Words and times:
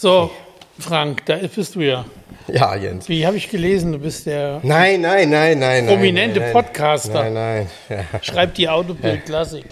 So, 0.00 0.30
Frank, 0.78 1.26
da 1.26 1.38
bist 1.38 1.74
du 1.74 1.80
ja. 1.80 2.04
Ja, 2.46 2.76
Jens. 2.76 3.08
Wie 3.08 3.26
habe 3.26 3.36
ich 3.36 3.50
gelesen, 3.50 3.90
du 3.90 3.98
bist 3.98 4.26
der 4.26 4.60
Nein, 4.62 5.00
nein, 5.00 5.28
nein, 5.28 5.58
nein. 5.58 5.88
prominente 5.88 6.38
nein, 6.38 6.52
nein, 6.52 6.64
Podcaster. 6.64 7.24
Nein, 7.24 7.34
nein. 7.34 7.70
Ja. 7.88 8.22
Schreibt 8.22 8.58
die 8.58 8.68
Autobild 8.68 9.26
Klassik. 9.26 9.64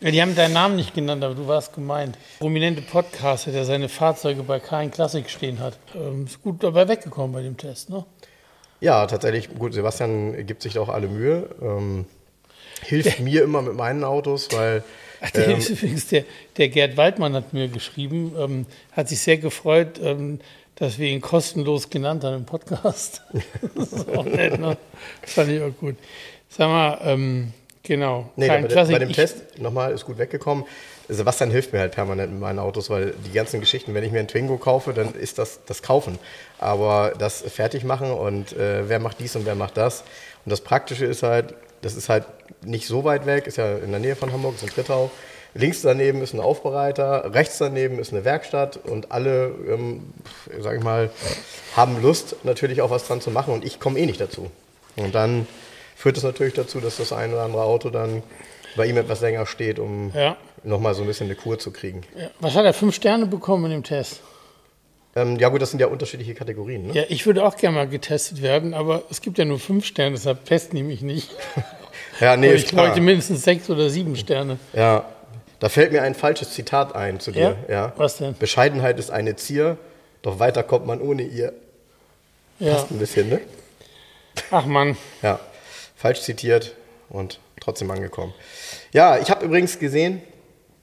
Ja, 0.00 0.10
die 0.10 0.22
haben 0.22 0.34
deinen 0.34 0.54
Namen 0.54 0.76
nicht 0.76 0.94
genannt, 0.94 1.22
aber 1.22 1.34
du 1.34 1.46
warst 1.46 1.74
gemeint. 1.74 2.16
Prominente 2.38 2.80
Podcaster, 2.80 3.52
der 3.52 3.66
seine 3.66 3.90
Fahrzeuge 3.90 4.44
bei 4.44 4.60
Kein 4.60 4.90
Klassik 4.90 5.28
stehen 5.28 5.60
hat. 5.60 5.76
Ähm, 5.94 6.24
ist 6.24 6.42
gut 6.42 6.64
dabei 6.64 6.88
weggekommen 6.88 7.32
bei 7.32 7.42
dem 7.42 7.58
Test, 7.58 7.90
ne? 7.90 8.06
ja, 8.80 9.06
tatsächlich. 9.06 9.50
Gut, 9.58 9.74
Sebastian 9.74 10.46
gibt 10.46 10.62
sich 10.62 10.72
da 10.72 10.80
auch 10.80 10.88
alle 10.88 11.08
Mühe. 11.08 11.50
Ähm, 11.60 12.06
hilft 12.82 13.20
mir 13.20 13.44
immer 13.44 13.60
mit 13.60 13.74
meinen 13.74 14.04
Autos, 14.04 14.48
weil 14.52 14.82
Ach, 15.20 15.30
der, 15.30 15.56
ist 15.56 15.68
übrigens 15.70 16.06
der, 16.08 16.24
der 16.56 16.68
Gerd 16.68 16.96
Waldmann 16.96 17.34
hat 17.34 17.52
mir 17.52 17.68
geschrieben, 17.68 18.32
ähm, 18.38 18.66
hat 18.92 19.08
sich 19.08 19.20
sehr 19.20 19.36
gefreut, 19.38 20.00
ähm, 20.02 20.40
dass 20.76 20.98
wir 20.98 21.08
ihn 21.08 21.20
kostenlos 21.20 21.90
genannt 21.90 22.24
haben 22.24 22.36
im 22.36 22.44
Podcast. 22.46 23.22
das 23.76 23.92
ist 23.92 24.08
auch 24.16 24.24
nett, 24.24 24.58
ne? 24.58 24.76
Das 25.22 25.32
fand 25.32 25.50
ich 25.50 25.60
auch 25.62 25.76
gut. 25.78 25.96
Sag 26.48 26.68
mal, 26.68 26.98
ähm, 27.04 27.52
genau. 27.82 28.30
Nee, 28.36 28.46
Kein 28.48 28.66
bei, 28.66 28.74
bei 28.84 28.98
dem 28.98 29.10
Ich- 29.10 29.16
Test 29.16 29.58
nochmal 29.58 29.92
ist 29.92 30.06
gut 30.06 30.16
weggekommen. 30.18 30.64
Sebastian 31.08 31.50
hilft 31.50 31.72
mir 31.72 31.80
halt 31.80 31.92
permanent 31.92 32.30
mit 32.32 32.40
meinen 32.40 32.60
Autos, 32.60 32.88
weil 32.88 33.14
die 33.26 33.32
ganzen 33.32 33.58
Geschichten, 33.60 33.94
wenn 33.94 34.04
ich 34.04 34.12
mir 34.12 34.20
einen 34.20 34.28
Twingo 34.28 34.58
kaufe, 34.58 34.94
dann 34.94 35.12
ist 35.14 35.38
das 35.38 35.58
das 35.66 35.82
Kaufen. 35.82 36.18
Aber 36.58 37.12
das 37.18 37.42
Fertigmachen 37.42 38.12
und 38.12 38.52
äh, 38.52 38.88
wer 38.88 39.00
macht 39.00 39.18
dies 39.18 39.34
und 39.36 39.44
wer 39.44 39.56
macht 39.56 39.76
das. 39.76 40.02
Und 40.44 40.50
das 40.50 40.60
Praktische 40.60 41.04
ist 41.04 41.22
halt, 41.24 41.54
das 41.82 41.94
ist 41.94 42.08
halt 42.08 42.24
nicht 42.62 42.86
so 42.86 43.04
weit 43.04 43.26
weg, 43.26 43.46
ist 43.46 43.56
ja 43.56 43.76
in 43.78 43.90
der 43.90 44.00
Nähe 44.00 44.16
von 44.16 44.32
Hamburg, 44.32 44.54
ist 44.56 44.62
in 44.62 44.68
Trittau. 44.70 45.10
Links 45.54 45.82
daneben 45.82 46.22
ist 46.22 46.32
ein 46.32 46.40
Aufbereiter, 46.40 47.34
rechts 47.34 47.58
daneben 47.58 47.98
ist 47.98 48.12
eine 48.12 48.24
Werkstatt 48.24 48.76
und 48.84 49.10
alle, 49.10 49.46
ähm, 49.68 50.12
sag 50.60 50.76
ich 50.76 50.82
mal, 50.82 51.10
haben 51.74 52.00
Lust 52.02 52.36
natürlich 52.44 52.82
auch 52.82 52.90
was 52.90 53.06
dran 53.06 53.20
zu 53.20 53.30
machen 53.30 53.52
und 53.54 53.64
ich 53.64 53.80
komme 53.80 53.98
eh 53.98 54.06
nicht 54.06 54.20
dazu. 54.20 54.50
Und 54.96 55.14
dann 55.14 55.46
führt 55.96 56.16
es 56.16 56.22
natürlich 56.22 56.54
dazu, 56.54 56.80
dass 56.80 56.98
das 56.98 57.12
ein 57.12 57.32
oder 57.32 57.42
andere 57.42 57.64
Auto 57.64 57.90
dann 57.90 58.22
bei 58.76 58.86
ihm 58.86 58.96
etwas 58.96 59.20
länger 59.22 59.44
steht, 59.46 59.80
um 59.80 60.12
Ja. 60.14 60.36
nochmal 60.62 60.94
so 60.94 61.02
ein 61.02 61.08
bisschen 61.08 61.26
eine 61.26 61.34
Kur 61.34 61.58
zu 61.58 61.72
kriegen. 61.72 62.02
Ja. 62.16 62.30
Was 62.38 62.54
hat 62.54 62.64
er? 62.64 62.72
Fünf 62.72 62.94
Sterne 62.94 63.26
bekommen 63.26 63.64
in 63.64 63.70
dem 63.72 63.82
Test? 63.84 64.20
Ähm, 65.16 65.36
ja 65.38 65.48
gut, 65.48 65.60
das 65.60 65.70
sind 65.70 65.80
ja 65.80 65.88
unterschiedliche 65.88 66.34
Kategorien. 66.34 66.86
Ne? 66.86 66.92
Ja, 66.94 67.02
ich 67.08 67.26
würde 67.26 67.44
auch 67.44 67.56
gerne 67.56 67.76
mal 67.76 67.88
getestet 67.88 68.42
werden, 68.42 68.74
aber 68.74 69.02
es 69.10 69.20
gibt 69.20 69.38
ja 69.38 69.44
nur 69.44 69.58
fünf 69.58 69.84
Sterne, 69.84 70.14
deshalb 70.14 70.44
testen 70.44 70.76
die 70.76 70.82
mich 70.82 71.02
nicht. 71.02 71.30
Ja, 72.20 72.36
nee, 72.36 72.52
ich 72.52 72.66
klar. 72.66 72.86
bräuchte 72.86 73.00
mindestens 73.00 73.44
sechs 73.44 73.70
oder 73.70 73.88
sieben 73.88 74.14
Sterne. 74.14 74.58
Ja, 74.74 75.06
da 75.58 75.68
fällt 75.70 75.90
mir 75.90 76.02
ein 76.02 76.14
falsches 76.14 76.50
Zitat 76.50 76.94
ein 76.94 77.18
zu 77.18 77.30
dir. 77.30 77.56
Ja? 77.68 77.94
Was 77.96 78.18
denn? 78.18 78.34
Bescheidenheit 78.38 78.98
ist 78.98 79.10
eine 79.10 79.36
Zier, 79.36 79.78
doch 80.20 80.38
weiter 80.38 80.62
kommt 80.62 80.86
man 80.86 81.00
ohne 81.00 81.22
ihr. 81.22 81.54
Ja. 82.58 82.74
Passt 82.74 82.90
ein 82.90 82.98
bisschen, 82.98 83.28
ne? 83.30 83.40
Ach 84.50 84.66
Mann. 84.66 84.96
Ja, 85.22 85.40
falsch 85.96 86.20
zitiert 86.20 86.74
und 87.08 87.40
trotzdem 87.58 87.90
angekommen. 87.90 88.34
Ja, 88.92 89.18
ich 89.18 89.30
habe 89.30 89.44
übrigens 89.44 89.78
gesehen, 89.78 90.20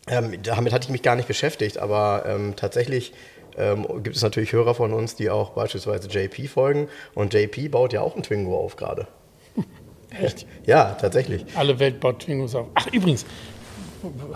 ähm, 0.08 0.42
damit 0.42 0.74
hatte 0.74 0.86
ich 0.86 0.90
mich 0.90 1.04
gar 1.04 1.16
nicht 1.16 1.28
beschäftigt, 1.28 1.78
aber 1.78 2.24
ähm, 2.28 2.56
tatsächlich 2.56 3.14
ähm, 3.58 3.86
gibt 4.04 4.16
es 4.16 4.22
natürlich 4.22 4.54
Hörer 4.54 4.74
von 4.76 4.94
uns, 4.94 5.16
die 5.16 5.30
auch 5.30 5.52
beispielsweise 5.52 6.08
JP 6.08 6.48
folgen. 6.48 6.88
Und 7.16 7.34
JP 7.34 7.70
baut 7.70 7.94
ja 7.94 8.02
auch 8.02 8.16
ein 8.16 8.24
Twingo 8.24 8.58
auf 8.58 8.76
gerade. 8.76 9.08
Echt? 10.22 10.46
Ja, 10.66 10.96
tatsächlich. 11.00 11.46
Alle 11.56 11.80
Welt 11.80 12.00
baut 12.00 12.20
Twingos 12.20 12.56
auf. 12.56 12.68
Ach, 12.76 12.88
übrigens, 12.92 13.26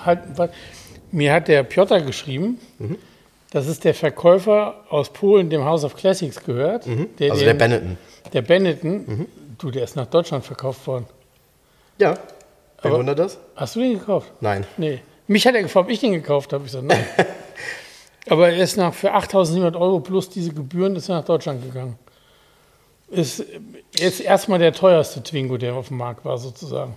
halt, 0.03 0.19
mir 1.11 1.33
hat 1.33 1.47
der 1.47 1.63
Piotr 1.63 2.01
geschrieben, 2.01 2.59
Mhm. 2.79 2.97
das 3.51 3.67
ist 3.67 3.83
der 3.83 3.93
Verkäufer 3.93 4.83
aus 4.89 5.11
Polen, 5.13 5.49
dem 5.49 5.63
House 5.63 5.83
of 5.83 5.95
Classics 5.95 6.43
gehört. 6.43 6.85
Der, 7.19 7.31
Also 7.31 7.43
der 7.45 7.53
den- 7.53 7.57
Benetton. 7.57 7.97
Der 8.33 8.41
Benetton. 8.41 9.27
Du, 9.57 9.71
der 9.71 9.83
ist 9.83 9.95
nach 9.95 10.07
Deutschland 10.07 10.43
verkauft 10.45 10.85
worden. 10.87 11.05
Ja, 11.99 12.17
Aber- 12.81 12.97
wundert 12.97 13.19
das? 13.19 13.37
Hast 13.55 13.75
du 13.75 13.79
den 13.79 13.99
gekauft? 13.99 14.31
Nein. 14.41 14.65
Nee. 14.77 14.99
Mich 15.27 15.45
hat 15.47 15.55
er 15.55 15.61
gefragt, 15.61 15.85
ob 15.85 15.91
ich 15.91 15.99
den 15.99 16.11
gekauft 16.13 16.51
habe. 16.51 16.65
Ich 16.65 16.71
gesagt, 16.71 16.87
nein. 16.87 17.05
Aber 18.27 18.49
er 18.49 18.63
ist 18.63 18.77
nach, 18.77 18.93
für 18.93 19.13
8.700 19.13 19.79
Euro 19.79 19.99
plus 19.99 20.29
diese 20.29 20.53
Gebühren 20.53 20.95
ist 20.95 21.09
er 21.09 21.15
nach 21.17 21.25
Deutschland 21.25 21.63
gegangen. 21.63 21.97
Ist 23.09 23.43
jetzt 23.97 24.21
erstmal 24.21 24.59
der 24.59 24.73
teuerste 24.73 25.21
Twingo, 25.21 25.57
der 25.57 25.73
auf 25.73 25.89
dem 25.89 25.97
Markt 25.97 26.23
war, 26.23 26.37
sozusagen. 26.37 26.95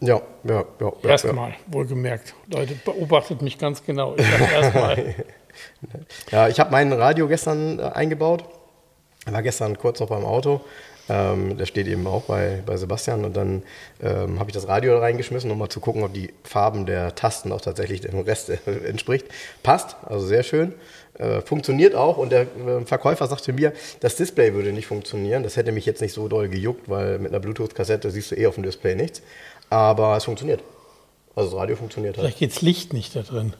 Ja, 0.00 0.20
ja, 0.44 0.64
ja. 0.80 0.92
ja 1.02 1.08
Erstmal, 1.08 1.54
wohlgemerkt. 1.68 2.34
Leute, 2.52 2.74
beobachtet 2.84 3.40
mich 3.40 3.58
ganz 3.58 3.84
genau. 3.84 4.14
Ich 4.16 4.26
erstmal. 4.52 5.14
Ja, 6.30 6.48
ich 6.48 6.60
habe 6.60 6.70
mein 6.70 6.92
Radio 6.92 7.28
gestern 7.28 7.78
äh, 7.78 7.82
eingebaut. 7.82 8.44
War 9.24 9.42
gestern 9.42 9.78
kurz 9.78 10.00
noch 10.00 10.08
beim 10.08 10.24
Auto. 10.24 10.60
Ähm, 11.08 11.56
der 11.56 11.66
steht 11.66 11.86
eben 11.86 12.06
auch 12.06 12.22
bei, 12.22 12.62
bei 12.66 12.76
Sebastian. 12.76 13.24
Und 13.24 13.36
dann 13.36 13.62
ähm, 14.02 14.38
habe 14.38 14.50
ich 14.50 14.54
das 14.54 14.68
Radio 14.68 14.98
reingeschmissen, 14.98 15.50
um 15.50 15.58
mal 15.58 15.68
zu 15.68 15.80
gucken, 15.80 16.02
ob 16.02 16.12
die 16.12 16.32
Farben 16.42 16.86
der 16.86 17.14
Tasten 17.14 17.52
auch 17.52 17.60
tatsächlich 17.60 18.00
dem 18.00 18.18
Rest 18.20 18.50
entspricht. 18.66 19.26
Passt, 19.62 19.96
also 20.04 20.26
sehr 20.26 20.42
schön. 20.42 20.74
Äh, 21.18 21.40
funktioniert 21.42 21.94
auch. 21.94 22.18
Und 22.18 22.32
der 22.32 22.42
äh, 22.42 22.84
Verkäufer 22.84 23.26
sagte 23.26 23.52
mir, 23.52 23.72
das 24.00 24.16
Display 24.16 24.52
würde 24.54 24.72
nicht 24.72 24.86
funktionieren. 24.86 25.42
Das 25.42 25.56
hätte 25.56 25.72
mich 25.72 25.86
jetzt 25.86 26.02
nicht 26.02 26.12
so 26.12 26.28
doll 26.28 26.48
gejuckt, 26.48 26.88
weil 26.88 27.18
mit 27.18 27.32
einer 27.32 27.40
Bluetooth-Kassette 27.40 28.10
siehst 28.10 28.32
du 28.32 28.36
eh 28.36 28.46
auf 28.46 28.54
dem 28.54 28.64
Display 28.64 28.94
nichts. 28.94 29.22
Aber 29.70 30.16
es 30.16 30.24
funktioniert. 30.24 30.62
Also 31.34 31.50
das 31.50 31.58
Radio 31.58 31.76
funktioniert 31.76 32.16
halt. 32.16 32.24
Vielleicht 32.24 32.38
geht's 32.38 32.62
Licht 32.62 32.92
nicht 32.92 33.14
da 33.14 33.22
drin. 33.22 33.54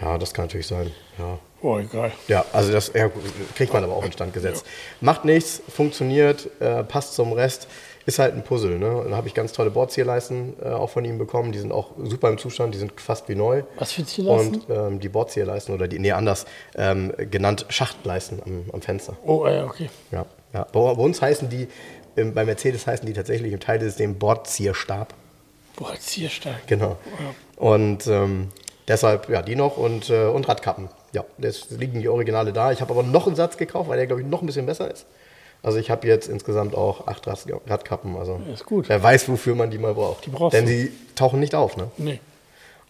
Ja, 0.00 0.18
das 0.18 0.32
kann 0.34 0.46
natürlich 0.46 0.66
sein. 0.66 0.92
Ja. 1.18 1.38
Oh, 1.60 1.78
egal. 1.78 2.12
Ja, 2.28 2.44
also 2.52 2.70
das 2.70 2.92
ja, 2.94 3.10
kriegt 3.56 3.72
man 3.72 3.82
aber 3.82 3.94
auch 3.94 4.04
in 4.04 4.12
Stand 4.12 4.32
gesetzt. 4.32 4.64
Macht 5.00 5.24
nichts, 5.24 5.60
funktioniert, 5.68 6.48
äh, 6.60 6.84
passt 6.84 7.14
zum 7.14 7.32
Rest. 7.32 7.66
Ist 8.06 8.18
halt 8.18 8.34
ein 8.34 8.42
Puzzle. 8.42 8.78
Ne? 8.78 9.02
Dann 9.04 9.14
habe 9.14 9.28
ich 9.28 9.34
ganz 9.34 9.52
tolle 9.52 9.70
Bordzierleisten 9.70 10.54
äh, 10.62 10.68
auch 10.68 10.88
von 10.88 11.04
ihm 11.04 11.18
bekommen. 11.18 11.52
Die 11.52 11.58
sind 11.58 11.72
auch 11.72 11.90
super 12.02 12.30
im 12.30 12.38
Zustand, 12.38 12.72
die 12.72 12.78
sind 12.78 12.98
fast 12.98 13.28
wie 13.28 13.34
neu. 13.34 13.64
Was 13.76 13.92
für 13.92 14.04
Zierleisten? 14.04 14.62
Und 14.62 14.70
ähm, 14.70 15.00
die 15.00 15.10
Bordzierleisten 15.10 15.74
oder 15.74 15.88
die, 15.88 15.98
nee, 15.98 16.12
anders 16.12 16.46
ähm, 16.74 17.12
genannt 17.30 17.66
Schachtleisten 17.68 18.40
am, 18.46 18.64
am 18.72 18.80
Fenster. 18.80 19.14
Oh, 19.26 19.46
ja, 19.46 19.64
okay. 19.64 19.90
Ja, 20.10 20.24
ja. 20.54 20.64
Bei, 20.72 20.94
bei 20.94 21.02
uns 21.02 21.20
heißen 21.20 21.50
die, 21.50 21.68
ähm, 22.16 22.32
bei 22.32 22.46
Mercedes 22.46 22.86
heißen 22.86 23.04
die 23.04 23.12
tatsächlich 23.12 23.52
im 23.52 23.60
Teilsystem 23.60 24.18
Bordzierstab. 24.18 25.12
Boah, 25.76 25.94
Zierstark. 25.98 26.66
Genau. 26.66 26.96
Und 27.56 28.06
ähm, 28.06 28.48
deshalb, 28.88 29.28
ja, 29.28 29.42
die 29.42 29.54
noch 29.56 29.76
und, 29.76 30.10
äh, 30.10 30.26
und 30.26 30.48
Radkappen. 30.48 30.88
Ja, 31.12 31.24
das 31.38 31.70
liegen 31.70 32.00
die 32.00 32.08
Originale 32.08 32.52
da. 32.52 32.72
Ich 32.72 32.80
habe 32.80 32.92
aber 32.92 33.02
noch 33.02 33.26
einen 33.26 33.36
Satz 33.36 33.56
gekauft, 33.56 33.88
weil 33.88 33.96
der, 33.98 34.06
glaube 34.06 34.22
ich, 34.22 34.26
noch 34.28 34.40
ein 34.42 34.46
bisschen 34.46 34.66
besser 34.66 34.90
ist. 34.90 35.06
Also 35.62 35.78
ich 35.78 35.90
habe 35.90 36.06
jetzt 36.06 36.28
insgesamt 36.28 36.74
auch 36.76 37.06
acht 37.08 37.26
Rad- 37.26 37.46
Radkappen. 37.66 38.16
Also 38.16 38.40
Ist 38.52 38.64
gut. 38.66 38.88
wer 38.88 39.02
weiß, 39.02 39.28
wofür 39.28 39.54
man 39.54 39.70
die 39.70 39.78
mal 39.78 39.94
braucht. 39.94 40.24
Die 40.26 40.30
brauchst 40.30 40.54
Denn 40.56 40.64
du. 40.66 40.70
sie 40.70 40.92
tauchen 41.16 41.40
nicht 41.40 41.54
auf, 41.54 41.76
ne? 41.76 41.88
Nee. 41.96 42.20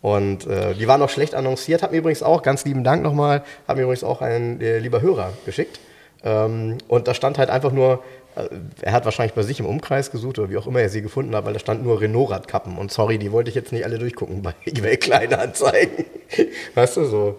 Und 0.00 0.46
äh, 0.46 0.74
die 0.74 0.86
waren 0.86 1.02
auch 1.02 1.08
schlecht 1.08 1.34
annonciert. 1.34 1.82
Hat 1.82 1.90
mir 1.92 1.98
übrigens 1.98 2.22
auch, 2.22 2.42
ganz 2.42 2.64
lieben 2.64 2.84
Dank 2.84 3.02
nochmal, 3.02 3.42
hat 3.66 3.76
mir 3.76 3.82
übrigens 3.82 4.04
auch 4.04 4.20
ein 4.22 4.60
äh, 4.60 4.78
lieber 4.78 5.00
Hörer 5.00 5.32
geschickt. 5.44 5.80
Ähm, 6.22 6.78
und 6.88 7.08
da 7.08 7.14
stand 7.14 7.38
halt 7.38 7.50
einfach 7.50 7.72
nur, 7.72 8.02
er 8.82 8.92
hat 8.92 9.04
wahrscheinlich 9.04 9.34
bei 9.34 9.42
sich 9.42 9.60
im 9.60 9.66
Umkreis 9.66 10.10
gesucht 10.10 10.38
oder 10.38 10.50
wie 10.50 10.56
auch 10.56 10.66
immer 10.66 10.80
er 10.80 10.88
sie 10.88 11.02
gefunden 11.02 11.34
hat, 11.34 11.44
weil 11.44 11.52
da 11.52 11.58
stand 11.58 11.82
nur 11.84 12.00
Renault-Radkappen. 12.00 12.78
Und 12.78 12.92
sorry, 12.92 13.18
die 13.18 13.32
wollte 13.32 13.50
ich 13.50 13.56
jetzt 13.56 13.72
nicht 13.72 13.84
alle 13.84 13.98
durchgucken 13.98 14.42
bei 14.42 14.54
eBay 14.66 14.96
Kleinanzeigen. 14.96 16.04
weißt 16.74 16.96
du, 16.98 17.04
so. 17.04 17.36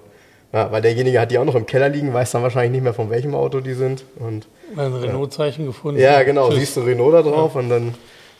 Ja, 0.51 0.71
weil 0.71 0.81
derjenige 0.81 1.19
hat 1.19 1.29
die 1.31 1.37
auch 1.37 1.45
noch 1.45 1.55
im 1.55 1.65
Keller 1.67 1.89
liegen, 1.89 2.11
weiß 2.13 2.31
dann 2.31 2.41
wahrscheinlich 2.41 2.71
nicht 2.71 2.83
mehr, 2.83 2.93
von 2.93 3.09
welchem 3.11 3.35
Auto 3.35 3.59
die 3.59 3.73
sind. 3.75 4.03
Und 4.17 4.47
Ein 4.75 4.93
Renault-Zeichen 4.93 5.65
gefunden. 5.67 5.99
ja, 6.01 6.23
genau, 6.23 6.49
Tschüss. 6.49 6.59
siehst 6.59 6.77
du 6.77 6.81
Renault 6.81 7.13
da 7.13 7.21
drauf 7.21 7.55
und 7.55 7.69
dann. 7.69 7.93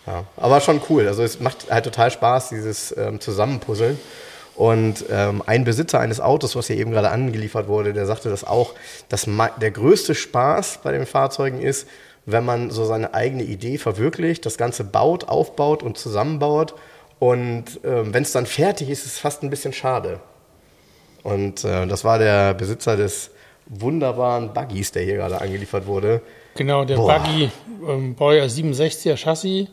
Ja. 0.08 0.24
Aber 0.38 0.60
schon 0.60 0.82
cool. 0.90 1.08
Also 1.08 1.22
es 1.22 1.40
macht 1.40 1.70
halt 1.70 1.84
total 1.86 2.10
Spaß, 2.10 2.50
dieses 2.50 2.96
ähm, 2.98 3.20
Zusammenpuzzeln. 3.20 4.00
Und 4.56 5.06
ähm, 5.10 5.42
ein 5.46 5.64
Besitzer 5.64 6.00
eines 6.02 6.20
Autos, 6.20 6.56
was 6.56 6.68
hier 6.68 6.76
eben 6.78 6.92
gerade 6.92 7.12
angeliefert 7.12 7.68
wurde, 7.70 7.94
der 7.94 8.06
sagte 8.06 8.30
das 8.30 8.44
auch, 8.44 8.74
dass 9.08 9.26
der 9.62 9.72
größte 9.72 10.16
Spaß 10.16 10.80
bei 10.84 10.92
den 10.92 11.06
Fahrzeugen 11.06 11.62
ist, 11.62 11.88
wenn 12.32 12.46
man 12.46 12.70
so 12.72 12.86
seine 12.86 13.14
eigene 13.14 13.44
Idee 13.44 13.78
verwirklicht, 13.78 14.46
das 14.46 14.58
Ganze 14.58 14.84
baut, 14.84 15.28
aufbaut 15.28 15.84
und 15.84 15.98
zusammenbaut 15.98 16.74
Und 17.20 17.66
ähm, 17.84 18.14
wenn 18.14 18.24
es 18.24 18.32
dann 18.32 18.46
fertig 18.46 18.90
ist, 18.90 19.06
ist 19.06 19.14
es 19.14 19.20
fast 19.20 19.44
ein 19.44 19.50
bisschen 19.50 19.74
schade. 19.74 20.20
Und 21.24 21.64
äh, 21.66 21.86
das 21.86 22.04
war 22.06 22.18
der 22.18 22.54
Besitzer 22.54 22.96
des 22.96 23.32
wunderbaren 23.68 24.54
Buggies, 24.54 24.92
der 24.94 25.04
hier 25.04 25.16
gerade 25.16 25.42
angeliefert 25.42 25.86
wurde. 25.86 26.22
Genau, 26.56 26.86
der 26.86 26.96
Boah. 26.96 27.20
Buggy, 27.20 27.50
ähm, 27.88 28.16
Baujahr 28.16 28.48
67er 28.48 29.18
Chassis, 29.18 29.68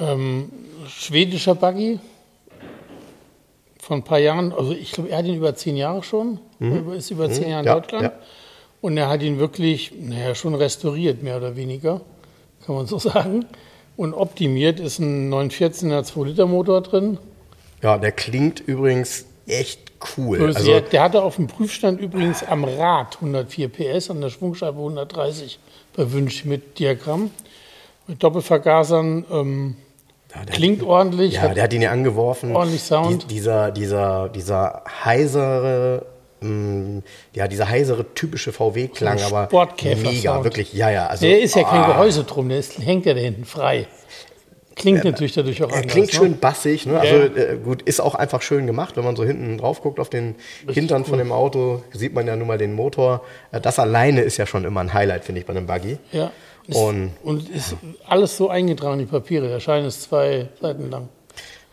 ähm, 0.00 0.50
schwedischer 0.88 1.54
Buggy 1.54 1.98
von 3.80 3.98
ein 3.98 4.02
paar 4.04 4.18
Jahren, 4.18 4.52
also 4.52 4.72
ich 4.72 4.92
glaube, 4.92 5.10
er 5.10 5.18
hat 5.18 5.26
ihn 5.26 5.36
über 5.36 5.54
zehn 5.54 5.76
Jahre 5.76 6.02
schon, 6.02 6.40
ist 6.96 7.10
über 7.10 7.30
zehn 7.30 7.48
Jahre 7.50 7.60
in 7.60 7.64
Mhm. 7.64 7.66
Ja, 7.66 7.74
Deutschland. 7.74 8.02
ja. 8.04 8.12
Und 8.86 8.96
er 8.96 9.08
hat 9.08 9.20
ihn 9.20 9.40
wirklich, 9.40 9.90
naja, 10.00 10.36
schon 10.36 10.54
restauriert, 10.54 11.20
mehr 11.20 11.38
oder 11.38 11.56
weniger, 11.56 12.02
kann 12.64 12.76
man 12.76 12.86
so 12.86 12.98
sagen. 13.10 13.44
Und 13.96 14.14
optimiert 14.14 14.78
ist 14.78 15.00
ein 15.00 15.28
914er 15.34 16.02
2-Liter-Motor 16.04 16.82
drin. 16.82 17.18
Ja, 17.82 17.98
der 17.98 18.12
klingt 18.12 18.60
übrigens 18.60 19.24
echt 19.48 19.80
cool. 20.16 20.40
Also 20.40 20.58
Also, 20.58 20.80
der, 20.80 21.02
hatte 21.02 21.22
auf 21.24 21.34
dem 21.34 21.48
Prüfstand 21.48 22.00
übrigens 22.00 22.44
am 22.44 22.62
Rad 22.62 23.16
104 23.16 23.68
PS, 23.70 24.08
an 24.10 24.20
der 24.20 24.30
Schwungscheibe 24.30 24.78
130 24.78 25.58
bei 25.96 26.12
Wünsch 26.12 26.44
mit 26.44 26.78
Diagramm. 26.78 27.30
Mit 28.06 28.22
Doppelvergasern 28.22 29.24
ähm, 29.32 29.76
ja, 30.32 30.44
klingt 30.44 30.84
ordentlich. 30.84 31.34
ja, 31.34 31.40
hat- 31.42 31.56
der 31.56 31.64
hat 31.64 31.72
ihn 31.72 31.82
ja 31.82 31.90
angeworfen. 31.90 32.54
Ordentlich 32.54 32.82
Sound. 32.84 33.24
Die, 33.24 33.26
dieser, 33.34 33.72
dieser, 33.72 34.28
dieser 34.28 34.84
heisere, 35.04 36.06
mh, 36.40 37.02
ja, 37.34 37.48
dieser 37.48 37.68
heisere 37.68 38.04
typische 38.14 38.52
VW-Klang, 38.52 39.18
So 39.18 39.34
aber 39.36 39.68
mega, 39.82 40.44
wirklich, 40.44 40.72
ja, 40.72 40.90
ja. 40.90 41.06
Also, 41.06 41.26
der 41.26 41.40
ist 41.40 41.54
ja 41.56 41.62
kein 41.64 41.82
ah, 41.82 41.86
Gehäuse 41.92 42.24
drum, 42.24 42.48
der 42.48 42.58
ist, 42.58 42.78
hängt 42.78 43.06
ja 43.06 43.14
da 43.14 43.20
hinten 43.20 43.44
frei. 43.44 43.86
Klingt 44.74 45.04
natürlich 45.04 45.32
dadurch 45.32 45.62
auch 45.62 45.70
Er 45.70 45.76
anders. 45.76 45.90
klingt 45.92 46.08
ne? 46.08 46.18
schön 46.18 46.38
bassig, 46.38 46.84
ne? 46.84 47.00
Also 47.00 47.14
Ja. 47.14 47.24
äh, 47.24 47.56
gut, 47.56 47.80
ist 47.82 47.98
auch 47.98 48.14
einfach 48.14 48.42
schön 48.42 48.66
gemacht, 48.66 48.94
wenn 48.98 49.04
man 49.04 49.16
so 49.16 49.24
hinten 49.24 49.56
drauf 49.56 49.80
guckt 49.80 49.98
auf 49.98 50.10
den 50.10 50.34
Hintern 50.70 51.06
von 51.06 51.16
dem 51.18 51.32
Auto, 51.32 51.82
sieht 51.94 52.12
man 52.12 52.26
ja 52.26 52.36
nun 52.36 52.46
mal 52.46 52.58
den 52.58 52.74
Motor. 52.74 53.22
Äh, 53.52 53.60
Das 53.62 53.78
alleine 53.78 54.20
ist 54.20 54.36
ja 54.36 54.44
schon 54.44 54.64
immer 54.66 54.80
ein 54.80 54.92
Highlight, 54.92 55.24
finde 55.24 55.40
ich, 55.40 55.46
bei 55.46 55.54
einem 55.56 55.66
Buggy. 55.66 55.96
Ja. 56.12 56.30
Ist, 56.66 56.76
Und- 56.76 57.12
und 57.22 57.48
ist 57.48 57.74
alles 58.06 58.36
so 58.36 58.50
eingetragen, 58.50 58.98
die 58.98 59.06
Papiere. 59.06 59.48
Der 59.48 59.60
Schein 59.60 59.84
ist 59.86 60.02
zwei 60.02 60.48
Seiten 60.60 60.90
lang. 60.90 61.08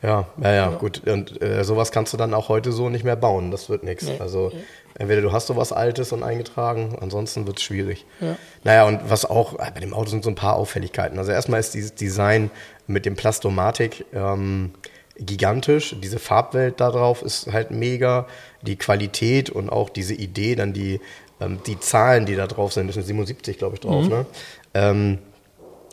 Ja, 0.04 0.28
ja, 0.42 0.54
ja, 0.54 0.68
gut. 0.70 1.08
Und 1.08 1.42
äh, 1.42 1.64
sowas 1.64 1.92
kannst 1.92 2.12
du 2.12 2.18
dann 2.18 2.34
auch 2.34 2.50
heute 2.50 2.74
so 2.74 2.90
nicht 2.90 3.06
mehr 3.06 3.16
bauen. 3.16 3.52
Das 3.52 3.70
wird 3.70 3.84
nichts. 3.84 4.06
Nee. 4.06 4.18
Also 4.20 4.52
entweder 4.96 5.22
du 5.22 5.32
hast 5.32 5.48
sowas 5.48 5.72
Altes 5.72 6.12
und 6.12 6.24
eingetragen, 6.24 6.98
ansonsten 7.00 7.48
wird 7.48 7.58
es 7.58 7.64
schwierig. 7.64 8.06
Ja. 8.20 8.36
Naja, 8.66 8.84
und 8.86 9.10
was 9.10 9.24
auch, 9.24 9.54
äh, 9.54 9.72
bei 9.74 9.80
dem 9.80 9.94
Auto 9.94 10.10
sind 10.10 10.26
so 10.26 10.30
ein 10.30 10.36
paar 10.36 10.58
Auffälligkeiten. 10.58 11.18
Also 11.18 11.32
erstmal 11.32 11.62
ist 11.62 11.74
dieses 11.74 11.96
Design 11.96 12.52
mit 12.86 13.06
dem 13.06 13.16
Plastomatik 13.16 14.06
ähm, 14.14 14.72
gigantisch. 15.18 15.96
Diese 16.04 16.20
Farbwelt 16.20 16.82
da 16.82 16.92
drauf 16.92 17.22
ist 17.22 17.52
halt 17.54 17.72
mega. 17.72 18.28
Die 18.62 18.76
Qualität 18.76 19.50
und 19.50 19.70
auch 19.70 19.90
diese 19.90 20.14
Idee, 20.14 20.56
dann 20.56 20.74
die, 20.74 21.00
ähm, 21.40 21.60
die 21.66 21.80
Zahlen, 21.80 22.26
die 22.26 22.36
da 22.36 22.48
drauf 22.48 22.74
sind, 22.74 22.88
das 22.88 22.96
sind 22.96 23.06
77, 23.06 23.58
glaube 23.58 23.76
ich, 23.76 23.80
drauf, 23.80 24.10
ne? 24.10 24.26
Ähm, 24.74 25.20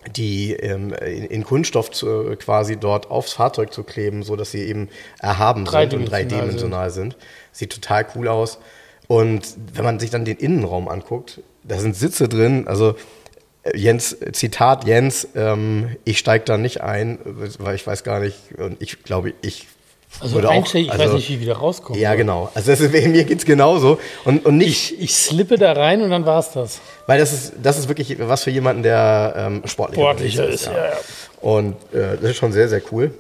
die 0.08 0.52
ähm, 0.55 0.93
in, 0.94 1.25
in 1.25 1.44
Kunststoff 1.44 1.91
zu, 1.91 2.35
quasi 2.38 2.76
dort 2.76 3.11
aufs 3.11 3.32
Fahrzeug 3.32 3.73
zu 3.73 3.82
kleben, 3.82 4.23
so 4.23 4.37
dass 4.37 4.50
sie 4.50 4.62
eben 4.62 4.88
erhaben 5.19 5.67
sind 5.67 5.94
und 5.94 6.11
Dreidimensional 6.11 6.91
sind. 6.91 7.17
Sieht 7.52 7.73
total 7.73 8.06
cool 8.14 8.29
aus. 8.29 8.58
Und 9.08 9.56
wenn 9.75 9.85
man 9.85 9.99
sich 9.99 10.11
dann 10.11 10.25
den 10.25 10.37
Innenraum 10.37 10.88
anguckt, 10.88 11.43
da 11.64 11.79
sind 11.79 11.97
Sitze 11.97 12.29
drin. 12.29 12.67
Also 12.67 12.94
äh, 13.62 13.76
Jens, 13.76 14.17
Zitat 14.32 14.85
Jens, 14.85 15.29
ähm, 15.35 15.97
ich 16.05 16.19
steige 16.19 16.44
da 16.44 16.56
nicht 16.56 16.81
ein, 16.81 17.19
weil 17.25 17.75
ich 17.75 17.87
weiß 17.87 18.05
gar 18.05 18.20
nicht, 18.20 18.58
und 18.58 18.81
ich 18.81 19.02
glaube, 19.02 19.35
ich 19.43 19.67
Also 20.18 20.34
würde 20.34 20.50
auch, 20.50 20.74
ich 20.74 20.88
weiß 20.88 20.98
also- 21.00 21.16
nicht, 21.16 21.30
wie 21.30 21.40
wieder 21.40 21.56
rauskomme. 21.56 21.98
Ja, 21.98 22.14
genau. 22.14 22.50
Also 22.54 22.72
ist, 22.72 22.80
mir 22.92 23.24
geht's 23.24 23.44
genauso. 23.44 23.98
Und, 24.24 24.44
und 24.44 24.56
nicht, 24.56 24.92
Ich, 24.92 25.00
ich 25.00 25.14
slippe 25.14 25.56
da 25.56 25.72
rein 25.72 26.02
und 26.02 26.10
dann 26.10 26.26
war 26.26 26.40
es 26.40 26.50
das. 26.52 26.80
weil 27.06 27.18
das 27.18 27.32
ist, 27.32 27.52
das 27.62 27.78
ist 27.78 27.88
wirklich 27.88 28.16
was 28.18 28.44
für 28.44 28.50
jemanden, 28.50 28.82
der 28.82 29.34
ähm, 29.36 29.62
sportlicher, 29.66 30.02
Sportlicher 30.02 30.42
unterwegs 30.42 30.62
ist, 30.62 30.66
ja, 30.66 30.86
ja. 30.86 30.96
Und 31.40 31.74
äh, 31.94 32.16
das 32.20 32.30
ist 32.30 32.36
schon 32.36 32.52
sehr, 32.52 32.68
sehr 32.68 32.82
cool. 32.92 33.14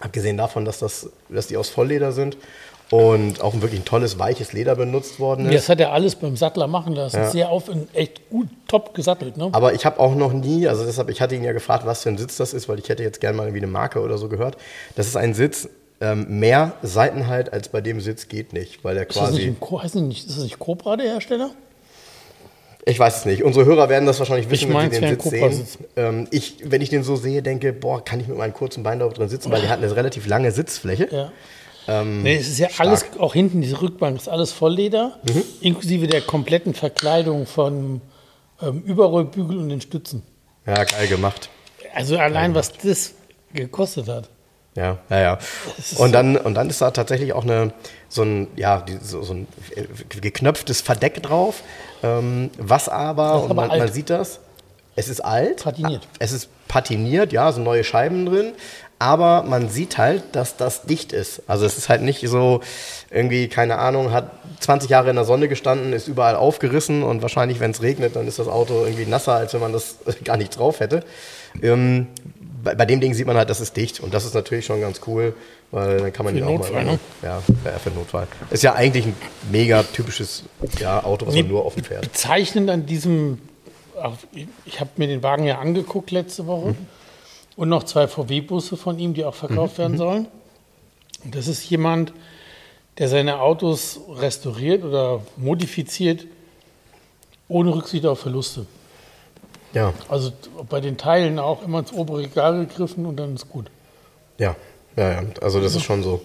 Abgesehen 0.00 0.36
davon, 0.36 0.64
dass, 0.64 0.78
das, 0.78 1.08
dass 1.28 1.46
die 1.46 1.56
aus 1.56 1.68
Vollleder 1.68 2.12
sind 2.12 2.36
und 2.90 3.40
auch 3.40 3.54
wirklich 3.60 3.80
ein 3.80 3.84
tolles, 3.84 4.18
weiches 4.18 4.52
Leder 4.52 4.76
benutzt 4.76 5.18
worden 5.18 5.46
ist. 5.46 5.54
Das 5.54 5.68
hat 5.68 5.80
er 5.80 5.92
alles 5.92 6.14
beim 6.14 6.36
Sattler 6.36 6.66
machen 6.66 6.94
lassen. 6.94 7.16
Ja. 7.16 7.30
Sehr 7.30 7.48
auf 7.50 7.68
und 7.68 7.94
echt 7.94 8.28
gut, 8.30 8.48
top 8.68 8.94
gesattelt. 8.94 9.36
Ne? 9.36 9.48
Aber 9.52 9.74
ich 9.74 9.84
habe 9.84 9.98
auch 9.98 10.14
noch 10.14 10.32
nie, 10.32 10.68
also 10.68 10.84
deshalb, 10.84 11.08
ich 11.10 11.20
hatte 11.20 11.34
ihn 11.34 11.42
ja 11.42 11.52
gefragt, 11.52 11.86
was 11.86 12.02
für 12.02 12.10
ein 12.10 12.18
Sitz 12.18 12.36
das 12.36 12.52
ist, 12.52 12.68
weil 12.68 12.78
ich 12.78 12.88
hätte 12.88 13.02
jetzt 13.02 13.20
gerne 13.20 13.36
mal 13.36 13.44
irgendwie 13.44 13.62
eine 13.62 13.72
Marke 13.72 14.00
oder 14.00 14.18
so 14.18 14.28
gehört. 14.28 14.56
Das 14.94 15.06
ist 15.06 15.16
ein 15.16 15.34
Sitz, 15.34 15.68
ähm, 16.00 16.38
mehr 16.40 16.74
Seitenhalt 16.82 17.52
als 17.52 17.68
bei 17.68 17.80
dem 17.80 18.00
Sitz 18.00 18.28
geht 18.28 18.52
nicht, 18.52 18.84
weil 18.84 18.96
er 18.96 19.08
ist, 19.08 19.16
das 19.16 19.32
nicht 19.32 19.60
quasi. 19.60 19.82
heißt 19.82 19.94
nicht, 19.96 20.26
ist 20.28 20.36
das 20.36 20.44
nicht 20.44 20.58
Cobra, 20.58 20.96
der 20.96 21.06
Hersteller? 21.12 21.50
Ich 22.88 22.98
weiß 23.00 23.16
es 23.18 23.24
nicht. 23.24 23.42
Unsere 23.42 23.64
Hörer 23.64 23.88
werden 23.88 24.06
das 24.06 24.20
wahrscheinlich 24.20 24.48
wissen, 24.48 24.68
Ich 24.70 24.76
wenn 24.76 24.90
sie 24.92 25.00
den 25.00 25.18
Sitz 25.20 25.30
sehen. 25.30 25.66
Ähm, 25.96 26.28
ich, 26.30 26.58
wenn 26.64 26.80
ich 26.82 26.88
den 26.88 27.02
so 27.02 27.16
sehe, 27.16 27.42
denke, 27.42 27.72
boah, 27.72 28.04
kann 28.04 28.20
ich 28.20 28.28
mit 28.28 28.38
meinem 28.38 28.52
kurzen 28.54 28.84
Bein 28.84 29.00
da 29.00 29.08
drin 29.08 29.28
sitzen, 29.28 29.50
weil 29.50 29.60
der 29.60 29.70
hat 29.70 29.78
eine 29.82 29.94
relativ 29.96 30.26
lange 30.28 30.52
Sitzfläche. 30.52 31.08
Ja. 31.10 31.32
Ähm, 31.88 32.22
nee, 32.22 32.36
es 32.36 32.48
ist 32.48 32.58
ja 32.58 32.68
stark. 32.68 32.88
alles, 32.88 33.04
auch 33.18 33.32
hinten, 33.34 33.60
diese 33.60 33.80
Rückbank 33.82 34.16
ist 34.16 34.28
alles 34.28 34.52
Vollleder, 34.52 35.18
Mhm. 35.28 35.42
inklusive 35.60 36.06
der 36.06 36.20
kompletten 36.20 36.74
Verkleidung 36.74 37.46
von 37.46 38.00
ähm, 38.62 38.82
Überrollbügel 38.82 39.58
und 39.58 39.68
den 39.68 39.80
Stützen. 39.80 40.22
Ja, 40.66 40.82
geil 40.84 41.08
gemacht. 41.08 41.48
Also 41.94 42.18
allein, 42.18 42.54
was 42.54 42.72
das 42.72 43.14
gekostet 43.52 44.08
hat. 44.08 44.28
Ja, 44.76 44.98
ja, 45.10 45.20
ja. 45.20 45.38
Und 45.96 46.12
dann, 46.12 46.36
und 46.36 46.54
dann 46.54 46.70
ist 46.70 46.80
da 46.80 46.90
tatsächlich 46.90 47.32
auch 47.32 47.44
eine, 47.44 47.72
so 48.08 48.22
ein, 48.22 48.46
ja, 48.56 48.84
so, 49.02 49.22
so 49.22 49.34
ein 49.34 49.48
äh, 49.74 49.84
geknöpftes 50.20 50.82
Verdeck 50.82 51.22
drauf, 51.22 51.62
ähm, 52.02 52.50
was 52.58 52.88
aber, 52.88 53.42
und 53.42 53.56
man, 53.56 53.68
man 53.68 53.92
sieht 53.92 54.10
das, 54.10 54.40
es 54.96 55.08
ist 55.08 55.20
alt. 55.20 55.62
Patiniert. 55.64 56.08
Es 56.18 56.32
ist 56.32 56.48
patiniert, 56.68 57.32
ja, 57.32 57.52
so 57.52 57.60
neue 57.60 57.84
Scheiben 57.84 58.26
drin. 58.26 58.52
Aber 58.98 59.42
man 59.42 59.68
sieht 59.68 59.98
halt, 59.98 60.22
dass 60.32 60.56
das 60.56 60.84
dicht 60.84 61.12
ist. 61.12 61.42
Also 61.46 61.66
es 61.66 61.76
ist 61.76 61.90
halt 61.90 62.00
nicht 62.00 62.26
so 62.26 62.62
irgendwie, 63.10 63.46
keine 63.48 63.76
Ahnung, 63.76 64.10
hat 64.10 64.30
20 64.60 64.88
Jahre 64.88 65.10
in 65.10 65.16
der 65.16 65.26
Sonne 65.26 65.48
gestanden, 65.48 65.92
ist 65.92 66.08
überall 66.08 66.34
aufgerissen 66.34 67.02
und 67.02 67.20
wahrscheinlich, 67.20 67.60
wenn 67.60 67.72
es 67.72 67.82
regnet, 67.82 68.16
dann 68.16 68.26
ist 68.26 68.38
das 68.38 68.48
Auto 68.48 68.84
irgendwie 68.84 69.04
nasser, 69.04 69.34
als 69.34 69.52
wenn 69.52 69.60
man 69.60 69.74
das 69.74 69.96
gar 70.24 70.38
nicht 70.38 70.58
drauf 70.58 70.80
hätte. 70.80 71.04
Ähm, 71.62 72.06
bei, 72.66 72.74
bei 72.74 72.84
dem 72.84 73.00
Ding 73.00 73.14
sieht 73.14 73.26
man 73.26 73.36
halt, 73.36 73.48
das 73.48 73.60
ist 73.60 73.76
dicht 73.76 74.00
und 74.00 74.12
das 74.12 74.24
ist 74.24 74.34
natürlich 74.34 74.66
schon 74.66 74.80
ganz 74.80 75.00
cool, 75.06 75.34
weil 75.70 75.98
dann 75.98 76.12
kann 76.12 76.24
man 76.26 76.34
Für 76.34 76.40
ihn 76.40 76.46
auch 76.46 76.50
Notfall, 76.58 76.84
mal. 76.84 76.92
ne? 76.92 76.98
Ja, 77.22 77.40
für 77.78 77.90
den 77.90 77.94
Notfall. 77.98 78.26
Ist 78.50 78.62
ja 78.62 78.74
eigentlich 78.74 79.06
ein 79.06 79.16
mega 79.50 79.82
typisches 79.82 80.42
ja, 80.80 81.02
Auto, 81.04 81.26
was 81.26 81.34
man 81.34 81.48
nur 81.48 81.64
offen 81.64 81.82
fährt. 81.84 82.02
Bezeichnend 82.02 82.68
an 82.70 82.84
diesem, 82.86 83.40
ich- 84.66 84.80
habe 84.80 84.90
mir 84.96 85.06
den 85.08 85.22
Wagen 85.22 85.44
ja 85.44 85.58
angeguckt 85.58 86.10
letzte 86.10 86.46
Woche 86.46 86.68
Mhm. 86.70 86.76
und 87.56 87.68
noch 87.68 87.84
zwei 87.84 88.06
VW-Busse 88.08 88.76
von 88.76 88.98
ihm, 88.98 89.14
die 89.14 89.24
auch 89.24 89.34
verkauft 89.34 89.74
Mhm. 89.74 89.78
werden 89.82 89.96
sollen. 89.98 90.26
Und 91.24 91.34
das 91.34 91.46
ist 91.48 91.68
jemand, 91.70 92.12
der 92.98 93.08
seine 93.08 93.40
Autos 93.40 94.00
restauriert 94.08 94.84
oder 94.84 95.20
modifiziert, 95.36 96.26
ohne 97.48 97.74
Rücksicht 97.74 98.04
auf 98.06 98.20
Verluste. 98.20 98.66
Ja, 99.76 99.92
Also 100.08 100.32
bei 100.70 100.80
den 100.80 100.96
Teilen 100.96 101.38
auch 101.38 101.62
immer 101.62 101.80
ins 101.80 101.92
obere 101.92 102.18
Regal 102.20 102.66
gegriffen 102.66 103.04
und 103.06 103.16
dann 103.16 103.34
ist 103.34 103.48
gut. 103.48 103.66
ja, 104.38 104.56
ja, 104.96 105.12
ja. 105.12 105.22
Also 105.42 105.60
das 105.60 105.74
ist 105.76 105.82
schon 105.84 106.02
so. 106.02 106.22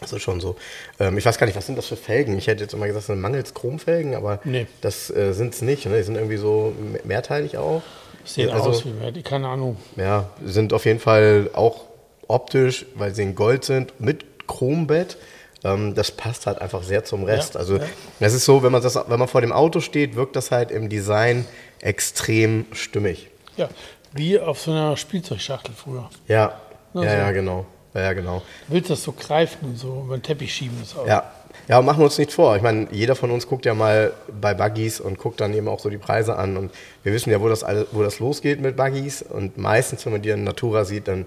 Das 0.00 0.12
ist 0.12 0.22
schon 0.22 0.40
so. 0.40 0.54
Ähm, 1.00 1.18
ich 1.18 1.26
weiß 1.26 1.38
gar 1.38 1.46
nicht, 1.48 1.56
was 1.56 1.66
sind 1.66 1.76
das 1.76 1.86
für 1.86 1.96
Felgen? 1.96 2.38
Ich 2.38 2.46
hätte 2.46 2.62
jetzt 2.62 2.72
immer 2.72 2.86
gesagt, 2.86 3.00
das 3.02 3.06
sind 3.06 3.20
mangels 3.20 3.52
Chromfelgen, 3.52 4.14
aber 4.14 4.38
Nee. 4.44 4.68
das 4.80 5.10
äh, 5.10 5.32
sind 5.32 5.54
es 5.54 5.60
nicht. 5.62 5.86
Ne? 5.86 5.96
Die 5.96 6.04
sind 6.04 6.14
irgendwie 6.14 6.36
so 6.36 6.72
me- 6.80 7.00
mehrteilig 7.02 7.58
auch. 7.58 7.82
Sehen 8.24 8.50
Also- 8.50 8.68
aus 8.70 8.84
wie 8.84 8.90
mehr, 8.90 9.12
keine 9.24 9.48
Ahnung. 9.48 9.76
Ja, 9.96 10.28
sind 10.44 10.72
auf 10.72 10.84
jeden 10.84 11.00
Fall 11.00 11.50
auch 11.54 11.80
optisch, 12.28 12.86
weil 12.94 13.12
sie 13.12 13.22
in 13.24 13.34
Gold 13.34 13.64
sind, 13.64 13.98
mit 14.00 14.24
Chrombett. 14.46 15.16
Ähm, 15.64 15.96
das 15.96 16.12
passt 16.12 16.46
halt 16.46 16.60
einfach 16.62 16.84
sehr 16.84 17.02
zum 17.04 17.24
Rest. 17.24 17.54
Ja, 17.54 17.60
also 17.60 17.78
ja. 17.78 17.84
das 18.20 18.34
ist 18.34 18.44
so, 18.44 18.62
wenn 18.62 18.70
man 18.70 18.80
das, 18.82 18.94
wenn 18.94 19.18
man 19.18 19.26
vor 19.26 19.40
dem 19.40 19.50
Auto 19.52 19.80
steht, 19.80 20.14
wirkt 20.14 20.36
das 20.36 20.52
halt 20.52 20.70
im 20.70 20.88
Design 20.88 21.44
extrem 21.80 22.66
stimmig. 22.72 23.28
Ja, 23.56 23.68
wie 24.12 24.38
auf 24.38 24.60
so 24.60 24.70
einer 24.70 24.96
Spielzeugschachtel 24.96 25.74
früher. 25.74 26.08
Ja, 26.26 26.60
Na 26.94 27.04
ja, 27.04 27.10
so. 27.10 27.16
ja, 27.16 27.30
genau. 27.32 27.66
Ja, 27.94 28.12
genau. 28.12 28.42
Du 28.68 28.74
willst 28.74 28.90
das 28.90 29.02
so 29.02 29.12
greifen 29.12 29.70
und 29.70 29.78
so 29.78 30.02
über 30.04 30.16
den 30.16 30.22
Teppich 30.22 30.54
schieben. 30.54 30.76
Das 30.80 30.96
auch. 30.96 31.06
Ja. 31.06 31.32
Ja, 31.66 31.82
machen 31.82 31.98
wir 31.98 32.04
uns 32.04 32.16
nicht 32.18 32.32
vor. 32.32 32.56
Ich 32.56 32.62
meine, 32.62 32.88
jeder 32.92 33.14
von 33.14 33.30
uns 33.30 33.46
guckt 33.46 33.66
ja 33.66 33.74
mal 33.74 34.12
bei 34.40 34.54
Buggies 34.54 35.00
und 35.00 35.18
guckt 35.18 35.40
dann 35.40 35.52
eben 35.52 35.68
auch 35.68 35.80
so 35.80 35.90
die 35.90 35.98
Preise 35.98 36.36
an. 36.36 36.56
Und 36.56 36.70
wir 37.02 37.12
wissen 37.12 37.30
ja, 37.30 37.40
wo 37.40 37.48
das, 37.48 37.64
wo 37.92 38.02
das 38.02 38.20
losgeht 38.20 38.60
mit 38.60 38.76
Buggies. 38.76 39.22
Und 39.22 39.58
meistens, 39.58 40.04
wenn 40.06 40.12
man 40.12 40.22
die 40.22 40.30
in 40.30 40.44
Natura 40.44 40.84
sieht, 40.84 41.08
dann, 41.08 41.26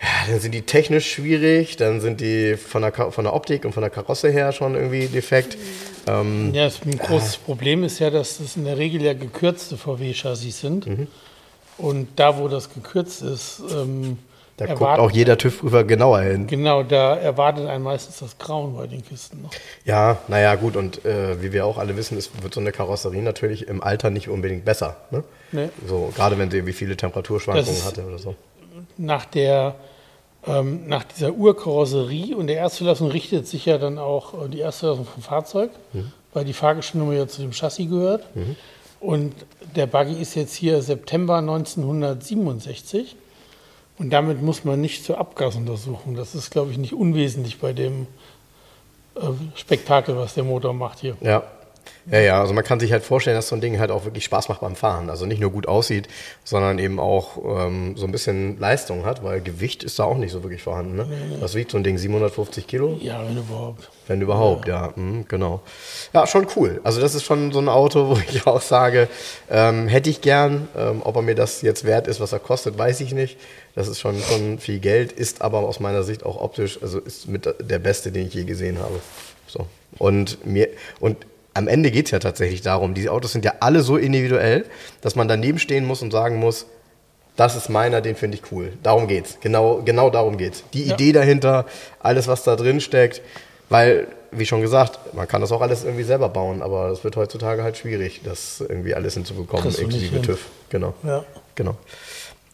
ja, 0.00 0.30
dann 0.32 0.40
sind 0.40 0.52
die 0.52 0.62
technisch 0.62 1.10
schwierig, 1.12 1.76
dann 1.76 2.00
sind 2.00 2.20
die 2.20 2.56
von 2.56 2.82
der, 2.82 2.92
von 2.92 3.24
der 3.24 3.32
Optik 3.34 3.64
und 3.64 3.72
von 3.72 3.80
der 3.82 3.90
Karosse 3.90 4.30
her 4.30 4.52
schon 4.52 4.74
irgendwie 4.74 5.06
defekt. 5.06 5.56
Ähm, 6.06 6.52
Ja, 6.52 6.66
ein 6.66 6.98
großes 6.98 7.38
Problem 7.38 7.84
ist 7.84 7.98
ja, 8.00 8.10
dass 8.10 8.38
das 8.38 8.56
in 8.56 8.64
der 8.64 8.76
Regel 8.76 9.00
ja 9.02 9.14
gekürzte 9.14 9.76
VW-Chassis 9.76 10.60
sind. 10.60 10.86
Mhm. 10.86 11.06
Und 11.78 12.08
da, 12.16 12.38
wo 12.38 12.48
das 12.48 12.72
gekürzt 12.72 13.22
ist, 13.22 13.62
ähm, 13.72 14.18
Da 14.56 14.66
guckt 14.66 14.82
auch 15.00 15.10
jeder 15.10 15.36
TÜV-Prüfer 15.36 15.82
genauer 15.82 16.20
hin. 16.20 16.46
Genau, 16.46 16.84
da 16.84 17.16
erwartet 17.16 17.66
einen 17.66 17.82
meistens 17.82 18.18
das 18.20 18.38
Grauen 18.38 18.76
bei 18.76 18.86
den 18.86 19.04
Kisten 19.04 19.42
noch. 19.42 19.50
Ja, 19.84 20.18
naja, 20.28 20.54
gut, 20.54 20.76
und 20.76 21.04
äh, 21.04 21.42
wie 21.42 21.52
wir 21.52 21.66
auch 21.66 21.76
alle 21.78 21.96
wissen, 21.96 22.16
ist, 22.16 22.30
wird 22.42 22.54
so 22.54 22.60
eine 22.60 22.70
Karosserie 22.70 23.22
natürlich 23.22 23.66
im 23.66 23.82
Alter 23.82 24.10
nicht 24.10 24.28
unbedingt 24.28 24.64
besser. 24.64 24.96
Ne? 25.10 25.24
Nee. 25.50 25.70
So, 25.88 26.12
gerade 26.14 26.38
wenn 26.38 26.50
sie 26.52 26.58
irgendwie 26.58 26.72
viele 26.74 26.96
Temperaturschwankungen 26.96 27.84
hatte 27.84 28.04
oder 28.04 28.18
so. 28.18 28.36
Nach 28.96 29.24
der 29.24 29.74
ähm, 30.46 30.86
nach 30.88 31.04
dieser 31.04 31.32
Urkarosserie 31.32 32.36
und 32.36 32.48
der 32.48 32.58
Erstzulassung 32.58 33.10
richtet 33.10 33.46
sich 33.46 33.64
ja 33.66 33.78
dann 33.78 33.98
auch 33.98 34.34
äh, 34.34 34.48
die 34.48 34.60
Erstzulassung 34.60 35.06
vom 35.06 35.22
Fahrzeug, 35.22 35.70
mhm. 35.92 36.12
weil 36.32 36.44
die 36.44 36.52
Fahrgestellnummer 36.52 37.14
ja 37.14 37.26
zu 37.26 37.40
dem 37.40 37.52
Chassis 37.52 37.88
gehört. 37.88 38.24
Mhm. 38.36 38.56
Und 39.00 39.34
der 39.76 39.86
Buggy 39.86 40.20
ist 40.20 40.34
jetzt 40.34 40.54
hier 40.54 40.80
September 40.82 41.36
1967. 41.36 43.16
Und 43.98 44.10
damit 44.10 44.42
muss 44.42 44.64
man 44.64 44.80
nicht 44.80 45.04
zur 45.04 45.18
Abgasuntersuchung. 45.18 46.16
Das 46.16 46.34
ist, 46.34 46.50
glaube 46.50 46.72
ich, 46.72 46.78
nicht 46.78 46.94
unwesentlich 46.94 47.58
bei 47.58 47.72
dem 47.72 48.06
äh, 49.14 49.20
Spektakel, 49.54 50.16
was 50.16 50.34
der 50.34 50.44
Motor 50.44 50.72
macht 50.72 51.00
hier. 51.00 51.16
Ja, 51.20 51.44
ja, 52.10 52.20
ja, 52.20 52.40
also 52.40 52.52
man 52.52 52.64
kann 52.64 52.80
sich 52.80 52.92
halt 52.92 53.02
vorstellen, 53.02 53.36
dass 53.36 53.48
so 53.48 53.54
ein 53.54 53.62
Ding 53.62 53.78
halt 53.78 53.90
auch 53.90 54.04
wirklich 54.04 54.24
Spaß 54.24 54.48
macht 54.50 54.60
beim 54.60 54.76
Fahren. 54.76 55.08
Also 55.08 55.24
nicht 55.24 55.40
nur 55.40 55.50
gut 55.50 55.66
aussieht, 55.66 56.08
sondern 56.44 56.78
eben 56.78 57.00
auch 57.00 57.38
ähm, 57.66 57.96
so 57.96 58.04
ein 58.04 58.12
bisschen 58.12 58.58
Leistung 58.58 59.06
hat, 59.06 59.24
weil 59.24 59.40
Gewicht 59.40 59.82
ist 59.82 59.98
da 59.98 60.04
auch 60.04 60.18
nicht 60.18 60.30
so 60.30 60.42
wirklich 60.42 60.62
vorhanden. 60.62 60.96
Ne? 60.96 61.06
Nee. 61.08 61.36
Was 61.40 61.54
wiegt 61.54 61.70
so 61.70 61.78
ein 61.78 61.84
Ding? 61.84 61.96
750 61.96 62.66
Kilo? 62.66 62.98
Ja, 63.00 63.24
wenn 63.26 63.38
überhaupt. 63.38 63.88
Wenn 64.06 64.20
überhaupt, 64.20 64.68
ja, 64.68 64.86
ja 64.86 64.92
mh, 64.94 65.24
genau. 65.28 65.62
Ja, 66.12 66.26
schon 66.26 66.46
cool. 66.56 66.80
Also 66.84 67.00
das 67.00 67.14
ist 67.14 67.24
schon 67.24 67.52
so 67.52 67.58
ein 67.58 67.70
Auto, 67.70 68.08
wo 68.08 68.18
ich 68.28 68.46
auch 68.46 68.60
sage, 68.60 69.08
ähm, 69.50 69.88
hätte 69.88 70.10
ich 70.10 70.20
gern. 70.20 70.68
Ähm, 70.76 71.00
ob 71.04 71.16
er 71.16 71.22
mir 71.22 71.34
das 71.34 71.62
jetzt 71.62 71.84
wert 71.84 72.06
ist, 72.06 72.20
was 72.20 72.32
er 72.32 72.38
kostet, 72.38 72.76
weiß 72.76 73.00
ich 73.00 73.14
nicht. 73.14 73.38
Das 73.74 73.88
ist 73.88 73.98
schon, 73.98 74.20
schon 74.20 74.58
viel 74.58 74.78
Geld, 74.78 75.10
ist 75.10 75.40
aber 75.40 75.60
aus 75.60 75.80
meiner 75.80 76.02
Sicht 76.02 76.24
auch 76.24 76.40
optisch, 76.40 76.78
also 76.82 77.00
ist 77.00 77.28
mit 77.28 77.46
der 77.46 77.78
beste, 77.78 78.12
den 78.12 78.26
ich 78.26 78.34
je 78.34 78.44
gesehen 78.44 78.78
habe. 78.78 79.00
So. 79.46 79.66
Und 79.98 80.44
mir, 80.46 80.68
und 81.00 81.16
am 81.54 81.68
Ende 81.68 81.90
geht 81.90 82.06
es 82.06 82.10
ja 82.10 82.18
tatsächlich 82.18 82.62
darum, 82.62 82.94
diese 82.94 83.12
Autos 83.12 83.32
sind 83.32 83.44
ja 83.44 83.54
alle 83.60 83.82
so 83.82 83.96
individuell, 83.96 84.66
dass 85.00 85.16
man 85.16 85.28
daneben 85.28 85.58
stehen 85.58 85.86
muss 85.86 86.02
und 86.02 86.10
sagen 86.10 86.36
muss, 86.36 86.66
das 87.36 87.56
ist 87.56 87.68
meiner, 87.68 88.00
den 88.00 88.16
finde 88.16 88.36
ich 88.36 88.52
cool. 88.52 88.72
Darum 88.82 89.08
geht's. 89.08 89.38
Genau, 89.40 89.82
genau 89.84 90.10
darum 90.10 90.36
geht's. 90.36 90.62
Die 90.72 90.84
ja. 90.84 90.94
Idee 90.94 91.12
dahinter, 91.12 91.66
alles, 92.00 92.28
was 92.28 92.44
da 92.44 92.54
drin 92.56 92.80
steckt, 92.80 93.22
weil, 93.68 94.06
wie 94.30 94.46
schon 94.46 94.60
gesagt, 94.60 95.14
man 95.14 95.26
kann 95.26 95.40
das 95.40 95.50
auch 95.50 95.60
alles 95.60 95.84
irgendwie 95.84 96.04
selber 96.04 96.28
bauen, 96.28 96.62
aber 96.62 96.88
es 96.90 97.02
wird 97.02 97.16
heutzutage 97.16 97.62
halt 97.62 97.76
schwierig, 97.76 98.20
das 98.24 98.60
irgendwie 98.60 98.94
alles 98.94 99.14
hinzubekommen, 99.14 99.66
inklusive 99.66 100.22
TÜV. 100.22 100.46
Genau. 100.70 100.94
Ja. 101.02 101.24
Genau. 101.54 101.76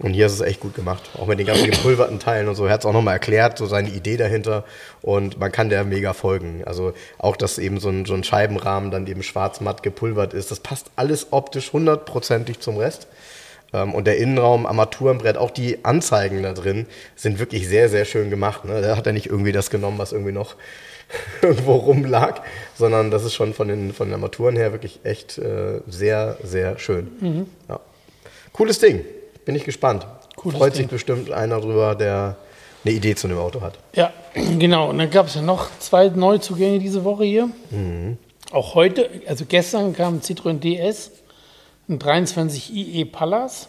Und 0.02 0.14
hier 0.14 0.26
ist 0.26 0.33
es 0.33 0.40
echt 0.40 0.61
gut 0.61 0.75
gemacht. 0.75 1.02
Auch 1.19 1.26
mit 1.26 1.38
den 1.38 1.47
ganzen 1.47 1.71
gepulverten 1.71 2.19
Teilen 2.19 2.49
und 2.49 2.54
so. 2.54 2.64
Er 2.64 2.73
hat 2.73 2.80
es 2.80 2.87
auch 2.87 2.92
nochmal 2.95 3.14
erklärt, 3.14 3.59
so 3.59 3.66
seine 3.66 3.90
Idee 3.90 4.16
dahinter. 4.16 4.64
Und 5.02 5.38
man 5.38 5.52
kann 5.52 5.69
der 5.69 5.85
mega 5.85 6.14
folgen. 6.14 6.62
Also 6.64 6.95
auch, 7.19 7.37
dass 7.37 7.59
eben 7.59 7.78
so 7.80 7.90
ein, 7.90 8.07
so 8.07 8.14
ein 8.14 8.25
Scheibenrahmen 8.25 8.90
dann 8.90 9.07
eben 9.07 9.23
schwarz-matt 9.23 9.83
gepulvert 9.83 10.33
ist. 10.33 10.50
Das 10.50 10.61
passt 10.61 10.90
alles 10.97 11.28
optisch 11.33 11.75
hundertprozentig 11.75 12.61
zum 12.61 12.78
Rest. 12.78 13.09
Ähm, 13.75 13.92
und 13.95 14.07
der 14.07 14.16
Innenraum, 14.16 14.64
Armaturenbrett, 14.64 15.37
auch 15.37 15.50
die 15.50 15.85
Anzeigen 15.85 16.42
da 16.42 16.54
drin 16.54 16.87
sind 17.14 17.38
wirklich 17.38 17.69
sehr, 17.69 17.90
sehr 17.90 18.07
schön 18.07 18.30
gemacht. 18.30 18.64
Ne? 18.64 18.80
Da 18.80 18.97
hat 18.97 19.07
er 19.07 19.12
nicht 19.12 19.26
irgendwie 19.26 19.52
das 19.52 19.69
genommen, 19.69 19.99
was 19.99 20.12
irgendwie 20.12 20.33
noch 20.33 20.57
irgendwo 21.42 21.75
rumlag, 21.75 22.40
sondern 22.75 23.11
das 23.11 23.25
ist 23.25 23.35
schon 23.35 23.52
von 23.52 23.69
den, 23.69 23.92
von 23.92 24.09
den 24.09 24.14
Armaturen 24.14 24.57
her 24.57 24.73
wirklich 24.73 25.00
echt 25.04 25.37
äh, 25.37 25.80
sehr, 25.87 26.38
sehr 26.42 26.78
schön. 26.78 27.11
Mhm. 27.21 27.47
Ja. 27.69 27.80
Cooles 28.54 28.78
Ding. 28.78 29.04
Bin 29.44 29.54
ich 29.54 29.64
gespannt. 29.64 30.06
Cooles 30.37 30.59
Freut 30.59 30.75
Ding. 30.75 30.82
sich 30.82 30.90
bestimmt 30.90 31.30
einer 31.30 31.61
drüber, 31.61 31.94
der 31.94 32.37
eine 32.85 32.94
Idee 32.94 33.14
zu 33.14 33.28
dem 33.28 33.38
Auto 33.38 33.61
hat. 33.61 33.78
Ja, 33.94 34.12
genau. 34.59 34.90
Und 34.90 34.99
dann 34.99 35.11
gab 35.11 35.26
es 35.26 35.35
ja 35.35 35.42
noch 35.42 35.68
zwei 35.78 36.09
Neuzugänge 36.09 36.78
diese 36.78 37.04
Woche 37.04 37.25
hier. 37.25 37.50
Mhm. 37.70 38.16
Auch 38.52 38.75
heute, 38.75 39.09
also 39.26 39.44
gestern 39.47 39.92
kam 39.92 40.16
ein 40.16 40.20
Citroën 40.23 40.59
DS, 40.59 41.12
ein 41.88 41.99
23 41.99 42.75
IE 42.75 43.04
Pallas. 43.04 43.68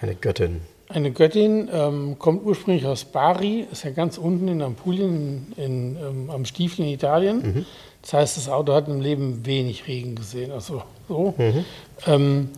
Eine 0.00 0.14
Göttin. 0.14 0.60
Eine 0.88 1.12
Göttin, 1.12 1.68
ähm, 1.72 2.18
kommt 2.18 2.44
ursprünglich 2.44 2.86
aus 2.86 3.04
Bari, 3.04 3.66
ist 3.70 3.84
ja 3.84 3.90
ganz 3.90 4.16
unten 4.16 4.48
in 4.48 4.62
Ampulien, 4.62 5.52
in, 5.56 5.64
in, 5.64 5.96
ähm, 5.96 6.30
am 6.30 6.46
Stiefel 6.46 6.86
in 6.86 6.92
Italien. 6.92 7.42
Mhm. 7.42 7.66
Das 8.00 8.14
heißt, 8.14 8.36
das 8.38 8.48
Auto 8.48 8.72
hat 8.72 8.88
im 8.88 9.00
Leben 9.00 9.44
wenig 9.44 9.86
Regen 9.86 10.14
gesehen. 10.14 10.50
Also 10.50 10.82
so. 11.06 11.34
Mhm. 11.36 11.64
Ähm, 12.06 12.48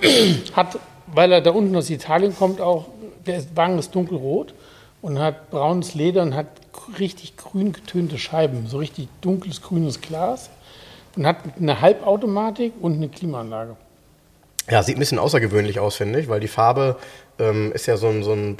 hat 0.54 0.78
weil 1.14 1.32
er 1.32 1.40
da 1.40 1.50
unten 1.50 1.74
aus 1.76 1.90
Italien 1.90 2.36
kommt, 2.36 2.60
auch, 2.60 2.86
der 3.26 3.42
Wagen 3.54 3.78
ist 3.78 3.94
dunkelrot 3.94 4.54
und 5.00 5.18
hat 5.18 5.50
braunes 5.50 5.94
Leder 5.94 6.22
und 6.22 6.34
hat 6.34 6.46
richtig 6.98 7.36
grün 7.36 7.72
getönte 7.72 8.18
Scheiben, 8.18 8.66
so 8.66 8.78
richtig 8.78 9.08
dunkles 9.20 9.62
grünes 9.62 10.00
Glas 10.00 10.50
und 11.16 11.26
hat 11.26 11.38
eine 11.58 11.80
Halbautomatik 11.80 12.72
und 12.80 12.94
eine 12.94 13.08
Klimaanlage. 13.08 13.76
Ja, 14.70 14.82
sieht 14.82 14.96
ein 14.96 15.00
bisschen 15.00 15.18
außergewöhnlich 15.18 15.78
aus, 15.78 15.96
finde 15.96 16.20
ich, 16.20 16.28
weil 16.28 16.40
die 16.40 16.48
Farbe 16.48 16.96
ähm, 17.38 17.72
ist 17.72 17.86
ja 17.86 17.96
so 17.96 18.08
ein, 18.08 18.22
so 18.22 18.32
ein, 18.32 18.56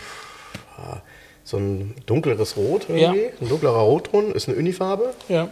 so 1.45 1.57
ein 1.57 1.95
dunkleres 2.07 2.57
Rot 2.57 2.87
irgendwie, 2.89 3.23
ja. 3.23 3.31
ein 3.41 3.49
dunklerer 3.49 3.81
Rotton, 3.81 4.33
ist 4.33 4.49
eine 4.49 4.59
Unifarbe. 4.59 5.15
Ja. 5.29 5.49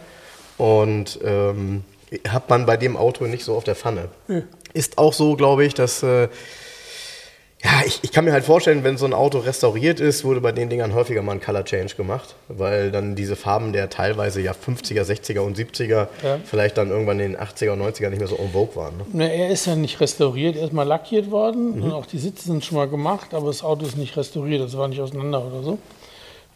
Und 0.57 1.19
ähm, 1.23 1.83
hat 2.27 2.49
man 2.49 2.65
bei 2.65 2.77
dem 2.77 2.95
Auto 2.95 3.25
nicht 3.25 3.43
so 3.43 3.55
auf 3.55 3.63
der 3.63 3.75
Pfanne. 3.75 4.09
Ja. 4.27 4.41
Ist 4.73 4.97
auch 4.97 5.13
so, 5.13 5.35
glaube 5.35 5.65
ich, 5.65 5.73
dass 5.73 6.03
äh, 6.03 6.27
ja, 7.63 7.81
ich, 7.85 7.99
ich 8.01 8.11
kann 8.11 8.25
mir 8.25 8.33
halt 8.33 8.43
vorstellen, 8.43 8.83
wenn 8.83 8.97
so 8.97 9.05
ein 9.05 9.13
Auto 9.13 9.39
restauriert 9.39 10.01
ist, 10.01 10.25
wurde 10.25 10.41
bei 10.41 10.51
den 10.51 10.69
Dingern 10.69 10.93
häufiger 10.93 11.21
mal 11.21 11.31
ein 11.31 11.39
Color 11.39 11.63
Change 11.63 11.95
gemacht, 11.95 12.35
weil 12.49 12.91
dann 12.91 13.15
diese 13.15 13.37
Farben 13.37 13.71
der 13.71 13.89
teilweise 13.89 14.41
ja 14.41 14.51
50er, 14.51 15.03
60er 15.03 15.39
und 15.39 15.57
70er 15.57 16.07
ja. 16.23 16.39
vielleicht 16.43 16.77
dann 16.77 16.89
irgendwann 16.89 17.21
in 17.21 17.31
den 17.31 17.41
80er 17.41 17.71
und 17.71 17.81
90er 17.81 18.09
nicht 18.09 18.19
mehr 18.19 18.27
so 18.27 18.35
en 18.35 18.51
vogue 18.51 18.75
waren. 18.75 18.97
Ne? 18.97 19.05
Na, 19.13 19.25
er 19.27 19.49
ist 19.49 19.65
ja 19.65 19.77
nicht 19.77 20.01
restauriert, 20.01 20.57
er 20.57 20.65
ist 20.65 20.73
mal 20.73 20.83
lackiert 20.83 21.31
worden 21.31 21.77
mhm. 21.77 21.83
und 21.83 21.91
auch 21.93 22.05
die 22.05 22.17
Sitze 22.17 22.47
sind 22.47 22.65
schon 22.65 22.77
mal 22.77 22.89
gemacht, 22.89 23.33
aber 23.33 23.47
das 23.47 23.63
Auto 23.63 23.85
ist 23.85 23.97
nicht 23.97 24.17
restauriert, 24.17 24.61
das 24.61 24.77
war 24.77 24.89
nicht 24.89 24.99
auseinander 24.99 25.45
oder 25.45 25.63
so. 25.63 25.77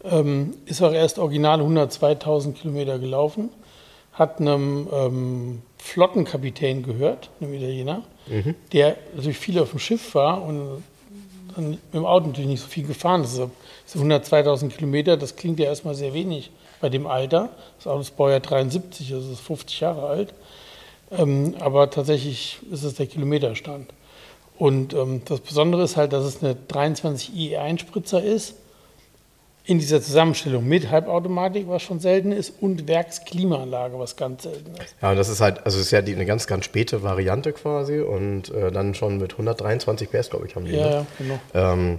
Ähm, 0.03 0.55
ist 0.65 0.81
auch 0.81 0.93
erst 0.93 1.19
original 1.19 1.61
102.000 1.61 2.51
Kilometer 2.51 2.99
gelaufen, 2.99 3.49
hat 4.11 4.41
einem 4.41 4.89
ähm, 4.91 5.61
Flottenkapitän 5.77 6.83
gehört, 6.83 7.29
einem 7.39 7.53
Italiener, 7.53 8.03
mhm. 8.27 8.55
der 8.73 8.97
natürlich 9.15 9.37
viel 9.37 9.57
auf 9.57 9.69
dem 9.69 9.79
Schiff 9.79 10.13
war 10.13 10.43
und 10.43 10.83
mit 11.57 11.79
dem 11.93 12.05
Auto 12.05 12.27
natürlich 12.27 12.49
nicht 12.49 12.61
so 12.61 12.67
viel 12.67 12.85
gefahren. 12.85 13.21
Das 13.23 13.35
so 13.35 13.49
102.000 13.95 14.69
Kilometer, 14.69 15.17
das 15.17 15.35
klingt 15.35 15.59
ja 15.59 15.65
erstmal 15.65 15.95
sehr 15.95 16.13
wenig 16.13 16.51
bei 16.81 16.89
dem 16.89 17.07
Alter. 17.07 17.49
Das 17.77 17.87
Auto 17.87 18.01
ist 18.01 18.17
Baujahr 18.17 18.39
73, 18.39 19.13
also 19.13 19.31
ist 19.31 19.41
50 19.41 19.79
Jahre 19.79 20.07
alt. 20.07 20.33
Ähm, 21.11 21.55
aber 21.59 21.89
tatsächlich 21.89 22.59
ist 22.71 22.83
es 22.83 22.95
der 22.95 23.07
Kilometerstand. 23.07 23.91
Und 24.57 24.93
ähm, 24.93 25.21
das 25.25 25.39
Besondere 25.39 25.83
ist 25.83 25.97
halt, 25.97 26.13
dass 26.13 26.25
es 26.25 26.43
eine 26.43 26.55
23 26.67 27.31
IE1-Spritzer 27.31 28.23
ist 28.23 28.55
in 29.67 29.79
dieser 29.79 30.01
Zusammenstellung 30.01 30.65
mit 30.65 30.89
Halbautomatik, 30.89 31.67
was 31.67 31.83
schon 31.83 31.99
selten 31.99 32.31
ist, 32.31 32.53
und 32.61 32.87
Werksklimaanlage, 32.87 33.99
was 33.99 34.15
ganz 34.15 34.43
selten 34.43 34.71
ist. 34.81 34.95
Ja, 35.01 35.11
und 35.11 35.17
das 35.17 35.27
ist 35.27 35.41
halt, 35.41 35.65
also 35.65 35.77
es 35.77 35.87
ist 35.87 35.91
ja 35.91 36.01
die, 36.01 36.15
eine 36.15 36.25
ganz, 36.25 36.47
ganz 36.47 36.63
späte 36.63 37.03
Variante 37.03 37.51
quasi 37.51 37.99
und 37.99 38.49
äh, 38.49 38.71
dann 38.71 38.95
schon 38.95 39.17
mit 39.17 39.33
123 39.33 40.09
PS, 40.09 40.29
glaube 40.29 40.47
ich, 40.47 40.55
haben 40.55 40.65
die. 40.65 40.71
Ja, 40.71 40.85
ne? 40.85 40.91
ja 40.91 41.05
genau. 41.17 41.39
Ähm, 41.53 41.97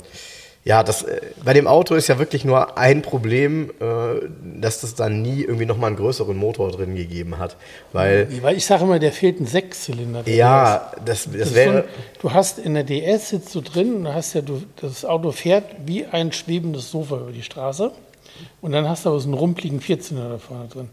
ja, 0.65 0.83
das, 0.83 1.03
äh, 1.03 1.21
bei 1.43 1.55
dem 1.55 1.67
Auto 1.67 1.95
ist 1.95 2.09
ja 2.09 2.19
wirklich 2.19 2.45
nur 2.45 2.77
ein 2.77 3.03
Problem, 3.03 3.71
äh, 3.81 4.29
dass 4.61 4.81
das 4.81 4.95
dann 4.95 5.23
nie 5.23 5.43
irgendwie 5.43 5.67
nochmal 5.67 5.88
einen 5.88 5.97
größeren 5.97 6.37
Motor 6.37 6.73
drin 6.73 6.95
gegeben 6.95 7.38
hat. 7.38 7.57
Weil, 7.93 8.29
weil 8.43 8.57
ich 8.57 8.67
sage 8.67 8.85
immer, 8.85 8.99
der 8.99 9.12
fehlt 9.12 9.41
ein 9.41 9.47
Sechszylinder. 9.47 10.29
Ja, 10.29 10.93
das, 11.05 11.25
das, 11.25 11.38
das 11.38 11.55
wäre. 11.55 11.85
So 12.17 12.29
du 12.29 12.35
hast 12.35 12.59
in 12.59 12.75
der 12.75 12.85
DS 12.85 13.31
sitzt 13.31 13.55
du 13.55 13.61
drin 13.61 13.95
und 13.95 14.15
hast 14.15 14.35
ja, 14.35 14.43
du, 14.43 14.62
das 14.81 15.05
Auto 15.05 15.33
fährt 15.33 15.65
wie 15.87 16.05
ein 16.07 16.33
schwebendes 16.33 16.91
Sofa 16.91 17.17
über 17.17 17.33
die 17.33 17.43
Straße. 17.43 17.93
Und 18.61 18.73
dann 18.73 18.88
hast 18.88 19.05
du 19.05 19.11
aber 19.11 19.21
so 19.21 19.29
einen 19.29 19.35
rumpeligen 19.35 19.81
Vierzylinder 19.81 20.29
da 20.29 20.38
vorne 20.38 20.69
drin. 20.69 20.88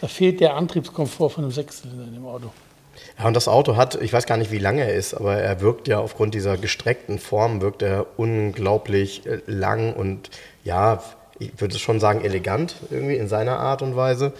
Da 0.00 0.06
fehlt 0.06 0.40
der 0.40 0.54
Antriebskomfort 0.54 1.30
von 1.30 1.44
einem 1.44 1.52
Sechszylinder 1.52 2.04
in 2.04 2.14
dem 2.14 2.26
Auto. 2.26 2.50
Ja, 3.18 3.26
und 3.26 3.34
das 3.34 3.48
Auto 3.48 3.76
hat, 3.76 4.00
ich 4.00 4.12
weiß 4.12 4.26
gar 4.26 4.36
nicht, 4.36 4.50
wie 4.50 4.58
lange 4.58 4.82
er 4.82 4.94
ist, 4.94 5.14
aber 5.14 5.36
er 5.36 5.60
wirkt 5.60 5.88
ja 5.88 5.98
aufgrund 5.98 6.34
dieser 6.34 6.56
gestreckten 6.56 7.18
Form, 7.18 7.60
wirkt 7.60 7.82
er 7.82 8.06
unglaublich 8.16 9.26
äh, 9.26 9.40
lang 9.46 9.92
und 9.92 10.30
ja, 10.64 11.02
ich 11.38 11.52
würde 11.58 11.78
schon 11.78 12.00
sagen, 12.00 12.22
elegant 12.24 12.76
irgendwie 12.90 13.16
in 13.16 13.28
seiner 13.28 13.58
Art 13.58 13.82
und 13.82 13.96
Weise. 13.96 14.32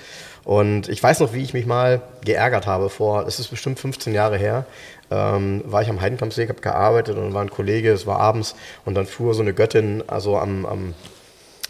Und 0.44 0.88
ich 0.88 1.02
weiß 1.02 1.20
noch, 1.20 1.32
wie 1.32 1.42
ich 1.42 1.54
mich 1.54 1.66
mal 1.66 2.02
geärgert 2.24 2.66
habe 2.66 2.90
vor, 2.90 3.26
es 3.26 3.38
ist 3.38 3.48
bestimmt 3.48 3.78
15 3.78 4.14
Jahre 4.14 4.38
her, 4.38 4.64
ähm, 5.10 5.62
war 5.66 5.82
ich 5.82 5.88
am 5.88 6.00
Heidenkampfsee, 6.00 6.48
habe 6.48 6.60
gearbeitet 6.60 7.16
und 7.16 7.34
war 7.34 7.42
ein 7.42 7.50
Kollege, 7.50 7.90
es 7.90 8.06
war 8.06 8.20
abends 8.20 8.54
und 8.84 8.94
dann 8.94 9.06
fuhr 9.06 9.34
so 9.34 9.42
eine 9.42 9.54
Göttin 9.54 10.04
also 10.06 10.38
am, 10.38 10.66
am 10.66 10.94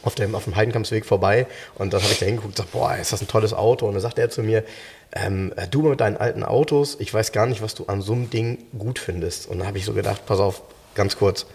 auf 0.03 0.15
dem, 0.15 0.35
auf 0.35 0.45
dem 0.45 0.57
Heidenkampfsweg 0.57 1.05
vorbei 1.05 1.47
und 1.75 1.93
dann 1.93 2.03
habe 2.03 2.13
ich 2.13 2.19
da 2.19 2.27
hingeguckt 2.27 2.59
und 2.59 2.65
gesagt, 2.65 2.73
boah, 2.73 2.97
ist 2.97 3.13
das 3.13 3.21
ein 3.21 3.29
tolles 3.29 3.53
Auto. 3.53 3.87
Und 3.87 3.93
dann 3.93 4.01
sagte 4.01 4.23
er 4.23 4.31
zu 4.31 4.43
mir, 4.43 4.65
ähm, 5.13 5.53
du 5.71 5.83
mit 5.83 6.01
deinen 6.01 6.17
alten 6.17 6.45
Autos, 6.45 6.97
ich 7.01 7.13
weiß 7.13 7.33
gar 7.33 7.47
nicht, 7.47 7.63
was 7.63 7.75
du 7.75 7.87
an 7.87 8.01
so 8.01 8.13
einem 8.13 8.31
Ding 8.31 8.59
gut 8.79 8.99
findest. 8.99 9.49
Und 9.49 9.59
dann 9.59 9.67
habe 9.67 9.79
ich 9.79 9.85
so 9.85 9.93
gedacht, 9.93 10.27
pass 10.27 10.41
auf, 10.41 10.63
ganz 10.95 11.17
kurz, 11.17 11.47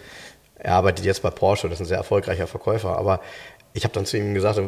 Er 0.58 0.74
arbeitet 0.74 1.04
jetzt 1.04 1.22
bei 1.22 1.30
Porsche, 1.30 1.68
das 1.68 1.76
ist 1.76 1.86
ein 1.86 1.88
sehr 1.88 1.98
erfolgreicher 1.98 2.46
Verkäufer, 2.46 2.96
aber 2.96 3.20
ich 3.74 3.84
habe 3.84 3.92
dann 3.92 4.06
zu 4.06 4.16
ihm 4.16 4.32
gesagt, 4.32 4.58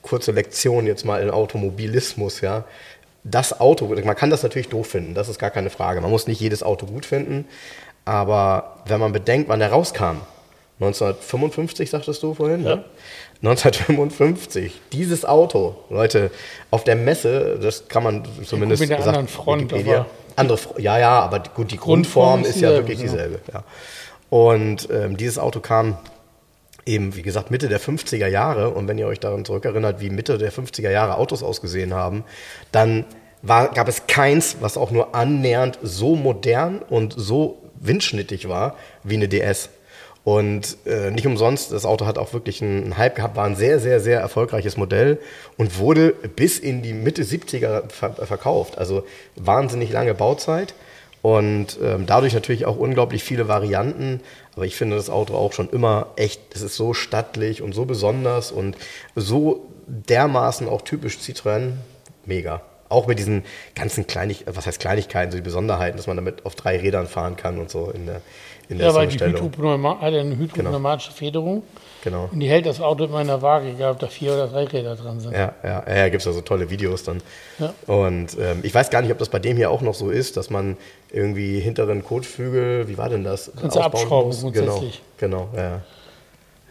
kurze 0.00 0.30
Lektion 0.30 0.86
jetzt 0.86 1.04
mal 1.04 1.20
in 1.20 1.30
Automobilismus, 1.30 2.40
ja. 2.40 2.64
Das 3.24 3.60
Auto, 3.60 3.86
man 3.86 4.16
kann 4.16 4.30
das 4.30 4.42
natürlich 4.42 4.68
doof 4.68 4.86
finden, 4.86 5.14
das 5.14 5.28
ist 5.28 5.38
gar 5.38 5.50
keine 5.50 5.70
Frage. 5.70 6.00
Man 6.00 6.10
muss 6.10 6.26
nicht 6.26 6.40
jedes 6.40 6.62
Auto 6.62 6.86
gut 6.86 7.06
finden, 7.06 7.46
aber 8.04 8.82
wenn 8.86 9.00
man 9.00 9.12
bedenkt, 9.12 9.48
wann 9.48 9.60
er 9.60 9.70
rauskam, 9.70 10.20
1955 10.80 11.90
sagtest 11.90 12.22
du 12.22 12.34
vorhin, 12.34 12.64
ja. 12.64 12.76
ne? 12.76 12.84
1955, 13.42 14.80
dieses 14.92 15.24
Auto, 15.24 15.76
Leute, 15.90 16.30
auf 16.70 16.84
der 16.84 16.94
Messe, 16.94 17.58
das 17.60 17.88
kann 17.88 18.04
man 18.04 18.24
zumindest 18.44 18.80
mit 18.80 18.90
der 18.90 18.98
gesagt, 18.98 19.16
anderen 19.16 19.28
Front, 19.28 19.72
aber 19.72 20.06
andere, 20.36 20.58
ja, 20.78 20.98
ja, 20.98 21.20
aber 21.20 21.40
gut, 21.40 21.72
die 21.72 21.76
Grundform, 21.76 22.42
Grundform 22.42 22.44
ist, 22.44 22.60
ja 22.60 22.70
wirklich 22.70 22.98
genau. 22.98 23.12
dieselbe. 23.12 23.40
Ja. 23.52 23.64
Und 24.30 24.88
ähm, 24.90 25.16
dieses 25.16 25.38
Auto 25.38 25.60
kam 25.60 25.98
eben, 26.86 27.16
wie 27.16 27.22
gesagt, 27.22 27.50
Mitte 27.50 27.68
der 27.68 27.80
50er 27.80 28.26
Jahre. 28.26 28.70
Und 28.70 28.88
wenn 28.88 28.98
ihr 28.98 29.06
euch 29.06 29.20
daran 29.20 29.44
zurückerinnert, 29.44 30.00
wie 30.00 30.10
Mitte 30.10 30.38
der 30.38 30.52
50er 30.52 30.90
Jahre 30.90 31.16
Autos 31.16 31.42
ausgesehen 31.42 31.94
haben, 31.94 32.24
dann 32.70 33.04
war, 33.42 33.68
gab 33.68 33.88
es 33.88 34.06
keins, 34.06 34.58
was 34.60 34.76
auch 34.76 34.90
nur 34.90 35.14
annähernd 35.14 35.78
so 35.82 36.14
modern 36.14 36.78
und 36.78 37.14
so 37.16 37.58
windschnittig 37.74 38.48
war 38.48 38.76
wie 39.02 39.16
eine 39.16 39.28
DS. 39.28 39.68
Und 40.24 40.76
äh, 40.86 41.10
nicht 41.10 41.26
umsonst, 41.26 41.72
das 41.72 41.84
Auto 41.84 42.06
hat 42.06 42.16
auch 42.16 42.32
wirklich 42.32 42.62
einen 42.62 42.96
Hype 42.96 43.16
gehabt, 43.16 43.36
war 43.36 43.44
ein 43.44 43.56
sehr, 43.56 43.80
sehr, 43.80 43.98
sehr 43.98 44.20
erfolgreiches 44.20 44.76
Modell 44.76 45.18
und 45.56 45.78
wurde 45.78 46.10
bis 46.10 46.60
in 46.60 46.82
die 46.82 46.92
Mitte 46.92 47.24
70er 47.24 47.90
ver 47.90 48.14
verkauft. 48.14 48.78
Also 48.78 49.04
wahnsinnig 49.34 49.90
lange 49.90 50.14
Bauzeit 50.14 50.74
und 51.22 51.78
ähm, 51.82 52.06
dadurch 52.06 52.34
natürlich 52.34 52.66
auch 52.66 52.76
unglaublich 52.76 53.24
viele 53.24 53.48
Varianten. 53.48 54.20
Aber 54.54 54.64
ich 54.64 54.76
finde 54.76 54.96
das 54.96 55.10
Auto 55.10 55.34
auch 55.34 55.52
schon 55.52 55.70
immer 55.70 56.08
echt, 56.16 56.40
es 56.54 56.62
ist 56.62 56.76
so 56.76 56.94
stattlich 56.94 57.62
und 57.62 57.72
so 57.74 57.84
besonders 57.84 58.52
und 58.52 58.76
so 59.16 59.68
dermaßen 59.86 60.68
auch 60.68 60.82
typisch 60.82 61.18
Citroën. 61.18 61.72
Mega. 62.26 62.62
Auch 62.92 63.06
mit 63.06 63.18
diesen 63.18 63.44
ganzen 63.74 64.06
Kleinig 64.06 64.44
was 64.46 64.66
heißt 64.66 64.80
Kleinigkeiten, 64.80 65.32
so 65.32 65.38
die 65.38 65.42
Besonderheiten, 65.42 65.96
dass 65.96 66.06
man 66.06 66.16
damit 66.16 66.44
auf 66.46 66.54
drei 66.54 66.78
Rädern 66.78 67.06
fahren 67.06 67.36
kann 67.36 67.58
und 67.58 67.70
so 67.70 67.90
in 67.90 68.06
der, 68.06 68.20
in 68.68 68.78
der 68.78 68.88
Ja, 68.88 68.94
weil 68.94 69.08
die 69.08 69.18
Hydropneuma 69.18 70.00
hat 70.00 70.14
eine 70.14 70.36
hydropneumatische 70.36 71.10
genau. 71.10 71.18
Federung. 71.18 71.62
Genau. 72.04 72.28
Und 72.32 72.40
die 72.40 72.48
hält 72.48 72.66
das 72.66 72.80
Auto 72.80 73.04
immer 73.04 73.20
in 73.20 73.28
der 73.28 73.42
Waage, 73.42 73.68
egal 73.68 73.92
ob 73.92 73.98
da 74.00 74.08
vier 74.08 74.32
oder 74.32 74.48
drei 74.48 74.64
Räder 74.64 74.96
dran 74.96 75.20
sind. 75.20 75.32
Ja, 75.32 75.54
ja, 75.62 75.84
ja 75.88 76.08
gibt 76.08 76.20
es 76.20 76.26
ja 76.26 76.32
so 76.32 76.40
tolle 76.40 76.68
Videos 76.68 77.04
dann. 77.04 77.22
Ja. 77.58 77.72
Und 77.86 78.36
ähm, 78.38 78.60
ich 78.62 78.74
weiß 78.74 78.90
gar 78.90 79.02
nicht, 79.02 79.12
ob 79.12 79.18
das 79.18 79.28
bei 79.28 79.38
dem 79.38 79.56
hier 79.56 79.70
auch 79.70 79.82
noch 79.82 79.94
so 79.94 80.10
ist, 80.10 80.36
dass 80.36 80.50
man 80.50 80.76
irgendwie 81.12 81.60
hinteren 81.60 82.04
Kotflügel, 82.04 82.88
wie 82.88 82.98
war 82.98 83.08
denn 83.08 83.22
das? 83.22 83.52
Kannst 83.60 83.76
du 83.76 83.80
abschrauben 83.80 84.28
muss. 84.28 84.42
grundsätzlich. 84.42 85.00
Genau, 85.18 85.48
genau, 85.52 85.62
ja. 85.62 85.80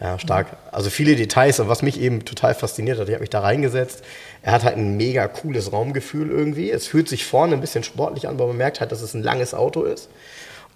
Ja, 0.01 0.17
stark. 0.17 0.48
Also 0.72 0.89
viele 0.89 1.15
Details 1.15 1.60
und 1.60 1.70
was 1.70 1.84
mich 1.84 2.01
eben 2.01 2.25
total 2.25 2.55
fasziniert 2.55 2.98
hat, 2.98 3.08
ich 3.08 3.13
habe 3.13 3.22
mich 3.22 3.29
da 3.29 3.41
reingesetzt. 3.41 4.03
Er 4.41 4.53
hat 4.53 4.63
halt 4.63 4.75
ein 4.75 4.98
mega 4.98 5.27
cooles 5.27 5.72
Raumgefühl 5.72 6.31
irgendwie. 6.31 6.72
Es 6.72 6.88
fühlt 6.88 7.08
sich 7.08 7.24
vorne 7.24 7.53
ein 7.53 7.62
bisschen 7.62 7.84
sportlich 7.84 8.27
an, 8.27 8.34
aber 8.34 8.48
man 8.48 8.58
merkt 8.58 8.79
halt, 8.79 8.91
dass 8.91 9.03
es 9.03 9.13
ein 9.13 9.22
langes 9.22 9.53
Auto 9.53 9.84
ist. 9.84 10.10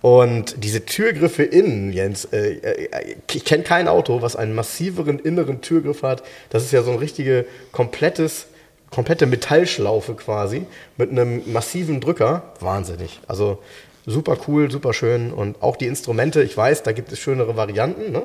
Und 0.03 0.63
diese 0.63 0.85
Türgriffe 0.85 1.41
innen, 1.41 1.91
Jens, 1.91 2.25
äh, 2.25 2.57
äh 2.57 3.15
ich 3.33 3.45
kenne 3.45 3.63
kein 3.63 3.87
Auto, 3.87 4.21
was 4.21 4.35
einen 4.35 4.53
massiveren 4.53 5.17
inneren 5.17 5.61
Türgriff 5.61 6.03
hat. 6.03 6.21
Das 6.51 6.63
ist 6.63 6.71
ja 6.71 6.83
so 6.83 6.91
ein 6.91 6.99
richtige 6.99 7.47
komplettes, 7.71 8.45
komplette 8.91 9.25
Metallschlaufe 9.25 10.13
quasi 10.13 10.67
mit 10.97 11.09
einem 11.09 11.51
massiven 11.51 11.99
Drücker. 11.99 12.53
Wahnsinnig. 12.59 13.19
Also 13.27 13.57
super 14.05 14.37
cool, 14.47 14.69
super 14.69 14.93
schön. 14.93 15.33
Und 15.33 15.63
auch 15.63 15.77
die 15.77 15.87
Instrumente, 15.87 16.43
ich 16.43 16.55
weiß, 16.55 16.83
da 16.83 16.91
gibt 16.91 17.11
es 17.11 17.17
schönere 17.17 17.57
Varianten. 17.57 18.11
Ne? 18.11 18.21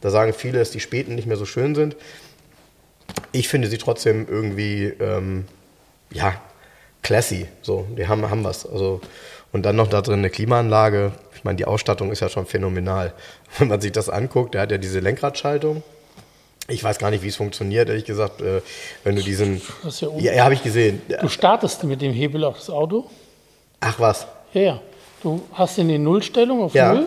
Da 0.00 0.10
sagen 0.10 0.32
viele, 0.32 0.58
dass 0.58 0.70
die 0.70 0.80
Späten 0.80 1.14
nicht 1.14 1.26
mehr 1.26 1.36
so 1.36 1.46
schön 1.46 1.74
sind. 1.74 1.96
Ich 3.32 3.48
finde 3.48 3.68
sie 3.68 3.78
trotzdem 3.78 4.26
irgendwie, 4.28 4.92
ähm, 5.00 5.46
ja, 6.10 6.34
classy. 7.02 7.46
So, 7.62 7.86
die 7.96 8.06
haben, 8.08 8.28
haben 8.28 8.44
was. 8.44 8.66
Also, 8.66 9.00
und 9.52 9.64
dann 9.64 9.76
noch 9.76 9.88
da 9.88 10.02
drin 10.02 10.18
eine 10.18 10.30
Klimaanlage. 10.30 11.12
Ich 11.34 11.44
meine, 11.44 11.56
die 11.56 11.64
Ausstattung 11.64 12.10
ist 12.10 12.20
ja 12.20 12.28
schon 12.28 12.46
phänomenal. 12.46 13.12
Wenn 13.58 13.68
man 13.68 13.80
sich 13.80 13.92
das 13.92 14.08
anguckt, 14.08 14.54
der 14.54 14.62
hat 14.62 14.70
ja 14.70 14.78
diese 14.78 15.00
Lenkradschaltung. 15.00 15.82
Ich 16.68 16.82
weiß 16.82 16.98
gar 16.98 17.10
nicht, 17.10 17.22
wie 17.22 17.28
es 17.28 17.36
funktioniert, 17.36 17.88
ehrlich 17.88 18.04
gesagt. 18.04 18.40
Äh, 18.40 18.60
wenn 19.04 19.14
du 19.14 19.22
diesen. 19.22 19.62
Das 19.84 20.00
ja, 20.00 20.08
ja, 20.18 20.32
ja 20.34 20.44
habe 20.44 20.54
ich 20.54 20.64
gesehen. 20.64 21.00
Du 21.20 21.28
startest 21.28 21.84
mit 21.84 22.02
dem 22.02 22.12
Hebel 22.12 22.42
auf 22.42 22.58
das 22.58 22.70
Auto. 22.70 23.08
Ach 23.78 24.00
was? 24.00 24.26
Ja, 24.52 24.60
ja. 24.60 24.80
Du 25.22 25.42
hast 25.52 25.78
in 25.78 25.88
die 25.88 25.98
Nullstellung 25.98 26.64
auf 26.64 26.74
ja. 26.74 26.92
Null. 26.92 27.06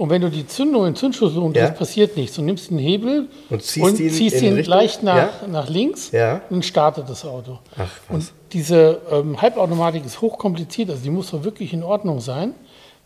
Und 0.00 0.08
wenn 0.08 0.22
du 0.22 0.30
die 0.30 0.46
Zündung 0.46 0.86
in 0.86 0.96
Zündschlüssel 0.96 1.42
und 1.42 1.54
ja. 1.54 1.68
das 1.68 1.76
passiert 1.76 2.16
nichts. 2.16 2.34
Du 2.34 2.40
nimmst 2.40 2.70
den 2.70 2.78
Hebel 2.78 3.28
und 3.50 3.62
ziehst, 3.62 3.86
und 3.86 4.00
ihn, 4.00 4.10
ziehst 4.10 4.40
ihn 4.40 4.56
leicht 4.64 5.02
nach, 5.02 5.42
ja? 5.42 5.46
nach 5.46 5.68
links 5.68 6.10
ja. 6.10 6.40
und 6.48 6.64
startet 6.64 7.10
das 7.10 7.26
Auto. 7.26 7.58
Ach, 7.76 7.86
was. 8.08 8.14
Und 8.14 8.32
diese 8.50 9.02
ähm, 9.10 9.42
Halbautomatik 9.42 10.06
ist 10.06 10.22
hochkompliziert, 10.22 10.88
also 10.88 11.02
die 11.02 11.10
muss 11.10 11.32
doch 11.32 11.44
wirklich 11.44 11.74
in 11.74 11.82
Ordnung 11.82 12.20
sein, 12.20 12.54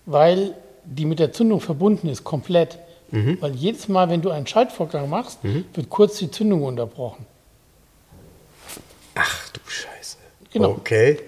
weil 0.06 0.54
die 0.84 1.04
mit 1.04 1.18
der 1.18 1.32
Zündung 1.32 1.60
verbunden 1.60 2.08
ist, 2.08 2.22
komplett. 2.22 2.78
Mhm. 3.10 3.38
Weil 3.40 3.56
jedes 3.56 3.88
Mal, 3.88 4.08
wenn 4.08 4.22
du 4.22 4.30
einen 4.30 4.46
Schaltvorgang 4.46 5.10
machst, 5.10 5.42
mhm. 5.42 5.64
wird 5.74 5.90
kurz 5.90 6.18
die 6.18 6.30
Zündung 6.30 6.62
unterbrochen. 6.62 7.26
Ach 9.16 9.48
du 9.48 9.58
Scheiße. 9.66 10.18
Genau. 10.52 10.70
Okay. 10.70 11.18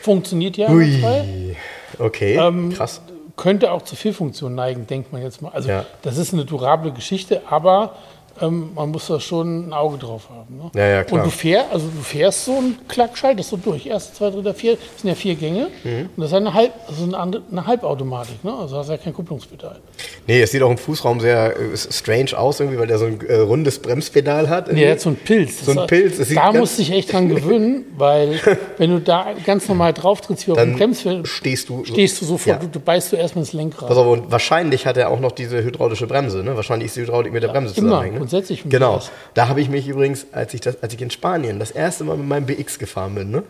Funktioniert 0.00 0.56
ja. 0.56 0.70
Ui. 0.70 1.56
Okay, 1.98 2.36
ähm, 2.36 2.72
krass. 2.72 3.00
Könnte 3.36 3.72
auch 3.72 3.82
zu 3.82 3.96
Fehlfunktionen 3.96 4.54
neigen, 4.54 4.86
denkt 4.86 5.12
man 5.12 5.22
jetzt 5.22 5.42
mal. 5.42 5.50
Also 5.50 5.68
ja. 5.68 5.86
das 6.02 6.18
ist 6.18 6.32
eine 6.32 6.44
durable 6.44 6.92
Geschichte, 6.92 7.42
aber 7.50 7.94
ähm, 8.40 8.70
man 8.74 8.90
muss 8.90 9.06
da 9.06 9.20
schon 9.20 9.68
ein 9.68 9.72
Auge 9.72 9.98
drauf 9.98 10.28
haben. 10.28 10.56
Ne? 10.56 10.70
Ja, 10.74 10.86
ja, 10.86 11.04
klar. 11.04 11.20
Und 11.20 11.26
du 11.26 11.30
fährst, 11.30 11.72
also 11.72 11.86
du 11.88 12.02
fährst 12.02 12.44
so 12.44 12.56
ein 12.56 12.78
Klack, 12.88 13.16
schaltest 13.16 13.50
so 13.50 13.56
durch. 13.56 13.86
Erste, 13.86 14.14
zwei, 14.14 14.30
dritte, 14.30 14.54
vier, 14.54 14.72
das 14.76 15.00
sind 15.00 15.08
ja 15.08 15.14
vier 15.14 15.34
Gänge. 15.34 15.68
Mhm. 15.84 16.10
Und 16.16 16.22
das 16.22 16.30
ist 16.30 16.34
eine, 16.34 16.54
Halb, 16.54 16.72
also 16.88 17.04
eine, 17.04 17.42
eine 17.50 17.66
Halbautomatik, 17.66 18.42
ne? 18.44 18.52
Also 18.52 18.78
hast 18.78 18.90
ja 18.90 18.96
kein 18.96 19.14
Kupplungspedal. 19.14 19.80
Nee, 20.26 20.40
es 20.40 20.52
sieht 20.52 20.62
auch 20.62 20.70
im 20.70 20.78
Fußraum 20.78 21.20
sehr 21.20 21.54
äh, 21.56 21.76
strange 21.76 22.36
aus, 22.36 22.58
irgendwie, 22.58 22.78
weil 22.78 22.86
der 22.86 22.98
so 22.98 23.04
ein 23.04 23.20
äh, 23.26 23.36
rundes 23.36 23.78
Bremspedal 23.78 24.48
hat. 24.48 24.72
Nee, 24.72 24.84
er 24.84 24.92
hat 24.92 25.00
so 25.00 25.10
ein 25.10 25.16
Pilz. 25.16 25.64
So 25.64 25.78
ein 25.78 25.86
Pilz. 25.86 26.16
Das 26.16 26.28
da 26.30 26.52
musst 26.52 26.78
du 26.78 26.82
dich 26.82 26.92
echt 26.92 27.12
dran 27.12 27.28
gewöhnen, 27.28 27.84
weil 27.98 28.40
wenn 28.78 28.90
du 28.90 29.00
da 29.00 29.26
ganz 29.44 29.68
normal 29.68 29.92
drauf 29.92 30.22
trittst, 30.22 30.46
wie 30.46 30.52
auf 30.52 30.58
dem 30.58 30.76
Bremspedal, 30.76 31.26
stehst 31.26 31.68
du, 31.68 31.84
stehst 31.84 32.20
du 32.22 32.24
sofort, 32.24 32.56
ja. 32.56 32.56
du, 32.56 32.68
du 32.68 32.80
beißt 32.80 33.12
du 33.12 33.16
erstmal 33.16 33.44
ins 33.44 33.52
Lenkrad. 33.52 33.88
Pass 33.88 33.98
auf, 33.98 34.06
und 34.06 34.30
wahrscheinlich 34.30 34.86
hat 34.86 34.96
er 34.96 35.10
auch 35.10 35.20
noch 35.20 35.32
diese 35.32 35.62
hydraulische 35.62 36.06
Bremse, 36.06 36.42
ne? 36.42 36.56
Wahrscheinlich 36.56 36.86
ist 36.86 36.96
die 36.96 37.02
Hydraulik 37.02 37.32
mit 37.32 37.42
der 37.42 37.48
Bremse 37.48 37.74
ja, 37.74 37.82
zusammenhängt. 37.82 38.14
Ne? 38.14 38.18
grundsätzlich. 38.20 38.64
Genau. 38.66 39.02
Da 39.34 39.48
habe 39.48 39.60
ich 39.60 39.68
mich 39.68 39.86
übrigens, 39.88 40.26
als 40.32 40.54
ich, 40.54 40.62
das, 40.62 40.82
als 40.82 40.94
ich 40.94 41.02
in 41.02 41.10
Spanien 41.10 41.58
das 41.58 41.70
erste 41.70 42.04
Mal 42.04 42.16
mit 42.16 42.26
meinem 42.26 42.46
BX 42.46 42.78
gefahren 42.78 43.14
bin, 43.14 43.30
ne? 43.30 43.42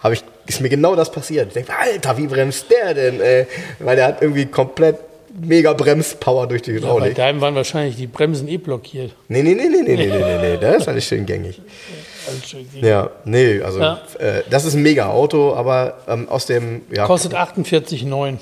Habe 0.00 0.14
ich, 0.14 0.24
ist 0.46 0.60
mir 0.60 0.68
genau 0.68 0.94
das 0.94 1.10
passiert. 1.10 1.48
Ich 1.48 1.54
denke, 1.54 1.72
Alter, 1.76 2.18
wie 2.18 2.26
bremst 2.26 2.66
der 2.70 2.94
denn? 2.94 3.20
Ey? 3.20 3.46
Weil 3.78 3.96
der 3.96 4.06
hat 4.06 4.22
irgendwie 4.22 4.46
komplett 4.46 4.96
mega 5.40 5.72
Bremspower 5.72 6.46
durch 6.46 6.62
die 6.62 6.72
Hydraulik. 6.72 7.10
Ja, 7.10 7.14
bei 7.14 7.14
deinem 7.14 7.40
waren 7.40 7.54
wahrscheinlich 7.54 7.96
die 7.96 8.06
Bremsen 8.06 8.48
eh 8.48 8.56
blockiert. 8.56 9.12
Nee, 9.28 9.42
nee, 9.42 9.54
nee, 9.54 9.68
nee, 9.68 9.82
nee, 9.82 9.96
nee, 9.96 10.06
nee, 10.06 10.18
nee, 10.18 10.38
nee. 10.38 10.56
Das 10.58 10.82
ist 10.82 10.88
alles 10.88 11.04
schön 11.04 11.26
gängig. 11.26 11.60
Ja, 12.80 13.10
nee, 13.24 13.60
also 13.60 13.80
ja. 13.80 14.00
Äh, 14.18 14.42
das 14.50 14.64
ist 14.64 14.74
ein 14.74 14.82
mega 14.82 15.08
Auto, 15.08 15.54
aber 15.54 15.98
ähm, 16.08 16.28
aus 16.28 16.46
dem. 16.46 16.82
Ja, 16.92 17.06
Kostet 17.06 17.34
48,9. 17.34 18.38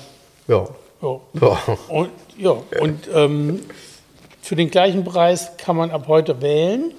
Ja. 0.47 0.67
ja. 1.01 1.19
Ja. 1.41 1.57
Und, 1.89 2.09
ja, 2.37 2.55
und 2.79 3.07
ähm, 3.13 3.61
für 4.41 4.55
den 4.55 4.71
gleichen 4.71 5.03
Preis 5.03 5.51
kann 5.57 5.75
man 5.75 5.91
ab 5.91 6.05
heute 6.07 6.41
wählen 6.41 6.93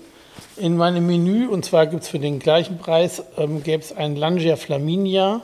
in 0.57 0.77
meinem 0.77 1.07
Menü. 1.07 1.49
Und 1.49 1.65
zwar 1.65 1.87
gibt 1.87 2.05
es 2.05 2.09
für 2.09 2.19
den 2.19 2.39
gleichen 2.39 2.79
Preis 2.79 3.23
ähm, 3.37 3.63
gäbe 3.63 3.83
es 3.83 3.97
ein 3.97 4.17
Langia 4.17 4.57
Flaminia 4.57 5.43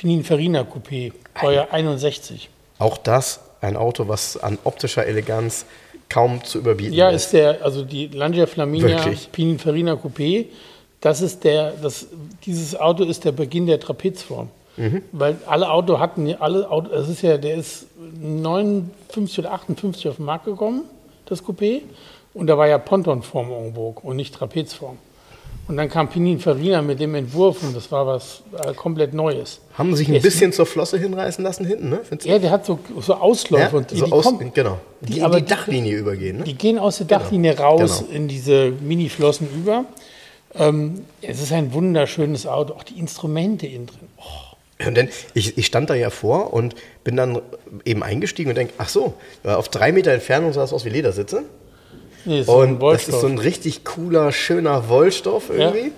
Pininfarina 0.00 0.62
Coupé, 0.62 1.12
Baujahr 1.40 1.72
61. 1.72 2.48
Auch 2.78 2.96
das 2.96 3.40
ein 3.60 3.76
Auto, 3.76 4.08
was 4.08 4.36
an 4.36 4.58
optischer 4.64 5.06
Eleganz 5.06 5.66
kaum 6.08 6.42
zu 6.44 6.58
überbieten 6.58 6.94
ja, 6.94 7.10
ist. 7.10 7.32
Ja, 7.32 7.50
ist 7.50 7.58
der, 7.58 7.64
also 7.64 7.84
die 7.84 8.08
Langia 8.08 8.46
Flaminia 8.46 8.88
Wirklich? 8.88 9.30
Pininfarina 9.32 9.94
Coupé, 9.94 10.46
das 11.00 11.22
ist 11.22 11.44
der, 11.44 11.72
das, 11.72 12.06
dieses 12.44 12.78
Auto 12.78 13.04
ist 13.04 13.24
der 13.24 13.32
Beginn 13.32 13.66
der 13.66 13.80
Trapezform. 13.80 14.48
Mhm. 14.76 15.02
Weil 15.12 15.36
alle 15.46 15.70
Auto 15.70 15.98
hatten, 15.98 16.34
alle 16.36 16.70
Auto, 16.70 16.90
es 16.92 17.08
ist 17.08 17.22
ja, 17.22 17.36
der 17.38 17.56
ist 17.56 17.86
59 18.20 19.40
oder 19.40 19.52
58 19.52 20.08
auf 20.08 20.16
den 20.16 20.24
Markt 20.24 20.44
gekommen 20.44 20.84
das 21.30 21.44
Coupé. 21.44 21.82
Und 22.34 22.46
da 22.46 22.58
war 22.58 22.68
ja 22.68 22.78
Pontonform 22.78 23.50
irgendwo 23.50 23.94
und 24.02 24.16
nicht 24.16 24.34
Trapezform. 24.34 24.98
Und 25.70 25.76
dann 25.76 25.88
kam 25.88 26.08
Pininfarina 26.08 26.82
mit 26.82 26.98
dem 26.98 27.14
Entwurf 27.14 27.62
und 27.62 27.76
das 27.76 27.92
war 27.92 28.04
was 28.04 28.42
äh, 28.66 28.74
komplett 28.74 29.14
Neues. 29.14 29.60
Haben 29.74 29.92
Sie 29.92 29.98
sich 29.98 30.08
ein 30.08 30.14
Jetzt, 30.14 30.24
bisschen 30.24 30.52
zur 30.52 30.66
Flosse 30.66 30.98
hinreißen 30.98 31.44
lassen 31.44 31.64
hinten, 31.64 31.90
ne? 31.90 32.00
ja, 32.24 32.40
der 32.40 32.50
hat 32.50 32.66
so, 32.66 32.80
so 32.98 33.14
Ausläufe. 33.14 33.70
Ja, 33.70 33.78
und 33.78 33.88
die, 33.92 33.96
so 33.98 34.06
die 34.06 34.12
aus, 34.12 34.24
kommen, 34.24 34.50
genau. 34.52 34.80
Die, 35.00 35.12
die 35.12 35.20
in 35.20 35.30
die 35.30 35.44
Dachlinie 35.44 35.92
die, 35.92 35.98
übergehen, 35.98 36.38
ne? 36.38 36.42
Die 36.42 36.54
gehen 36.54 36.76
aus 36.76 36.96
der 36.96 37.06
genau. 37.06 37.20
Dachlinie 37.20 37.54
genau. 37.54 37.68
raus 37.68 38.00
genau. 38.00 38.16
in 38.16 38.26
diese 38.26 38.72
Mini-Flossen 38.80 39.48
über. 39.54 39.84
Ähm, 40.56 41.04
es 41.22 41.40
ist 41.40 41.52
ein 41.52 41.72
wunderschönes 41.72 42.48
Auto. 42.48 42.74
Auch 42.74 42.82
die 42.82 42.98
Instrumente 42.98 43.68
innen 43.68 43.86
drin. 43.86 44.08
Oh. 44.16 44.84
Und 44.84 44.96
dann, 44.96 45.08
ich, 45.34 45.56
ich 45.56 45.66
stand 45.66 45.88
da 45.88 45.94
ja 45.94 46.10
vor 46.10 46.52
und 46.52 46.74
bin 47.04 47.14
dann 47.16 47.40
eben 47.84 48.02
eingestiegen 48.02 48.48
und 48.48 48.56
denke, 48.56 48.72
ach 48.78 48.88
so, 48.88 49.14
auf 49.44 49.68
drei 49.68 49.92
Meter 49.92 50.10
Entfernung 50.10 50.52
sah 50.52 50.64
es 50.64 50.72
aus 50.72 50.84
wie 50.84 50.88
Ledersitze. 50.88 51.44
Nee, 52.24 52.42
so 52.42 52.52
Und 52.52 52.80
das 52.80 53.08
ist 53.08 53.20
so 53.20 53.26
ein 53.26 53.38
richtig 53.38 53.84
cooler, 53.84 54.32
schöner 54.32 54.88
Wollstoff 54.88 55.50
irgendwie. 55.50 55.86
Ja. 55.88 55.90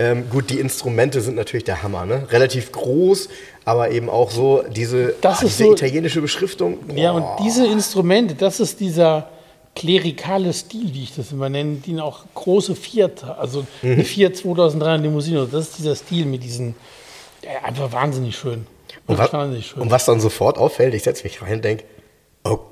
Ähm, 0.00 0.28
gut, 0.28 0.50
die 0.50 0.58
Instrumente 0.58 1.20
sind 1.20 1.36
natürlich 1.36 1.64
der 1.64 1.82
Hammer, 1.84 2.04
ne? 2.04 2.26
Relativ 2.30 2.72
groß, 2.72 3.28
aber 3.64 3.90
eben 3.92 4.10
auch 4.10 4.30
so 4.32 4.64
diese, 4.68 5.14
ah, 5.22 5.36
diese 5.40 5.64
so- 5.64 5.72
italienische 5.72 6.20
Beschriftung. 6.20 6.78
Ja, 6.96 7.12
und 7.12 7.22
Boah. 7.22 7.38
diese 7.42 7.64
Instrumente, 7.66 8.34
das 8.34 8.58
ist 8.58 8.80
dieser 8.80 9.28
klerikale 9.76 10.52
Stil, 10.52 10.92
wie 10.92 11.04
ich 11.04 11.14
das 11.14 11.30
immer 11.32 11.48
nenne, 11.48 11.76
den 11.76 12.00
auch 12.00 12.24
große 12.34 12.74
Fiat, 12.74 13.22
also 13.24 13.66
Mhm. 13.82 13.92
eine 13.92 14.04
Fiat 14.04 14.36
2300 14.36 15.00
Limousine, 15.00 15.46
das 15.50 15.68
ist 15.68 15.78
dieser 15.78 15.94
Stil 15.96 16.26
mit 16.26 16.42
diesen, 16.42 16.74
ja, 17.42 17.64
einfach 17.64 17.92
wahnsinnig 17.92 18.36
schön. 18.36 18.66
Und, 19.06 19.18
wa 19.18 19.28
wahnsinnig 19.32 19.66
schön. 19.68 19.82
und 19.82 19.90
was 19.90 20.04
dann 20.06 20.18
sofort 20.20 20.58
auffällt, 20.58 20.94
ich 20.94 21.02
setze 21.04 21.24
mich 21.24 21.40
rein 21.42 21.54
und 21.54 21.64
denke, 21.64 21.84
okay, 22.42 22.62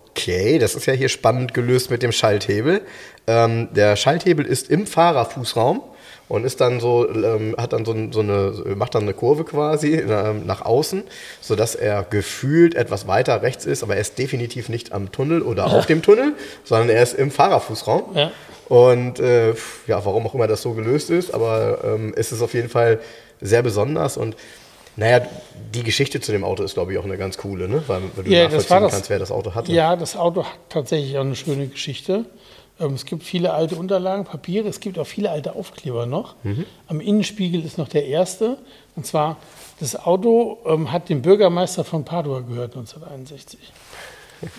das 0.58 0.74
ist 0.74 0.86
ja 0.86 0.92
hier 0.92 1.08
spannend 1.08 1.54
gelöst 1.54 1.90
mit 1.90 2.02
dem 2.02 2.12
Schalthebel. 2.12 2.82
Ähm, 3.26 3.68
der 3.72 3.96
Schalthebel 3.96 4.44
ist 4.46 4.70
im 4.70 4.86
Fahrerfußraum 4.86 5.82
und 6.28 6.44
ist 6.44 6.60
dann 6.60 6.80
so, 6.80 7.08
ähm, 7.08 7.54
hat 7.58 7.72
dann 7.72 7.84
so, 7.84 7.94
so 8.10 8.20
eine, 8.20 8.52
macht 8.74 8.94
dann 8.94 9.02
eine 9.02 9.14
Kurve 9.14 9.44
quasi 9.44 9.96
ähm, 9.96 10.46
nach 10.46 10.62
außen, 10.62 11.02
sodass 11.40 11.74
er 11.74 12.04
gefühlt 12.04 12.74
etwas 12.74 13.06
weiter 13.06 13.42
rechts 13.42 13.66
ist, 13.66 13.82
aber 13.82 13.96
er 13.96 14.00
ist 14.00 14.18
definitiv 14.18 14.68
nicht 14.68 14.92
am 14.92 15.12
Tunnel 15.12 15.42
oder 15.42 15.66
auf 15.66 15.86
dem 15.92 16.02
Tunnel, 16.02 16.34
sondern 16.64 16.88
er 16.88 17.02
ist 17.02 17.14
im 17.14 17.30
Fahrerfußraum. 17.30 18.16
Ja. 18.16 18.30
Und 18.68 19.20
äh, 19.20 19.50
ja, 19.86 20.04
warum 20.04 20.26
auch 20.26 20.34
immer 20.34 20.46
das 20.46 20.62
so 20.62 20.72
gelöst 20.72 21.10
ist, 21.10 21.34
aber 21.34 21.80
ähm, 21.84 22.14
es 22.16 22.32
ist 22.32 22.40
auf 22.40 22.54
jeden 22.54 22.70
Fall 22.70 23.00
sehr 23.42 23.62
besonders 23.62 24.16
und 24.16 24.36
naja, 24.96 25.26
die 25.74 25.82
Geschichte 25.82 26.20
zu 26.20 26.32
dem 26.32 26.44
Auto 26.44 26.62
ist, 26.62 26.74
glaube 26.74 26.92
ich, 26.92 26.98
auch 26.98 27.04
eine 27.04 27.16
ganz 27.16 27.38
coole, 27.38 27.68
ne? 27.68 27.82
weil, 27.86 28.02
weil 28.14 28.24
du 28.24 28.30
Ja, 28.30 28.44
das 28.44 28.52
nachvollziehen 28.68 28.82
das. 28.82 28.92
kannst, 28.92 29.10
wer 29.10 29.18
das 29.18 29.30
Auto 29.30 29.54
hatte. 29.54 29.72
Ja, 29.72 29.96
das 29.96 30.16
Auto 30.16 30.44
hat 30.44 30.58
tatsächlich 30.68 31.16
auch 31.16 31.22
eine 31.22 31.36
schöne 31.36 31.66
Geschichte. 31.68 32.26
Ähm, 32.78 32.94
es 32.94 33.04
gibt 33.06 33.22
viele 33.22 33.52
alte 33.52 33.76
Unterlagen, 33.76 34.24
Papiere, 34.24 34.68
es 34.68 34.80
gibt 34.80 34.98
auch 34.98 35.06
viele 35.06 35.30
alte 35.30 35.54
Aufkleber 35.54 36.06
noch. 36.06 36.34
Mhm. 36.42 36.66
Am 36.88 37.00
Innenspiegel 37.00 37.64
ist 37.64 37.78
noch 37.78 37.88
der 37.88 38.06
erste. 38.06 38.58
Und 38.96 39.06
zwar, 39.06 39.38
das 39.80 39.96
Auto 39.96 40.58
ähm, 40.66 40.92
hat 40.92 41.08
dem 41.08 41.22
Bürgermeister 41.22 41.84
von 41.84 42.04
Padua 42.04 42.40
gehört 42.40 42.76
1961. 42.76 43.58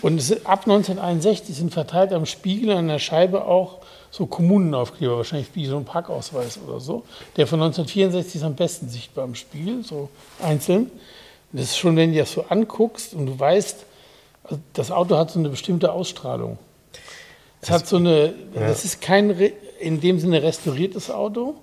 Und 0.00 0.18
es, 0.18 0.46
ab 0.46 0.60
1961 0.66 1.54
sind 1.56 1.72
verteilt 1.72 2.12
am 2.12 2.26
Spiegel 2.26 2.70
und 2.70 2.76
an 2.78 2.88
der 2.88 2.98
Scheibe 2.98 3.44
auch 3.44 3.78
so 4.16 4.26
Kommunenaufkleber, 4.26 5.16
wahrscheinlich 5.16 5.48
wie 5.54 5.66
so 5.66 5.76
ein 5.76 5.84
Parkausweis 5.84 6.60
oder 6.64 6.78
so. 6.78 7.02
Der 7.36 7.48
von 7.48 7.60
1964 7.60 8.36
ist 8.36 8.44
am 8.44 8.54
besten 8.54 8.88
sichtbar 8.88 9.24
am 9.24 9.34
Spiegel, 9.34 9.82
so 9.82 10.08
einzeln. 10.40 10.84
Und 10.84 11.60
das 11.60 11.70
ist 11.70 11.78
schon, 11.78 11.96
wenn 11.96 12.12
du 12.12 12.18
das 12.20 12.30
so 12.30 12.44
anguckst 12.48 13.12
und 13.14 13.26
du 13.26 13.36
weißt, 13.36 13.84
also 14.44 14.60
das 14.72 14.92
Auto 14.92 15.16
hat 15.16 15.32
so 15.32 15.40
eine 15.40 15.48
bestimmte 15.48 15.90
Ausstrahlung. 15.90 16.58
Es 17.60 17.70
hat 17.70 17.88
so 17.88 17.96
eine, 17.96 18.34
das 18.54 18.84
ist 18.84 19.00
kein 19.00 19.30
in 19.80 20.00
dem 20.00 20.20
Sinne 20.20 20.44
restauriertes 20.44 21.10
Auto. 21.10 21.56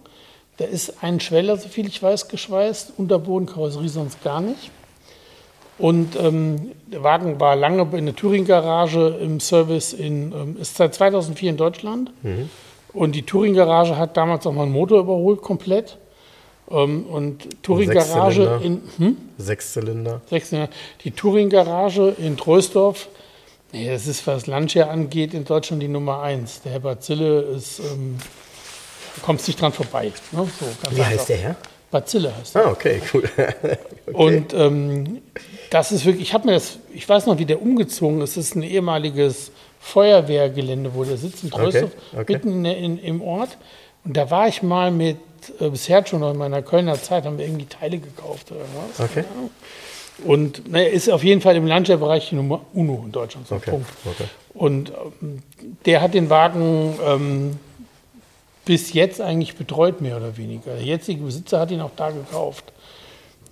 Da 0.57 0.65
ist 0.65 1.01
ein 1.01 1.21
Schweller, 1.21 1.55
so 1.55 1.69
viel 1.69 1.87
ich 1.87 2.03
weiß, 2.03 2.27
geschweißt, 2.27 2.93
Unterbodenkarosserie 2.97 3.87
sonst 3.87 4.21
gar 4.25 4.41
nicht. 4.41 4.71
Und 5.81 6.15
ähm, 6.15 6.73
der 6.85 7.01
Wagen 7.01 7.39
war 7.39 7.55
lange 7.55 7.87
in 7.97 8.05
der 8.05 8.15
Touring-Garage 8.15 9.17
im 9.19 9.39
Service, 9.39 9.93
in, 9.93 10.31
ähm, 10.31 10.57
ist 10.59 10.77
seit 10.77 10.93
2004 10.93 11.49
in 11.49 11.57
Deutschland. 11.57 12.11
Und 12.93 13.15
die 13.15 13.23
Touring-Garage 13.23 13.97
hat 13.97 14.15
damals 14.15 14.45
auch 14.45 14.51
mal 14.51 14.63
einen 14.63 14.73
Motor 14.73 14.99
überholt, 14.99 15.41
komplett. 15.41 15.97
Ähm, 16.69 17.05
und 17.07 17.63
Touring-Garage 17.63 18.59
Sechszylinder. 18.59 18.61
in, 18.61 18.81
hm? 19.05 19.17
Sechszylinder. 19.39 20.21
Sechs, 20.29 20.51
ja. 20.51 20.67
Die 21.03 21.11
Touring-Garage 21.11 22.15
in 22.19 22.37
Troisdorf, 22.37 23.07
nee, 23.73 23.89
das 23.89 24.05
ist, 24.05 24.27
was 24.27 24.45
Lancia 24.45 24.87
angeht, 24.87 25.33
in 25.33 25.45
Deutschland 25.45 25.81
die 25.81 25.87
Nummer 25.87 26.21
eins. 26.21 26.61
Der 26.61 26.73
Herr 26.73 26.79
Bazille 26.81 27.41
ist, 27.41 27.79
ähm, 27.79 28.19
kommst 29.23 29.47
nicht 29.47 29.59
dran 29.59 29.73
vorbei. 29.73 30.11
Ne? 30.31 30.47
So, 30.59 30.95
Wie 30.95 31.03
heißt 31.03 31.29
der 31.29 31.37
Herr? 31.37 31.55
Bazille 31.91 32.35
heißt 32.35 32.55
er. 32.55 32.65
Ah, 32.65 32.71
okay, 32.71 33.01
cool. 33.13 33.23
okay. 33.37 33.77
Und 34.13 34.53
ähm, 34.53 35.21
das 35.69 35.91
ist 35.91 36.05
wirklich, 36.05 36.29
ich 36.29 36.33
habe 36.33 36.47
mir 36.47 36.53
das, 36.53 36.79
ich 36.93 37.07
weiß 37.07 37.25
noch, 37.25 37.37
wie 37.37 37.45
der 37.45 37.61
umgezogen 37.61 38.21
ist. 38.21 38.37
Das 38.37 38.45
ist 38.45 38.55
ein 38.55 38.63
ehemaliges 38.63 39.51
Feuerwehrgelände, 39.79 40.91
wo 40.93 41.03
der 41.03 41.17
sitzt 41.17 41.43
in 41.43 41.51
Troisdorf, 41.51 41.91
okay. 42.13 42.33
mitten 42.33 42.65
in, 42.65 42.97
in, 42.97 42.97
im 42.97 43.21
Ort. 43.21 43.57
Und 44.03 44.17
da 44.17 44.29
war 44.31 44.47
ich 44.47 44.63
mal 44.63 44.91
mit 44.91 45.17
äh, 45.59 45.75
Sergio 45.75 46.17
noch 46.17 46.31
in 46.31 46.37
meiner 46.37 46.61
Kölner 46.61 47.01
Zeit, 47.01 47.25
haben 47.25 47.37
wir 47.37 47.45
irgendwie 47.45 47.65
Teile 47.65 47.97
gekauft 47.97 48.51
oder 48.51 48.61
was. 48.75 49.09
Okay. 49.09 49.23
Und 50.23 50.71
naja, 50.71 50.89
ist 50.89 51.09
auf 51.09 51.23
jeden 51.23 51.41
Fall 51.41 51.55
im 51.55 51.65
Lancia-Bereich 51.65 52.29
die 52.29 52.35
Nummer 52.35 52.61
Uno 52.73 53.03
in 53.05 53.11
Deutschland. 53.11 53.47
So 53.47 53.55
Okay, 53.55 53.71
Punkt. 53.71 53.89
okay. 54.05 54.25
Und 54.53 54.91
ähm, 55.21 55.41
der 55.85 56.01
hat 56.01 56.13
den 56.13 56.29
Wagen 56.29 56.95
ähm, 57.05 57.59
bis 58.71 58.93
jetzt 58.93 59.19
eigentlich 59.19 59.57
betreut, 59.57 59.99
mehr 59.99 60.15
oder 60.15 60.37
weniger. 60.37 60.75
Der 60.75 60.85
jetzige 60.85 61.25
Besitzer 61.25 61.59
hat 61.59 61.71
ihn 61.71 61.81
auch 61.81 61.91
da 61.97 62.09
gekauft. 62.09 62.71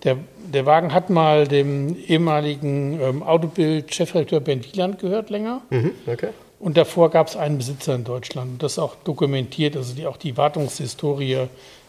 Der, 0.02 0.16
der 0.50 0.64
Wagen 0.64 0.94
hat 0.94 1.10
mal 1.10 1.46
dem 1.46 1.94
ehemaligen 1.94 2.98
ähm, 2.98 3.22
Autobild-Chefredakteur 3.22 4.40
Ben 4.40 4.64
Wieland 4.64 4.98
gehört 4.98 5.28
länger. 5.28 5.60
Mhm, 5.68 5.90
okay. 6.06 6.28
Und 6.58 6.78
davor 6.78 7.10
gab 7.10 7.28
es 7.28 7.36
einen 7.36 7.58
Besitzer 7.58 7.96
in 7.96 8.04
Deutschland. 8.04 8.62
Das 8.62 8.72
ist 8.72 8.78
auch 8.78 8.94
dokumentiert. 9.04 9.76
Also 9.76 9.94
die, 9.94 10.06
auch 10.06 10.16
die 10.16 10.38
Wartungshistorie 10.38 11.48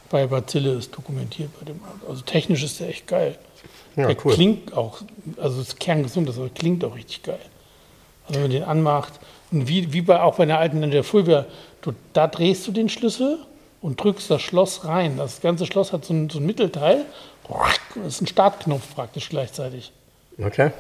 bei 0.10 0.28
Bazille 0.28 0.74
ist 0.74 0.94
dokumentiert 0.94 1.52
bei 1.58 1.68
dem 1.68 1.80
Auto. 1.86 2.12
Also 2.12 2.24
technisch 2.24 2.66
ist 2.66 2.82
der 2.82 2.90
echt 2.90 3.08
geil. 3.08 3.38
Ja, 3.96 4.08
der 4.08 4.18
cool. 4.26 4.34
klingt 4.34 4.76
auch, 4.76 4.98
also 5.38 5.62
ist 5.62 5.80
kerngesund, 5.80 6.28
aber 6.28 6.50
klingt 6.50 6.84
auch 6.84 6.96
richtig 6.98 7.24
geil. 7.24 7.40
Also 8.28 8.34
wenn 8.34 8.42
man 8.42 8.52
den 8.52 8.64
anmacht, 8.64 9.22
und 9.54 9.68
wie, 9.68 9.92
wie 9.94 10.02
bei, 10.02 10.22
auch 10.22 10.36
bei 10.36 10.44
einer 10.44 10.60
alten 10.60 10.80
Ninja 10.80 11.04
Fulvia, 11.04 11.46
du, 11.82 11.94
da 12.14 12.28
drehst 12.28 12.68
du 12.68 12.72
den 12.72 12.90
Schlüssel 12.90 13.40
und 13.82 14.02
drückst 14.02 14.30
das 14.30 14.42
Schloss 14.42 14.86
rein. 14.86 15.18
Das 15.18 15.42
ganze 15.42 15.66
Schloss 15.66 15.92
hat 15.94 16.06
so 16.06 16.14
ein, 16.14 16.30
so 16.30 16.40
ein 16.40 16.46
Mittelteil. 16.46 17.06
Das 17.96 18.16
ist 18.16 18.22
ein 18.22 18.28
Startknopf 18.28 18.96
praktisch 18.96 19.30
gleichzeitig. 19.30 19.92
Okay. 20.42 20.72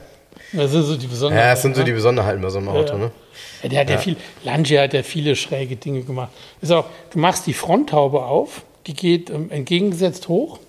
Das 0.53 0.71
sind 0.71 0.83
so 0.83 0.95
die 0.95 1.07
Besonderheiten. 1.07 1.45
Ja, 1.47 1.53
das 1.53 1.61
sind 1.61 1.75
so 1.75 1.81
ne? 1.81 1.85
die 1.85 1.91
Besonderheiten 1.91 2.41
bei 2.41 2.49
so 2.49 2.59
einem 2.59 2.69
Auto, 2.69 2.93
Ja. 2.93 2.97
ne? 2.99 3.11
Ja, 3.63 3.69
der 3.69 3.79
hat 3.81 3.89
ja, 3.89 3.97
viel, 3.97 4.15
Lancia 4.43 4.81
hat 4.83 4.93
ja 4.93 5.03
viele 5.03 5.35
schräge 5.35 5.75
Dinge 5.75 6.03
gemacht. 6.03 6.31
Ist 6.61 6.71
auch, 6.71 6.85
du 7.11 7.19
machst 7.19 7.47
die 7.47 7.53
Fronthaube 7.53 8.23
auf, 8.23 8.63
die 8.87 8.93
geht 8.93 9.29
ähm, 9.29 9.51
entgegengesetzt 9.51 10.27
hoch. 10.27 10.59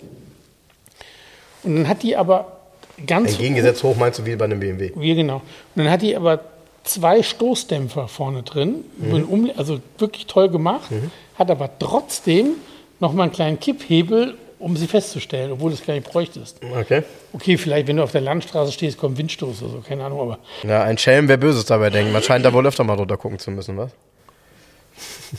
Und 1.62 1.76
dann 1.76 1.88
hat 1.88 2.02
die 2.02 2.16
aber 2.16 2.60
ganz 3.06 3.30
Entgegengesetzt 3.30 3.82
hoch 3.82 3.96
meinst 3.96 4.18
du 4.18 4.26
wie 4.26 4.36
bei 4.36 4.44
einem 4.46 4.60
BMW. 4.60 4.92
wie 4.96 5.14
genau. 5.14 5.36
Und 5.36 5.42
dann 5.84 5.90
hat 5.90 6.02
die 6.02 6.16
aber 6.16 6.40
zwei 6.84 7.22
Stoßdämpfer 7.22 8.08
vorne 8.08 8.42
drin, 8.42 8.84
Umle- 9.00 9.56
also 9.56 9.80
wirklich 9.98 10.26
toll 10.26 10.48
gemacht, 10.48 10.90
hat 11.38 11.50
aber 11.50 11.70
trotzdem 11.78 12.52
noch 13.00 13.12
mal 13.12 13.24
einen 13.24 13.32
kleinen 13.32 13.58
Kipphebel, 13.60 14.34
um 14.58 14.76
sie 14.76 14.86
festzustellen, 14.86 15.50
obwohl 15.52 15.70
du 15.70 15.76
es 15.76 15.84
gar 15.84 15.94
nicht 15.94 16.08
bräuchtest. 16.08 16.58
Okay. 16.80 17.02
Okay, 17.32 17.58
vielleicht, 17.58 17.88
wenn 17.88 17.96
du 17.96 18.02
auf 18.04 18.12
der 18.12 18.20
Landstraße 18.20 18.70
stehst, 18.70 18.96
kommt 18.96 19.18
Windstoß 19.18 19.62
oder 19.62 19.72
so, 19.72 19.80
keine 19.80 20.04
Ahnung, 20.04 20.20
aber 20.20 20.38
Ja, 20.62 20.82
ein 20.84 20.98
Schelm, 20.98 21.26
wer 21.28 21.36
Böses 21.36 21.64
dabei 21.64 21.90
denkt. 21.90 22.12
Man 22.12 22.22
scheint 22.22 22.44
da 22.44 22.52
wohl 22.52 22.64
öfter 22.66 22.84
mal 22.84 22.96
drunter 22.96 23.16
gucken 23.16 23.38
zu 23.40 23.50
müssen, 23.50 23.76
was? 23.76 23.90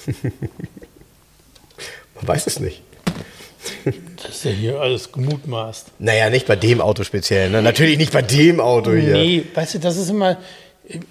Man 2.16 2.28
weiß 2.28 2.48
es 2.48 2.60
nicht. 2.60 2.82
das 4.18 4.30
ist 4.36 4.46
ja 4.46 4.52
hier 4.52 4.80
alles 4.82 5.12
gemutmaßt. 5.12 5.92
Naja, 6.00 6.30
nicht 6.30 6.46
bei 6.48 6.56
dem 6.56 6.82
Auto 6.82 7.04
speziell. 7.04 7.50
Ne? 7.50 7.62
Natürlich 7.62 7.98
nicht 7.98 8.12
bei 8.14 8.22
dem 8.22 8.60
Auto 8.60 8.92
hier. 8.92 9.14
Nee, 9.14 9.44
weißt 9.54 9.76
du, 9.76 9.80
das 9.80 9.98
ist 9.98 10.10
immer, 10.10 10.38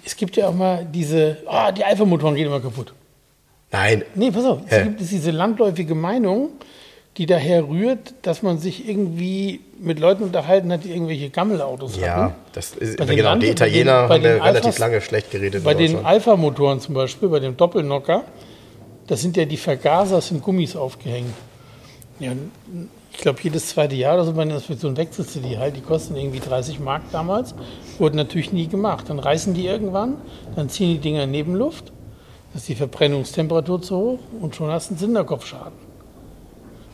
es 0.05 0.15
gibt 0.15 0.35
ja 0.35 0.47
auch 0.49 0.53
mal 0.55 0.85
diese, 0.91 1.37
ah, 1.47 1.71
die 1.71 1.83
Alpha-Motoren 1.83 2.35
gehen 2.35 2.45
immer 2.47 2.59
kaputt. 2.61 2.93
Nein. 3.71 4.03
Nee, 4.15 4.31
pass 4.31 4.45
auf, 4.45 4.59
Hä? 4.67 4.75
es 4.77 4.83
gibt 4.83 4.99
diese 4.99 5.31
landläufige 5.31 5.95
Meinung, 5.95 6.49
die 7.17 7.25
daher 7.25 7.67
rührt, 7.67 8.13
dass 8.23 8.41
man 8.43 8.57
sich 8.59 8.87
irgendwie 8.87 9.61
mit 9.79 9.99
Leuten 9.99 10.23
unterhalten 10.23 10.71
hat, 10.71 10.83
die 10.83 10.91
irgendwelche 10.91 11.29
Gammelautos 11.29 11.97
Ja, 11.97 12.15
hatten. 12.15 12.35
das 12.53 12.71
ist, 12.75 12.97
Bei 12.97 13.05
den 13.05 13.17
genau, 13.17 13.29
Land- 13.29 13.43
die 13.43 13.47
bei 13.47 13.53
den- 13.53 13.67
Italiener 13.69 14.07
bei 14.07 14.15
haben 14.15 14.23
ja 14.23 14.29
den 14.33 14.41
relativ 14.41 14.65
Alphas- 14.69 14.79
lange 14.79 15.01
schlecht 15.01 15.31
geredet. 15.31 15.63
Bei 15.63 15.73
den. 15.73 16.03
Alpha-Motoren 16.05 16.79
zum 16.79 16.95
Beispiel, 16.95 17.29
bei 17.29 17.39
dem 17.39 17.55
Doppelnocker, 17.57 18.23
das 19.07 19.21
sind 19.21 19.37
ja 19.37 19.45
die 19.45 19.57
Vergaser, 19.57 20.21
sind 20.21 20.41
Gummis 20.43 20.75
aufgehängt. 20.75 21.33
Ja, 22.19 22.31
ich 23.13 23.19
glaube, 23.19 23.39
jedes 23.41 23.69
zweite 23.69 23.95
Jahr 23.95 24.15
oder 24.15 24.25
so 24.25 24.33
bei 24.33 24.43
der 24.43 24.55
Inspektion 24.55 24.97
wechselst 24.97 25.35
du 25.35 25.39
die 25.39 25.57
halt. 25.57 25.75
Die 25.77 25.81
kosten 25.81 26.15
irgendwie 26.15 26.39
30 26.39 26.79
Mark 26.79 27.03
damals. 27.11 27.53
Wurden 27.99 28.17
natürlich 28.17 28.51
nie 28.51 28.67
gemacht. 28.67 29.05
Dann 29.09 29.19
reißen 29.19 29.53
die 29.53 29.65
irgendwann, 29.67 30.17
dann 30.55 30.69
ziehen 30.69 30.89
die 30.89 30.97
Dinger 30.99 31.23
in 31.23 31.31
Nebenluft. 31.31 31.91
Das 32.51 32.63
ist 32.63 32.69
die 32.69 32.75
Verbrennungstemperatur 32.75 33.81
zu 33.81 33.97
hoch 33.97 34.19
und 34.41 34.55
schon 34.55 34.69
hast 34.69 34.89
du 34.89 34.93
einen 34.93 34.99
Zinderkopfschaden. 34.99 35.73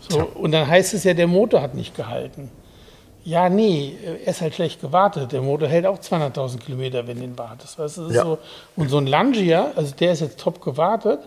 So, 0.07 0.19
und 0.35 0.51
dann 0.51 0.67
heißt 0.67 0.93
es 0.93 1.03
ja, 1.03 1.13
der 1.13 1.27
Motor 1.27 1.61
hat 1.61 1.75
nicht 1.75 1.95
gehalten. 1.95 2.49
Ja, 3.25 3.49
nee, 3.49 3.95
er 4.03 4.27
ist 4.31 4.41
halt 4.41 4.55
schlecht 4.55 4.81
gewartet. 4.81 5.33
Der 5.33 5.41
Motor 5.41 5.67
hält 5.67 5.85
auch 5.85 5.99
200.000 5.99 6.59
Kilometer, 6.59 7.05
wenn 7.07 7.17
du 7.17 7.23
ihn 7.25 7.37
wartest. 7.37 7.77
Weißt 7.77 7.97
das 7.97 8.13
Ja. 8.13 8.23
so. 8.23 8.37
Und 8.75 8.89
so 8.89 8.97
ein 8.97 9.07
Langia, 9.07 9.71
also 9.75 9.93
der 9.93 10.13
ist 10.13 10.21
jetzt 10.21 10.39
top 10.39 10.61
gewartet. 10.61 11.19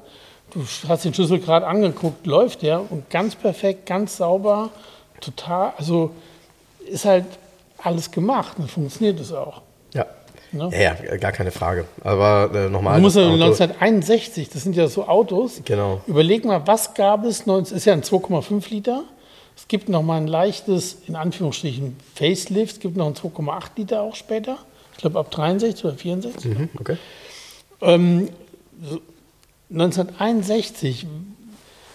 Du 0.54 0.64
hast 0.88 1.04
den 1.04 1.14
Schlüssel 1.14 1.38
gerade 1.38 1.66
angeguckt, 1.66 2.26
läuft 2.26 2.62
der 2.62 2.90
und 2.90 3.08
ganz 3.08 3.34
perfekt, 3.34 3.86
ganz 3.86 4.18
sauber, 4.18 4.70
total, 5.20 5.72
also 5.78 6.10
ist 6.86 7.04
halt 7.04 7.24
alles 7.78 8.10
gemacht. 8.10 8.54
Dann 8.58 8.68
funktioniert 8.68 9.18
es 9.20 9.32
auch. 9.32 9.62
Ja. 9.94 10.06
Ja, 10.52 10.70
ja, 10.70 11.16
gar 11.16 11.32
keine 11.32 11.50
Frage. 11.50 11.86
Aber 12.02 12.50
äh, 12.54 12.68
nochmal. 12.68 12.96
Du 12.96 13.02
musst 13.02 13.16
ja 13.16 13.22
1961, 13.22 14.50
das 14.50 14.62
sind 14.62 14.76
ja 14.76 14.86
so 14.86 15.08
Autos. 15.08 15.62
Genau. 15.64 16.02
Überleg 16.06 16.44
mal, 16.44 16.66
was 16.66 16.92
gab 16.92 17.24
es? 17.24 17.46
19, 17.46 17.76
ist 17.76 17.86
ja 17.86 17.94
ein 17.94 18.02
2,5 18.02 18.68
Liter. 18.68 19.04
Es 19.56 19.68
gibt 19.68 19.88
noch 19.88 20.02
mal 20.02 20.16
ein 20.16 20.26
leichtes, 20.26 20.98
in 21.06 21.16
Anführungsstrichen, 21.16 21.96
Facelift. 22.14 22.74
Es 22.74 22.80
gibt 22.80 22.96
noch 22.96 23.06
ein 23.06 23.14
2,8 23.14 23.62
Liter 23.76 24.02
auch 24.02 24.14
später. 24.14 24.58
Ich 24.92 24.98
glaube 24.98 25.18
ab 25.18 25.30
63 25.30 25.84
oder 25.86 25.94
64. 25.94 26.44
Mhm, 26.44 26.68
okay. 26.78 26.96
Ähm, 27.80 28.28
1961, 29.72 31.06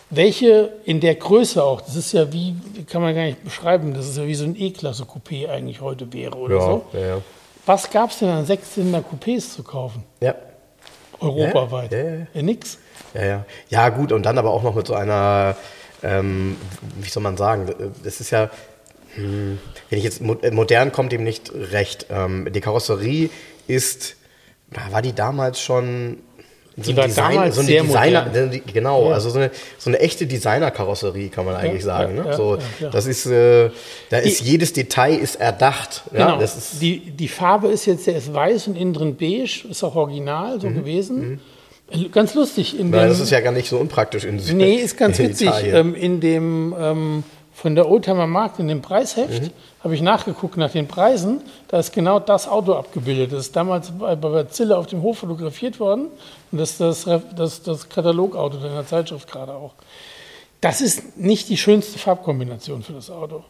welche 0.10 0.74
in 0.86 1.00
der 1.00 1.16
Größe 1.16 1.63
auch, 1.63 1.82
das 1.82 1.96
ist 1.96 2.13
ja 2.13 2.32
wie, 2.32 2.56
kann 2.90 3.02
man 3.02 3.13
gar 3.13 3.24
nicht 3.24 3.44
beschreiben, 3.44 3.94
das 3.94 4.08
ist 4.08 4.18
ja 4.18 4.26
wie 4.26 4.36
so 4.36 4.46
ein 4.46 4.56
E-Klasse-Coupé 4.56 5.50
eigentlich 5.50 5.82
heute 5.82 6.12
wäre 6.13 6.36
oder 6.36 6.56
Ja, 6.56 6.62
so. 6.62 6.86
ja, 6.94 7.00
ja. 7.00 7.22
Was 7.66 7.90
gab 7.90 8.12
es 8.12 8.20
denn 8.20 8.30
an 8.30 8.46
Sechszylinder 8.46 9.00
Coupés 9.04 9.54
zu 9.54 9.63
kaufen? 9.63 10.04
Ja. 10.22 10.36
Europaweit? 11.20 11.92
Ja, 11.92 11.98
ja, 12.00 12.28
ja. 12.34 12.42
nix. 12.42 12.78
Ja, 13.13 13.26
ja. 13.26 13.46
Ja, 13.70 13.90
gut, 13.90 14.12
und 14.12 14.24
dann 14.26 14.38
aber 14.38 14.52
auch 14.52 14.63
noch 14.63 14.76
mit 14.76 14.88
so 14.88 14.94
einer, 14.94 15.56
ähm, 16.04 16.56
wie 17.00 17.10
soll 17.10 17.24
man 17.24 17.36
sagen, 17.36 17.68
das 18.04 18.22
ist 18.22 18.32
ja, 18.32 18.50
hm, 19.16 19.60
wenn 19.90 19.98
ich 20.00 20.06
jetzt, 20.06 20.22
äh, 20.22 20.52
modern 20.52 20.92
kommt 20.92 21.12
ihm 21.12 21.24
nicht 21.24 21.52
recht. 21.54 22.06
Ähm, 22.10 22.48
die 22.54 22.62
Karosserie 22.62 23.30
ist, 23.68 24.16
war 24.92 25.02
die 25.02 25.13
damals 25.13 25.60
schon 25.60 26.20
so 26.80 26.92
Die 26.92 26.98
war 26.98 27.08
damals 27.08 27.56
so 27.56 27.62
eine 27.62 27.68
sehr 27.70 27.82
Designer, 27.84 28.26
modern. 28.26 28.62
genau, 28.72 29.08
Ja. 29.10 29.16
also 29.16 29.30
so 29.32 29.40
eine, 29.40 29.50
so 29.80 29.90
eine 29.90 30.00
echte 30.00 30.28
Designer-Karosserie 30.28 31.30
kann 31.30 31.46
man 31.46 31.56
eigentlich 31.56 31.84
sagen. 31.84 32.18
ja, 32.18 32.24
ne? 32.24 32.30
ja, 32.30 32.38
so, 32.38 32.56
ja, 32.56 32.62
ja. 32.82 32.90
Das 32.90 33.08
ist, 33.08 33.26
äh, 33.26 33.70
da 34.10 34.18
ist 34.18 34.42
Die- 34.42 34.52
jedes 34.52 34.74
Detail 34.74 35.16
ist 35.18 35.36
erdacht. 35.38 36.04
Ja? 36.13 36.26
Genau. 36.28 36.40
Das 36.40 36.56
ist, 36.56 36.82
die, 36.82 37.00
die 37.00 37.28
Farbe 37.28 37.68
ist 37.70 37.86
jetzt, 37.88 38.06
der 38.08 38.18
ist 38.18 38.32
weiß 38.34 38.68
und 38.68 38.76
innen 38.78 38.94
drin 38.94 39.16
beige, 39.16 39.66
ist 39.70 39.84
auch 39.84 39.96
original 39.96 40.62
so 40.62 40.70
gewesen. 40.70 41.40
Äh, 41.92 42.10
Ganz 42.12 42.34
lustig. 42.36 42.78
In 42.78 42.88
Mhm. 42.88 42.92
Nein, 42.92 43.02
dem, 43.04 43.10
das 43.10 43.20
ist 43.22 43.32
ja 43.32 43.40
gar 43.40 43.54
nicht 43.54 43.70
so 43.70 43.78
unpraktisch 43.78 44.26
in 44.26 44.36
nee, 44.58 44.76
ist 44.84 44.98
ganz 44.98 45.18
in 45.20 45.30
witzig. 45.30 45.50
Ähm, 45.72 45.96
in 45.96 46.20
dem 46.20 46.76
ähm, 46.78 47.24
von 47.60 47.74
der 47.74 47.89
Oldtimer 47.89 48.28
Markt, 48.28 48.60
in 48.60 48.67
dem 48.67 48.84
Preisheft, 48.84 49.41
Mhm. 49.41 49.50
habe 49.84 49.96
ich 49.96 50.02
nachgeguckt 50.02 50.58
nach 50.58 50.70
den 50.72 50.88
Preisen. 50.88 51.41
Da 51.70 51.80
ist 51.80 51.91
genau 51.91 52.20
das 52.20 52.48
Auto 52.48 52.74
abgebildet. 52.76 53.32
Das 53.32 53.48
ist 53.48 53.56
damals 53.56 53.89
bei, 53.98 54.15
bei 54.15 54.43
Zille 54.43 54.78
auf 54.78 54.86
dem 54.86 55.02
Hof 55.02 55.17
fotografiert 55.17 55.80
worden. 55.80 56.10
Und 56.52 56.58
das 56.60 56.80
ist 56.80 57.08
das, 57.08 57.22
das, 57.36 57.63
das 57.63 57.89
Katalogauto 57.89 58.58
in 58.58 58.74
der 58.76 58.86
Zeitschrift 58.86 59.28
gerade 59.32 59.54
auch. 59.56 59.74
Das 60.62 60.82
ist 60.82 61.17
nicht 61.17 61.50
die 61.50 61.58
schönste 61.58 61.98
Farbkombination 61.98 62.84
für 62.84 62.93
das 62.93 63.10
Auto. 63.10 63.43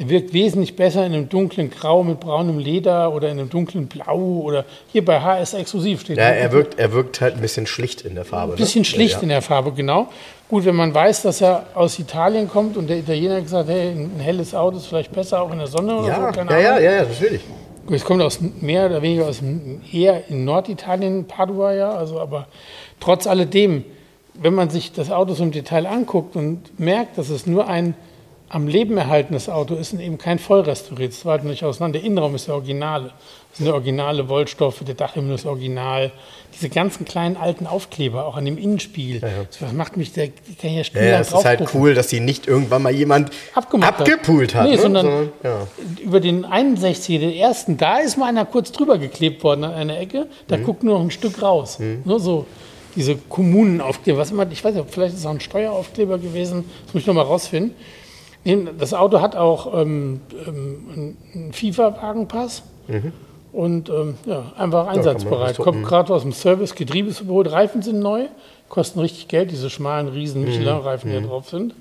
Der 0.00 0.08
wirkt 0.08 0.32
wesentlich 0.32 0.74
besser 0.74 1.06
in 1.06 1.12
einem 1.12 1.28
dunklen 1.28 1.70
Grau 1.70 2.02
mit 2.02 2.18
braunem 2.18 2.58
Leder 2.58 3.12
oder 3.14 3.30
in 3.30 3.38
einem 3.38 3.48
dunklen 3.48 3.86
Blau 3.86 4.40
oder 4.42 4.64
hier 4.88 5.04
bei 5.04 5.20
HS 5.20 5.54
Exklusiv 5.54 6.00
steht. 6.00 6.16
ja, 6.16 6.24
er 6.24 6.50
wirkt, 6.50 6.78
er 6.80 6.92
wirkt 6.92 7.20
halt 7.20 7.34
ein 7.36 7.40
bisschen 7.40 7.66
schlicht 7.66 8.02
in 8.02 8.16
der 8.16 8.24
Farbe. 8.24 8.54
Ein 8.54 8.56
bisschen 8.56 8.80
ne? 8.80 8.86
schlicht 8.86 9.16
ja. 9.16 9.22
in 9.22 9.28
der 9.28 9.40
Farbe, 9.40 9.70
genau. 9.70 10.08
Gut, 10.48 10.64
wenn 10.64 10.74
man 10.74 10.92
weiß, 10.92 11.22
dass 11.22 11.40
er 11.40 11.66
aus 11.74 11.98
Italien 12.00 12.48
kommt 12.48 12.76
und 12.76 12.88
der 12.88 12.98
Italiener 12.98 13.36
hat 13.36 13.44
gesagt, 13.44 13.68
hey, 13.68 13.90
ein 13.90 14.18
helles 14.18 14.52
Auto 14.54 14.78
ist 14.78 14.86
vielleicht 14.86 15.12
besser 15.12 15.40
auch 15.40 15.52
in 15.52 15.58
der 15.58 15.68
Sonne 15.68 15.96
oder 15.96 16.08
Ja, 16.08 16.26
so, 16.26 16.38
keine 16.38 16.50
ja, 16.50 16.58
ja, 16.58 16.70
Ahnung. 16.72 16.84
ja, 16.84 16.92
ja, 16.92 17.02
natürlich. 17.04 17.40
Gut, 17.86 17.96
es 17.96 18.04
kommt 18.04 18.22
aus 18.22 18.40
mehr 18.60 18.86
oder 18.86 19.00
weniger 19.00 19.26
aus 19.26 19.42
eher 19.92 20.28
in 20.28 20.44
Norditalien, 20.44 21.26
Padua 21.26 21.72
ja, 21.72 21.90
also 21.90 22.18
aber 22.18 22.48
trotz 22.98 23.26
alledem, 23.26 23.84
wenn 24.34 24.54
man 24.54 24.70
sich 24.70 24.92
das 24.92 25.10
Auto 25.12 25.34
so 25.34 25.44
im 25.44 25.52
Detail 25.52 25.86
anguckt 25.86 26.34
und 26.34 26.80
merkt, 26.80 27.16
dass 27.16 27.28
es 27.28 27.46
nur 27.46 27.68
ein 27.68 27.94
am 28.54 28.68
Leben 28.68 28.96
erhaltenes 28.96 29.48
Auto 29.48 29.74
ist 29.74 29.92
und 29.92 30.00
eben 30.00 30.16
kein 30.16 30.38
vollrestauriertes, 30.38 31.18
das 31.18 31.24
war 31.24 31.32
halt 31.32 31.44
nicht 31.44 31.64
auseinander. 31.64 31.98
Der 31.98 32.06
Innenraum 32.06 32.34
ist 32.36 32.46
der 32.46 32.54
Originale. 32.54 33.12
Das 33.50 33.58
sind 33.58 33.66
der 33.66 33.74
originale 33.74 34.28
Wollstoffe, 34.28 34.80
der 34.86 34.94
Dachhimmel 34.94 35.34
ist 35.34 35.44
original. 35.44 36.12
Diese 36.54 36.68
ganzen 36.68 37.04
kleinen 37.04 37.36
alten 37.36 37.66
Aufkleber, 37.66 38.26
auch 38.26 38.36
an 38.36 38.44
dem 38.44 38.56
Innenspiegel. 38.56 39.20
Das 39.60 39.72
macht 39.72 39.96
mich, 39.96 40.12
der 40.12 40.28
kann 40.28 40.34
ja 40.62 40.70
Ja, 40.70 40.84
stundenlang 40.84 41.14
ja, 41.14 41.20
es 41.20 41.32
ist 41.32 41.44
halt 41.44 41.74
cool, 41.74 41.94
dass 41.94 42.06
die 42.06 42.20
nicht 42.20 42.46
irgendwann 42.46 42.82
mal 42.82 42.92
jemand 42.94 43.30
Abgemacht 43.54 43.98
hat. 43.98 44.00
abgepult 44.02 44.54
hat. 44.54 44.64
Nee, 44.68 44.76
ne? 44.76 44.82
sondern 44.82 45.28
ja. 45.42 45.66
über 46.00 46.20
den 46.20 46.44
61, 46.44 47.18
den 47.18 47.32
ersten, 47.32 47.76
da 47.76 47.98
ist 47.98 48.16
mal 48.16 48.26
einer 48.28 48.44
kurz 48.44 48.70
drüber 48.70 48.98
geklebt 48.98 49.42
worden 49.42 49.64
an 49.64 49.74
einer 49.74 49.98
Ecke. 49.98 50.28
Da 50.46 50.56
Mhm. 50.56 50.64
guckt 50.64 50.82
nur 50.84 50.94
noch 50.98 51.04
ein 51.04 51.10
Stück 51.10 51.42
raus. 51.42 51.78
Nur 52.04 52.20
so 52.20 52.46
diese 52.94 53.16
Kommunenaufkleber, 53.16 54.18
was 54.18 54.30
immer, 54.30 54.48
ich 54.50 54.64
weiß 54.64 54.74
nicht, 54.76 54.86
vielleicht 54.90 55.14
ist 55.14 55.20
es 55.20 55.26
auch 55.26 55.30
ein 55.30 55.40
Steueraufkleber 55.40 56.18
gewesen, 56.18 56.64
das 56.86 56.94
muss 56.94 57.00
ich 57.02 57.06
nochmal 57.08 57.24
rausfinden. 57.24 57.74
Das 58.78 58.92
Auto 58.92 59.20
hat 59.20 59.36
auch 59.36 59.80
ähm, 59.80 60.20
ähm, 60.46 61.16
einen 61.34 61.52
FIFA-Wagenpass. 61.52 62.62
Und 63.52 63.88
ähm, 63.88 64.14
ja, 64.26 64.52
einfach 64.58 64.88
einsatzbereit. 64.88 65.56
Kommt 65.58 65.84
gerade 65.84 66.12
aus 66.12 66.22
dem 66.22 66.32
Service, 66.32 66.74
Getriebe 66.74 67.08
ist 67.08 67.20
überholt, 67.20 67.50
Reifen 67.52 67.82
sind 67.82 68.00
neu, 68.00 68.24
kosten 68.68 68.98
richtig 69.00 69.28
Geld, 69.28 69.50
diese 69.52 69.70
schmalen 69.70 70.08
riesen 70.08 70.44
Michelin-Reifen, 70.44 71.08
die 71.10 71.20
da 71.20 71.26
drauf 71.26 71.48
sind. 71.48 71.74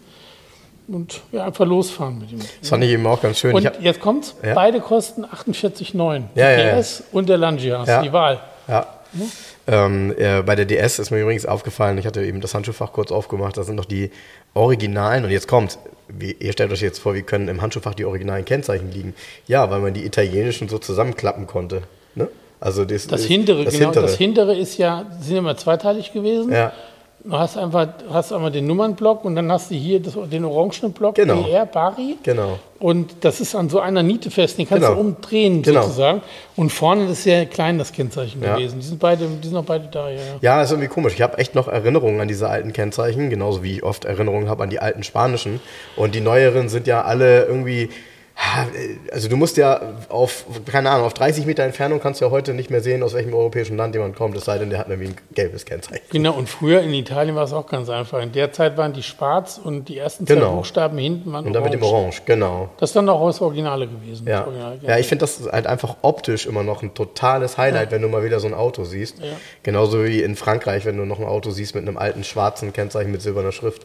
Und 0.88 1.22
ja, 1.32 1.46
einfach 1.46 1.66
losfahren 1.66 2.20
mit 2.20 2.32
dem. 2.32 2.40
Das 2.60 2.70
fand 2.70 2.84
ich 2.84 2.92
eben 2.92 3.08
auch 3.08 3.22
ganz 3.22 3.40
schön. 3.40 3.56
Und 3.56 3.66
hab, 3.66 3.82
jetzt 3.82 4.00
kommt's, 4.02 4.36
Ja. 4.44 4.54
beide 4.54 4.82
kosten 4.82 5.26
48,9. 5.26 6.24
Ja. 6.36 6.56
DS 6.78 7.04
und 7.12 7.28
der 7.30 7.38
Langia, 7.38 7.80
hast 7.80 7.88
Ja. 7.88 8.02
die 8.02 8.14
Wahl. 8.14 8.40
ja. 8.68 8.86
Ähm, 9.66 10.14
äh, 10.18 10.42
bei 10.42 10.56
der 10.56 10.66
DS 10.66 11.00
ist 11.00 11.10
mir 11.12 11.22
übrigens 11.22 11.46
aufgefallen, 11.46 11.98
ich 11.98 12.06
hatte 12.06 12.24
eben 12.24 12.42
das 12.42 12.54
Handschuhfach 12.54 12.92
kurz 12.92 13.12
aufgemacht, 13.12 13.56
da 13.56 13.64
sind 13.64 13.76
noch 13.76 13.86
die 13.86 14.12
Originalen 14.54 15.24
und 15.24 15.32
jetzt 15.32 15.48
kommt, 15.48 15.78
wie, 16.10 16.34
ihr 16.38 16.52
stellt 16.52 16.72
euch 16.72 16.82
jetzt 16.82 17.00
vor, 17.00 17.14
wir 17.14 17.22
können 17.22 17.48
im 17.48 17.62
Handschuhfach 17.62 17.94
die 17.94 18.04
originalen 18.06 18.44
Kennzeichen 18.44 18.92
liegen. 18.92 19.14
Ja, 19.48 19.70
weil 19.72 19.80
man 19.80 19.94
die 19.94 20.06
italienischen 20.06 20.68
so 20.68 20.78
zusammenklappen 20.80 21.48
konnte. 21.48 21.84
Ne? 22.16 22.28
Also 22.60 22.84
das, 22.84 23.08
Das 23.08 23.22
ist- 23.22 23.28
hintere, 23.28 23.64
das 23.64 23.74
genau, 23.74 23.86
hintere. 23.88 24.06
das 24.06 24.18
hintere 24.18 24.56
ist 24.58 24.78
ja, 24.78 25.06
sind 25.22 25.38
immer 25.38 25.56
zweiteilig 25.56 26.12
gewesen. 26.12 26.52
Ja. 26.52 26.74
Du 27.26 27.32
hast 27.38 27.58
einfach, 27.58 27.88
hast 28.12 28.34
einmal 28.34 28.52
den 28.52 28.68
Nummernblock 28.68 29.24
und 29.24 29.36
dann 29.38 29.50
hast 29.50 29.72
du 29.72 29.76
hier 29.76 30.02
das, 30.02 30.18
den 30.30 30.44
orangenen 30.44 30.92
Block, 30.92 31.16
Genau. 31.16 31.44
BR, 31.44 31.66
Bari. 31.66 32.18
Genau. 32.22 32.60
Und 32.80 33.16
das 33.22 33.40
ist 33.40 33.56
an 33.56 33.70
so 33.70 33.80
einer 33.80 34.04
Niete 34.04 34.30
fest, 34.30 34.58
den 34.58 34.68
kannst 34.68 34.84
Genau. 34.86 34.96
du 34.96 35.00
umdrehen 35.08 35.62
Genau. 35.62 35.84
sozusagen. 35.84 36.22
Und 36.58 36.72
vorne 36.74 37.06
ist 37.06 37.24
sehr 37.24 37.46
klein 37.46 37.78
das 37.78 37.94
Kennzeichen 37.94 38.44
Ja. 38.44 38.58
gewesen. 38.58 38.82
Die 38.82 38.86
sind 38.86 39.00
beide, 39.00 39.26
die 39.42 39.48
sind 39.48 39.56
auch 39.56 39.64
beide 39.64 39.88
da, 39.88 40.10
ja. 40.10 40.18
ja. 40.18 40.22
Ja, 40.42 40.62
ist 40.64 40.72
irgendwie 40.72 40.90
komisch. 40.90 41.14
Ich 41.14 41.22
habe 41.22 41.38
echt 41.38 41.56
noch 41.56 41.70
Erinnerungen 41.70 42.20
an 42.20 42.28
diese 42.28 42.50
alten 42.50 42.74
Kennzeichen, 42.74 43.30
genauso 43.30 43.64
wie 43.64 43.76
ich 43.78 43.84
oft 43.84 44.04
Erinnerungen 44.04 44.50
habe 44.50 44.62
an 44.64 44.70
die 44.70 44.80
alten 44.80 45.04
spanischen. 45.04 45.62
Und 45.96 46.16
die 46.16 46.22
neueren 46.22 46.68
sind 46.68 46.88
ja 46.88 47.04
alle 47.04 47.46
irgendwie. 47.46 47.90
Also 49.12 49.30
du 49.30 49.38
musst 49.38 49.58
ja 49.58 49.80
auf, 50.10 50.46
keine 50.66 50.90
Ahnung, 50.90 51.06
auf 51.06 51.14
30 51.14 51.46
Meter 51.46 51.64
Entfernung 51.64 52.00
kannst 52.00 52.20
du 52.20 52.26
ja 52.26 52.32
heute 52.32 52.54
nicht 52.54 52.70
mehr 52.70 52.82
sehen, 52.82 53.04
aus 53.04 53.14
welchem 53.14 53.34
europäischen 53.34 53.78
Land 53.78 53.96
jemand 53.96 54.16
kommt, 54.16 54.36
es 54.36 54.46
sei 54.46 54.58
denn, 54.58 54.70
der 54.70 54.80
hat 54.80 54.90
irgendwie 54.90 55.10
ein 55.10 55.16
gelbes 55.34 55.66
Kennzeichen. 55.66 56.04
Genau, 56.12 56.34
und 56.34 56.50
früher 56.50 56.82
in 56.82 56.94
Italien 56.94 57.36
war 57.36 57.44
es 57.44 57.54
auch 57.54 57.68
ganz 57.68 57.90
einfach. 57.90 58.22
In 58.22 58.32
der 58.32 58.52
Zeit 58.52 58.76
waren 58.78 58.94
die 58.94 59.04
schwarz 59.04 59.60
und 59.64 59.88
die 59.88 59.98
ersten 59.98 60.26
zwei 60.28 60.36
Genau. 60.36 60.56
Buchstaben 60.56 60.98
hinten 60.98 61.32
waren 61.32 61.46
Und 61.46 61.54
dann 61.54 61.64
mit 61.64 61.74
dem 61.74 61.84
orange. 61.84 62.22
Genau. 62.26 62.70
Das 62.78 62.90
ist 62.90 62.96
dann 62.96 63.08
auch 63.08 63.26
das 63.28 63.40
Originale 63.42 63.88
gewesen. 63.88 64.28
Ja, 64.28 64.40
Das 64.40 64.48
Original, 64.48 64.80
ja 64.82 64.98
ich 64.98 65.08
finde 65.08 65.22
das 65.24 65.42
halt 65.52 65.68
einfach 65.68 65.98
optisch 66.02 66.46
immer 66.46 66.64
noch 66.64 66.82
ein 66.84 66.94
totales 66.94 67.58
Highlight, 67.58 67.92
wenn 67.92 68.02
du 68.02 68.08
mal 68.08 68.24
wieder 68.24 68.40
so 68.40 68.48
ein 68.48 68.54
Auto 68.54 68.84
siehst. 68.84 69.20
Ja. 69.20 69.26
Genauso 69.64 70.04
wie 70.04 70.22
in 70.22 70.36
Frankreich, 70.36 70.86
wenn 70.86 70.98
du 70.98 71.06
noch 71.06 71.20
ein 71.20 71.26
Auto 71.26 71.52
siehst 71.52 71.76
mit 71.76 71.88
einem 71.88 71.98
alten 71.98 72.24
schwarzen 72.24 72.74
Kennzeichen 72.74 73.12
mit 73.12 73.22
silberner 73.22 73.52
Schrift. 73.52 73.84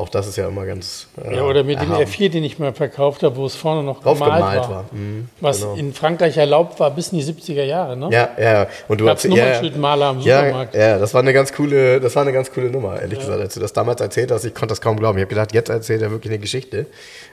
Auch 0.00 0.08
das 0.08 0.26
ist 0.26 0.36
ja 0.36 0.48
immer 0.48 0.64
ganz. 0.66 1.06
äh, 1.22 1.36
Ja, 1.36 1.42
oder 1.42 1.62
mit 1.62 1.80
dem 1.80 1.90
erhaben. 1.92 2.04
R4, 2.04 2.30
den 2.30 2.42
ich 2.44 2.58
mal 2.58 2.72
verkauft 2.72 3.22
habe, 3.22 3.36
wo 3.36 3.46
es 3.46 3.54
vorne 3.54 3.82
noch 3.82 4.00
gemalt, 4.02 4.18
gemalt 4.18 4.60
war. 4.62 4.70
war. 4.70 4.84
Mhm, 4.92 5.28
was 5.40 5.60
genau. 5.60 5.74
in 5.74 5.92
Frankreich 5.92 6.36
erlaubt 6.36 6.80
war 6.80 6.90
bis 6.90 7.12
in 7.12 7.18
die 7.18 7.24
70er 7.24 7.64
Jahre. 7.64 7.96
Ne? 7.96 8.08
Ja, 8.10 8.30
ja. 8.40 8.66
Und 8.88 9.00
du 9.00 9.04
Gab's 9.04 9.24
erzähl- 9.24 9.36
ja, 9.38 9.44
Nummernschildmaler 9.44 10.06
am 10.06 10.20
ja, 10.20 10.38
Supermarkt. 10.40 10.74
ja, 10.74 10.98
das 10.98 11.12
war 11.14 11.20
eine 11.20 11.32
ganz 11.32 11.52
coole, 11.52 12.00
das 12.00 12.16
war 12.16 12.22
eine 12.22 12.32
ganz 12.32 12.50
coole 12.50 12.70
Nummer, 12.70 13.00
ehrlich 13.00 13.18
gesagt. 13.18 13.40
Als 13.40 13.54
du 13.54 13.60
das 13.60 13.72
damals 13.72 14.00
erzählt 14.00 14.30
hast, 14.30 14.44
ich 14.44 14.54
konnte 14.54 14.68
das 14.72 14.80
kaum 14.80 14.96
glauben. 14.98 15.18
Ich 15.18 15.22
habe 15.22 15.28
gedacht, 15.30 15.52
jetzt 15.52 15.68
erzählt 15.68 16.02
er 16.02 16.10
wirklich 16.10 16.30
eine 16.32 16.40
Geschichte. 16.40 16.86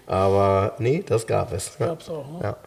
Aber 0.05 0.73
nee, 0.79 1.03
das 1.05 1.27
gab 1.27 1.53
es. 1.53 1.71
Ja. 1.79 1.87
Gab's 1.87 2.09
auch, 2.09 2.25
ne? 2.31 2.39
Ja. 2.43 2.57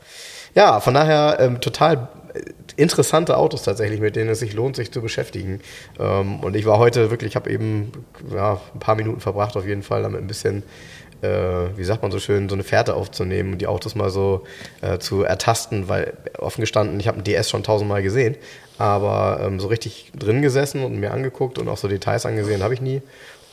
ja, 0.54 0.80
von 0.80 0.94
daher 0.94 1.36
ähm, 1.40 1.60
total 1.60 2.08
äh, 2.34 2.40
interessante 2.80 3.36
Autos 3.36 3.62
tatsächlich, 3.62 4.00
mit 4.00 4.16
denen 4.16 4.30
es 4.30 4.40
sich 4.40 4.54
lohnt, 4.54 4.76
sich 4.76 4.90
zu 4.90 5.00
beschäftigen. 5.00 5.60
Ähm, 5.98 6.40
und 6.40 6.56
ich 6.56 6.64
war 6.66 6.78
heute 6.78 7.10
wirklich, 7.10 7.30
ich 7.30 7.36
habe 7.36 7.50
eben 7.50 7.92
ja, 8.32 8.60
ein 8.74 8.80
paar 8.80 8.94
Minuten 8.94 9.20
verbracht 9.20 9.56
auf 9.56 9.66
jeden 9.66 9.82
Fall, 9.82 10.02
damit 10.02 10.20
ein 10.20 10.26
bisschen, 10.26 10.62
äh, 11.22 11.28
wie 11.76 11.84
sagt 11.84 12.02
man 12.02 12.10
so 12.10 12.18
schön, 12.18 12.48
so 12.48 12.54
eine 12.54 12.64
Fährte 12.64 12.94
aufzunehmen 12.94 13.52
und 13.52 13.58
die 13.58 13.66
Autos 13.66 13.94
mal 13.94 14.10
so 14.10 14.44
äh, 14.80 14.98
zu 14.98 15.22
ertasten, 15.22 15.88
weil 15.88 16.14
offen 16.38 16.60
gestanden, 16.60 16.98
ich 16.98 17.08
habe 17.08 17.16
einen 17.16 17.24
DS 17.24 17.50
schon 17.50 17.62
tausendmal 17.62 18.02
gesehen, 18.02 18.36
aber 18.78 19.40
ähm, 19.44 19.60
so 19.60 19.68
richtig 19.68 20.10
drin 20.18 20.42
gesessen 20.42 20.82
und 20.82 20.98
mir 20.98 21.12
angeguckt 21.12 21.58
und 21.58 21.68
auch 21.68 21.76
so 21.76 21.88
Details 21.88 22.24
angesehen 22.26 22.62
habe 22.62 22.74
ich 22.74 22.80
nie. 22.80 23.02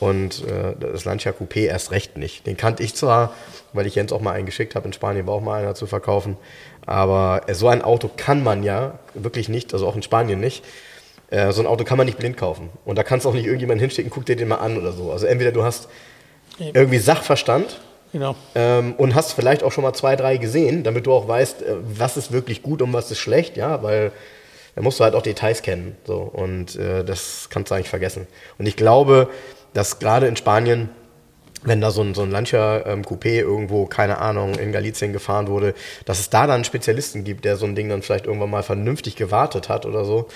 Und 0.00 0.44
äh, 0.46 0.76
das 0.78 1.04
Lancia 1.04 1.32
Coupé 1.32 1.66
erst 1.66 1.90
recht 1.90 2.16
nicht. 2.16 2.46
Den 2.46 2.56
kannte 2.56 2.84
ich 2.84 2.94
zwar, 2.94 3.34
weil 3.72 3.84
ich 3.86 3.96
Jens 3.96 4.12
auch 4.12 4.20
mal 4.20 4.32
einen 4.32 4.46
geschickt 4.46 4.76
habe, 4.76 4.86
in 4.86 4.92
Spanien 4.92 5.26
war 5.26 5.34
auch 5.34 5.40
mal 5.40 5.60
einer 5.60 5.74
zu 5.74 5.86
verkaufen. 5.86 6.36
Aber 6.86 7.42
äh, 7.46 7.54
so 7.54 7.68
ein 7.68 7.82
Auto 7.82 8.10
kann 8.16 8.42
man 8.42 8.62
ja 8.62 8.98
wirklich 9.14 9.48
nicht, 9.48 9.72
also 9.72 9.86
auch 9.86 9.96
in 9.96 10.02
Spanien 10.02 10.40
nicht. 10.40 10.64
Äh, 11.30 11.52
so 11.52 11.60
ein 11.60 11.66
Auto 11.66 11.84
kann 11.84 11.98
man 11.98 12.06
nicht 12.06 12.18
blind 12.18 12.36
kaufen. 12.36 12.70
Und 12.84 12.96
da 12.96 13.02
kannst 13.02 13.24
du 13.24 13.30
auch 13.30 13.34
nicht 13.34 13.44
irgendjemanden 13.44 13.80
hinschicken, 13.80 14.10
guck 14.10 14.26
dir 14.26 14.36
den 14.36 14.48
mal 14.48 14.56
an 14.56 14.76
oder 14.78 14.92
so. 14.92 15.12
Also 15.12 15.26
entweder 15.26 15.52
du 15.52 15.62
hast 15.62 15.88
irgendwie 16.58 16.98
Sachverstand 16.98 17.78
Genau. 18.12 18.34
Ähm, 18.54 18.94
und 18.96 19.14
hast 19.14 19.32
vielleicht 19.32 19.62
auch 19.62 19.72
schon 19.72 19.84
mal 19.84 19.92
zwei, 19.92 20.16
drei 20.16 20.38
gesehen, 20.38 20.82
damit 20.82 21.06
du 21.06 21.12
auch 21.12 21.28
weißt, 21.28 21.62
äh, 21.62 21.76
was 21.82 22.16
ist 22.16 22.32
wirklich 22.32 22.62
gut 22.62 22.80
und 22.82 22.92
was 22.92 23.10
ist 23.10 23.18
schlecht, 23.18 23.56
ja, 23.56 23.82
weil 23.82 24.12
da 24.74 24.82
musst 24.82 25.00
du 25.00 25.04
halt 25.04 25.14
auch 25.14 25.22
Details 25.22 25.62
kennen. 25.62 25.96
So, 26.06 26.16
und 26.16 26.76
äh, 26.76 27.04
das 27.04 27.48
kannst 27.50 27.70
du 27.70 27.74
eigentlich 27.74 27.90
vergessen. 27.90 28.26
Und 28.58 28.66
ich 28.66 28.76
glaube, 28.76 29.28
dass 29.74 29.98
gerade 29.98 30.26
in 30.26 30.36
Spanien, 30.36 30.88
wenn 31.62 31.80
da 31.80 31.90
so 31.90 32.02
ein, 32.02 32.14
so 32.14 32.22
ein 32.22 32.30
Lancia 32.30 32.86
ähm, 32.86 33.02
Coupé 33.02 33.40
irgendwo, 33.40 33.86
keine 33.86 34.18
Ahnung, 34.18 34.54
in 34.54 34.72
Galicien 34.72 35.12
gefahren 35.12 35.48
wurde, 35.48 35.74
dass 36.04 36.20
es 36.20 36.30
da 36.30 36.42
dann 36.42 36.56
einen 36.56 36.64
Spezialisten 36.64 37.24
gibt, 37.24 37.44
der 37.44 37.56
so 37.56 37.66
ein 37.66 37.74
Ding 37.74 37.88
dann 37.88 38.02
vielleicht 38.02 38.26
irgendwann 38.26 38.50
mal 38.50 38.62
vernünftig 38.62 39.16
gewartet 39.16 39.68
hat 39.68 39.84
oder 39.86 40.04
so. 40.04 40.28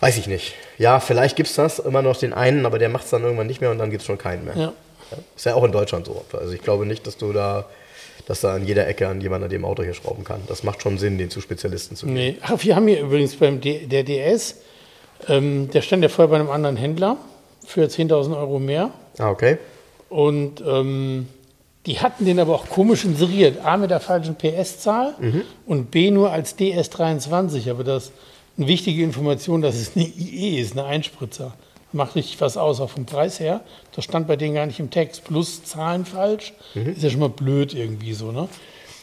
Weiß 0.00 0.16
ich 0.16 0.26
nicht. 0.26 0.54
Ja, 0.78 0.98
vielleicht 0.98 1.36
gibt 1.36 1.48
es 1.48 1.56
das 1.56 1.78
immer 1.78 2.02
noch 2.02 2.16
den 2.16 2.32
einen, 2.32 2.64
aber 2.64 2.78
der 2.78 2.88
macht 2.88 3.04
es 3.04 3.10
dann 3.10 3.22
irgendwann 3.22 3.46
nicht 3.46 3.60
mehr 3.60 3.70
und 3.70 3.78
dann 3.78 3.90
gibt 3.90 4.00
es 4.00 4.06
schon 4.06 4.18
keinen 4.18 4.44
mehr. 4.44 4.56
Ja. 4.56 4.72
Ja. 5.10 5.18
Ist 5.36 5.46
ja 5.46 5.54
auch 5.54 5.64
in 5.64 5.72
Deutschland 5.72 6.06
so. 6.06 6.24
Also 6.32 6.52
ich 6.52 6.62
glaube 6.62 6.86
nicht, 6.86 7.06
dass 7.06 7.16
du 7.16 7.32
da, 7.32 7.66
dass 8.26 8.40
da 8.40 8.54
an 8.54 8.66
jeder 8.66 8.86
Ecke 8.86 9.08
an 9.08 9.20
jemand 9.20 9.44
an 9.44 9.50
dem 9.50 9.64
Auto 9.64 9.82
hier 9.82 9.94
schrauben 9.94 10.24
kann. 10.24 10.40
Das 10.46 10.62
macht 10.62 10.82
schon 10.82 10.98
Sinn, 10.98 11.18
den 11.18 11.30
zu 11.30 11.40
Spezialisten 11.40 11.96
zu 11.96 12.06
geben. 12.06 12.14
Nee. 12.14 12.36
Ach, 12.40 12.62
wir 12.62 12.76
haben 12.76 12.86
hier 12.86 13.00
übrigens 13.00 13.36
beim 13.36 13.60
D 13.60 13.86
der 13.86 14.04
DS, 14.04 14.56
ähm, 15.28 15.70
der 15.70 15.82
stand 15.82 16.02
ja 16.02 16.08
vorher 16.08 16.28
bei 16.28 16.36
einem 16.36 16.50
anderen 16.50 16.76
Händler 16.76 17.16
für 17.66 17.84
10.000 17.84 18.36
Euro 18.36 18.58
mehr. 18.58 18.90
Ah, 19.18 19.30
okay. 19.30 19.58
Und 20.10 20.62
ähm, 20.66 21.28
die 21.86 22.00
hatten 22.00 22.26
den 22.26 22.38
aber 22.38 22.54
auch 22.54 22.68
komisch 22.68 23.04
inseriert. 23.04 23.64
A 23.64 23.78
mit 23.78 23.90
der 23.90 24.00
falschen 24.00 24.34
PS-Zahl 24.34 25.14
und 25.66 25.90
B 25.90 26.10
nur 26.10 26.30
als 26.30 26.58
DS23. 26.58 27.70
Aber 27.70 27.84
das 27.84 28.04
ist 28.04 28.12
eine 28.58 28.66
wichtige 28.66 29.02
Information, 29.02 29.62
dass 29.62 29.76
es 29.76 29.96
eine 29.96 30.04
IE 30.06 30.60
ist, 30.60 30.72
eine 30.72 30.84
Einspritzer. 30.84 31.54
Macht 31.92 32.14
richtig 32.16 32.40
was 32.40 32.56
aus, 32.56 32.80
auch 32.80 32.90
vom 32.90 33.06
Preis 33.06 33.40
her. 33.40 33.62
Das 33.96 34.04
stand 34.04 34.28
bei 34.28 34.36
denen 34.36 34.54
gar 34.54 34.66
nicht 34.66 34.78
im 34.78 34.90
Text. 34.90 35.24
Plus 35.24 35.64
Zahlen 35.64 36.04
falsch. 36.04 36.52
Ist 36.74 37.02
ja 37.02 37.10
schon 37.10 37.20
mal 37.20 37.30
blöd 37.30 37.72
irgendwie 37.72 38.12
so. 38.12 38.30
Ne? 38.30 38.48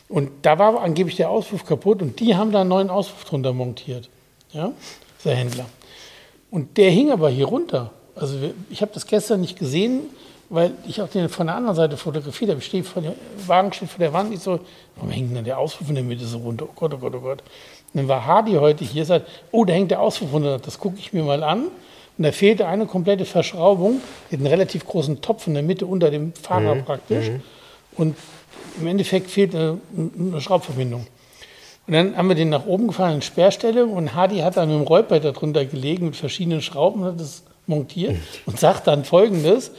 Und 0.08 0.30
da 0.43 0.60
war 0.60 0.80
angeblich 0.82 1.15
der 1.15 1.30
Auspuff 1.30 1.65
kaputt 1.65 2.02
und 2.02 2.20
die 2.20 2.36
haben 2.36 2.52
da 2.52 2.62
einen 2.62 2.70
neuen 2.70 2.89
Auspuff 2.89 3.26
drunter 3.26 3.54
montiert. 3.54 4.10
Ja, 4.52 4.72
der 5.26 5.36
Händler. 5.36 5.65
Und 6.52 6.78
der 6.78 6.91
hing 6.91 7.12
aber 7.12 7.30
hier 7.30 7.46
runter. 7.46 7.91
Also 8.15 8.38
ich 8.70 8.82
habe 8.82 8.91
das 8.93 9.06
gestern 9.06 9.41
nicht 9.41 9.60
gesehen, 9.60 10.02
weil 10.50 10.72
ich 10.88 11.02
auch 11.02 11.10
den 11.10 11.30
von 11.30 11.48
der 11.48 11.56
anderen 11.56 11.76
Seite 11.76 11.98
fotografiert 11.98 12.52
habe. 12.52 12.60
Ich 12.60 12.68
stehe 12.68 12.84
vor 12.84 13.02
dem 13.02 13.14
Wagen 13.46 13.74
steht 13.74 13.90
vor 13.90 14.00
der 14.00 14.14
Wand. 14.14 14.34
Ich 14.34 14.40
so, 14.40 14.60
warum 14.96 15.12
hängt 15.12 15.36
denn 15.36 15.44
der 15.44 15.58
Auspuff 15.58 15.90
in 15.90 15.96
der 15.96 16.04
Mitte 16.04 16.26
so 16.26 16.38
runter? 16.40 16.66
Oh 16.70 16.74
Gott, 16.76 16.94
oh 16.94 16.98
Gott, 16.98 17.14
oh 17.16 17.20
Gott. 17.20 17.42
Und 17.94 18.02
dann 18.02 18.08
war 18.08 18.26
Hardy 18.26 18.54
heute 18.54 18.86
hier, 18.86 19.06
sagt, 19.06 19.28
oh, 19.52 19.66
da 19.66 19.74
hängt 19.74 19.92
der 19.92 20.02
Auspuff 20.02 20.32
runter. 20.32 20.60
Das 20.60 20.80
gucke 20.80 20.98
ich 21.00 21.14
mir 21.14 21.24
mal 21.24 21.44
an. 21.44 21.68
Und 22.18 22.24
da 22.24 22.32
fehlte 22.32 22.68
eine 22.68 22.86
komplette 22.86 23.26
Verschraubung. 23.26 24.02
Die 24.30 24.36
hat 24.36 24.40
einen 24.40 24.48
relativ 24.48 24.86
großen 24.86 25.22
Topf 25.22 25.48
in 25.48 25.54
der 25.54 25.64
Mitte 25.64 25.86
unter 25.86 26.10
dem 26.10 26.34
Fahrer 26.34 26.76
praktisch. 26.76 27.30
Und 27.96 28.16
im 28.80 28.88
Endeffekt 28.88 29.30
fehlt 29.30 29.54
eine, 29.56 29.80
Schraubverbindung. 30.40 31.06
Und 31.88 31.94
dann 31.94 32.18
haben 32.18 32.28
wir 32.28 32.36
den 32.36 32.50
nach 32.50 32.66
oben 32.66 32.88
gefahren 32.88 33.16
in 33.16 33.22
Sperrstellung 33.22 33.94
und 33.94 34.14
Hardy 34.14 34.40
hat 34.40 34.58
dann 34.58 34.70
mit 34.70 34.78
dem 34.78 34.88
Rollbrett 34.88 35.24
darunter 35.24 35.64
gelegen 35.66 36.08
mit 36.08 36.16
verschiedenen 36.18 36.62
Schrauben 36.62 37.02
und 37.02 37.08
hat 37.08 37.20
das 37.20 37.44
montiert 37.66 38.18
und 38.46 38.60
sagt 38.60 38.88
dann 38.88 39.06
folgendes. 39.06 39.72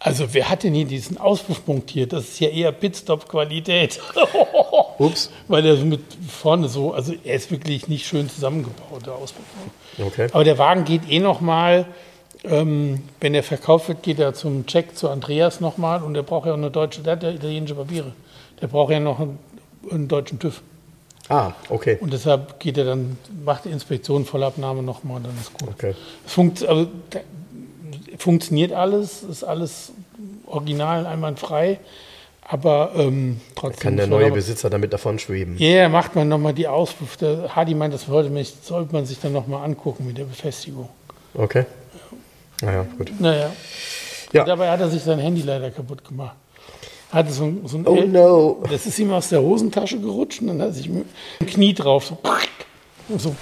Also 0.00 0.32
wer 0.32 0.48
hat 0.48 0.62
denn 0.62 0.74
hier 0.74 0.84
diesen 0.84 1.18
Auspuff 1.18 1.66
montiert? 1.66 2.12
Das 2.12 2.24
ist 2.24 2.40
ja 2.40 2.48
eher 2.48 2.70
Pitstop-Qualität. 2.72 4.00
Ups. 4.98 5.30
Weil 5.48 5.66
er 5.66 5.76
mit 5.76 6.00
vorne 6.28 6.68
so, 6.68 6.92
also 6.92 7.14
er 7.24 7.34
ist 7.34 7.50
wirklich 7.50 7.88
nicht 7.88 8.06
schön 8.06 8.28
zusammengebaut, 8.28 9.06
der 9.06 9.14
Auspuff. 9.14 9.44
Okay. 9.98 10.28
Aber 10.32 10.44
der 10.44 10.58
Wagen 10.58 10.84
geht 10.84 11.10
eh 11.10 11.18
nochmal, 11.18 11.86
ähm, 12.44 13.02
wenn 13.20 13.34
er 13.34 13.42
verkauft 13.42 13.88
wird, 13.88 14.02
geht 14.02 14.20
er 14.20 14.34
zum 14.34 14.66
Check 14.66 14.96
zu 14.96 15.08
Andreas 15.08 15.60
nochmal 15.60 16.02
und 16.02 16.14
der 16.14 16.22
braucht 16.22 16.46
ja 16.46 16.52
auch 16.52 16.56
eine 16.56 16.70
deutsche, 16.70 17.02
der 17.02 17.14
hat 17.14 17.22
ja 17.24 17.30
italienische 17.30 17.74
Papiere. 17.74 18.12
Der 18.60 18.68
braucht 18.68 18.92
ja 18.92 19.00
noch 19.00 19.18
einen, 19.18 19.38
einen 19.90 20.06
deutschen 20.06 20.38
TÜV. 20.38 20.62
Ah, 21.28 21.52
okay. 21.68 21.98
Und 22.00 22.12
deshalb 22.12 22.58
geht 22.58 22.78
er 22.78 22.84
dann, 22.84 23.18
macht 23.44 23.66
die 23.66 23.70
Inspektion 23.70 24.24
Vollabnahme 24.24 24.82
nochmal, 24.82 25.20
dann 25.22 25.36
ist 25.38 25.52
gut. 25.52 25.68
Okay. 25.68 25.94
Es 26.24 26.32
funkt, 26.32 26.66
also, 26.66 26.88
funktioniert 28.18 28.72
alles, 28.72 29.22
ist 29.22 29.44
alles 29.44 29.92
original, 30.46 31.06
einwandfrei, 31.06 31.78
aber 32.42 32.92
ähm, 32.96 33.40
trotzdem. 33.54 33.80
Kann 33.80 33.96
der 33.96 34.06
neue 34.06 34.30
Besitzer 34.30 34.70
damit 34.70 34.92
davon 34.92 35.18
schweben? 35.18 35.56
Ja, 35.58 35.68
yeah, 35.68 35.88
macht 35.88 36.14
man 36.16 36.28
nochmal 36.28 36.54
die 36.54 36.66
Auspuff. 36.66 37.16
Der 37.18 37.54
Hardy 37.54 37.74
meint, 37.74 37.92
das 37.94 38.06
sollte, 38.06 38.30
man- 38.30 38.44
sollte 38.62 38.92
man 38.92 39.04
sich 39.06 39.20
dann 39.20 39.32
nochmal 39.32 39.64
angucken 39.64 40.06
mit 40.06 40.16
der 40.18 40.24
Befestigung. 40.24 40.88
Okay. 41.34 41.66
Naja, 42.62 42.86
gut. 42.96 43.12
Naja. 43.18 43.50
Ja. 44.32 44.44
Dabei 44.44 44.70
hat 44.70 44.80
er 44.80 44.88
sich 44.88 45.02
sein 45.02 45.18
Handy 45.18 45.42
leider 45.42 45.70
kaputt 45.70 46.04
gemacht. 46.06 46.36
Hatte 47.12 47.30
so, 47.32 47.44
ein- 47.44 47.60
so 47.66 47.78
ein 47.78 47.86
Oh 47.86 47.96
El- 47.96 48.08
no. 48.08 48.62
Das 48.70 48.84
ist 48.86 48.98
ihm 48.98 49.12
aus 49.12 49.28
der 49.28 49.40
Hosentasche 49.40 49.98
gerutscht 50.00 50.40
und 50.40 50.48
dann 50.48 50.60
hat 50.60 50.68
er 50.68 50.72
sich 50.72 50.88
mit 50.88 51.06
dem 51.40 51.46
Knie 51.46 51.72
drauf 51.74 52.06
so, 52.06 52.18
so 53.16 53.34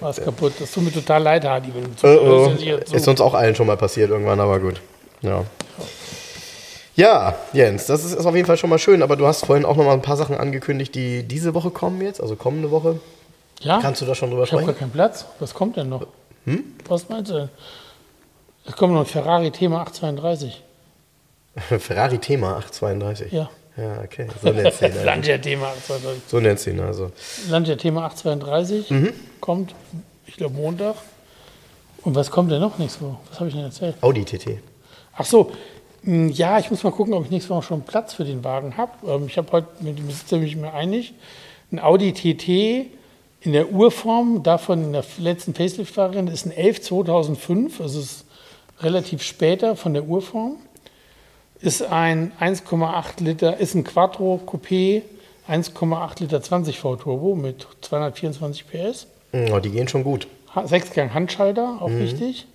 War 0.00 0.10
es 0.10 0.16
kaputt. 0.22 0.52
Das 0.58 0.70
tut 0.72 0.84
mir 0.84 0.92
total 0.92 1.22
leid, 1.22 1.44
Hardy. 1.44 1.72
Wenn 1.74 1.84
du 1.84 1.90
Oh, 2.02 2.50
oh. 2.56 2.94
Ist 2.94 3.08
uns 3.08 3.20
auch 3.20 3.34
allen 3.34 3.54
schon 3.54 3.66
mal 3.66 3.76
passiert 3.76 4.10
irgendwann, 4.10 4.40
aber 4.40 4.58
gut. 4.60 4.80
Ja. 5.22 5.44
Ja, 6.94 7.34
Jens, 7.52 7.86
das 7.86 8.04
ist, 8.04 8.14
ist 8.14 8.24
auf 8.24 8.34
jeden 8.34 8.46
Fall 8.46 8.56
schon 8.56 8.70
mal 8.70 8.78
schön, 8.78 9.02
aber 9.02 9.16
du 9.16 9.26
hast 9.26 9.44
vorhin 9.44 9.66
auch 9.66 9.76
noch 9.76 9.84
mal 9.84 9.92
ein 9.92 10.00
paar 10.02 10.16
Sachen 10.16 10.34
angekündigt, 10.36 10.94
die 10.94 11.22
diese 11.24 11.52
Woche 11.52 11.70
kommen 11.70 12.00
jetzt, 12.00 12.22
also 12.22 12.36
kommende 12.36 12.70
Woche. 12.70 13.00
ja? 13.60 13.80
Kannst 13.82 14.00
du 14.00 14.06
da 14.06 14.14
schon 14.14 14.30
drüber 14.30 14.44
Ich 14.44 14.52
habe 14.52 14.62
gar 14.62 14.68
sprechen? 14.72 14.78
keinen 14.78 14.92
Platz. 14.92 15.26
Was 15.38 15.52
kommt 15.52 15.76
denn 15.76 15.90
noch? 15.90 16.06
Hm? 16.46 16.64
Was 16.88 17.08
meinst 17.10 17.30
du 17.30 17.34
denn? 17.34 17.48
Es 18.64 18.74
kommt 18.76 18.94
noch 18.94 19.00
ein 19.00 19.06
Ferrari 19.06 19.50
Thema 19.50 19.82
832. 19.82 20.62
Ferrari 21.78 22.18
Thema 22.18 22.56
832. 22.56 23.32
Ja. 23.32 23.50
Ja, 23.76 24.00
okay. 24.02 24.26
So 24.42 24.50
nennst 24.50 24.80
du 24.80 24.86
ihn. 24.86 24.92
Also. 24.92 25.04
Lancia 25.04 25.38
Thema 25.38 25.66
832. 25.66 26.22
So 26.28 26.40
nennst 26.40 26.66
du 26.66 26.70
ihn 26.70 26.80
also. 26.80 27.10
Lancia 27.50 27.76
Thema 27.76 28.06
832 28.06 28.90
Mhm. 28.90 29.12
Kommt, 29.46 29.74
ich 30.26 30.36
glaube, 30.36 30.56
Montag. 30.56 30.96
Und 32.02 32.16
was 32.16 32.30
kommt 32.30 32.50
denn 32.50 32.60
noch 32.60 32.78
nächste 32.78 33.02
Woche? 33.02 33.18
Was 33.30 33.38
habe 33.38 33.48
ich 33.48 33.54
denn 33.54 33.64
erzählt? 33.64 33.94
Audi 34.02 34.24
TT. 34.24 34.58
Ach 35.16 35.24
so, 35.24 35.52
mh, 36.02 36.32
ja, 36.32 36.58
ich 36.58 36.68
muss 36.70 36.82
mal 36.82 36.90
gucken, 36.90 37.14
ob 37.14 37.24
ich 37.24 37.30
nächste 37.30 37.50
Woche 37.50 37.62
schon 37.62 37.82
Platz 37.82 38.14
für 38.14 38.24
den 38.24 38.42
Wagen 38.42 38.76
habe. 38.76 38.92
Ähm, 39.06 39.26
ich 39.28 39.38
habe 39.38 39.50
heute 39.52 39.68
mit 39.80 39.98
dem 39.98 40.08
Besitzer 40.08 40.38
mich 40.38 40.56
mir 40.56 40.74
einig. 40.74 41.14
Ein 41.70 41.78
Audi 41.78 42.12
TT 42.12 42.90
in 43.40 43.52
der 43.52 43.70
Urform, 43.70 44.42
davon 44.42 44.82
in 44.82 44.92
der 44.92 45.04
letzten 45.18 45.54
Facelift-Variante, 45.54 46.32
ist 46.32 46.46
ein 46.46 46.52
11 46.52 46.82
2005, 46.82 47.80
also 47.80 48.00
ist 48.00 48.24
relativ 48.80 49.22
später 49.22 49.76
von 49.76 49.94
der 49.94 50.04
Urform. 50.04 50.56
Ist 51.60 51.82
ein 51.82 52.32
1,8 52.40 53.22
Liter, 53.22 53.56
ist 53.58 53.74
ein 53.74 53.84
Quattro 53.84 54.40
Coupé, 54.44 55.02
1,8 55.48 56.20
Liter 56.20 56.42
20 56.42 56.78
V 56.80 56.96
Turbo 56.96 57.36
mit 57.36 57.66
224 57.80 58.66
PS. 58.66 59.06
Oh, 59.52 59.58
die 59.58 59.70
gehen 59.70 59.88
schon 59.88 60.04
gut. 60.04 60.26
Sechsgang 60.64 61.12
Handschalter, 61.12 61.78
auch 61.80 61.90
wichtig. 61.90 62.46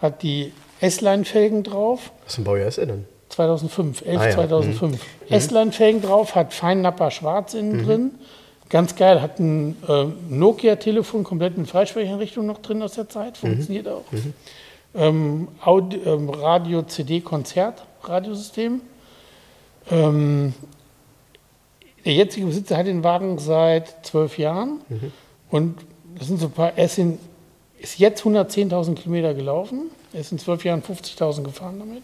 Hat 0.00 0.22
die 0.22 0.52
S-Line-Felgen 0.80 1.62
drauf. 1.62 2.10
Was 2.24 2.34
für 2.36 2.42
ein 2.42 2.44
Baujahr 2.44 2.68
ist 2.68 2.78
er 2.78 2.86
denn? 2.86 3.04
2005, 3.28 4.02
11 4.06 4.20
Ah 4.20 4.24
ja, 4.26 4.30
2005. 4.34 5.04
S-Line-Felgen 5.28 6.02
drauf, 6.02 6.34
hat 6.34 6.54
Feinnapper 6.54 7.10
schwarz 7.10 7.54
innen 7.54 7.84
drin. 7.84 8.10
Ganz 8.68 8.96
geil, 8.96 9.20
hat 9.22 9.38
ein 9.38 9.76
ähm, 9.88 10.14
Nokia-Telefon 10.28 11.24
komplett 11.24 11.56
mit 11.56 11.68
Freisprecheinrichtung 11.68 12.46
noch 12.46 12.58
drin 12.58 12.82
aus 12.82 12.94
der 12.94 13.08
Zeit, 13.08 13.36
funktioniert 13.36 13.86
auch. 13.88 14.04
Ähm, 14.94 15.48
Audi, 15.64 15.98
ähm, 15.98 16.30
Radio, 16.30 16.82
CD, 16.82 17.20
Konzert, 17.20 17.84
Radiosystem. 18.02 18.80
Ähm, 19.90 20.54
der 22.04 22.14
jetzige 22.14 22.46
Besitzer 22.46 22.76
hat 22.76 22.86
den 22.86 23.04
Wagen 23.04 23.38
seit 23.38 24.04
zwölf 24.06 24.38
Jahren 24.38 24.80
und 25.50 25.76
das 26.18 26.28
sind 26.28 26.38
so 26.40 26.46
ein 26.46 26.52
paar, 26.52 26.72
er 26.76 26.84
ist, 26.84 26.98
in, 26.98 27.18
ist 27.78 27.98
jetzt 27.98 28.22
110.000 28.24 28.94
Kilometer 28.94 29.34
gelaufen, 29.34 29.90
er 30.12 30.20
ist 30.20 30.32
in 30.32 30.38
zwölf 30.38 30.64
Jahren 30.64 30.82
50.000 30.82 31.42
gefahren 31.42 31.78
damit 31.78 32.02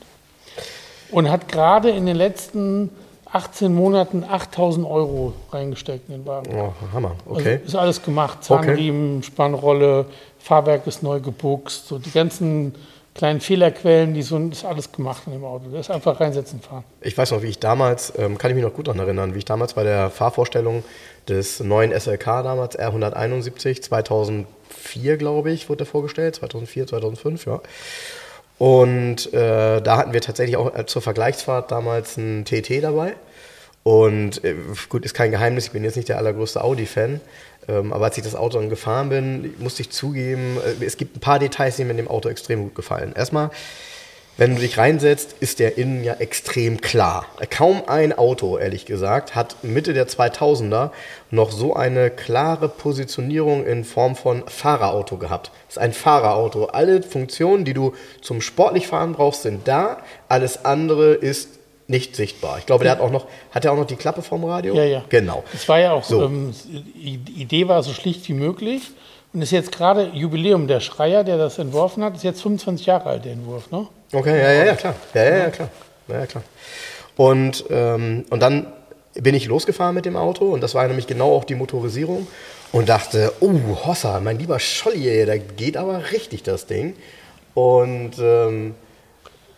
und 1.11 1.31
hat 1.31 1.48
gerade 1.48 1.90
in 1.90 2.07
den 2.07 2.16
letzten 2.16 2.90
18 3.33 3.75
Monaten 3.75 4.25
8.000 4.25 4.88
Euro 4.88 5.33
reingesteckt 5.51 6.09
in 6.09 6.16
den 6.16 6.27
Wagen. 6.27 6.55
Oh, 6.55 6.72
Hammer. 6.92 7.16
Okay. 7.27 7.55
Also 7.55 7.64
ist 7.64 7.75
alles 7.77 8.03
gemacht. 8.03 8.44
Zahnriemen, 8.44 9.22
Spannrolle, 9.22 10.06
Fahrwerk 10.38 10.87
ist 10.87 11.02
neu 11.02 11.21
gebuchst, 11.21 11.88
so 11.88 11.98
die 11.98 12.10
ganzen 12.10 12.75
kleinen 13.15 13.40
Fehlerquellen, 13.40 14.15
die 14.15 14.23
so 14.23 14.38
ist 14.38 14.65
alles 14.65 14.90
gemacht 14.92 15.25
in 15.27 15.33
dem 15.33 15.44
Auto. 15.44 15.67
Das 15.71 15.87
ist 15.87 15.90
einfach 15.90 16.19
reinsetzen, 16.19 16.60
fahren. 16.60 16.85
Ich 17.00 17.17
weiß 17.17 17.31
noch, 17.33 17.42
wie 17.42 17.48
ich 17.48 17.58
damals, 17.58 18.13
ähm, 18.19 18.38
kann 18.38 18.50
ich 18.50 18.54
mich 18.54 18.65
noch 18.65 18.73
gut 18.73 18.88
daran 18.88 19.00
erinnern, 19.00 19.35
wie 19.35 19.38
ich 19.38 19.44
damals 19.44 19.75
bei 19.75 19.85
der 19.85 20.10
Fahrvorstellung 20.10 20.83
des 21.29 21.60
neuen 21.60 21.98
SLK 21.98 22.42
damals, 22.42 22.79
R171, 22.79 23.83
2004, 23.83 25.17
glaube 25.17 25.50
ich, 25.50 25.69
wurde 25.69 25.79
der 25.79 25.87
vorgestellt, 25.87 26.37
2004, 26.37 26.87
2005, 26.87 27.46
ja. 27.46 27.60
Und 28.58 29.33
äh, 29.33 29.81
da 29.81 29.96
hatten 29.96 30.13
wir 30.13 30.21
tatsächlich 30.21 30.56
auch 30.56 30.75
äh, 30.75 30.87
zur 30.87 31.02
Vergleichsfahrt 31.02 31.71
damals 31.71 32.17
einen 32.17 32.44
TT 32.44 32.83
dabei. 32.83 33.15
Und 33.83 34.44
äh, 34.44 34.54
gut, 34.88 35.04
ist 35.04 35.15
kein 35.15 35.33
Geheimnis, 35.33 35.67
ich 35.67 35.73
bin 35.73 35.83
jetzt 35.85 35.96
nicht 35.96 36.08
der 36.08 36.19
allergrößte 36.19 36.63
Audi-Fan. 36.63 37.21
Ähm, 37.69 37.92
aber 37.92 38.06
als 38.06 38.19
ich 38.19 38.25
das 38.25 38.35
Auto 38.35 38.58
dann 38.58 38.71
gefahren 38.71 39.08
bin, 39.08 39.54
musste 39.58 39.83
ich 39.83 39.90
zugeben, 39.90 40.58
äh, 40.81 40.85
es 40.85 40.96
gibt 40.96 41.17
ein 41.17 41.21
paar 41.21 41.38
Details, 41.38 41.77
die 41.77 41.85
mir 41.85 41.92
in 41.92 41.96
dem 41.98 42.08
Auto 42.08 42.29
extrem 42.29 42.63
gut 42.63 42.75
gefallen. 42.75 43.13
Erstmal, 43.15 43.50
wenn 44.38 44.54
du 44.54 44.63
dich 44.63 44.79
reinsetzt, 44.79 45.37
ist 45.40 45.58
der 45.58 45.77
innen 45.77 46.02
ja 46.04 46.15
extrem 46.15 46.81
klar. 46.81 47.27
Kaum 47.50 47.83
ein 47.87 48.17
Auto, 48.17 48.56
ehrlich 48.56 48.87
gesagt, 48.87 49.35
hat 49.35 49.63
Mitte 49.63 49.92
der 49.92 50.08
2000er 50.08 50.90
noch 51.31 51.52
so 51.52 51.75
eine 51.75 52.10
klare 52.10 52.71
Positionierung 52.71 53.67
in 53.67 53.85
Form 53.85 54.17
von 54.17 54.42
Fahrerauto 54.48 55.19
gehabt. 55.19 55.50
Das 55.67 55.77
ist 55.77 55.83
ein 55.83 55.92
Fahrerauto. 55.92 56.65
Alle 56.65 57.02
Funktionen, 57.02 57.67
die 57.67 57.75
du 57.75 57.92
zum 58.23 58.40
sportlich 58.40 58.87
fahren 58.88 59.13
brauchst, 59.13 59.42
sind 59.42 59.69
da. 59.69 59.98
Alles 60.29 60.65
andere 60.65 61.13
ist 61.13 61.58
nicht 61.92 62.16
sichtbar. 62.16 62.58
Ich 62.58 62.66
glaube, 62.66 62.82
der 62.82 62.92
hat 62.92 63.00
auch 63.00 63.10
noch, 63.10 63.26
hat 63.52 63.64
er 63.64 63.72
auch 63.72 63.76
noch 63.76 63.86
die 63.86 63.96
Klappe 63.96 64.22
vom 64.22 64.44
Radio? 64.44 64.74
Ja, 64.74 64.84
ja. 64.84 65.04
Genau. 65.08 65.44
Es 65.54 65.68
war 65.68 65.78
ja 65.78 65.92
auch 65.92 66.02
so. 66.02 66.24
Ähm, 66.24 66.52
die 66.64 67.20
Idee 67.36 67.68
war 67.68 67.82
so 67.82 67.92
schlicht 67.92 68.28
wie 68.28 68.32
möglich. 68.32 68.82
Und 69.32 69.40
ist 69.40 69.52
jetzt 69.52 69.72
gerade 69.72 70.10
Jubiläum. 70.12 70.66
Der 70.66 70.80
Schreier, 70.80 71.22
der 71.22 71.38
das 71.38 71.58
entworfen 71.58 72.02
hat, 72.02 72.16
ist 72.16 72.24
jetzt 72.24 72.42
25 72.42 72.86
Jahre 72.86 73.10
alt, 73.10 73.24
der 73.24 73.32
Entwurf, 73.32 73.70
ne? 73.70 73.86
Okay, 74.12 74.38
ja, 74.38 74.52
ja, 74.52 74.64
ja, 74.64 74.74
klar. 74.74 74.94
Ja, 75.14 75.24
ja, 75.24 75.36
ja, 75.36 75.50
klar. 75.50 75.68
Ja, 76.08 76.18
ja, 76.20 76.26
klar. 76.26 76.42
Und, 77.16 77.64
ähm, 77.70 78.24
und 78.30 78.40
dann 78.40 78.66
bin 79.14 79.34
ich 79.34 79.46
losgefahren 79.46 79.94
mit 79.94 80.04
dem 80.06 80.16
Auto 80.16 80.46
und 80.46 80.62
das 80.62 80.74
war 80.74 80.86
nämlich 80.86 81.06
genau 81.06 81.34
auch 81.34 81.44
die 81.44 81.54
Motorisierung 81.54 82.26
und 82.72 82.88
dachte, 82.88 83.32
oh, 83.40 83.52
Hossa, 83.84 84.20
mein 84.20 84.38
lieber 84.38 84.58
Scholli, 84.58 85.24
da 85.26 85.36
geht 85.36 85.76
aber 85.76 86.10
richtig 86.12 86.42
das 86.42 86.66
Ding. 86.66 86.94
Und 87.54 88.12
ähm, 88.18 88.74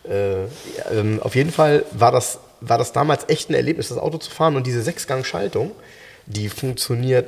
äh, 0.09 0.43
äh, 0.43 1.19
auf 1.21 1.35
jeden 1.35 1.51
Fall 1.51 1.85
war 1.91 2.11
das, 2.11 2.39
war 2.61 2.77
das 2.77 2.91
damals 2.91 3.29
echt 3.29 3.49
ein 3.49 3.53
Erlebnis, 3.53 3.89
das 3.89 3.97
Auto 3.97 4.17
zu 4.17 4.31
fahren 4.31 4.55
und 4.55 4.67
diese 4.67 4.81
Sechsgang-Schaltung, 4.81 5.71
die 6.25 6.49
funktioniert 6.49 7.27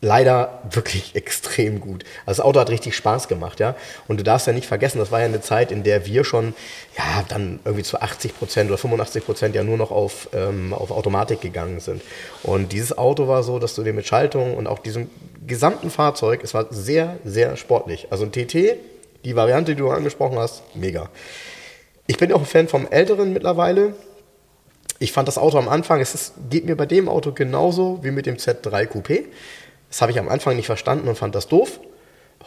leider 0.00 0.60
wirklich 0.70 1.14
extrem 1.14 1.80
gut. 1.80 2.04
Also 2.24 2.40
das 2.42 2.46
Auto 2.46 2.60
hat 2.60 2.70
richtig 2.70 2.96
Spaß 2.96 3.28
gemacht, 3.28 3.60
ja. 3.60 3.74
Und 4.08 4.18
du 4.18 4.24
darfst 4.24 4.46
ja 4.46 4.52
nicht 4.52 4.66
vergessen, 4.66 4.98
das 4.98 5.10
war 5.10 5.20
ja 5.20 5.26
eine 5.26 5.40
Zeit, 5.40 5.72
in 5.72 5.82
der 5.82 6.06
wir 6.06 6.24
schon, 6.24 6.54
ja, 6.96 7.24
dann 7.28 7.60
irgendwie 7.64 7.84
zu 7.84 8.00
80 8.00 8.38
Prozent 8.38 8.70
oder 8.70 8.78
85 8.78 9.24
Prozent 9.24 9.54
ja 9.54 9.64
nur 9.64 9.76
noch 9.76 9.90
auf, 9.90 10.28
ähm, 10.32 10.72
auf 10.72 10.90
Automatik 10.90 11.40
gegangen 11.40 11.80
sind. 11.80 12.02
Und 12.42 12.72
dieses 12.72 12.96
Auto 12.96 13.28
war 13.28 13.42
so, 13.42 13.58
dass 13.58 13.74
du 13.74 13.82
dir 13.82 13.92
mit 13.92 14.06
Schaltung 14.06 14.56
und 14.56 14.66
auch 14.66 14.78
diesem 14.78 15.10
gesamten 15.46 15.90
Fahrzeug, 15.90 16.40
es 16.42 16.54
war 16.54 16.66
sehr, 16.70 17.18
sehr 17.24 17.56
sportlich. 17.56 18.08
Also 18.10 18.24
ein 18.24 18.32
TT, 18.32 18.76
die 19.24 19.36
Variante, 19.36 19.74
die 19.74 19.80
du 19.80 19.90
angesprochen 19.90 20.38
hast, 20.38 20.62
mega. 20.74 21.08
Ich 22.06 22.18
bin 22.18 22.32
auch 22.32 22.40
ein 22.40 22.46
Fan 22.46 22.68
vom 22.68 22.86
Älteren 22.90 23.32
mittlerweile. 23.32 23.94
Ich 24.98 25.12
fand 25.12 25.28
das 25.28 25.38
Auto 25.38 25.58
am 25.58 25.68
Anfang, 25.68 26.00
es 26.00 26.14
ist, 26.14 26.34
geht 26.48 26.64
mir 26.64 26.76
bei 26.76 26.86
dem 26.86 27.08
Auto 27.08 27.32
genauso 27.32 27.98
wie 28.02 28.10
mit 28.10 28.26
dem 28.26 28.36
Z3 28.36 28.86
Coupé. 28.86 29.24
Das 29.90 30.00
habe 30.00 30.12
ich 30.12 30.18
am 30.18 30.28
Anfang 30.28 30.56
nicht 30.56 30.66
verstanden 30.66 31.08
und 31.08 31.18
fand 31.18 31.34
das 31.34 31.48
doof. 31.48 31.80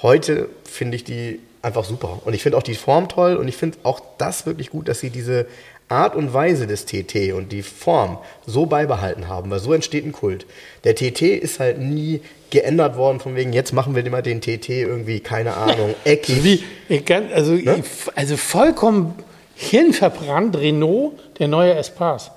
Heute 0.02 0.50
finde 0.64 0.96
ich 0.96 1.04
die 1.04 1.40
einfach 1.62 1.84
super. 1.84 2.22
Und 2.26 2.34
ich 2.34 2.42
finde 2.42 2.58
auch 2.58 2.64
die 2.64 2.76
Form 2.76 3.10
toll 3.10 3.36
und 3.36 3.48
ich 3.48 3.58
finde 3.58 3.78
auch 3.84 4.02
das 4.18 4.46
wirklich 4.46 4.70
gut, 4.70 4.88
dass 4.88 5.00
sie 5.00 5.10
diese 5.10 5.46
Art 5.90 6.16
und 6.16 6.34
Weise 6.34 6.68
des 6.68 6.86
TT 6.86 7.34
und 7.34 7.52
die 7.52 7.64
Form 7.64 8.20
so 8.46 8.68
beibehalten 8.68 9.28
haben, 9.28 9.50
weil 9.50 9.60
so 9.60 9.74
entsteht 9.74 10.06
ein 10.06 10.12
Kult. 10.12 10.46
Der 10.84 10.96
TT 10.96 11.22
ist 11.24 11.60
halt 11.60 11.80
nie 11.80 12.22
geändert 12.52 12.96
worden, 12.96 13.20
von 13.20 13.36
wegen, 13.36 13.54
jetzt 13.54 13.74
machen 13.74 13.96
wir 13.96 14.06
immer 14.06 14.22
den 14.22 14.40
TT 14.40 14.70
irgendwie, 14.70 15.20
keine 15.20 15.54
Ahnung, 15.58 15.96
eckig. 16.06 16.44
Wie, 16.44 16.64
also, 17.34 17.54
ne? 17.54 17.84
also 18.16 18.38
vollkommen 18.38 19.16
hirnverbrannt 19.60 20.58
Renault, 20.58 21.14
der 21.38 21.50
neue 21.50 21.76
Espace. 21.76 22.32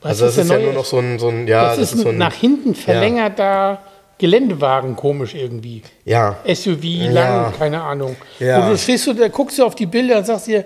Was 0.00 0.10
also 0.10 0.24
das 0.24 0.38
ist, 0.38 0.44
ist 0.44 0.50
ja 0.50 0.58
nur 0.58 0.72
noch 0.72 0.86
so 0.86 0.98
ein, 0.98 1.18
so 1.18 1.28
ein 1.28 1.46
ja, 1.46 1.66
das, 1.66 1.76
das 1.76 1.88
ist, 1.90 1.94
ist 1.96 2.02
so 2.02 2.08
ein 2.08 2.16
nach 2.16 2.32
hinten 2.32 2.74
verlängerter 2.74 3.44
ja. 3.44 3.82
Geländewagen, 4.16 4.96
komisch 4.96 5.34
irgendwie. 5.34 5.82
Ja. 6.06 6.38
SUV, 6.46 6.82
lang, 6.82 7.14
ja. 7.14 7.52
keine 7.58 7.82
Ahnung. 7.82 8.16
Ja. 8.38 8.62
Und 8.62 8.70
du 8.70 8.78
stehst 8.78 9.06
du, 9.06 9.12
da 9.12 9.28
guckst 9.28 9.58
du 9.58 9.64
auf 9.64 9.74
die 9.74 9.84
Bilder 9.84 10.18
und 10.18 10.26
sagst 10.26 10.46
dir, 10.46 10.64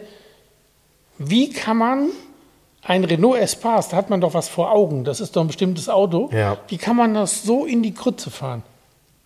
wie 1.19 1.51
kann 1.51 1.79
man 1.79 2.09
ein 2.83 3.03
Renault 3.03 3.41
Espace, 3.41 3.89
da 3.89 3.97
hat 3.97 4.11
man 4.11 4.21
doch 4.21 4.35
was 4.35 4.49
vor 4.49 4.71
Augen, 4.71 5.03
das 5.03 5.21
ist 5.21 5.35
doch 5.35 5.41
ein 5.41 5.49
bestimmtes 5.49 5.89
Auto. 5.89 6.31
Ja. 6.33 6.59
Wie 6.69 6.79
kann 6.79 6.95
man 6.95 7.15
das 7.15 7.43
so 7.43 7.65
in 7.65 7.83
die 7.83 7.93
Krütze 7.93 8.31
fahren? 8.31 8.63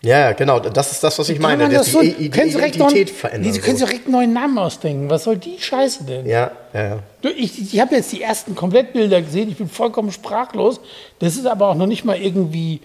Ja, 0.01 0.31
genau, 0.31 0.59
das 0.59 0.93
ist 0.93 1.03
das, 1.03 1.19
was 1.19 1.27
ich 1.27 1.39
meine. 1.39 1.67
Das 1.67 1.87
die, 1.87 1.91
so, 1.91 2.01
die, 2.01 2.29
die 2.29 2.39
Identität 2.39 3.09
verändern. 3.09 3.51
Sie 3.51 3.59
können 3.59 3.75
sich 3.75 3.85
direkt 3.85 4.05
einen 4.05 4.13
neuen 4.13 4.33
Namen 4.33 4.57
ausdenken. 4.57 5.09
Was 5.09 5.25
soll 5.25 5.35
die 5.35 5.57
Scheiße 5.59 6.05
denn? 6.05 6.25
Ja, 6.25 6.51
ja, 6.73 6.87
ja. 6.87 6.99
Ich, 7.35 7.73
ich 7.73 7.79
habe 7.81 7.95
jetzt 7.95 8.11
die 8.13 8.21
ersten 8.21 8.55
Komplettbilder 8.55 9.21
gesehen, 9.21 9.49
ich 9.49 9.57
bin 9.57 9.67
vollkommen 9.67 10.11
sprachlos. 10.11 10.79
Das 11.19 11.35
ist 11.35 11.45
aber 11.45 11.67
auch 11.67 11.75
noch 11.75 11.85
nicht 11.85 12.05
mal 12.05 12.17
irgendwie, 12.17 12.79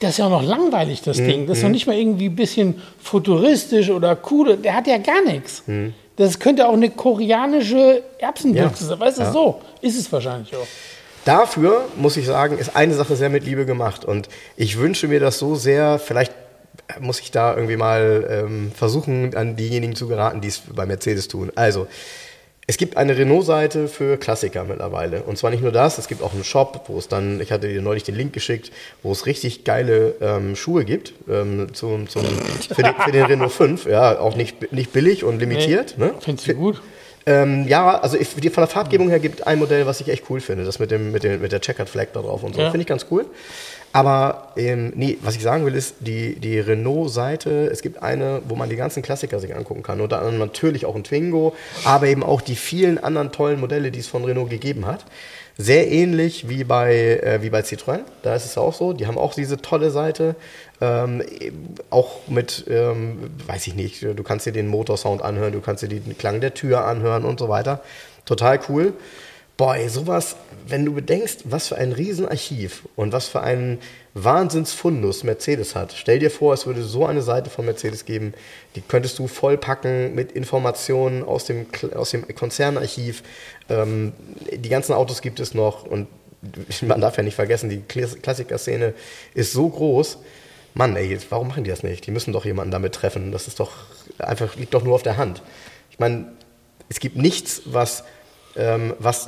das 0.00 0.10
ist 0.10 0.18
ja 0.18 0.26
auch 0.26 0.30
noch 0.30 0.42
langweilig, 0.42 1.00
das 1.02 1.18
mhm. 1.18 1.28
Ding. 1.28 1.46
Das 1.46 1.58
ist 1.58 1.62
noch 1.62 1.68
mhm. 1.68 1.74
nicht 1.74 1.86
mal 1.86 1.96
irgendwie 1.96 2.26
ein 2.26 2.36
bisschen 2.36 2.82
futuristisch 3.00 3.90
oder 3.90 4.18
cool. 4.30 4.56
Der 4.56 4.74
hat 4.74 4.88
ja 4.88 4.98
gar 4.98 5.22
nichts. 5.22 5.62
Mhm. 5.66 5.94
Das 6.16 6.40
könnte 6.40 6.66
auch 6.66 6.72
eine 6.72 6.90
koreanische 6.90 8.02
Erbsenbüchse 8.18 8.82
ja. 8.82 8.88
sein. 8.88 9.00
Weißt 9.00 9.18
du, 9.18 9.22
ja. 9.22 9.32
so 9.32 9.60
ist 9.80 9.96
es 9.96 10.10
wahrscheinlich 10.10 10.56
auch. 10.56 10.66
Dafür, 11.26 11.86
muss 11.96 12.16
ich 12.16 12.24
sagen, 12.24 12.56
ist 12.56 12.76
eine 12.76 12.94
Sache 12.94 13.16
sehr 13.16 13.30
mit 13.30 13.44
Liebe 13.44 13.66
gemacht. 13.66 14.04
Und 14.04 14.28
ich 14.56 14.78
wünsche 14.78 15.08
mir 15.08 15.18
das 15.18 15.40
so 15.40 15.56
sehr, 15.56 15.98
vielleicht 15.98 16.32
muss 17.00 17.18
ich 17.18 17.32
da 17.32 17.52
irgendwie 17.52 17.76
mal 17.76 18.24
ähm, 18.30 18.70
versuchen, 18.72 19.34
an 19.34 19.56
diejenigen 19.56 19.96
zu 19.96 20.06
geraten, 20.06 20.40
die 20.40 20.46
es 20.46 20.60
bei 20.72 20.86
Mercedes 20.86 21.26
tun. 21.26 21.50
Also, 21.56 21.88
es 22.68 22.76
gibt 22.76 22.96
eine 22.96 23.18
Renault-Seite 23.18 23.88
für 23.88 24.18
Klassiker 24.18 24.62
mittlerweile. 24.62 25.24
Und 25.24 25.36
zwar 25.36 25.50
nicht 25.50 25.64
nur 25.64 25.72
das, 25.72 25.98
es 25.98 26.06
gibt 26.06 26.22
auch 26.22 26.32
einen 26.32 26.44
Shop, 26.44 26.84
wo 26.86 26.96
es 26.96 27.08
dann, 27.08 27.40
ich 27.40 27.50
hatte 27.50 27.66
dir 27.66 27.82
neulich 27.82 28.04
den 28.04 28.14
Link 28.14 28.32
geschickt, 28.32 28.70
wo 29.02 29.10
es 29.10 29.26
richtig 29.26 29.64
geile 29.64 30.14
ähm, 30.20 30.54
Schuhe 30.54 30.84
gibt 30.84 31.12
ähm, 31.28 31.74
zum, 31.74 32.08
zum, 32.08 32.22
für, 32.24 32.82
den, 32.84 32.94
für, 32.94 33.10
den, 33.10 33.24
Renault 33.24 33.50
5. 33.50 33.86
Ja, 33.86 34.20
auch 34.20 34.36
nicht, 34.36 34.72
nicht 34.72 34.92
billig 34.92 35.24
und 35.24 35.40
limitiert. 35.40 35.94
Nee, 35.96 36.06
ne? 36.06 36.14
Findest 36.20 36.46
du 36.46 36.54
gut? 36.54 36.80
Ähm, 37.28 37.66
ja, 37.66 37.98
also 37.98 38.16
ich, 38.16 38.34
die, 38.36 38.50
von 38.50 38.62
der 38.62 38.68
Farbgebung 38.68 39.08
her 39.08 39.18
gibt 39.18 39.46
ein 39.46 39.58
Modell, 39.58 39.84
was 39.84 40.00
ich 40.00 40.08
echt 40.08 40.24
cool 40.30 40.40
finde. 40.40 40.64
Das 40.64 40.78
mit, 40.78 40.92
dem, 40.92 41.10
mit, 41.10 41.24
dem, 41.24 41.40
mit 41.40 41.50
der 41.50 41.60
Checkered 41.60 41.88
Flag 41.88 42.06
da 42.12 42.22
drauf 42.22 42.44
und 42.44 42.54
so. 42.54 42.60
Ja. 42.60 42.70
Finde 42.70 42.82
ich 42.82 42.86
ganz 42.86 43.06
cool. 43.10 43.26
Aber 43.92 44.52
ähm, 44.56 44.92
nee, 44.94 45.18
was 45.22 45.36
ich 45.36 45.42
sagen 45.42 45.64
will, 45.64 45.74
ist, 45.74 45.96
die, 46.00 46.36
die 46.36 46.60
Renault-Seite, 46.60 47.68
es 47.72 47.82
gibt 47.82 48.02
eine, 48.02 48.42
wo 48.46 48.54
man 48.54 48.68
die 48.68 48.76
ganzen 48.76 49.02
Klassiker 49.02 49.40
sich 49.40 49.54
angucken 49.54 49.82
kann. 49.82 50.00
Unter 50.00 50.18
anderem 50.18 50.38
natürlich 50.38 50.86
auch 50.86 50.94
ein 50.94 51.02
Twingo, 51.02 51.54
aber 51.84 52.06
eben 52.06 52.22
auch 52.22 52.42
die 52.42 52.56
vielen 52.56 53.02
anderen 53.02 53.32
tollen 53.32 53.58
Modelle, 53.58 53.90
die 53.90 54.00
es 54.00 54.06
von 54.06 54.24
Renault 54.24 54.50
gegeben 54.50 54.86
hat. 54.86 55.04
Sehr 55.58 55.90
ähnlich 55.90 56.50
wie 56.50 56.64
bei, 56.64 56.94
äh, 56.94 57.38
wie 57.40 57.48
bei 57.48 57.60
Citroën, 57.60 58.00
da 58.22 58.34
ist 58.34 58.44
es 58.44 58.58
auch 58.58 58.74
so. 58.74 58.92
Die 58.92 59.06
haben 59.06 59.16
auch 59.16 59.32
diese 59.32 59.56
tolle 59.56 59.90
Seite. 59.90 60.36
Ähm, 60.80 61.22
auch 61.88 62.28
mit, 62.28 62.66
ähm, 62.68 63.30
weiß 63.46 63.66
ich 63.66 63.74
nicht, 63.74 64.02
du 64.02 64.22
kannst 64.22 64.44
dir 64.44 64.52
den 64.52 64.68
Motorsound 64.68 65.22
anhören, 65.22 65.52
du 65.52 65.60
kannst 65.60 65.82
dir 65.82 65.88
den 65.88 66.18
Klang 66.18 66.40
der 66.40 66.52
Tür 66.52 66.84
anhören 66.84 67.24
und 67.24 67.38
so 67.38 67.48
weiter. 67.48 67.82
Total 68.26 68.60
cool. 68.68 68.92
Boy, 69.56 69.88
sowas, 69.88 70.36
wenn 70.66 70.84
du 70.84 70.92
bedenkst, 70.92 71.44
was 71.44 71.68
für 71.68 71.76
ein 71.76 71.92
Riesenarchiv 71.92 72.86
und 72.94 73.12
was 73.14 73.28
für 73.28 73.40
einen 73.40 73.78
Wahnsinnsfundus 74.12 75.24
Mercedes 75.24 75.74
hat. 75.74 75.94
Stell 75.96 76.18
dir 76.18 76.30
vor, 76.30 76.52
es 76.52 76.66
würde 76.66 76.82
so 76.82 77.06
eine 77.06 77.22
Seite 77.22 77.48
von 77.48 77.64
Mercedes 77.64 78.04
geben, 78.04 78.34
die 78.74 78.82
könntest 78.82 79.18
du 79.18 79.28
vollpacken 79.28 80.14
mit 80.14 80.32
Informationen 80.32 81.22
aus 81.22 81.46
dem, 81.46 81.66
aus 81.94 82.10
dem 82.10 82.26
Konzernarchiv. 82.34 83.22
Ähm, 83.70 84.12
die 84.52 84.68
ganzen 84.68 84.92
Autos 84.92 85.22
gibt 85.22 85.40
es 85.40 85.54
noch 85.54 85.86
und 85.86 86.06
man 86.82 87.00
darf 87.00 87.16
ja 87.16 87.22
nicht 87.22 87.34
vergessen, 87.34 87.70
die 87.70 87.80
Klassiker-Szene 87.80 88.92
ist 89.32 89.52
so 89.52 89.70
groß. 89.70 90.18
Mann, 90.76 90.94
ey, 90.94 91.18
warum 91.30 91.48
machen 91.48 91.64
die 91.64 91.70
das 91.70 91.82
nicht? 91.82 92.06
Die 92.06 92.10
müssen 92.10 92.34
doch 92.34 92.44
jemanden 92.44 92.70
damit 92.70 92.94
treffen. 92.94 93.32
Das 93.32 93.48
ist 93.48 93.60
doch 93.60 93.72
einfach, 94.18 94.56
liegt 94.56 94.74
doch 94.74 94.84
nur 94.84 94.94
auf 94.94 95.02
der 95.02 95.16
Hand. 95.16 95.40
Ich 95.90 95.98
meine, 95.98 96.26
es 96.90 97.00
gibt 97.00 97.16
nichts, 97.16 97.62
was, 97.64 98.04
ähm, 98.56 98.92
was, 98.98 99.26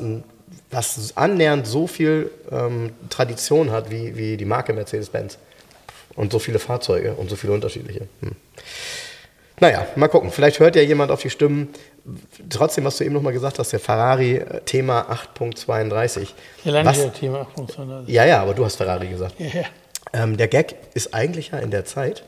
was 0.70 1.16
annähernd 1.16 1.66
so 1.66 1.86
viel 1.86 2.30
ähm, 2.50 2.90
Tradition 3.08 3.70
hat 3.70 3.90
wie, 3.90 4.14
wie 4.18 4.36
die 4.36 4.44
Marke 4.44 4.74
Mercedes-Benz. 4.74 5.38
Und 6.16 6.32
so 6.32 6.38
viele 6.38 6.58
Fahrzeuge 6.58 7.14
und 7.14 7.30
so 7.30 7.36
viele 7.36 7.54
unterschiedliche. 7.54 8.08
Hm. 8.20 8.32
Naja, 9.60 9.86
mal 9.96 10.08
gucken. 10.08 10.30
Vielleicht 10.30 10.60
hört 10.60 10.76
ja 10.76 10.82
jemand 10.82 11.10
auf 11.10 11.22
die 11.22 11.30
Stimmen. 11.30 11.68
Trotzdem, 12.50 12.84
was 12.84 12.98
du 12.98 13.04
eben 13.04 13.14
nochmal 13.14 13.32
gesagt 13.32 13.58
hast, 13.58 13.72
der 13.72 13.80
Ferrari 13.80 14.36
äh, 14.36 14.60
Thema 14.66 15.10
8.32. 15.38 16.28
Ja, 16.64 16.72
lange 16.72 17.10
Thema 17.14 17.46
8.32. 17.56 18.02
Ja, 18.06 18.26
ja, 18.26 18.42
aber 18.42 18.52
du 18.52 18.66
hast 18.66 18.76
Ferrari 18.76 19.08
gesagt. 19.08 19.34
Ja, 19.38 19.46
ja. 19.46 19.64
Ähm, 20.12 20.36
der 20.36 20.48
Gag 20.48 20.74
ist 20.94 21.14
eigentlich 21.14 21.50
ja 21.50 21.58
in 21.58 21.70
der 21.70 21.84
Zeit, 21.84 22.22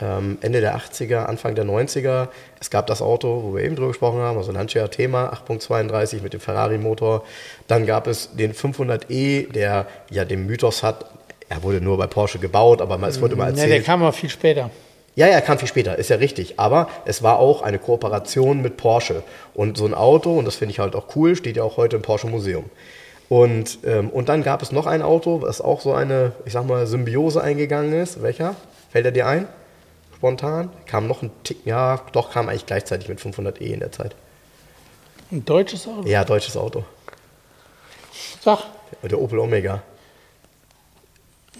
ähm, 0.00 0.38
Ende 0.40 0.60
der 0.60 0.76
80er, 0.76 1.26
Anfang 1.26 1.54
der 1.54 1.64
90er. 1.64 2.28
Es 2.60 2.70
gab 2.70 2.86
das 2.86 3.02
Auto, 3.02 3.42
wo 3.44 3.54
wir 3.54 3.62
eben 3.64 3.76
drüber 3.76 3.88
gesprochen 3.88 4.20
haben, 4.20 4.38
also 4.38 4.52
Lancia 4.52 4.88
Thema 4.88 5.32
8.32 5.46 6.22
mit 6.22 6.32
dem 6.32 6.40
Ferrari-Motor. 6.40 7.24
Dann 7.68 7.86
gab 7.86 8.06
es 8.06 8.30
den 8.34 8.54
500e, 8.54 9.52
der 9.52 9.86
ja 10.10 10.24
den 10.24 10.46
Mythos 10.46 10.82
hat, 10.82 11.04
er 11.50 11.62
wurde 11.64 11.80
nur 11.80 11.98
bei 11.98 12.06
Porsche 12.06 12.38
gebaut, 12.38 12.80
aber 12.80 12.96
es 13.08 13.20
wurde 13.20 13.34
immer 13.34 13.48
erzählt. 13.48 13.68
Ja, 13.68 13.74
der 13.74 13.82
kam 13.82 14.04
auch 14.04 14.14
viel 14.14 14.30
später. 14.30 14.70
Ja, 15.16 15.26
ja, 15.26 15.40
kam 15.40 15.58
viel 15.58 15.66
später, 15.66 15.98
ist 15.98 16.08
ja 16.08 16.16
richtig. 16.16 16.60
Aber 16.60 16.88
es 17.04 17.24
war 17.24 17.40
auch 17.40 17.62
eine 17.62 17.80
Kooperation 17.80 18.62
mit 18.62 18.76
Porsche. 18.76 19.24
Und 19.52 19.76
so 19.76 19.84
ein 19.84 19.92
Auto, 19.92 20.38
und 20.38 20.44
das 20.44 20.54
finde 20.54 20.72
ich 20.72 20.78
halt 20.78 20.94
auch 20.94 21.16
cool, 21.16 21.34
steht 21.34 21.56
ja 21.56 21.64
auch 21.64 21.76
heute 21.76 21.96
im 21.96 22.02
Porsche 22.02 22.28
Museum. 22.28 22.66
Und, 23.30 23.78
ähm, 23.84 24.10
und 24.10 24.28
dann 24.28 24.42
gab 24.42 24.60
es 24.60 24.72
noch 24.72 24.86
ein 24.86 25.02
Auto, 25.02 25.38
das 25.38 25.60
auch 25.60 25.80
so 25.80 25.92
eine, 25.94 26.32
ich 26.44 26.52
sag 26.52 26.66
mal, 26.66 26.86
Symbiose 26.88 27.40
eingegangen 27.40 27.92
ist. 27.92 28.20
Welcher? 28.22 28.56
Fällt 28.90 29.04
er 29.06 29.12
dir 29.12 29.28
ein? 29.28 29.46
Spontan? 30.16 30.68
Kam 30.86 31.06
noch 31.06 31.22
ein 31.22 31.30
Tick, 31.44 31.64
ja, 31.64 32.00
doch 32.12 32.32
kam 32.32 32.48
eigentlich 32.48 32.66
gleichzeitig 32.66 33.08
mit 33.08 33.20
500e 33.20 33.60
in 33.60 33.78
der 33.78 33.92
Zeit. 33.92 34.16
Ein 35.30 35.44
deutsches 35.44 35.86
Auto? 35.86 36.08
Ja, 36.08 36.24
deutsches 36.24 36.56
Auto. 36.56 36.84
Sag. 38.40 38.64
Der 39.08 39.20
Opel 39.20 39.38
Omega. 39.38 39.80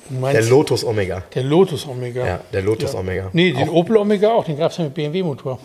Du 0.09 0.14
Der 0.14 0.21
meinst 0.21 0.51
Lotus 0.51 0.85
Omega. 0.85 1.23
der 1.33 1.45
Lotus 1.45 1.87
Omega. 1.87 2.27
Ja, 2.27 2.41
der 2.53 2.62
Lotus 2.62 2.97
Omega. 2.97 3.31
Nee, 3.33 3.53
den 3.53 3.68
Auch 3.68 3.75
Opel 3.75 3.97
Omega 3.97 4.33
auch, 4.33 4.45
den 4.45 4.59
gab 4.59 4.73
es 4.73 4.79
ja 4.79 4.85
mit 4.85 4.95
BMW-Motor. 4.95 5.61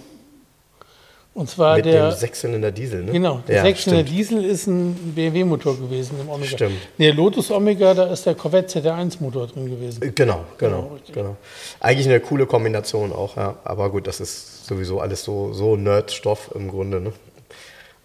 Und 1.35 1.49
zwar 1.49 1.75
mit 1.75 1.85
der. 1.85 2.09
dem 2.11 2.17
Sechszylinder 2.17 2.71
Diesel, 2.71 3.03
ne? 3.03 3.11
Genau, 3.11 3.41
der 3.45 3.57
ja, 3.57 3.61
600 3.63 4.05
stimmt. 4.05 4.17
Diesel 4.17 4.45
ist 4.45 4.67
ein 4.67 4.93
BMW-Motor 5.15 5.77
gewesen 5.77 6.17
im 6.21 6.29
Omega. 6.29 6.47
Stimmt. 6.55 6.77
Nee, 6.97 7.07
der 7.07 7.13
Lotus 7.13 7.51
Omega, 7.51 7.93
da 7.93 8.05
ist 8.05 8.25
der 8.25 8.35
Corvette 8.35 8.79
ZR1-Motor 8.79 9.47
drin 9.47 9.69
gewesen. 9.69 9.99
Genau, 10.15 10.15
genau, 10.15 10.43
Genau, 10.57 10.93
richtig. 10.93 11.13
genau. 11.13 11.35
Eigentlich 11.81 12.07
eine 12.07 12.21
coole 12.21 12.45
Kombination 12.45 13.11
auch, 13.11 13.35
ja. 13.35 13.57
Aber 13.65 13.89
gut, 13.89 14.07
das 14.07 14.21
ist 14.21 14.65
sowieso 14.65 15.01
alles 15.01 15.25
so, 15.25 15.51
so 15.51 15.75
Nerd-Stoff 15.75 16.51
im 16.55 16.69
Grunde, 16.69 17.01
ne? 17.01 17.11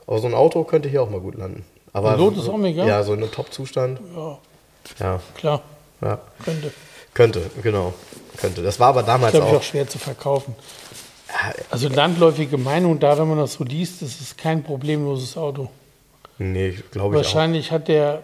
Aber 0.09 0.19
so 0.19 0.27
ein 0.27 0.35
Auto 0.35 0.65
könnte 0.65 0.89
hier 0.89 1.01
auch 1.01 1.09
mal 1.11 1.21
gut 1.21 1.37
landen. 1.37 1.65
Aber 1.93 2.13
Ein 2.15 2.19
Lotus 2.19 2.49
Omega? 2.49 2.85
Ja, 2.85 3.05
so 3.05 3.15
in 3.15 3.23
einem 3.23 3.31
Top-Zustand. 3.31 4.01
Ja, 4.17 4.39
Ja, 4.99 5.21
klar, 5.37 5.63
ja. 6.03 6.19
könnte. 6.45 6.73
Könnte, 7.15 7.43
genau. 7.63 7.95
Könnte. 8.39 8.63
Das 8.63 8.81
war 8.81 8.89
aber 8.89 9.05
damals 9.05 9.35
ich 9.35 9.41
auch. 9.41 9.53
auch 9.53 9.63
schwer 9.63 9.87
zu 9.89 9.99
verkaufen. 9.99 10.55
Also 11.71 11.89
landläufige 11.89 12.59
Meinung 12.59 12.99
da, 12.99 13.19
wenn 13.19 13.29
man 13.29 13.39
das 13.39 13.55
so 13.55 13.65
liest, 13.65 14.03
das 14.03 14.21
ist 14.21 14.39
kein 14.39 14.63
problemloses 14.63 15.37
Auto. 15.37 15.71
Nee, 16.39 16.71
glaube 16.91 17.15
ich 17.15 17.21
auch. 17.21 17.25
Wahrscheinlich 17.25 17.71
hat 17.71 17.89
der, 17.89 18.23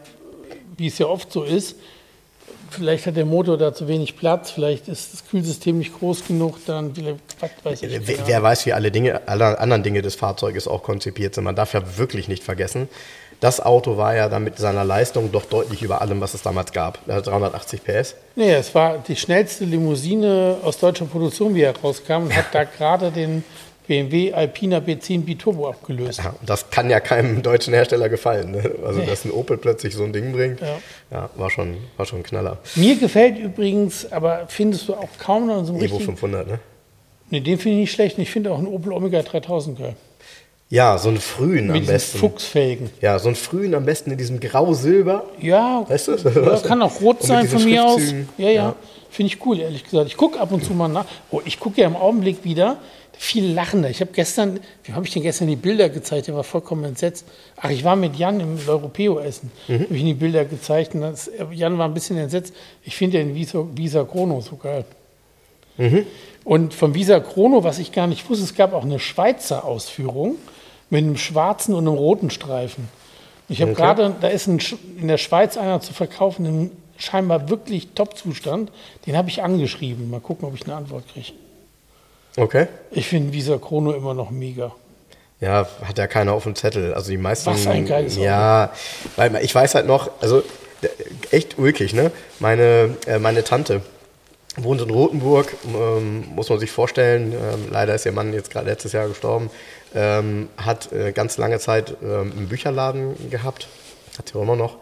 wie 0.77 0.87
es 0.87 0.99
ja 0.99 1.07
oft 1.07 1.31
so 1.31 1.43
ist, 1.45 1.77
vielleicht 2.71 3.07
hat 3.07 3.17
der 3.17 3.27
Motor 3.27 3.59
da 3.59 3.75
zu 3.75 3.89
wenig 3.89 4.17
Platz, 4.17 4.51
vielleicht 4.51 4.89
ist 4.89 5.13
das 5.13 5.29
Kühlsystem 5.29 5.79
nicht 5.79 5.99
groß 5.99 6.27
genug, 6.27 6.59
dann 6.67 6.97
weiß 6.97 7.83
ich. 7.83 7.91
Wer, 8.07 8.17
keine 8.17 8.29
wer 8.29 8.43
weiß, 8.43 8.67
wie 8.67 8.73
alle 8.73 8.91
Dinge, 8.91 9.27
alle 9.29 9.59
anderen 9.59 9.83
Dinge 9.83 10.03
des 10.03 10.15
Fahrzeuges 10.15 10.67
auch 10.67 10.83
konzipiert 10.83 11.35
sind. 11.35 11.45
Man 11.45 11.57
darf 11.57 11.75
ja 11.75 11.99
wirklich 11.99 12.29
nicht 12.29 12.43
vergessen, 12.43 12.89
das 13.41 13.61
Auto 13.61 13.97
war 13.97 14.15
ja 14.17 14.29
dann 14.29 14.45
mit 14.45 14.59
seiner 14.59 14.85
Leistung 14.85 15.31
doch 15.33 15.45
deutlich 15.45 15.83
über 15.83 16.01
allem, 16.01 16.21
was 16.21 16.35
es 16.35 16.43
damals 16.43 16.73
gab. 16.73 16.99
Er 17.07 17.17
hat 17.17 17.27
380 17.27 17.83
PS. 17.85 18.15
Nee, 18.35 18.53
es 18.55 18.75
war 18.75 18.99
die 18.99 19.17
schnellste 19.17 19.65
Limousine 19.65 20.57
aus 20.63 20.79
deutscher 20.79 21.05
Produktion, 21.07 21.55
wie 21.55 21.63
er 21.63 21.77
rauskam, 21.77 22.25
und 22.25 22.37
hat 22.37 22.47
da 22.53 22.65
gerade 22.79 23.11
den 23.11 23.45
BMW 23.87 24.33
Alpina 24.33 24.79
B10 24.79 25.21
Biturbo 25.25 25.69
abgelöst. 25.69 26.19
Ja, 26.25 26.35
das 26.45 26.71
kann 26.71 26.91
ja 26.91 26.99
keinem 26.99 27.43
deutschen 27.43 27.73
Hersteller 27.73 28.09
gefallen. 28.09 28.51
Ne? 28.51 28.73
Also, 28.85 29.01
Nee. 29.01 29.07
dass 29.07 29.25
ein 29.25 29.31
Opel 29.31 29.59
plötzlich 29.59 29.95
so 29.95 30.03
ein 30.03 30.13
Ding 30.13 30.33
bringt, 30.33 30.61
Ja. 30.61 30.79
ja. 31.13 31.31
war, 31.37 31.51
schon, 31.51 31.77
war 31.97 32.05
schon 32.05 32.21
ein 32.21 32.25
Knaller. 32.25 32.59
Mir 32.75 32.97
gefällt 32.97 33.39
übrigens, 33.39 34.11
aber 34.11 34.47
findest 34.49 34.89
du 34.89 34.95
auch 34.95 35.09
kaum 35.19 35.47
noch 35.47 35.65
so 35.65 35.73
einen 35.73 35.83
Evo 35.83 35.97
richtigen... 35.97 36.05
500, 36.17 36.47
ne? 36.49 36.59
Nee, 37.31 37.41
den 37.41 37.59
finde 37.59 37.77
ich 37.77 37.81
nicht 37.83 37.93
schlecht. 37.93 38.19
Ich 38.19 38.31
finde 38.31 38.51
auch 38.53 38.59
einen 38.59 38.67
Opel 38.69 38.93
Omega 38.93 39.23
3000 39.23 39.79
geil. 39.79 39.95
Ja, 40.69 40.99
so 40.99 41.09
einen 41.09 41.21
frühen 41.21 41.69
Mit 41.69 41.83
am 41.83 41.87
besten. 41.87 42.19
Fuchsfelgen. 42.19 42.91
Ja, 43.01 43.19
so 43.21 43.29
einen 43.29 43.37
frühen 43.37 43.75
am 43.75 43.85
besten 43.85 44.11
in 44.11 44.19
diesem 44.19 44.41
Grau-Silber. 44.41 45.25
Ja, 45.41 45.89
Weißt 45.89 46.09
du? 46.09 46.17
ja, 46.17 46.59
kann 46.67 46.83
auch 46.83 47.01
rot 47.01 47.23
sein 47.23 47.47
von 47.47 47.65
mir 47.65 47.85
aus. 47.85 48.03
Ja, 48.37 48.49
ja. 48.49 48.51
Ja. 48.51 48.77
Finde 49.11 49.33
ich 49.33 49.47
cool, 49.47 49.61
ehrlich 49.61 49.85
gesagt. 49.85 50.09
Ich 50.09 50.17
gucke 50.17 50.41
ab 50.41 50.51
und 50.51 50.65
zu 50.65 50.75
mal 50.75 50.89
nach. 50.89 51.05
Oh, 51.31 51.41
ich 51.45 51.61
gucke 51.61 51.81
ja 51.81 51.87
im 51.87 51.95
Augenblick 51.97 52.43
wieder. 52.45 52.79
Viel 53.19 53.53
lachender. 53.53 53.89
Ich 53.89 54.01
habe 54.01 54.11
gestern, 54.13 54.61
wie 54.85 54.93
habe 54.93 55.07
ich 55.07 55.13
denn 55.13 55.23
gestern 55.23 55.49
die 55.49 55.57
Bilder 55.57 55.89
gezeigt? 55.89 56.27
Der 56.27 56.35
war 56.35 56.45
vollkommen 56.45 56.85
entsetzt. 56.85 57.25
Ach, 57.57 57.71
ich 57.71 57.83
war 57.83 57.97
mit 57.97 58.17
Jan 58.17 58.41
im 58.41 58.59
Europeo 58.67 59.21
essen. 59.21 59.51
Mhm. 59.69 59.85
Habe 59.85 59.95
ich 59.95 60.01
ihm 60.01 60.07
die 60.07 60.15
Bilder 60.15 60.45
gezeigt. 60.45 60.95
Und 60.95 61.01
das, 61.03 61.31
Jan 61.53 61.79
war 61.79 61.87
ein 61.87 61.95
bisschen 61.95 62.19
entsetzt. 62.19 62.53
Ich 62.83 62.97
finde 62.97 63.19
den 63.19 63.35
Visa, 63.35 63.65
Visa 63.75 64.05
Chrono 64.05 64.41
so 64.43 64.57
geil. 64.57 64.85
Mhm. 65.79 66.05
Und 66.45 66.75
vom 66.75 66.95
Visa 66.95 67.21
Chrono, 67.21 67.65
was 67.65 67.79
ich 67.79 67.93
gar 67.93 68.07
nicht 68.07 68.29
wusste, 68.29 68.45
es 68.45 68.55
gab 68.55 68.75
auch 68.75 68.85
eine 68.85 68.99
Schweizer 68.99 69.65
Ausführung 69.65 70.35
mit 70.91 71.05
einem 71.05 71.17
schwarzen 71.17 71.75
und 71.75 71.87
einem 71.87 71.97
roten 71.97 72.31
Streifen. 72.31 72.89
Ich 73.49 73.63
habe 73.63 73.75
gerade, 73.75 74.15
da 74.21 74.29
ist 74.29 74.47
ein, 74.49 74.61
in 74.99 75.09
der 75.09 75.19
Schweiz 75.19 75.57
einer 75.57 75.81
zu 75.81 75.93
verkaufen, 75.93 76.47
im 76.47 76.71
scheinbar 76.99 77.49
wirklich 77.49 77.89
Top-Zustand. 77.95 78.71
Den 79.07 79.17
habe 79.17 79.29
ich 79.29 79.43
angeschrieben. 79.43 80.11
Mal 80.11 80.21
gucken, 80.21 80.49
ob 80.49 80.55
ich 80.55 80.65
eine 80.65 80.75
Antwort 80.75 81.05
kriege. 81.13 81.33
Okay. 82.37 82.67
Ich 82.91 83.07
finde 83.07 83.33
Visa 83.33 83.59
Chrono 83.59 83.93
immer 83.93 84.15
noch 84.15 84.31
mega. 84.31 84.73
Ja, 85.41 85.67
hat 85.85 85.99
ja 85.99 86.07
keiner 86.07 86.33
auf 86.33 86.45
dem 86.45 86.55
Zettel. 86.55 86.95
Also 86.95 87.11
die 87.11 87.19
meisten. 87.19 87.51
Was 87.51 87.67
ein 87.67 87.87
geiles. 87.87 88.17
Ja, 88.17 88.73
weil 89.17 89.37
ich 89.43 89.55
weiß 89.55 89.75
halt 89.75 89.87
noch, 89.87 90.11
also 90.21 90.43
echt 91.31 91.59
ulkig, 91.59 91.95
ne? 91.95 92.11
Meine, 92.39 92.97
äh, 93.07 93.19
meine 93.19 93.45
Tante 93.45 93.83
wohnt 94.57 94.81
in 94.81 94.91
Rothenburg, 94.91 95.55
ähm, 95.67 96.25
muss 96.35 96.49
man 96.49 96.59
sich 96.59 96.71
vorstellen. 96.71 97.33
Ähm, 97.33 97.69
leider 97.71 97.95
ist 97.95 98.07
ihr 98.07 98.13
Mann 98.13 98.33
jetzt 98.33 98.51
gerade 98.51 98.67
letztes 98.67 98.93
Jahr 98.93 99.09
gestorben. 99.09 99.51
Ähm, 99.97 100.49
hat 100.59 100.93
äh, 100.93 101.11
ganz 101.13 101.39
lange 101.39 101.59
Zeit 101.59 101.97
ähm, 102.03 102.33
einen 102.37 102.49
Bücherladen 102.49 103.15
gehabt, 103.31 103.67
hat 104.19 104.29
sie 104.29 104.39
auch 104.39 104.43
immer 104.43 104.55
noch. 104.57 104.77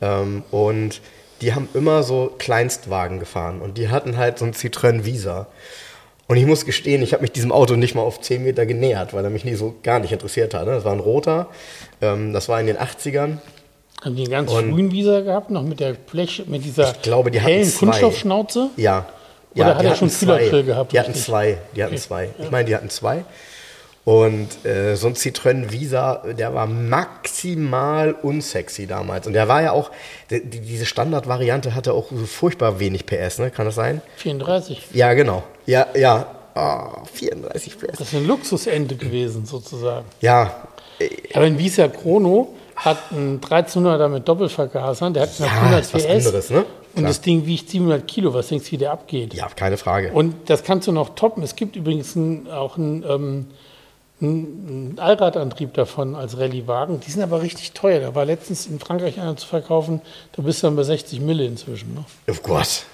Ähm, 0.00 0.42
und 0.50 1.00
die 1.42 1.52
haben 1.54 1.68
immer 1.74 2.02
so 2.02 2.32
Kleinstwagen 2.38 3.18
gefahren 3.20 3.60
und 3.60 3.76
die 3.76 3.90
hatten 3.90 4.16
halt 4.16 4.38
so 4.38 4.46
einen 4.46 4.54
Citroën 4.54 5.04
Visa. 5.04 5.46
Und 6.26 6.38
ich 6.38 6.46
muss 6.46 6.64
gestehen, 6.64 7.02
ich 7.02 7.12
habe 7.12 7.20
mich 7.20 7.32
diesem 7.32 7.52
Auto 7.52 7.76
nicht 7.76 7.94
mal 7.94 8.00
auf 8.00 8.18
10 8.22 8.42
Meter 8.42 8.64
genähert, 8.64 9.12
weil 9.12 9.22
er 9.24 9.28
mich 9.30 9.44
nie 9.44 9.54
so 9.54 9.74
gar 9.82 9.98
nicht 9.98 10.12
interessiert 10.12 10.54
hat. 10.54 10.64
ne? 10.64 10.72
Das 10.72 10.84
war 10.86 10.92
ein 10.92 11.00
roter, 11.00 11.48
ähm, 12.00 12.32
das 12.32 12.48
war 12.48 12.58
in 12.58 12.66
den 12.66 12.78
80ern. 12.78 13.38
Haben 14.02 14.16
die 14.16 14.22
einen 14.22 14.30
ganz 14.30 14.50
Und- 14.50 14.72
frühen 14.72 14.90
Visa 14.90 15.20
gehabt, 15.20 15.50
noch 15.50 15.62
mit 15.62 15.80
der 15.80 15.92
Blech, 15.92 16.44
mit 16.46 16.64
dieser 16.64 16.90
Ich 16.92 17.02
glaube, 17.02 17.30
die 17.30 17.40
hellen 17.40 17.64
zwei. 17.64 17.86
Kunststoffschnauze? 17.86 18.70
Ja. 18.76 19.04
Oder 19.54 19.60
ja, 19.68 19.74
hat 19.74 19.84
er 19.84 19.90
hatten 19.90 20.10
schon. 20.10 20.18
Kühlergrill 20.28 20.62
gehabt, 20.64 20.92
Die 20.92 20.98
hatten 20.98 21.08
richtig? 21.12 21.26
zwei. 21.26 21.58
Die 21.76 21.82
hatten 21.82 21.94
Okay. 21.94 22.02
zwei. 22.02 22.30
Ich 22.38 22.50
meine, 22.50 22.64
die 22.64 22.74
hatten 22.74 22.88
zwei. 22.88 23.24
Und 24.04 24.66
äh, 24.66 24.96
so 24.96 25.06
ein 25.06 25.14
Citroën 25.14 25.70
Visa, 25.72 26.22
der 26.36 26.52
war 26.52 26.66
maximal 26.66 28.12
unsexy 28.22 28.86
damals. 28.86 29.26
Und 29.26 29.32
der 29.32 29.48
war 29.48 29.62
ja 29.62 29.72
auch, 29.72 29.90
die, 30.30 30.44
die- 30.44 30.60
diese 30.60 30.84
Standardvariante 30.86 31.74
hatte 31.74 31.94
auch 31.94 32.10
so 32.10 32.26
furchtbar 32.26 32.80
wenig 32.80 33.06
PS, 33.06 33.38
ne? 33.38 33.50
Kann 33.50 33.64
das 33.66 33.76
sein? 33.76 34.02
34. 34.18 34.88
Ja, 34.92 35.14
genau. 35.14 35.42
Ja, 35.66 35.86
ja. 35.96 36.26
Ah, 36.54 37.02
34 37.14 37.78
PS. 37.78 37.98
Das 37.98 38.08
ist 38.08 38.14
ein 38.14 38.26
Luxusende 38.26 38.94
gewesen, 38.94 39.44
sozusagen. 39.46 40.04
Ja, 40.20 40.54
Aber 41.32 41.46
ein 41.46 41.58
Visa 41.58 41.88
Chrono 41.88 42.54
hat 42.76 42.98
einen 43.10 43.40
1300er 43.40 44.08
mit 44.08 44.28
Doppelvergasern, 44.28 45.14
der 45.14 45.24
hat 45.24 45.38
Ja, 45.40 45.46
100 45.46 45.80
ist 45.80 45.94
was 45.94 46.02
PS. 46.06 46.10
anderes, 46.26 46.50
ne? 46.50 46.58
Und 46.58 46.66
Klar. 47.00 47.08
das 47.08 47.20
Ding 47.22 47.44
wiegt 47.46 47.70
700 47.70 48.06
Kilo. 48.06 48.32
Was 48.34 48.48
denkst 48.48 48.66
du, 48.66 48.72
wie 48.72 48.76
der 48.78 48.92
abgeht? 48.92 49.34
ja, 49.34 49.48
keine 49.56 49.76
Frage. 49.76 50.12
Und 50.12 50.48
das 50.48 50.62
kannst 50.62 50.86
du 50.86 50.92
noch 50.92 51.16
toppen. 51.16 51.42
Es 51.42 51.56
gibt 51.56 51.74
übrigens 51.74 52.14
ein, 52.14 52.48
auch 52.48 52.76
einen, 52.76 53.02
ähm, 53.02 53.46
einen 54.20 54.94
Allradantrieb 54.98 55.74
davon 55.74 56.14
als 56.14 56.38
Rallye-Wagen. 56.38 57.00
Die 57.00 57.10
sind 57.10 57.22
aber 57.22 57.42
richtig 57.42 57.72
teuer. 57.72 58.00
Da 58.00 58.14
war 58.14 58.24
letztens 58.24 58.66
in 58.66 58.78
Frankreich 58.78 59.20
einer 59.20 59.36
zu 59.36 59.46
verkaufen. 59.46 60.00
Da 60.36 60.42
bist 60.42 60.62
du 60.62 60.66
dann 60.68 60.76
bei 60.76 60.82
60 60.84 61.20
Mille 61.20 61.44
inzwischen. 61.44 61.94
Ne? 61.94 62.04
Oh 62.30 62.34
Gott. 62.42 62.84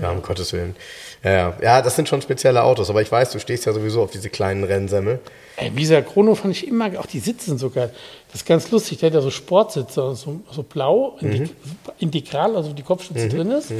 Ja, 0.00 0.10
um 0.10 0.22
Gottes 0.22 0.52
Willen. 0.54 0.74
Ja, 1.22 1.52
ja. 1.60 1.82
das 1.82 1.96
sind 1.96 2.08
schon 2.08 2.22
spezielle 2.22 2.62
Autos, 2.62 2.88
aber 2.88 3.02
ich 3.02 3.12
weiß, 3.12 3.30
du 3.32 3.38
stehst 3.38 3.66
ja 3.66 3.74
sowieso 3.74 4.02
auf 4.02 4.10
diese 4.10 4.30
kleinen 4.30 4.64
Rennsemmel. 4.64 5.20
Ey, 5.56 5.70
Visa 5.76 6.00
Chrono 6.00 6.34
fand 6.34 6.56
ich 6.56 6.66
immer, 6.66 6.98
auch 6.98 7.04
die 7.04 7.18
Sitze 7.18 7.46
sind 7.50 7.58
so 7.58 7.68
geil. 7.68 7.90
Das 8.28 8.36
ist 8.40 8.46
ganz 8.46 8.70
lustig, 8.70 8.98
der 8.98 9.08
hat 9.10 9.14
ja 9.14 9.20
so 9.20 9.30
Sportsitze, 9.30 10.14
so, 10.14 10.40
so 10.50 10.62
blau, 10.62 11.18
indi- 11.20 11.50
integral, 11.98 12.56
also 12.56 12.72
die 12.72 12.82
Kopfstütze 12.82 13.28
drin 13.28 13.50
ist. 13.50 13.70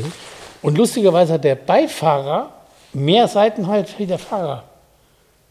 Und 0.60 0.76
lustigerweise 0.76 1.32
hat 1.32 1.44
der 1.44 1.54
Beifahrer 1.54 2.52
mehr 2.92 3.26
Seitenhalt 3.26 3.98
wie 3.98 4.04
der 4.04 4.18
Fahrer. 4.18 4.64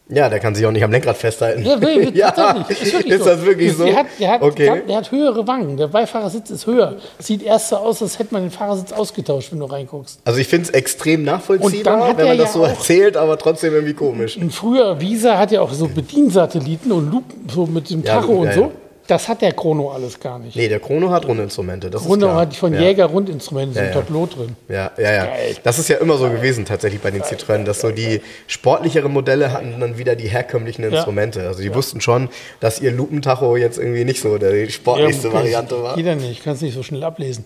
Ja, 0.08 0.28
der 0.28 0.40
kann 0.40 0.54
sich 0.54 0.66
auch 0.66 0.72
nicht 0.72 0.84
am 0.84 0.90
Lenkrad 0.90 1.16
festhalten. 1.16 1.64
Ja, 1.64 1.76
nee, 1.76 2.10
Ja. 2.14 2.66
Ist, 2.68 2.92
wirklich 2.92 3.12
ist 3.14 3.18
so. 3.20 3.30
das 3.30 3.44
wirklich 3.44 3.76
so? 3.76 3.84
Der 3.84 3.96
hat, 3.96 4.06
der, 4.18 4.30
hat, 4.32 4.42
okay. 4.42 4.82
der 4.86 4.96
hat 4.96 5.10
höhere 5.10 5.46
Wangen. 5.46 5.76
Der 5.76 5.86
Beifahrersitz 5.86 6.50
ist 6.50 6.66
höher. 6.66 6.96
Sieht 7.18 7.42
erst 7.42 7.68
so 7.68 7.76
aus, 7.76 8.02
als 8.02 8.18
hätte 8.18 8.34
man 8.34 8.42
den 8.42 8.50
Fahrersitz 8.50 8.92
ausgetauscht, 8.92 9.52
wenn 9.52 9.60
du 9.60 9.66
reinguckst. 9.66 10.20
Also 10.24 10.38
ich 10.38 10.48
finde 10.48 10.68
es 10.68 10.70
extrem 10.70 11.20
Und 11.20 11.26
nachvollziehbar, 11.26 12.16
wenn 12.16 12.28
man 12.28 12.38
das 12.38 12.48
ja 12.48 12.52
so 12.52 12.64
erzählt, 12.64 13.16
aber 13.16 13.38
trotzdem 13.38 13.72
irgendwie 13.72 13.94
komisch. 13.94 14.36
Ein 14.36 14.50
früher 14.50 15.00
Visa 15.00 15.38
hat 15.38 15.52
ja 15.52 15.62
auch 15.62 15.72
so 15.72 15.88
Bediensatelliten 15.88 16.92
und 16.92 17.10
Lupen, 17.10 17.48
so 17.48 17.66
mit 17.66 17.88
dem 17.88 18.02
Ja, 18.02 18.20
Tacho 18.20 18.32
und 18.32 18.46
ja, 18.46 18.52
so. 18.52 18.72
Das 19.12 19.28
hat 19.28 19.42
der 19.42 19.52
Chrono 19.52 19.90
alles 19.92 20.18
gar 20.18 20.38
nicht. 20.38 20.56
Nee, 20.56 20.68
der 20.68 20.80
Chrono 20.80 21.10
hat 21.10 21.26
Rundinstrumente, 21.26 21.90
das 21.90 22.02
Chrono 22.02 22.32
hat 22.34 22.56
von 22.56 22.72
ja. 22.72 22.80
Jäger 22.80 23.04
Rundinstrumente, 23.04 23.74
so 23.74 23.80
ein 23.80 23.86
Ja. 23.88 23.92
Tableau 23.92 24.24
drin. 24.24 24.56
Ja, 24.70 24.90
ja, 24.96 25.12
ja. 25.12 25.28
Das 25.64 25.78
ist 25.78 25.88
ja 25.90 25.98
immer 25.98 26.16
so 26.16 26.30
gewesen 26.30 26.64
tatsächlich 26.64 27.02
bei 27.02 27.10
den 27.10 27.20
Citroën, 27.20 27.64
dass 27.64 27.82
so 27.82 27.90
die 27.90 28.22
sportlicheren 28.46 29.12
Modelle 29.12 29.52
hatten 29.52 29.78
dann 29.78 29.98
wieder 29.98 30.16
die 30.16 30.28
herkömmlichen 30.28 30.82
Instrumente. 30.84 31.46
Also 31.46 31.60
die 31.60 31.74
wussten 31.74 32.00
schon, 32.00 32.30
dass 32.60 32.80
ihr 32.80 32.90
Lupentacho 32.90 33.54
jetzt 33.58 33.76
irgendwie 33.76 34.06
nicht 34.06 34.22
so 34.22 34.38
die 34.38 34.70
sportlichste 34.70 35.28
Ja, 35.28 35.34
Variante 35.34 35.82
war. 35.82 35.98
Ja 35.98 36.14
nicht, 36.14 36.42
kannst 36.42 36.62
nicht 36.62 36.74
so 36.74 36.82
schnell 36.82 37.04
ablesen. 37.04 37.44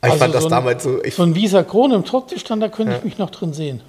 Aber 0.00 0.14
ich 0.14 0.18
fand 0.18 0.34
das 0.34 0.40
so 0.44 0.48
ein, 0.48 0.52
damals 0.52 0.84
so, 0.84 1.04
ich, 1.04 1.14
so 1.16 1.22
ein 1.22 1.34
Visa 1.34 1.62
Chrono 1.64 1.96
im 1.96 2.06
Topzustand, 2.06 2.62
da 2.62 2.68
könnte 2.68 2.96
ich 2.96 3.04
mich 3.04 3.18
noch 3.18 3.28
drin 3.28 3.52
sehen. 3.52 3.82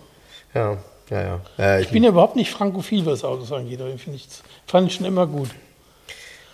ja, 0.54 0.78
ja, 1.10 1.22
ja. 1.22 1.40
Äh, 1.58 1.80
ich, 1.80 1.88
Ich 1.88 1.94
bin 1.94 2.04
ja 2.04 2.10
überhaupt 2.10 2.36
nicht 2.36 2.52
frankophil, 2.52 3.06
was 3.06 3.24
Autos 3.24 3.54
angeht, 3.54 3.80
aber 3.80 3.92
ich 3.92 4.06
ich, 4.06 4.28
fand 4.68 4.88
ich 4.90 4.96
schon 4.96 5.06
immer 5.06 5.28
gut. 5.28 5.48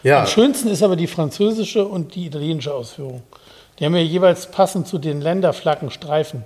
Ja, 0.04 0.22
Am 0.22 0.28
schönsten 0.28 0.70
ist 0.70 0.84
aber 0.84 0.96
die 0.96 1.08
französische 1.08 1.86
und 1.86 2.16
die 2.16 2.26
italienische 2.28 2.74
Ausführung. 2.74 3.22
Die 3.80 3.86
haben 3.86 3.96
ja 3.96 4.02
jeweils 4.02 4.52
passend 4.52 4.88
zu 4.88 4.98
den 4.98 5.22
Länderflaggen 5.22 5.90
Streifen. 5.92 6.44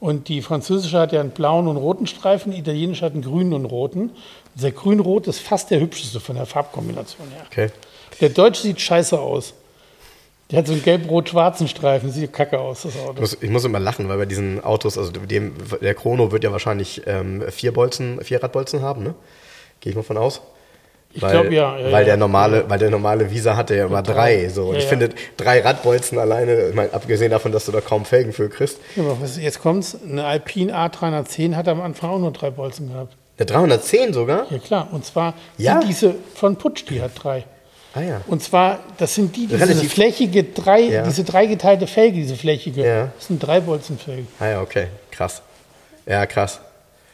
Und 0.00 0.28
die 0.28 0.42
französische 0.42 0.98
hat 0.98 1.12
ja 1.12 1.20
einen 1.20 1.30
blauen 1.30 1.68
und 1.68 1.76
roten 1.76 2.06
Streifen, 2.08 2.50
die 2.52 2.58
italienische 2.58 3.04
hat 3.04 3.12
einen 3.12 3.22
grünen 3.22 3.52
und 3.52 3.66
roten. 3.66 4.10
Und 4.10 4.62
der 4.62 4.72
grün-rot 4.72 5.28
ist 5.28 5.38
fast 5.40 5.70
der 5.70 5.78
hübscheste 5.80 6.18
von 6.18 6.34
der 6.36 6.46
Farbkombination 6.46 7.28
her. 7.28 7.44
Okay. 7.50 7.70
Der 8.20 8.30
deutsche 8.30 8.62
sieht 8.62 8.80
scheiße 8.80 9.18
aus. 9.18 9.54
Der 10.50 10.58
hat 10.58 10.66
so 10.66 10.72
einen 10.72 10.82
gelb-rot-schwarzen 10.82 11.66
Streifen, 11.66 12.10
sieht 12.10 12.32
kacke 12.32 12.58
aus, 12.58 12.82
das 12.82 12.94
Ich 12.94 13.00
Auto. 13.00 13.20
muss, 13.20 13.38
ich 13.40 13.48
muss 13.48 13.64
immer 13.64 13.80
lachen, 13.80 14.08
weil 14.08 14.18
bei 14.18 14.26
diesen 14.26 14.62
Autos, 14.62 14.98
also 14.98 15.10
dem, 15.10 15.54
der 15.80 15.94
Chrono 15.94 16.30
wird 16.30 16.44
ja 16.44 16.52
wahrscheinlich 16.52 17.02
ähm, 17.06 17.42
vier 17.50 17.72
Bolzen, 17.72 18.22
vier 18.22 18.42
Radbolzen 18.42 18.82
haben, 18.82 19.02
ne? 19.02 19.14
Gehe 19.80 19.90
ich 19.90 19.96
mal 19.96 20.02
von 20.02 20.18
aus. 20.18 20.42
Ich 21.14 21.20
Weil, 21.20 21.30
glaube 21.32 21.54
ja. 21.54 21.78
ja, 21.78 21.92
weil, 21.92 22.04
der 22.06 22.16
normale, 22.16 22.64
weil 22.68 22.78
der 22.78 22.88
normale 22.90 23.30
Visa 23.30 23.54
hatte 23.56 23.76
ja 23.76 23.86
immer 23.86 24.02
drei. 24.02 24.48
So. 24.48 24.66
Und 24.68 24.72
Ja, 24.72 24.78
ich 24.78 24.84
ja. 24.84 24.88
finde, 24.90 25.10
drei 25.36 25.60
Radbolzen 25.60 26.18
alleine, 26.18 26.68
ich 26.70 26.74
meine, 26.74 26.92
abgesehen 26.94 27.30
davon, 27.30 27.52
dass 27.52 27.66
du 27.66 27.72
da 27.72 27.80
kaum 27.82 28.04
Felgen 28.06 28.32
für 28.32 28.48
kriegst. 28.48 28.78
Jetzt 29.38 29.60
kommt's, 29.60 29.96
eine 30.08 30.24
Alpine 30.24 30.74
A310 30.74 31.54
hat 31.54 31.68
am 31.68 31.82
Anfang 31.82 32.10
auch 32.10 32.18
nur 32.18 32.32
drei 32.32 32.50
Bolzen 32.50 32.90
gehabt. 32.92 33.14
Der 33.38 33.46
310 33.46 34.12
sogar? 34.14 34.46
Ja 34.50 34.58
klar, 34.58 34.88
und 34.92 35.04
zwar 35.04 35.34
Ja? 35.58 35.80
sind 35.80 35.88
diese 35.88 36.14
von 36.34 36.56
Putsch, 36.56 36.84
die 36.88 37.02
hat 37.02 37.12
drei. 37.22 37.44
Ah 37.94 38.00
ja. 38.00 38.20
Und 38.26 38.42
zwar, 38.42 38.78
das 38.96 39.14
sind 39.14 39.36
die, 39.36 39.46
diese 39.46 39.60
Relativ- 39.60 39.92
flächige, 39.92 40.44
drei, 40.44 40.80
Ja. 40.80 41.02
diese 41.02 41.24
dreigeteilte 41.24 41.86
Felge, 41.86 42.16
diese 42.16 42.36
flächige. 42.36 42.86
Ja. 42.86 43.08
Das 43.18 43.26
sind 43.26 43.38
drei 43.38 43.60
Bolzenfelgen. 43.60 44.28
Ah 44.40 44.46
ja, 44.46 44.60
okay. 44.62 44.86
Krass. 45.10 45.42
Ja, 46.06 46.24
krass. 46.24 46.60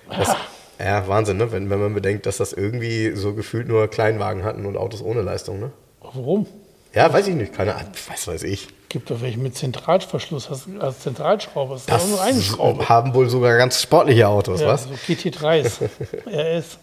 Das, 0.08 0.36
ja, 0.78 1.06
Wahnsinn, 1.08 1.36
ne? 1.38 1.50
Wenn, 1.52 1.70
wenn 1.70 1.80
man 1.80 1.94
bedenkt, 1.94 2.26
dass 2.26 2.36
das 2.38 2.52
irgendwie 2.52 3.12
so 3.14 3.34
gefühlt 3.34 3.68
nur 3.68 3.88
Kleinwagen 3.88 4.44
hatten 4.44 4.66
und 4.66 4.76
Autos 4.76 5.02
ohne 5.02 5.22
Leistung, 5.22 5.58
ne? 5.60 5.70
Warum? 6.00 6.46
Ja, 6.94 7.12
weiß 7.12 7.28
ich 7.28 7.34
nicht. 7.34 7.52
Keine 7.52 7.74
Ahnung. 7.74 7.92
Was 8.08 8.26
weiß 8.26 8.42
ich. 8.44 8.68
Gibt 8.88 9.10
doch 9.10 9.20
welche 9.20 9.38
mit 9.38 9.54
Zentralverschluss, 9.54 10.48
hast, 10.48 10.66
als 10.80 11.00
Zentralschraube. 11.00 11.74
Das 11.74 11.80
ist 11.82 11.90
Das 11.90 12.06
nur 12.08 12.22
eine 12.22 12.40
Schraube. 12.40 12.88
haben 12.88 13.12
wohl 13.12 13.28
sogar 13.28 13.54
ganz 13.58 13.82
sportliche 13.82 14.26
Autos, 14.26 14.62
Ja, 14.62 14.68
was? 14.68 14.84
so 14.84 14.90
GT3s, 15.06 15.80
RS. 16.26 16.78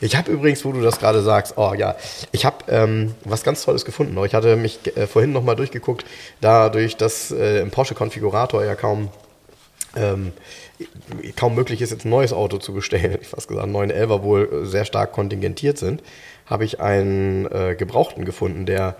Ich 0.00 0.14
habe 0.14 0.30
übrigens, 0.30 0.64
wo 0.64 0.70
du 0.70 0.80
das 0.80 1.00
gerade 1.00 1.22
sagst, 1.22 1.54
oh 1.56 1.74
ja, 1.76 1.96
ich 2.30 2.44
habe 2.44 2.58
ähm, 2.68 3.14
was 3.24 3.42
ganz 3.42 3.64
Tolles 3.64 3.84
gefunden. 3.84 4.16
Ich 4.24 4.34
hatte 4.34 4.54
mich 4.54 4.78
äh, 4.96 5.08
vorhin 5.08 5.32
nochmal 5.32 5.56
durchgeguckt, 5.56 6.04
dadurch, 6.40 6.96
dass 6.96 7.32
äh, 7.32 7.58
im 7.62 7.72
Porsche-Konfigurator 7.72 8.64
ja 8.64 8.76
kaum, 8.76 9.08
ähm, 9.96 10.32
kaum 11.36 11.54
möglich 11.54 11.82
ist, 11.82 11.90
jetzt 11.90 12.04
ein 12.04 12.10
neues 12.10 12.32
Auto 12.32 12.58
zu 12.58 12.72
bestellen, 12.72 13.18
ich 13.22 13.28
fast 13.28 13.48
gesagt, 13.48 13.68
911er 13.68 14.22
wohl 14.22 14.66
sehr 14.66 14.84
stark 14.84 15.12
kontingentiert 15.12 15.78
sind, 15.78 16.02
habe 16.46 16.64
ich 16.64 16.80
einen 16.80 17.46
äh, 17.46 17.74
Gebrauchten 17.76 18.24
gefunden, 18.24 18.66
der 18.66 18.96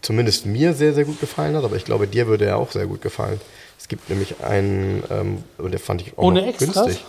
zumindest 0.00 0.46
mir 0.46 0.74
sehr, 0.74 0.92
sehr 0.92 1.04
gut 1.04 1.20
gefallen 1.20 1.56
hat, 1.56 1.64
aber 1.64 1.76
ich 1.76 1.84
glaube, 1.84 2.06
dir 2.06 2.26
würde 2.26 2.46
er 2.46 2.56
auch 2.56 2.70
sehr 2.70 2.86
gut 2.86 3.02
gefallen. 3.02 3.40
Es 3.78 3.88
gibt 3.88 4.10
nämlich 4.10 4.42
einen, 4.42 5.02
ähm, 5.10 5.44
und 5.58 5.72
der 5.72 5.80
fand 5.80 6.02
ich 6.02 6.16
auch 6.16 6.24
Ohne 6.24 6.46
Extras? 6.46 6.74
günstig. 6.74 7.04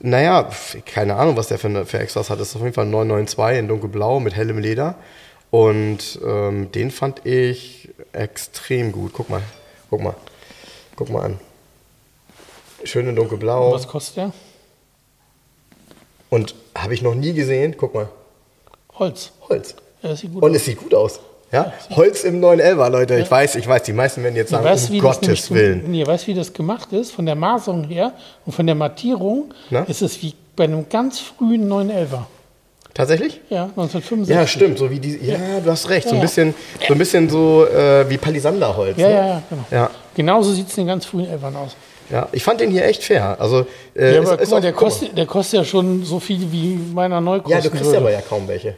Naja, 0.00 0.50
keine 0.86 1.16
Ahnung, 1.16 1.36
was 1.36 1.48
der 1.48 1.58
für, 1.58 1.86
für 1.86 1.98
Extras 1.98 2.28
hat. 2.28 2.40
Das 2.40 2.48
ist 2.48 2.56
auf 2.56 2.62
jeden 2.62 2.74
Fall 2.74 2.84
ein 2.84 2.90
992 2.90 3.58
in 3.58 3.68
dunkelblau 3.68 4.20
mit 4.20 4.34
hellem 4.34 4.58
Leder. 4.58 4.96
Und 5.50 6.18
ähm, 6.26 6.72
den 6.72 6.90
fand 6.90 7.24
ich 7.24 7.90
extrem 8.12 8.90
gut. 8.90 9.12
Guck 9.14 9.30
mal, 9.30 9.42
guck 9.88 10.02
mal, 10.02 10.14
guck 10.96 11.10
mal 11.10 11.22
an. 11.22 11.38
Schön 12.84 13.08
in 13.08 13.16
dunkelblau. 13.16 13.72
Was 13.72 13.88
kostet 13.88 14.16
der? 14.16 14.32
Und 16.30 16.54
habe 16.74 16.94
ich 16.94 17.02
noch 17.02 17.14
nie 17.14 17.32
gesehen. 17.32 17.74
Guck 17.78 17.94
mal, 17.94 18.08
Holz. 18.98 19.32
Holz. 19.48 19.74
Ja, 20.02 20.10
das 20.10 20.20
sieht 20.20 20.32
gut 20.32 20.42
Und 20.42 20.50
aus. 20.50 20.56
es 20.56 20.64
sieht 20.64 20.78
gut 20.78 20.94
aus. 20.94 21.20
Ja? 21.52 21.72
Holz 21.90 22.24
im 22.24 22.40
911er, 22.42 22.88
Leute. 22.90 23.18
Ich 23.18 23.30
weiß, 23.30 23.54
ich 23.56 23.66
weiß, 23.68 23.84
die 23.84 23.92
meisten 23.92 24.22
werden 24.24 24.34
jetzt 24.34 24.50
Ja, 24.50 24.58
sagen, 24.58 24.70
weißt, 24.70 24.88
du, 24.88 24.92
um 24.94 24.98
Gottes 25.00 25.50
Willen. 25.52 25.84
Nee, 25.90 26.04
weißt 26.04 26.26
wie 26.26 26.34
das 26.34 26.52
gemacht 26.52 26.92
ist? 26.92 27.12
Von 27.12 27.26
der 27.26 27.36
Maserung 27.36 27.84
her 27.84 28.12
und 28.44 28.52
von 28.52 28.66
der 28.66 28.74
Mattierung 28.74 29.54
Na? 29.70 29.82
ist 29.84 30.02
es 30.02 30.20
wie 30.22 30.34
bei 30.56 30.64
einem 30.64 30.88
ganz 30.88 31.20
frühen 31.20 31.70
911er. 31.70 32.24
Tatsächlich? 32.92 33.40
Ja, 33.50 33.64
1965. 33.64 34.34
Ja, 34.34 34.46
stimmt. 34.46 34.78
So 34.78 34.90
wie 34.90 34.98
die, 35.00 35.16
ja, 35.24 35.60
du 35.64 35.70
hast 35.70 35.88
recht. 35.88 36.08
So 36.08 36.14
ein 36.14 36.16
Ja, 36.16 36.22
ja. 36.22 36.22
bisschen, 36.26 36.54
so, 36.86 36.92
ein 36.94 36.98
bisschen 36.98 37.28
so 37.30 37.66
äh, 37.66 38.08
wie 38.08 38.18
Palisanderholz. 38.18 38.96
Ja, 38.98 39.06
ne? 39.08 39.14
ja, 39.14 39.26
ja, 39.26 39.42
genau. 39.50 39.64
Ja. 39.70 39.90
Genauso 40.14 40.52
sieht 40.52 40.68
es 40.68 40.76
in 40.78 40.84
den 40.84 40.88
ganz 40.88 41.04
frühen 41.06 41.26
Elfern 41.28 41.54
aus. 41.56 41.76
Ja, 42.10 42.28
ich 42.32 42.44
fand 42.44 42.60
den 42.60 42.70
hier 42.70 42.84
echt 42.84 43.02
fair. 43.02 43.36
Also, 43.40 43.66
äh, 43.94 44.14
Ja, 44.14 44.20
ist- 44.22 44.28
aber 44.28 44.40
ist 44.42 44.48
guck 44.48 44.50
mal, 44.50 44.56
auch- 44.56 44.60
der, 44.62 44.72
kostet, 44.72 45.16
der 45.18 45.26
kostet 45.26 45.58
ja 45.60 45.64
schon 45.64 46.04
so 46.04 46.20
viel 46.20 46.52
wie 46.52 46.78
meiner 46.94 47.20
neu 47.20 47.38
kosten 47.38 47.50
Ja, 47.52 47.60
du 47.60 47.70
kriegst 47.70 47.84
würde. 47.86 47.98
aber 47.98 48.10
ja 48.12 48.20
kaum 48.20 48.46
welche. 48.46 48.76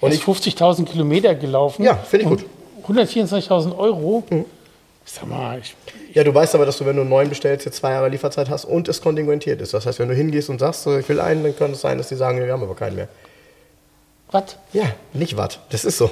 Und 0.00 0.10
ist 0.12 0.18
ich, 0.18 0.24
50.000 0.24 0.84
Kilometer 0.88 1.34
gelaufen. 1.34 1.82
Ja, 1.84 1.94
finde 1.96 2.24
ich 2.24 2.30
gut. 2.30 2.44
124.000 2.86 3.76
Euro. 3.78 4.22
Ich 4.30 5.12
sag 5.12 5.26
mal, 5.28 5.58
ich, 5.60 5.74
ja, 6.14 6.24
du 6.24 6.34
weißt 6.34 6.54
aber, 6.54 6.66
dass 6.66 6.78
du, 6.78 6.84
wenn 6.86 6.96
du 6.96 7.02
einen 7.02 7.10
neuen 7.10 7.28
bestellst, 7.28 7.64
jetzt 7.64 7.76
zwei 7.76 7.92
Jahre 7.92 8.08
Lieferzeit 8.08 8.50
hast 8.50 8.64
und 8.64 8.88
es 8.88 9.00
kontingentiert 9.00 9.60
ist. 9.60 9.72
Das 9.72 9.86
heißt, 9.86 9.98
wenn 9.98 10.08
du 10.08 10.14
hingehst 10.14 10.50
und 10.50 10.58
sagst, 10.58 10.86
ich 10.86 11.08
will 11.08 11.20
einen, 11.20 11.42
dann 11.44 11.56
könnte 11.56 11.74
es 11.74 11.80
sein, 11.80 11.96
dass 11.98 12.08
die 12.08 12.16
sagen, 12.16 12.44
wir 12.44 12.52
haben 12.52 12.62
aber 12.62 12.74
keinen 12.74 12.96
mehr. 12.96 13.08
Was? 14.30 14.56
Ja, 14.72 14.86
nicht 15.12 15.36
was. 15.36 15.58
Das 15.70 15.84
ist 15.84 15.98
so. 15.98 16.10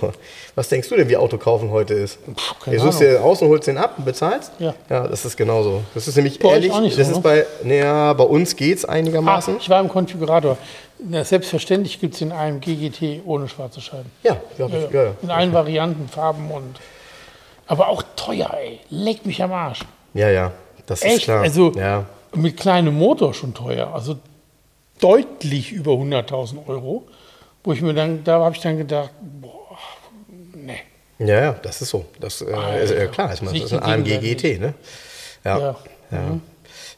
Was 0.54 0.68
denkst 0.68 0.88
du 0.88 0.96
denn, 0.96 1.08
wie 1.08 1.16
Auto 1.16 1.36
kaufen 1.36 1.70
heute 1.70 1.94
ist? 1.94 2.24
Puh, 2.24 2.32
keine 2.64 2.76
du 2.76 2.82
suchst 2.84 3.00
dir 3.00 3.22
aus 3.24 3.42
und 3.42 3.48
holst 3.48 3.66
den 3.66 3.76
ab 3.76 3.94
und 3.98 4.04
bezahlst? 4.04 4.52
Ja. 4.60 4.74
Ja, 4.88 5.08
das 5.08 5.24
ist 5.24 5.36
genauso. 5.36 5.82
Das 5.94 6.06
ist 6.06 6.14
nämlich 6.16 6.38
Bei 6.38 6.48
euch 6.48 6.54
ehrlich, 6.54 6.72
auch 6.72 6.80
nicht 6.80 6.96
das 6.98 7.08
so, 7.08 7.12
ist 7.14 7.16
ne? 7.18 7.22
bei, 7.22 7.46
naja, 7.64 8.12
bei 8.12 8.24
uns 8.24 8.54
geht 8.54 8.78
es 8.78 8.84
Ah, 8.84 8.92
einigermaßen. 8.92 9.56
ich 9.58 9.68
war 9.68 9.80
im 9.80 9.88
Konfigurator. 9.88 10.56
Na, 11.00 11.24
selbstverständlich 11.24 12.00
gibt 12.00 12.14
es 12.14 12.20
den 12.20 12.30
AMG 12.30 12.76
GT 12.76 13.22
ohne 13.26 13.48
schwarze 13.48 13.80
Scheiben. 13.80 14.10
Ja, 14.22 14.36
ja, 14.58 14.66
Ja, 14.68 14.78
ja. 14.78 15.02
ja. 15.06 15.10
In 15.22 15.30
allen 15.30 15.52
Varianten, 15.52 16.08
Farben 16.08 16.50
und. 16.50 16.76
Aber 17.66 17.88
auch 17.88 18.02
teuer, 18.14 18.54
ey. 18.54 18.78
Leck 18.90 19.26
mich 19.26 19.42
am 19.42 19.52
Arsch. 19.52 19.80
Ja, 20.14 20.28
ja, 20.30 20.52
das 20.86 21.00
ist 21.00 21.04
Echt? 21.06 21.24
klar. 21.24 21.42
Also 21.42 21.72
ja. 21.72 22.04
mit 22.34 22.56
kleinem 22.58 22.94
Motor 22.94 23.34
schon 23.34 23.54
teuer. 23.54 23.92
Also 23.92 24.16
deutlich 25.00 25.72
über 25.72 25.92
100.000 25.92 26.68
Euro. 26.68 27.04
Wo 27.64 27.72
ich 27.72 27.80
mir 27.80 27.94
dann, 27.94 28.22
da 28.22 28.40
habe 28.40 28.54
ich 28.54 28.60
dann 28.60 28.76
gedacht, 28.76 29.10
boah, 29.40 29.78
nee. 30.54 30.80
ja, 31.18 31.40
ja, 31.40 31.52
das 31.54 31.82
ist 31.82 31.88
so. 31.88 32.04
Das 32.20 32.42
äh, 32.42 32.84
ist 32.84 32.92
ja 32.92 33.06
klar. 33.06 33.32
Ich 33.32 33.42
meine, 33.42 33.58
das 33.58 33.72
ist 33.72 33.78
ein 33.78 33.82
AMG 33.82 34.20
GT, 34.20 34.60
ne? 34.60 34.74
Ja. 35.44 35.58
Ja. 35.58 35.76
Ja. 36.10 36.40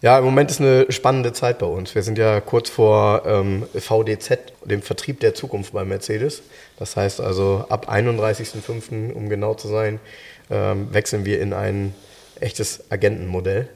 Ja, 0.03 0.19
im 0.19 0.25
Moment 0.25 0.51
ist 0.51 0.61
eine 0.61 0.87
spannende 0.91 1.33
Zeit 1.33 1.59
bei 1.59 1.67
uns. 1.67 1.95
Wir 1.95 2.03
sind 2.03 2.19
ja 2.19 2.41
kurz 2.41 2.69
vor 2.69 3.23
ähm, 3.25 3.67
VDZ, 3.75 4.39
dem 4.65 4.83
Vertrieb 4.83 5.21
der 5.21 5.35
Zukunft 5.35 5.73
bei 5.73 5.85
Mercedes. 5.85 6.43
Das 6.79 6.97
heißt 6.97 7.21
also, 7.21 7.65
ab 7.71 7.91
31.05., 7.91 9.13
um 9.15 9.31
genau 9.31 9.55
zu 9.55 9.69
sein, 9.69 9.99
ähm, 10.51 10.93
wechseln 10.93 11.25
wir 11.25 11.41
in 11.41 11.55
ein 11.55 11.95
echtes 12.41 12.91
Agentenmodell, 12.91 13.69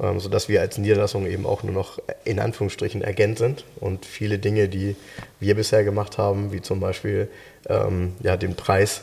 ähm, 0.00 0.20
sodass 0.20 0.48
wir 0.48 0.60
als 0.60 0.78
Niederlassung 0.78 1.26
eben 1.26 1.46
auch 1.46 1.62
nur 1.62 1.72
noch 1.72 1.98
in 2.24 2.40
Anführungsstrichen 2.40 3.04
Agent 3.04 3.38
sind 3.38 3.64
und 3.80 4.04
viele 4.04 4.38
Dinge, 4.38 4.68
die 4.68 4.96
wir 5.40 5.54
bisher 5.54 5.84
gemacht 5.84 6.18
haben, 6.18 6.52
wie 6.52 6.62
zum 6.62 6.80
Beispiel 6.80 7.28
ähm, 7.68 8.14
ja, 8.20 8.36
den 8.36 8.56
Preis, 8.56 9.02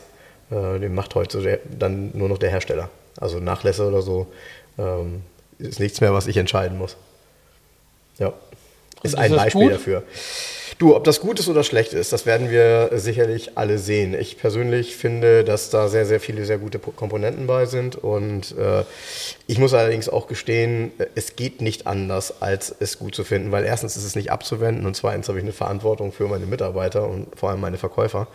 äh, 0.50 0.80
den 0.80 0.94
macht 0.94 1.16
heute 1.16 1.60
dann 1.78 2.12
nur 2.14 2.30
noch 2.30 2.38
der 2.38 2.50
Hersteller. 2.50 2.90
Also 3.18 3.40
Nachlässe 3.40 3.88
oder 3.88 4.02
so 4.02 4.28
ähm, 4.78 5.22
ist 5.60 5.80
nichts 5.80 6.02
mehr, 6.02 6.14
was 6.14 6.28
ich 6.28 6.38
entscheiden 6.38 6.78
muss. 6.78 6.98
Ja, 8.18 8.34
ist 9.04 9.14
ist 9.14 9.20
ein 9.20 9.36
Beispiel 9.36 9.62
gut? 9.64 9.74
dafür. 9.74 10.04
Du, 10.80 10.96
ob 10.96 11.04
das 11.04 11.20
gut 11.20 11.40
ist 11.40 11.48
oder 11.48 11.64
schlecht 11.64 11.94
ist, 11.94 12.12
das 12.12 12.26
werden 12.26 12.50
wir 12.50 12.90
sicherlich 12.96 13.56
alle 13.56 13.78
sehen. 13.78 14.16
Ich 14.20 14.38
persönlich 14.40 14.96
finde, 14.96 15.44
dass 15.44 15.70
da 15.70 15.88
sehr, 15.90 16.08
sehr 16.08 16.20
viele 16.20 16.44
sehr 16.46 16.58
gute 16.58 16.80
Po- 16.80 16.90
Komponenten 16.92 17.46
bei 17.46 17.68
sind. 17.68 17.98
Und 17.98 18.56
äh, 18.58 18.84
ich 19.46 19.60
muss 19.60 19.76
allerdings 19.76 20.10
auch 20.10 20.26
gestehen, 20.26 20.92
äh, 20.98 21.06
es 21.14 21.36
geht 21.36 21.62
nicht 21.62 21.86
anders, 21.86 22.42
als 22.42 22.74
es 22.80 22.98
gut 22.98 23.14
zu 23.14 23.24
finden, 23.24 23.52
weil 23.52 23.64
erstens 23.64 23.96
ist 23.96 24.06
es 24.06 24.16
nicht 24.16 24.32
abzuwenden 24.32 24.88
und 24.88 24.96
zweitens 24.96 25.28
habe 25.28 25.38
ich 25.38 25.44
eine 25.44 25.54
Verantwortung 25.54 26.12
für 26.14 26.28
meine 26.28 26.48
Mitarbeiter 26.48 27.08
und 27.08 27.28
vor 27.38 27.52
allem 27.52 27.62
meine 27.62 27.78
Verkäufer. 27.78 28.26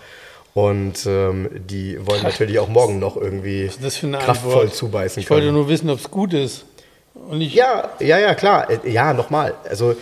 Und 0.55 1.05
ähm, 1.07 1.51
die 1.53 1.99
wollen 2.07 2.23
natürlich 2.23 2.61
auch 2.61 2.69
morgen 2.69 2.99
noch 3.01 3.17
irgendwie 3.17 3.69
kraftvoll 3.69 4.15
Antwort? 4.63 4.75
zubeißen 4.75 5.21
Ich 5.21 5.29
wollte 5.31 5.51
nur 5.51 5.69
wissen, 5.69 5.91
ob 5.91 5.99
es 5.99 6.11
gut 6.11 6.33
ist. 6.33 6.65
Und 7.29 7.41
ich, 7.41 7.55
Ja, 7.55 7.91
ja, 7.99 8.19
ja, 8.19 8.35
klar. 8.37 8.71
Äh, 8.71 8.89
Ja, 8.89 9.13
nochmal. 9.13 9.55
Also, 9.69 9.97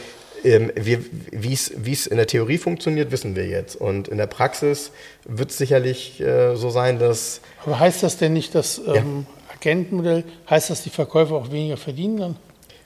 ähm, 0.44 0.70
wie 0.76 1.52
es 1.52 2.06
in 2.06 2.16
der 2.16 2.26
Theorie 2.26 2.58
funktioniert, 2.58 3.10
wissen 3.10 3.34
wir 3.34 3.46
jetzt. 3.46 3.76
Und 3.76 4.08
in 4.08 4.18
der 4.18 4.26
Praxis 4.26 4.92
wird 5.24 5.50
es 5.50 5.58
sicherlich 5.58 6.20
äh, 6.20 6.54
so 6.56 6.70
sein, 6.70 6.98
dass. 6.98 7.40
aber 7.64 7.80
heißt 7.80 8.02
das 8.02 8.18
denn 8.18 8.34
nicht, 8.34 8.54
das 8.54 8.80
ähm, 8.86 9.26
Agentenmodell, 9.52 10.24
heißt 10.48 10.70
das, 10.70 10.82
die 10.82 10.90
Verkäufer 10.90 11.34
auch 11.34 11.50
weniger 11.50 11.76
verdienen 11.76 12.16
dann? 12.18 12.36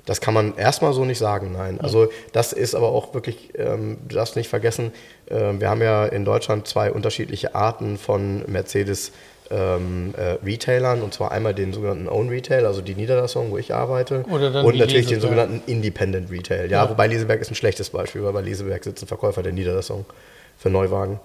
Das 0.06 0.22
kann 0.22 0.32
man 0.32 0.56
erstmal 0.56 0.94
so 0.94 1.04
nicht 1.04 1.18
sagen, 1.18 1.52
nein. 1.52 1.82
Also 1.82 2.08
das 2.32 2.54
ist 2.54 2.74
aber 2.74 2.88
auch 2.88 3.12
wirklich, 3.12 3.50
ähm, 3.58 3.98
du 4.08 4.14
darfst 4.14 4.36
nicht 4.36 4.48
vergessen, 4.48 4.92
ähm, 5.28 5.60
wir 5.60 5.68
haben 5.68 5.82
ja 5.82 6.06
in 6.06 6.24
Deutschland 6.24 6.66
zwei 6.66 6.90
unterschiedliche 6.90 7.54
Arten 7.54 7.98
von 7.98 8.42
Mercedes 8.50 9.12
ähm, 9.50 10.14
äh, 10.16 10.36
Retailern, 10.44 11.02
und 11.02 11.14
zwar 11.14 11.32
einmal 11.32 11.54
den 11.54 11.72
sogenannten 11.72 12.08
Own 12.08 12.28
Retail, 12.28 12.66
also 12.66 12.80
die 12.80 12.94
Niederlassung, 12.94 13.50
wo 13.50 13.58
ich 13.58 13.74
arbeite, 13.74 14.24
und 14.24 14.40
natürlich 14.42 14.66
den 14.78 14.88
Leseberg. 14.88 15.20
sogenannten 15.20 15.62
Independent 15.66 16.30
Retail. 16.30 16.70
Ja, 16.70 16.84
Ja. 16.84 16.90
wobei 16.90 17.06
Leseberg 17.06 17.40
ist 17.40 17.50
ein 17.50 17.54
schlechtes 17.54 17.90
Beispiel, 17.90 18.22
weil 18.24 18.32
bei 18.32 18.42
Leseberg 18.42 18.84
sitzen 18.84 19.06
Verkäufer 19.06 19.42
der 19.42 19.52
Niederlassung 19.52 20.04
für 20.58 20.70
Neuwagen. 20.70 21.20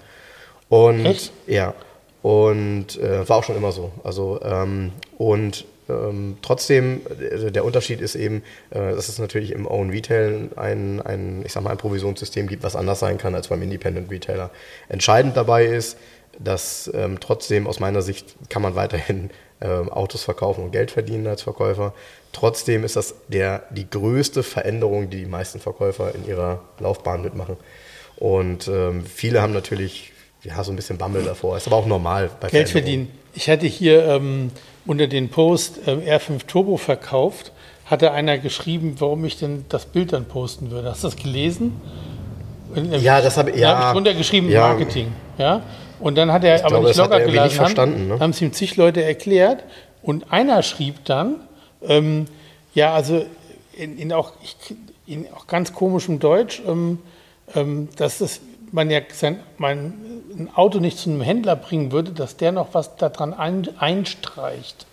Und 0.69 1.05
Echt? 1.05 1.31
ja, 1.47 1.73
Und 2.21 2.97
äh, 3.01 3.27
war 3.27 3.37
auch 3.37 3.43
schon 3.43 3.57
immer 3.57 3.73
so. 3.73 3.91
Also, 4.05 4.39
ähm, 4.43 4.91
und 5.17 5.65
ähm, 5.89 6.37
trotzdem, 6.41 7.01
äh, 7.19 7.51
der 7.51 7.65
Unterschied 7.65 7.99
ist 7.99 8.15
eben, 8.15 8.41
äh, 8.69 8.95
dass 8.95 9.09
es 9.09 9.19
natürlich 9.19 9.51
im 9.51 9.67
Own 9.67 9.89
Retail 9.89 10.47
ein, 10.55 11.01
ein, 11.01 11.41
ich 11.45 11.51
sag 11.51 11.61
mal, 11.63 11.71
ein 11.71 11.77
Provisionssystem 11.77 12.47
gibt, 12.47 12.63
was 12.63 12.77
anders 12.77 12.99
sein 13.01 13.17
kann 13.17 13.35
als 13.35 13.49
beim 13.49 13.61
Independent 13.61 14.09
Retailer. 14.09 14.49
Entscheidend 14.87 15.35
dabei 15.35 15.65
ist, 15.65 15.97
dass 16.39 16.89
ähm, 16.93 17.19
trotzdem 17.19 17.67
aus 17.67 17.79
meiner 17.79 18.01
Sicht 18.01 18.35
kann 18.49 18.61
man 18.61 18.75
weiterhin 18.75 19.29
ähm, 19.61 19.89
Autos 19.89 20.23
verkaufen 20.23 20.63
und 20.63 20.71
Geld 20.71 20.91
verdienen 20.91 21.27
als 21.27 21.41
Verkäufer. 21.41 21.93
Trotzdem 22.31 22.83
ist 22.83 22.95
das 22.95 23.15
der, 23.27 23.63
die 23.69 23.89
größte 23.89 24.43
Veränderung, 24.43 25.09
die 25.09 25.19
die 25.19 25.25
meisten 25.25 25.59
Verkäufer 25.59 26.13
in 26.15 26.27
ihrer 26.27 26.61
Laufbahn 26.79 27.21
mitmachen. 27.21 27.57
Und 28.17 28.67
ähm, 28.67 29.05
viele 29.05 29.41
haben 29.41 29.53
natürlich 29.53 30.11
ja, 30.43 30.63
so 30.63 30.71
ein 30.71 30.75
bisschen 30.75 30.97
Bammel 30.97 31.23
davor. 31.23 31.57
Ist 31.57 31.67
aber 31.67 31.77
auch 31.77 31.85
normal 31.85 32.29
bei 32.39 32.49
Geld 32.49 32.69
verdienen. 32.69 33.09
Ich 33.33 33.49
hatte 33.49 33.65
hier 33.65 34.05
ähm, 34.05 34.51
unter 34.85 35.07
den 35.07 35.29
Post 35.29 35.79
ähm, 35.87 36.01
R5 36.01 36.45
Turbo 36.45 36.77
verkauft, 36.77 37.51
hatte 37.85 38.11
einer 38.11 38.37
geschrieben, 38.37 38.95
warum 38.99 39.23
ich 39.25 39.37
denn 39.37 39.65
das 39.69 39.85
Bild 39.85 40.13
dann 40.13 40.25
posten 40.25 40.71
würde. 40.71 40.89
Hast 40.89 41.03
du 41.03 41.07
das 41.07 41.15
gelesen? 41.15 41.79
Ja, 42.99 43.21
das 43.21 43.37
habe 43.37 43.57
ja, 43.57 43.77
hab 43.77 43.87
ich 43.87 43.93
drunter 43.93 44.13
geschrieben, 44.13 44.49
ja, 44.49 44.67
Marketing. 44.67 45.11
Ja? 45.37 45.61
Und 45.99 46.15
dann 46.15 46.31
hat 46.31 46.43
er 46.43 46.57
ich 46.57 46.61
aber 46.65 46.75
glaube, 46.75 46.87
nicht 46.87 46.97
locker 46.97 47.19
gelassen. 47.21 47.47
Nicht 47.47 47.55
verstanden, 47.55 48.07
ne? 48.07 48.19
haben 48.19 48.31
es 48.31 48.41
ihm 48.41 48.53
zig 48.53 48.75
Leute 48.75 49.03
erklärt. 49.03 49.63
Und 50.01 50.31
einer 50.31 50.63
schrieb 50.63 51.05
dann, 51.05 51.35
ähm, 51.81 52.25
ja, 52.73 52.93
also 52.93 53.25
in, 53.77 53.97
in, 53.97 54.11
auch, 54.11 54.33
in 55.05 55.27
auch 55.33 55.47
ganz 55.47 55.73
komischem 55.73 56.19
Deutsch, 56.19 56.61
ähm, 56.67 56.99
ähm, 57.55 57.89
dass 57.95 58.17
das 58.17 58.41
man 58.73 58.89
ja 58.89 59.01
sein, 59.13 59.39
mein, 59.57 59.93
ein 60.35 60.49
Auto 60.55 60.79
nicht 60.79 60.97
zu 60.97 61.09
einem 61.09 61.21
Händler 61.21 61.55
bringen 61.55 61.91
würde, 61.91 62.11
dass 62.11 62.37
der 62.37 62.51
noch 62.51 62.73
was 62.73 62.95
daran 62.97 63.33
ein, 63.33 63.69
einstreicht. 63.77 64.87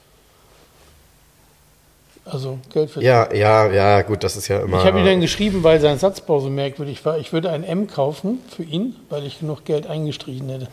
Also 2.31 2.59
Geld 2.73 2.91
für 2.91 3.03
Ja, 3.03 3.33
ja, 3.33 3.71
ja, 3.71 4.03
gut, 4.03 4.23
das 4.23 4.37
ist 4.37 4.49
ja 4.49 4.61
immer. 4.61 4.79
Ich 4.79 4.85
habe 4.85 5.01
ihm 5.01 5.05
dann 5.05 5.21
geschrieben, 5.21 5.63
weil 5.65 5.81
sein 5.81 5.99
Satzbau 5.99 6.41
so 6.41 6.49
merkwürdig 6.49 7.05
war, 7.05 7.19
ich 7.19 7.33
würde 7.33 7.51
ein 7.51 7.65
M 7.65 7.89
kaufen 7.89 8.39
für 8.55 8.63
ihn, 8.63 8.95
weil 9.09 9.27
ich 9.27 9.41
genug 9.41 9.65
Geld 9.65 9.87
eingestrichen 9.87 10.49
hätte. 10.49 10.69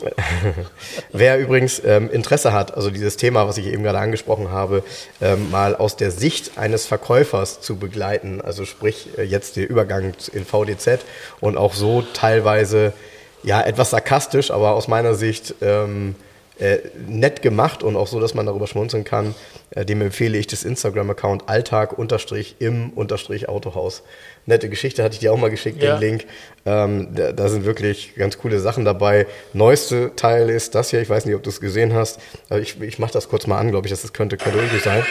Wer 1.12 1.38
übrigens 1.38 1.80
ähm, 1.84 2.10
Interesse 2.10 2.52
hat, 2.52 2.74
also 2.74 2.90
dieses 2.90 3.16
Thema, 3.16 3.46
was 3.46 3.58
ich 3.58 3.66
eben 3.66 3.82
gerade 3.82 3.98
angesprochen 3.98 4.50
habe, 4.50 4.82
ähm, 5.20 5.50
mal 5.50 5.76
aus 5.76 5.96
der 5.96 6.10
Sicht 6.10 6.56
eines 6.56 6.86
Verkäufers 6.86 7.60
zu 7.60 7.76
begleiten, 7.76 8.40
also 8.40 8.64
sprich 8.64 9.10
äh, 9.18 9.22
jetzt 9.22 9.56
der 9.56 9.68
Übergang 9.68 10.14
in 10.32 10.44
VDZ 10.44 11.00
und 11.40 11.56
auch 11.58 11.74
so 11.74 12.02
teilweise 12.14 12.94
ja 13.42 13.60
etwas 13.60 13.90
sarkastisch, 13.90 14.50
aber 14.50 14.72
aus 14.72 14.88
meiner 14.88 15.14
Sicht 15.14 15.54
ähm, 15.60 16.14
äh, 16.60 16.78
nett 17.08 17.42
gemacht 17.42 17.82
und 17.82 17.96
auch 17.96 18.06
so, 18.06 18.20
dass 18.20 18.34
man 18.34 18.46
darüber 18.46 18.66
schmunzeln 18.66 19.04
kann. 19.04 19.34
Äh, 19.70 19.84
dem 19.84 20.00
empfehle 20.02 20.38
ich 20.38 20.46
das 20.46 20.62
Instagram-Account 20.62 21.48
Alltag-im-Autohaus. 21.48 24.02
Nette 24.46 24.68
Geschichte 24.68 25.02
hatte 25.02 25.14
ich 25.14 25.20
dir 25.20 25.32
auch 25.32 25.38
mal 25.38 25.50
geschickt, 25.50 25.82
ja. 25.82 25.96
den 25.96 26.00
Link. 26.00 26.26
Ähm, 26.66 27.08
da, 27.14 27.32
da, 27.32 27.48
sind 27.48 27.64
wirklich 27.64 28.14
ganz 28.14 28.38
coole 28.38 28.60
Sachen 28.60 28.84
dabei. 28.84 29.26
Neueste 29.54 30.12
Teil 30.16 30.50
ist 30.50 30.74
das 30.74 30.90
hier, 30.90 31.00
ich 31.00 31.08
weiß 31.08 31.24
nicht, 31.24 31.34
ob 31.34 31.42
du 31.42 31.50
es 31.50 31.60
gesehen 31.60 31.94
hast. 31.94 32.20
Ich, 32.60 32.80
ich 32.80 32.98
mache 32.98 33.12
das 33.12 33.28
kurz 33.28 33.46
mal 33.46 33.58
an, 33.58 33.70
glaube 33.70 33.86
ich, 33.86 33.92
das 33.92 34.12
könnte 34.12 34.36
Kadolgi 34.36 34.78
sein. 34.78 35.04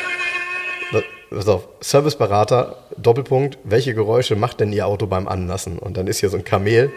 Pass 1.30 1.48
auf, 1.48 1.68
Serviceberater, 1.80 2.78
Doppelpunkt, 2.98 3.60
welche 3.64 3.94
Geräusche 3.94 4.36
macht 4.36 4.60
denn 4.60 4.74
Ihr 4.74 4.88
Auto 4.88 5.06
beim 5.06 5.28
Anlassen? 5.28 5.78
Und 5.78 5.96
dann 5.96 6.08
ist 6.08 6.20
hier 6.20 6.30
so 6.30 6.38
ein 6.38 6.44
Kamel. 6.44 6.92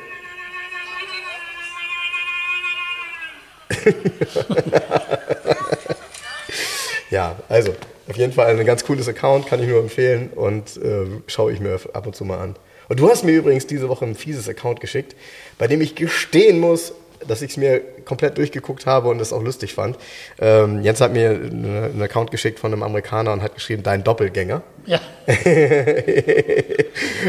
Ja, 7.11 7.37
also 7.49 7.75
auf 8.09 8.17
jeden 8.17 8.33
Fall 8.33 8.59
ein 8.59 8.67
ganz 8.67 8.85
cooles 8.85 9.09
Account, 9.09 9.47
kann 9.47 9.61
ich 9.63 9.69
nur 9.69 9.81
empfehlen 9.81 10.31
und 10.35 10.77
äh, 10.77 11.07
schaue 11.27 11.53
ich 11.53 11.61
mir 11.61 11.79
ab 11.93 12.07
und 12.07 12.17
zu 12.17 12.25
mal 12.25 12.39
an. 12.39 12.57
Und 12.89 13.01
du 13.01 13.09
hast 13.09 13.25
mir 13.25 13.33
übrigens 13.33 13.67
diese 13.67 13.89
Woche 13.89 14.05
ein 14.05 14.15
fieses 14.15 14.49
Account 14.49 14.81
geschickt, 14.81 15.17
bei 15.59 15.67
dem 15.67 15.81
ich 15.81 15.95
gestehen 15.95 16.61
muss, 16.61 16.93
dass 17.29 17.43
ich 17.43 17.53
es 17.53 17.57
mir 17.57 17.81
komplett 18.05 18.39
durchgeguckt 18.39 18.87
habe 18.87 19.09
und 19.09 19.21
es 19.21 19.33
auch 19.33 19.43
lustig 19.43 19.75
fand. 19.75 19.97
Ähm, 20.41 20.83
Jens 20.83 21.01
hat 21.01 21.13
mir 21.13 21.31
einen 21.31 22.01
Account 22.03 22.31
geschickt 22.31 22.59
von 22.59 22.73
einem 22.73 22.83
Amerikaner 22.83 23.33
und 23.33 23.43
hat 23.43 23.55
geschrieben, 23.55 23.83
dein 23.83 24.05
Doppelgänger. 24.05 24.63
Ja. 24.87 25.01
und 25.27 25.37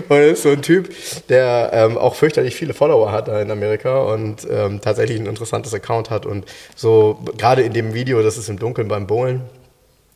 er 0.09 0.27
ist 0.29 0.43
so 0.43 0.49
ein 0.49 0.61
Typ, 0.61 0.89
der 1.29 1.69
ähm, 1.73 1.97
auch 1.97 2.15
fürchterlich 2.15 2.55
viele 2.55 2.73
Follower 2.73 3.11
hat 3.11 3.27
da 3.27 3.41
in 3.41 3.51
Amerika 3.51 4.01
und 4.01 4.47
ähm, 4.49 4.81
tatsächlich 4.81 5.19
ein 5.19 5.27
interessantes 5.27 5.73
Account 5.73 6.09
hat 6.09 6.25
und 6.25 6.45
so 6.75 7.19
gerade 7.37 7.61
in 7.61 7.73
dem 7.73 7.93
Video, 7.93 8.23
das 8.23 8.37
ist 8.37 8.49
im 8.49 8.57
Dunkeln 8.57 8.87
beim 8.87 9.05
Bowlen, 9.05 9.41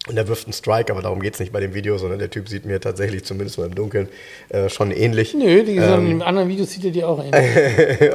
und 0.09 0.17
er 0.17 0.27
wirft 0.27 0.45
einen 0.45 0.53
Strike, 0.53 0.91
aber 0.91 1.01
darum 1.01 1.21
geht 1.21 1.33
es 1.33 1.39
nicht 1.39 1.51
bei 1.51 1.59
dem 1.59 1.73
Video, 1.73 1.97
sondern 1.97 2.19
der 2.19 2.29
Typ 2.29 2.49
sieht 2.49 2.65
mir 2.65 2.79
tatsächlich, 2.79 3.23
zumindest 3.23 3.57
mal 3.57 3.65
im 3.65 3.75
Dunkeln, 3.75 4.09
äh, 4.49 4.69
schon 4.69 4.91
ähnlich. 4.91 5.33
Nö, 5.33 5.63
die 5.63 5.77
ähm, 5.77 6.11
im 6.11 6.21
anderen 6.21 6.49
Video 6.49 6.65
sieht 6.65 6.85
er 6.85 6.91
dir 6.91 7.07
auch 7.07 7.23
ähnlich. 7.23 8.11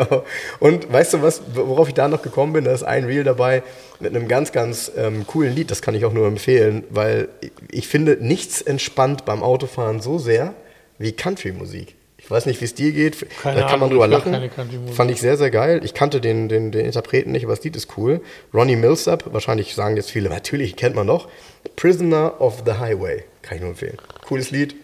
und 0.60 0.92
weißt 0.92 1.14
du 1.14 1.22
was, 1.22 1.42
worauf 1.54 1.88
ich 1.88 1.94
da 1.94 2.08
noch 2.08 2.22
gekommen 2.22 2.52
bin? 2.52 2.64
Da 2.64 2.72
ist 2.72 2.82
ein 2.82 3.04
Reel 3.04 3.24
dabei 3.24 3.62
mit 4.00 4.14
einem 4.14 4.28
ganz, 4.28 4.52
ganz 4.52 4.90
ähm, 4.96 5.26
coolen 5.26 5.54
Lied, 5.54 5.70
das 5.70 5.82
kann 5.82 5.94
ich 5.94 6.04
auch 6.04 6.12
nur 6.12 6.26
empfehlen, 6.26 6.84
weil 6.90 7.28
ich 7.70 7.88
finde, 7.88 8.18
nichts 8.20 8.60
entspannt 8.60 9.24
beim 9.24 9.42
Autofahren 9.42 10.00
so 10.00 10.18
sehr 10.18 10.54
wie 10.98 11.12
Country-Musik. 11.12 11.96
Ich 12.32 12.36
weiß 12.36 12.46
nicht, 12.46 12.62
wie 12.62 12.64
es 12.64 12.72
dir 12.72 12.92
geht. 12.92 13.26
Keine 13.42 13.60
da 13.60 13.66
kann 13.68 13.78
man 13.78 13.90
drüber 13.90 14.08
lachen. 14.08 14.50
Fand 14.90 15.10
ich 15.10 15.20
sehr, 15.20 15.36
sehr 15.36 15.50
geil. 15.50 15.82
Ich 15.84 15.92
kannte 15.92 16.18
den, 16.18 16.48
den, 16.48 16.72
den 16.72 16.86
Interpreten 16.86 17.30
nicht, 17.30 17.44
aber 17.44 17.54
das 17.54 17.62
Lied 17.62 17.76
ist 17.76 17.88
cool. 17.98 18.22
Ronnie 18.54 18.76
Millsap, 18.76 19.24
wahrscheinlich 19.34 19.74
sagen 19.74 19.98
jetzt 19.98 20.10
viele, 20.10 20.30
natürlich 20.30 20.74
kennt 20.76 20.96
man 20.96 21.06
noch. 21.06 21.28
Prisoner 21.76 22.40
of 22.40 22.62
the 22.64 22.72
Highway, 22.72 23.24
kann 23.42 23.56
ich 23.56 23.60
nur 23.60 23.68
empfehlen. 23.72 23.98
Cooles 24.26 24.50
Lied 24.50 24.74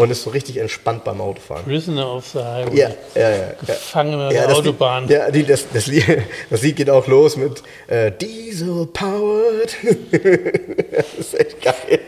und 0.00 0.10
ist 0.10 0.22
so 0.22 0.30
richtig 0.30 0.56
entspannt 0.56 1.04
beim 1.04 1.20
Autofahren. 1.20 1.64
Prisoner 1.64 2.10
of 2.10 2.26
the 2.28 2.38
Highway. 2.38 2.74
Ja, 2.74 2.88
ja, 3.14 3.30
ja. 3.30 3.52
Gefangen 3.66 4.18
ja, 4.18 4.30
der 4.30 4.56
Autobahn. 4.56 5.06
Lied, 5.06 5.10
ja, 5.10 5.30
das, 5.30 5.66
das, 5.74 5.86
Lied, 5.86 6.06
das 6.48 6.62
Lied 6.62 6.76
geht 6.76 6.88
auch 6.88 7.06
los 7.06 7.36
mit 7.36 7.62
äh, 7.86 8.12
Diesel 8.12 8.86
powered. 8.86 9.76
das 10.90 11.14
ist 11.18 11.38
echt 11.38 11.60
geil. 11.60 12.00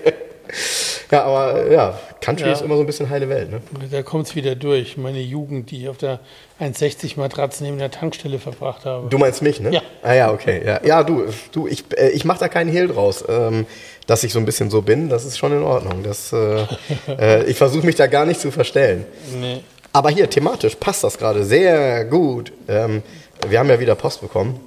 Ja, 1.11 1.24
aber 1.24 1.70
ja, 1.70 1.98
Country 2.20 2.46
ja. 2.46 2.52
ist 2.52 2.62
immer 2.62 2.74
so 2.76 2.80
ein 2.82 2.86
bisschen 2.86 3.09
heile 3.11 3.28
Welt. 3.28 3.50
Ne? 3.50 3.61
Da 3.90 4.02
kommt 4.02 4.26
es 4.26 4.34
wieder 4.34 4.54
durch. 4.54 4.96
Meine 4.96 5.20
Jugend, 5.20 5.70
die 5.70 5.82
ich 5.82 5.88
auf 5.88 5.98
der 5.98 6.20
1,60 6.61 7.18
Matratze 7.18 7.62
neben 7.62 7.78
der 7.78 7.90
Tankstelle 7.90 8.38
verbracht 8.38 8.84
habe. 8.84 9.09
Du 9.09 9.18
meinst 9.18 9.42
mich, 9.42 9.61
ne? 9.61 9.72
Ja. 9.72 9.82
Ah 10.02 10.14
ja, 10.14 10.32
okay. 10.32 10.62
Ja, 10.64 10.80
ja 10.84 11.02
du, 11.04 11.24
du 11.52 11.68
ich, 11.68 11.84
äh, 11.96 12.11
ich 12.11 12.24
mache 12.24 12.40
da 12.40 12.48
keinen 12.48 12.70
Hehl 12.70 12.88
draus. 12.88 13.24
Ähm, 13.28 13.66
dass 14.07 14.22
ich 14.22 14.32
so 14.32 14.38
ein 14.38 14.44
bisschen 14.44 14.70
so 14.70 14.82
bin, 14.82 15.09
das 15.09 15.24
ist 15.24 15.36
schon 15.36 15.52
in 15.52 15.62
Ordnung. 15.62 16.02
Das, 16.02 16.32
äh, 16.32 16.64
äh, 17.09 17.44
ich 17.44 17.57
versuche 17.57 17.84
mich 17.84 17.96
da 17.96 18.07
gar 18.07 18.24
nicht 18.24 18.40
zu 18.40 18.50
verstellen. 18.50 19.04
Nee. 19.34 19.62
Aber 19.92 20.11
hier, 20.11 20.28
thematisch 20.28 20.76
passt 20.76 21.02
das 21.04 21.18
gerade 21.18 21.44
sehr 21.44 22.04
gut. 22.04 22.52
Ähm, 22.68 23.02
wir 23.48 23.59
haben 23.59 23.68
ja 23.68 23.80
wieder 23.80 23.94
Post 23.94 24.20
bekommen. 24.20 24.61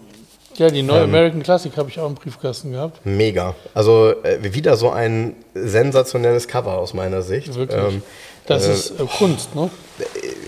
Ja, 0.60 0.70
die 0.70 0.84
neue 0.84 1.04
ähm, 1.04 1.10
American 1.10 1.42
Classic 1.42 1.76
habe 1.78 1.90
ich 1.90 2.00
auch 2.00 2.08
im 2.08 2.16
Briefkasten 2.16 2.74
gehabt. 2.74 3.06
Mega. 3.06 3.56
Also 3.74 4.14
äh, 4.24 4.54
wieder 4.54 4.76
so 4.76 4.90
ein 4.90 5.36
sensationelles 5.54 6.50
Cover 6.50 6.78
aus 6.78 6.94
meiner 6.94 7.22
Sicht. 7.22 7.56
Wirklich. 7.56 7.82
Ähm, 7.82 8.02
das 8.46 8.68
äh, 8.68 8.74
ist 8.74 8.92
äh, 9.00 9.06
Kunst, 9.06 9.56
ne? 9.56 9.70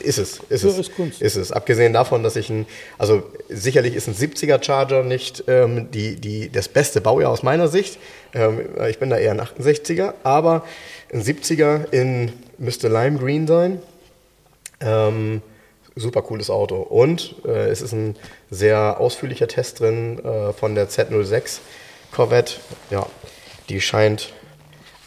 Ist 0.04 0.18
es, 0.18 0.40
ist 0.50 0.64
ja, 0.64 0.70
es. 0.70 0.78
Ist, 0.78 0.96
Kunst. 0.96 1.22
ist 1.22 1.36
es. 1.38 1.52
Abgesehen 1.54 1.94
davon, 1.94 2.24
dass 2.24 2.36
ich 2.36 2.50
ein, 2.50 2.66
also 2.98 3.24
sicherlich 3.48 3.96
ist 3.96 4.08
ein 4.08 4.16
70er 4.16 4.62
Charger 4.62 5.04
nicht 5.04 5.46
ähm, 5.48 5.90
die, 5.92 6.16
die, 6.16 6.52
das 6.52 6.68
beste 6.68 7.00
Baujahr 7.00 7.32
aus 7.32 7.44
meiner 7.44 7.70
Sicht. 7.70 7.98
Ähm, 8.34 8.60
ich 8.90 9.00
bin 9.00 9.10
da 9.12 9.18
eher 9.18 9.32
ein 9.32 9.40
68er, 9.40 10.16
aber 10.24 10.66
ein 11.14 11.24
70er 11.24 11.90
in 11.92 12.34
müsste 12.58 12.90
Lime 12.90 13.18
Green 13.18 13.48
sein. 13.48 13.80
Ähm, 14.82 15.42
super 15.96 16.22
cooles 16.22 16.50
Auto. 16.50 16.78
Und 16.78 17.36
äh, 17.46 17.70
es 17.70 17.82
ist 17.82 17.94
ein 17.94 18.16
sehr 18.50 19.00
ausführlicher 19.00 19.48
Test 19.48 19.80
drin 19.80 20.20
äh, 20.24 20.54
von 20.54 20.76
der 20.76 20.90
Z06 20.90 21.60
Corvette. 22.12 22.56
Ja, 22.90 23.06
die 23.70 23.82
scheint 23.82 24.34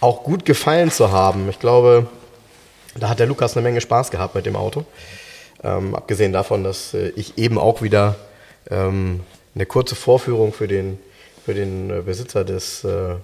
auch 0.01 0.23
gut 0.23 0.45
gefallen 0.45 0.91
zu 0.91 1.11
haben. 1.11 1.49
Ich 1.49 1.59
glaube, 1.59 2.07
da 2.97 3.09
hat 3.09 3.19
der 3.19 3.27
Lukas 3.27 3.57
eine 3.57 3.63
Menge 3.63 3.81
Spaß 3.81 4.11
gehabt 4.11 4.35
mit 4.35 4.47
dem 4.47 4.57
Auto. 4.57 4.85
Ähm, 5.63 5.95
abgesehen 5.95 6.33
davon, 6.33 6.63
dass 6.63 6.95
äh, 6.95 7.13
ich 7.17 7.39
eben 7.39 7.59
auch 7.59 7.83
wieder 7.83 8.17
ähm, 8.71 9.21
eine 9.55 9.67
kurze 9.67 9.95
Vorführung 9.95 10.53
für 10.53 10.69
den, 10.69 10.99
für 11.45 11.55
den 11.55 11.91
äh, 11.91 12.03
Besitzer 12.03 12.45
des 12.45 12.85
äh, 12.85 13.15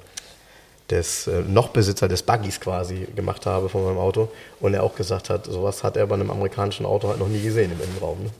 des 0.91 1.26
äh, 1.26 1.43
noch 1.43 1.68
Besitzer 1.68 2.09
des 2.09 2.22
Buggies 2.22 2.61
quasi 2.61 3.07
gemacht 3.14 3.47
habe 3.47 3.68
von 3.68 3.84
meinem 3.84 3.99
Auto 3.99 4.28
und 4.61 4.74
er 4.74 4.82
auch 4.82 4.95
gesagt 4.95 5.30
hat, 5.30 5.47
sowas 5.47 5.82
hat 5.84 5.97
er 5.97 6.07
bei 6.07 6.14
einem 6.14 6.30
amerikanischen 6.30 6.86
Auto 6.86 7.09
halt 7.09 7.18
noch 7.18 7.28
nie 7.28 7.41
gesehen 7.41 7.72
im 7.72 7.80
Innenraum. 7.82 8.22
Ne? 8.24 8.30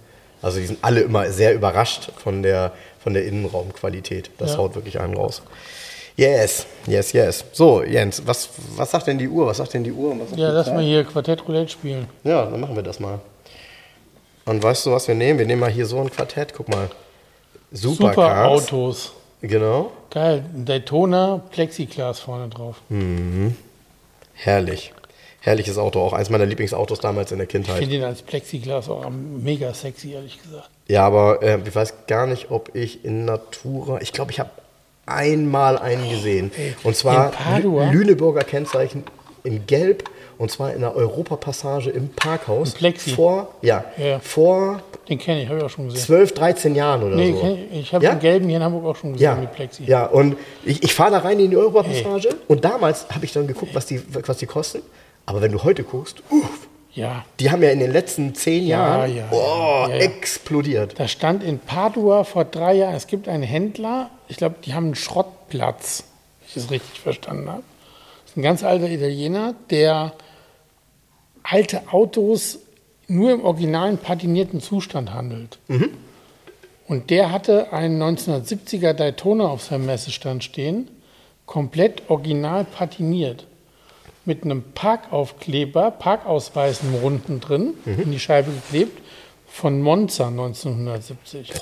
Also 0.43 0.59
die 0.59 0.67
sind 0.67 0.79
alle 0.83 1.01
immer 1.01 1.31
sehr 1.31 1.55
überrascht 1.55 2.11
von 2.17 2.43
der, 2.43 2.73
von 3.03 3.15
der 3.15 3.25
Innenraumqualität. 3.25 4.31
Das 4.39 4.53
ja. 4.53 4.59
haut 4.59 4.75
wirklich 4.75 4.99
einen 4.99 5.17
raus. 5.17 5.43
Yes, 6.17 6.67
yes, 6.87 7.13
yes. 7.13 7.45
So, 7.53 7.83
Jens, 7.83 8.23
was, 8.27 8.49
was 8.77 8.91
sagt 8.91 9.07
denn 9.07 9.19
die 9.19 9.29
Uhr? 9.29 9.47
Was 9.47 9.59
sagt 9.59 9.75
denn 9.75 9.85
die 9.85 9.93
Uhr? 9.93 10.17
ja, 10.37 10.51
lass 10.51 10.67
mal 10.67 10.83
hier 10.83 11.05
Quartett 11.05 11.47
Roulette 11.47 11.71
spielen. 11.71 12.07
Ja, 12.25 12.45
dann 12.45 12.61
machen 12.61 12.75
wir 12.75 12.83
das 12.83 13.01
mal. 13.01 13.21
Und 14.45 14.63
weißt 14.63 14.87
du, 14.87 14.93
was 14.93 15.07
wir 15.09 15.15
nehmen? 15.15 15.39
Wir 15.39 15.47
nehmen 15.47 15.61
mal 15.61 15.71
hier 15.71 15.87
so 15.87 16.01
ein 16.01 16.11
Quartett. 16.11 16.53
Guck 16.55 16.69
mal. 16.69 16.91
Supercars. 17.73 18.15
Super 18.15 18.49
Autos. 18.49 19.13
Genau. 19.43 19.91
Geil. 20.11 20.45
Daytona 20.55 21.41
Plexiglas 21.51 22.21
vorne 22.21 22.49
drauf. 22.49 22.77
Herrlich. 24.35 24.93
Herrliches 25.43 25.79
Auto, 25.79 26.01
auch 26.01 26.13
eins 26.13 26.29
meiner 26.29 26.45
Lieblingsautos 26.45 27.01
damals 27.01 27.33
in 27.33 27.39
der 27.39 27.47
Ich 27.47 27.51
Kindheit. 27.51 27.79
finde 27.79 27.97
ihn 27.97 28.05
als 28.05 28.21
Plexiglas 28.21 28.91
auch 28.91 29.09
mega 29.09 29.73
sexy, 29.73 30.13
ehrlich 30.13 30.41
gesagt. 30.43 30.69
Ja, 30.87 31.07
aber 31.07 31.43
äh, 31.43 31.59
ich 31.65 31.75
weiß 31.75 32.07
gar 32.07 32.27
nicht, 32.27 32.51
ob 32.51 32.75
ich 32.75 33.05
in 33.07 33.25
Natura. 33.25 34.01
Ich 34.03 34.13
glaube, 34.13 34.33
ich 34.33 34.41
habe 34.41 34.51
einmal 35.07 35.79
einen 35.79 36.11
gesehen. 36.11 36.51
Und 36.83 36.95
zwar 36.95 37.33
Lüneburger 37.91 38.43
Kennzeichen 38.45 39.05
in 39.43 39.67
Gelb. 39.67 40.05
Und 40.41 40.51
zwar 40.51 40.73
in 40.73 40.81
der 40.81 40.97
Europapassage 40.97 41.91
im 41.91 42.09
Parkhaus. 42.09 42.73
Ein 42.75 42.79
Plexi. 42.79 43.11
Vor, 43.11 43.55
ja, 43.61 43.85
Ja. 43.99 44.21
vor 44.21 44.81
Den 45.07 45.19
kenne 45.19 45.43
ich, 45.43 45.49
habe 45.51 45.59
ich 45.59 45.65
auch 45.65 45.69
schon 45.71 45.89
gesehen. 45.89 46.01
12, 46.03 46.33
13 46.33 46.75
Jahren 46.75 47.03
oder 47.03 47.15
Nee, 47.15 47.33
so. 47.33 47.59
ich, 47.71 47.81
ich 47.81 47.93
habe 47.95 48.03
Ja? 48.05 48.13
den 48.15 48.21
gelben 48.21 48.49
hier 48.49 48.57
in 48.57 48.63
Hamburg 48.63 48.87
auch 48.87 48.97
schon 48.97 49.13
gesehen 49.13 49.23
Ja, 49.25 49.35
mit 49.35 49.53
Plexi. 49.53 49.85
ja, 49.85 50.07
und 50.07 50.37
ich, 50.65 50.83
ich 50.83 50.95
fahre 50.95 51.11
da 51.11 51.19
rein 51.19 51.39
in 51.41 51.51
die 51.51 51.57
Europapassage 51.59 52.31
und 52.49 52.65
damals 52.65 53.07
habe 53.11 53.27
ich 53.27 53.33
dann 53.35 53.47
geguckt, 53.47 53.75
was 53.75 53.85
die, 53.85 54.01
was 54.27 54.39
die 54.39 54.47
kosten. 54.47 54.81
Aber 55.27 55.43
wenn 55.43 55.53
du 55.53 55.63
heute 55.63 55.83
guckst, 55.85 56.23
uff, 56.31 56.69
ja. 56.95 57.23
die 57.39 57.51
haben 57.51 57.63
ja 57.63 57.69
in 57.71 57.79
den 57.81 57.93
letzten 57.93 58.35
zehn 58.35 58.67
Ja, 58.67 58.97
Jahren 59.07 59.15
ja, 59.17 59.25
oh, 59.33 59.89
ja, 59.89 59.89
ja. 59.91 59.95
explodiert. 59.97 60.99
Da 60.99 61.07
stand 61.07 61.45
in 61.45 61.59
Padua 61.59 62.25
vor 62.25 62.47
drei 62.47 62.77
Jahren, 62.77 62.95
es 62.95 63.07
gibt 63.07 63.29
einen 63.29 63.43
Händler, 63.43 64.09
ich 64.29 64.39
glaube, 64.39 64.55
die 64.65 64.73
haben 64.73 64.87
einen 64.87 64.95
Schrottplatz, 64.95 66.05
wenn 66.41 66.47
ich 66.49 66.55
das 66.55 66.71
richtig 66.71 66.99
verstanden 67.01 67.51
habe. 67.51 67.63
Das 68.23 68.31
ist 68.31 68.37
ein 68.39 68.43
ganz 68.43 68.65
alter 68.65 68.89
Italiener, 68.89 69.55
der 69.69 70.13
alte 71.43 71.83
Autos 71.93 72.59
nur 73.09 73.33
im 73.33 73.45
originalen 73.45 73.99
patinierten 73.99 74.61
Zustand 74.61 75.13
handelt. 75.13 75.59
Und 76.87 77.11
der 77.11 77.31
hatte 77.31 77.73
einen 77.73 78.03
1970er 78.03 78.93
Daytona 78.93 79.47
auf 79.47 79.63
seinem 79.63 79.87
Messestand 79.87 80.45
stehen, 80.45 80.89
komplett 81.47 82.09
original 82.09 82.65
patiniert. 82.65 83.47
Mit 84.25 84.45
einem 84.45 84.63
Parkaufkleber, 84.75 85.91
Parkausweisen 85.91 86.95
runden 86.97 87.41
drin, 87.41 87.75
in 87.85 88.13
die 88.13 88.21
Scheibe 88.21 88.53
geklebt, 88.53 89.01
von 89.49 89.81
Monza 89.83 90.29
1970. 90.29 91.53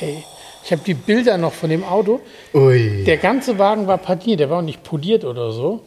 Ey, 0.00 0.24
ich 0.64 0.72
habe 0.72 0.82
die 0.84 0.94
Bilder 0.94 1.38
noch 1.38 1.52
von 1.52 1.70
dem 1.70 1.84
Auto. 1.84 2.20
Ui. 2.54 3.04
Der 3.04 3.18
ganze 3.18 3.58
Wagen 3.58 3.86
war 3.86 3.98
patiniert, 3.98 4.40
der 4.40 4.50
war 4.50 4.58
auch 4.58 4.62
nicht 4.62 4.82
poliert 4.82 5.24
oder 5.24 5.52
so. 5.52 5.82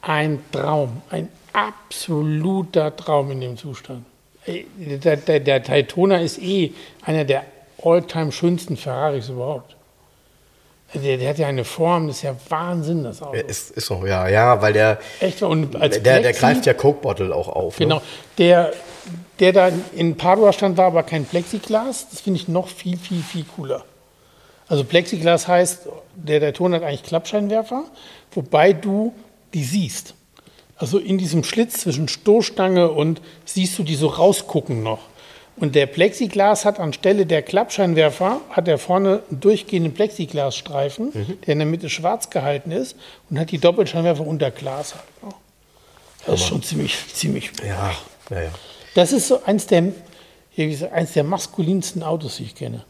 Ein 0.00 0.38
Traum, 0.52 1.02
ein 1.10 1.28
absoluter 1.66 2.94
Traum 2.96 3.30
in 3.30 3.40
dem 3.40 3.56
Zustand. 3.56 4.04
Der, 4.46 5.16
der, 5.16 5.40
der 5.40 5.60
Daytona 5.60 6.18
ist 6.18 6.38
eh 6.38 6.72
einer 7.04 7.24
der 7.24 7.44
all-time 7.82 8.32
schönsten 8.32 8.76
Ferraris 8.76 9.28
überhaupt. 9.28 9.76
Der, 10.94 11.18
der 11.18 11.28
hat 11.28 11.38
ja 11.38 11.48
eine 11.48 11.64
Form, 11.64 12.06
das 12.06 12.16
ist 12.16 12.22
ja 12.22 12.34
Wahnsinn, 12.48 13.04
das 13.04 13.20
Auto. 13.20 13.36
Ist, 13.36 13.72
ist 13.72 13.86
so, 13.86 14.06
ja, 14.06 14.26
ja, 14.26 14.62
weil 14.62 14.72
der, 14.72 14.98
Echt, 15.20 15.42
und 15.42 15.76
als 15.76 16.02
der, 16.02 16.22
der 16.22 16.32
greift 16.32 16.64
ja 16.64 16.72
Coke-Bottle 16.72 17.34
auch 17.34 17.48
auf. 17.48 17.76
Genau. 17.76 17.96
Ne? 17.96 18.02
Der, 18.38 18.72
der 19.38 19.52
da 19.52 19.70
in 19.94 20.16
Padua 20.16 20.52
stand, 20.54 20.78
war 20.78 20.86
aber 20.86 21.02
kein 21.02 21.26
Plexiglas. 21.26 22.08
Das 22.10 22.20
finde 22.20 22.40
ich 22.40 22.48
noch 22.48 22.68
viel, 22.68 22.96
viel, 22.96 23.22
viel 23.22 23.44
cooler. 23.44 23.84
Also 24.66 24.82
Plexiglas 24.84 25.46
heißt, 25.46 25.88
der 26.14 26.40
Daytona 26.40 26.76
hat 26.76 26.84
eigentlich 26.84 27.02
Klappscheinwerfer, 27.02 27.84
wobei 28.32 28.72
du 28.72 29.14
die 29.52 29.64
siehst. 29.64 30.14
Also 30.78 30.98
in 30.98 31.18
diesem 31.18 31.44
Schlitz 31.44 31.80
zwischen 31.80 32.08
Stoßstange 32.08 32.90
und 32.90 33.20
siehst 33.44 33.78
du 33.78 33.82
die 33.82 33.96
so 33.96 34.06
rausgucken 34.06 34.82
noch. 34.82 35.00
Und 35.56 35.74
der 35.74 35.86
Plexiglas 35.86 36.64
hat 36.64 36.78
anstelle 36.78 37.26
der 37.26 37.42
Klappscheinwerfer, 37.42 38.40
hat 38.50 38.68
er 38.68 38.78
vorne 38.78 39.22
einen 39.28 39.40
durchgehenden 39.40 39.92
Plexiglasstreifen, 39.92 41.12
der 41.46 41.52
in 41.52 41.58
der 41.58 41.66
Mitte 41.66 41.90
schwarz 41.90 42.30
gehalten 42.30 42.70
ist 42.70 42.96
und 43.28 43.40
hat 43.40 43.50
die 43.50 43.58
Doppelscheinwerfer 43.58 44.24
unter 44.24 44.52
Glas 44.52 44.94
halt. 44.94 45.04
noch. 45.22 45.34
Das 46.26 46.40
ist 46.40 46.46
schon 46.46 46.62
ziemlich, 46.62 46.96
ziemlich 47.12 47.50
Ja, 47.66 47.92
ja, 48.30 48.42
ja. 48.42 48.50
das 48.94 49.12
ist 49.12 49.28
so 49.28 49.42
eins 49.44 49.66
der, 49.66 49.84
gesagt, 50.56 50.92
eins 50.92 51.12
der 51.14 51.24
maskulinsten 51.24 52.02
Autos, 52.02 52.36
die 52.36 52.44
ich 52.44 52.54
kenne. 52.54 52.84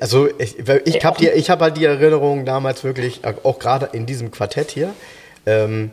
Also 0.00 0.28
ich, 0.38 0.58
ich 0.58 1.04
habe 1.04 1.24
ich 1.24 1.48
hab 1.48 1.60
halt 1.60 1.76
die 1.78 1.84
Erinnerung 1.84 2.44
damals 2.44 2.84
wirklich, 2.84 3.24
äh, 3.24 3.32
auch 3.44 3.58
gerade 3.58 3.88
in 3.92 4.04
diesem 4.04 4.30
Quartett 4.30 4.72
hier, 4.72 4.92
ähm, 5.46 5.90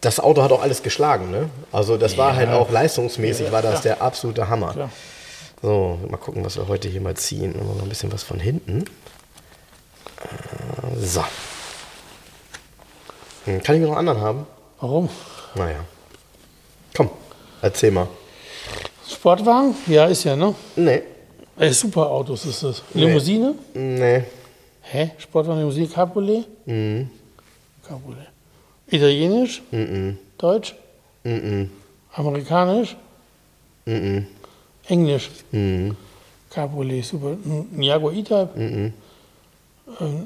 das 0.00 0.20
Auto 0.20 0.42
hat 0.42 0.52
auch 0.52 0.62
alles 0.62 0.82
geschlagen. 0.82 1.30
Ne? 1.30 1.50
Also 1.72 1.96
das 1.96 2.16
war 2.16 2.34
halt 2.36 2.50
auch 2.50 2.70
leistungsmäßig, 2.70 3.52
war 3.52 3.62
das 3.62 3.82
der 3.82 4.00
absolute 4.02 4.48
Hammer. 4.48 4.72
Klar. 4.72 4.90
So, 5.62 5.98
mal 6.08 6.16
gucken, 6.16 6.42
was 6.44 6.56
wir 6.56 6.68
heute 6.68 6.88
hier 6.88 7.00
mal 7.02 7.14
ziehen. 7.16 7.52
Noch 7.52 7.82
ein 7.82 7.88
bisschen 7.88 8.10
was 8.12 8.22
von 8.22 8.40
hinten. 8.40 8.84
Äh, 10.22 10.98
So. 11.04 11.22
Hm, 13.44 13.62
Kann 13.62 13.74
ich 13.76 13.82
noch 13.82 13.88
einen 13.96 14.08
anderen 14.08 14.20
haben? 14.20 14.46
Warum? 14.80 15.08
Naja. 15.54 15.80
Komm, 16.96 17.10
erzähl 17.62 17.90
mal. 17.90 18.08
Sportwagen? 19.08 19.74
Ja, 19.86 20.06
ist 20.06 20.24
ja, 20.24 20.36
ne? 20.36 20.54
Nee. 20.76 21.02
Äh, 21.58 21.72
super 21.72 22.08
Autos 22.08 22.46
ist 22.46 22.62
das. 22.62 22.82
Limousine? 22.94 23.54
Nee. 23.74 24.24
Hä? 24.82 25.10
Sportwagen, 25.18 25.58
Limousine, 25.60 25.88
Cabriolet? 25.88 26.46
Mhm. 26.66 27.10
Cabriolet. 27.86 28.28
Italienisch? 28.90 29.62
Mhm. 29.70 30.18
Deutsch? 30.38 30.74
Mhm. 31.24 31.70
Amerikanisch? 32.12 32.96
Englisch? 34.86 35.30
Cabriolet, 36.50 37.04
super. 37.04 37.36
Ein 37.44 37.82
Jaguar 37.82 38.12
E-Type? 38.12 38.92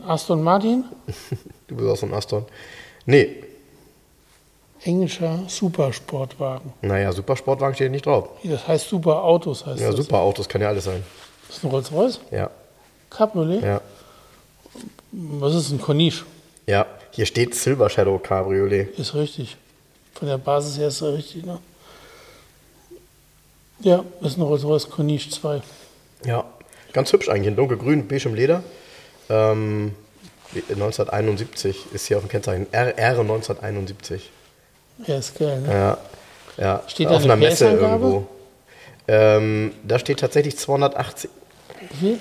Aston 0.06 0.42
Martin? 0.42 0.84
Du 1.66 1.76
bist 1.76 1.88
auch 1.88 1.96
so 1.96 2.06
ein 2.06 2.12
Aston. 2.12 2.44
Nee. 3.06 3.36
Englischer 4.82 5.44
Supersportwagen. 5.48 6.72
Naja, 6.82 7.10
Supersportwagen 7.10 7.74
steht 7.74 7.90
nicht 7.90 8.04
drauf. 8.04 8.28
Das 8.44 8.68
heißt 8.68 8.86
Super 8.88 9.24
Autos, 9.24 9.64
heißt 9.64 9.80
Ja, 9.80 9.86
das. 9.88 9.96
Superautos 9.96 10.46
kann 10.46 10.60
ja 10.60 10.68
alles 10.68 10.84
sein. 10.84 11.02
Das 11.48 11.56
ist 11.56 11.64
ein 11.64 11.70
Rolls-Royce? 11.70 12.20
Ja. 12.30 12.50
Cabriolet? 13.08 13.62
Ja. 13.62 13.80
Was 15.12 15.54
ist 15.54 15.70
ein 15.70 15.80
Corniche? 15.80 16.24
Ja. 16.66 16.86
Hier 17.10 17.26
steht 17.26 17.54
Silver 17.54 17.88
Shadow 17.90 18.18
Cabriolet. 18.18 18.98
Ist 18.98 19.14
richtig. 19.14 19.56
Von 20.14 20.28
der 20.28 20.38
Basis 20.38 20.78
her 20.78 20.88
ist 20.88 21.00
er 21.00 21.14
richtig, 21.14 21.44
ne? 21.44 21.58
Ja, 23.80 24.04
ist 24.22 24.38
ein 24.38 24.42
Rolls-Royce 24.42 24.88
Corniche 24.88 25.30
2. 25.30 25.60
Ja. 26.24 26.44
Ganz 26.92 27.12
hübsch 27.12 27.28
eigentlich. 27.28 27.48
In 27.48 27.56
dunkelgrün, 27.56 28.06
beige 28.06 28.28
im 28.28 28.34
Leder. 28.34 28.62
Ähm, 29.28 29.94
1971 30.54 31.92
ist 31.92 32.06
hier 32.06 32.16
auf 32.18 32.22
dem 32.22 32.30
Kennzeichen. 32.30 32.66
RR 32.72 33.20
1971. 33.20 34.30
Ja, 35.06 35.18
ist 35.18 35.36
geil, 35.38 35.60
ne? 35.60 35.72
Ja. 35.72 35.98
ja. 36.56 36.82
Steht 36.86 37.08
auf 37.08 37.24
eine 37.24 37.32
einer 37.32 37.36
Messe 37.36 37.70
irgendwo. 37.70 38.26
Ähm, 39.08 39.72
da 39.82 39.98
steht 39.98 40.20
tatsächlich 40.20 40.56
280. 40.56 41.30
Wie 41.90 41.96
viel? 41.96 42.20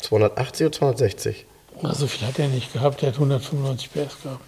280 0.00 0.66
oder 0.66 0.72
260? 0.72 1.46
So 1.82 2.06
viel 2.06 2.26
hat 2.26 2.38
er 2.38 2.48
nicht 2.48 2.72
gehabt. 2.72 3.02
Der 3.02 3.08
hat 3.10 3.16
195 3.16 3.90
PS 3.92 4.22
gehabt. 4.22 4.40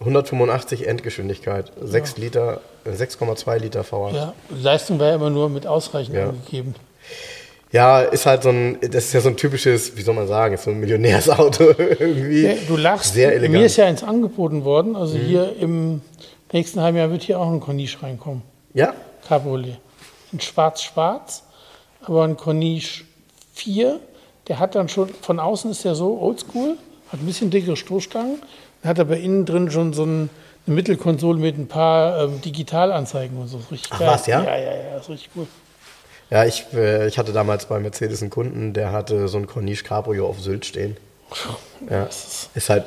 185 0.00 0.86
Endgeschwindigkeit, 0.86 1.72
6 1.80 2.16
Liter, 2.16 2.60
äh, 2.84 2.90
6,2 2.90 3.58
Liter 3.58 3.82
VR. 3.82 4.10
Ja, 4.14 4.34
Leistung 4.50 4.98
war 5.00 5.08
ja 5.08 5.14
immer 5.16 5.30
nur 5.30 5.48
mit 5.48 5.66
ausreichend 5.66 6.14
Ja. 6.16 6.28
angegeben. 6.28 6.74
Ja, 7.72 8.00
ist 8.00 8.24
halt 8.24 8.44
so 8.44 8.48
ein, 8.50 8.78
das 8.80 9.06
ist 9.06 9.12
ja 9.14 9.20
so 9.20 9.28
ein 9.28 9.36
typisches, 9.36 9.96
wie 9.96 10.02
soll 10.02 10.14
man 10.14 10.26
sagen, 10.28 10.56
so 10.56 10.70
ein 10.70 10.78
Millionärsauto 10.80 11.64
irgendwie. 11.78 12.42
Ja, 12.46 12.54
du 12.66 12.76
lachst. 12.76 13.14
Sehr 13.14 13.30
elegant. 13.32 13.52
Mhm. 13.52 13.58
Mir 13.58 13.66
ist 13.66 13.76
ja 13.76 13.86
eins 13.86 14.02
angeboten 14.04 14.64
worden. 14.64 14.94
Also 14.96 15.18
hier 15.18 15.54
im 15.58 16.00
nächsten 16.52 16.80
halben 16.80 16.96
Jahr 16.96 17.10
wird 17.10 17.24
hier 17.24 17.38
auch 17.40 17.50
ein 17.50 17.60
Corniche 17.60 18.00
reinkommen. 18.02 18.42
Ja? 18.74 18.94
Cabriolet. 19.26 19.78
In 20.32 20.40
schwarz-schwarz, 20.40 21.42
aber 22.02 22.24
ein 22.24 22.36
Corniche 22.36 23.04
4. 23.54 23.98
Der 24.48 24.58
hat 24.58 24.74
dann 24.74 24.88
schon, 24.88 25.08
von 25.22 25.38
außen 25.40 25.70
ist 25.70 25.84
der 25.84 25.94
so 25.94 26.18
oldschool, 26.20 26.76
hat 27.12 27.20
ein 27.20 27.26
bisschen 27.26 27.50
dickere 27.50 27.76
Stoßstangen, 27.76 28.40
hat 28.84 28.98
aber 28.98 29.16
innen 29.18 29.44
drin 29.44 29.70
schon 29.70 29.92
so 29.92 30.04
ein, 30.04 30.30
eine 30.66 30.74
Mittelkonsole 30.76 31.38
mit 31.38 31.58
ein 31.58 31.68
paar 31.68 32.24
ähm, 32.24 32.40
Digitalanzeigen 32.40 33.36
und 33.38 33.48
so. 33.48 33.58
Ist 33.58 33.70
richtig 33.70 33.92
Ach 33.92 33.98
geil. 33.98 34.08
was, 34.08 34.26
ja? 34.26 34.42
Ja, 34.42 34.56
ja, 34.56 34.74
ja, 34.74 34.96
ist 34.98 35.08
richtig 35.08 35.30
cool. 35.36 35.46
Ja, 36.30 36.44
ich, 36.44 36.66
äh, 36.74 37.06
ich 37.08 37.18
hatte 37.18 37.32
damals 37.32 37.66
bei 37.66 37.78
Mercedes 37.80 38.20
einen 38.20 38.30
Kunden, 38.30 38.72
der 38.74 38.92
hatte 38.92 39.28
so 39.28 39.38
ein 39.38 39.46
Corniche 39.46 39.84
Cabrio 39.84 40.26
auf 40.28 40.40
Sylt 40.40 40.64
stehen. 40.66 40.96
Ja. 41.88 42.06
Das 42.06 42.24
ist, 42.24 42.50
Ist 42.56 42.70
halt, 42.70 42.84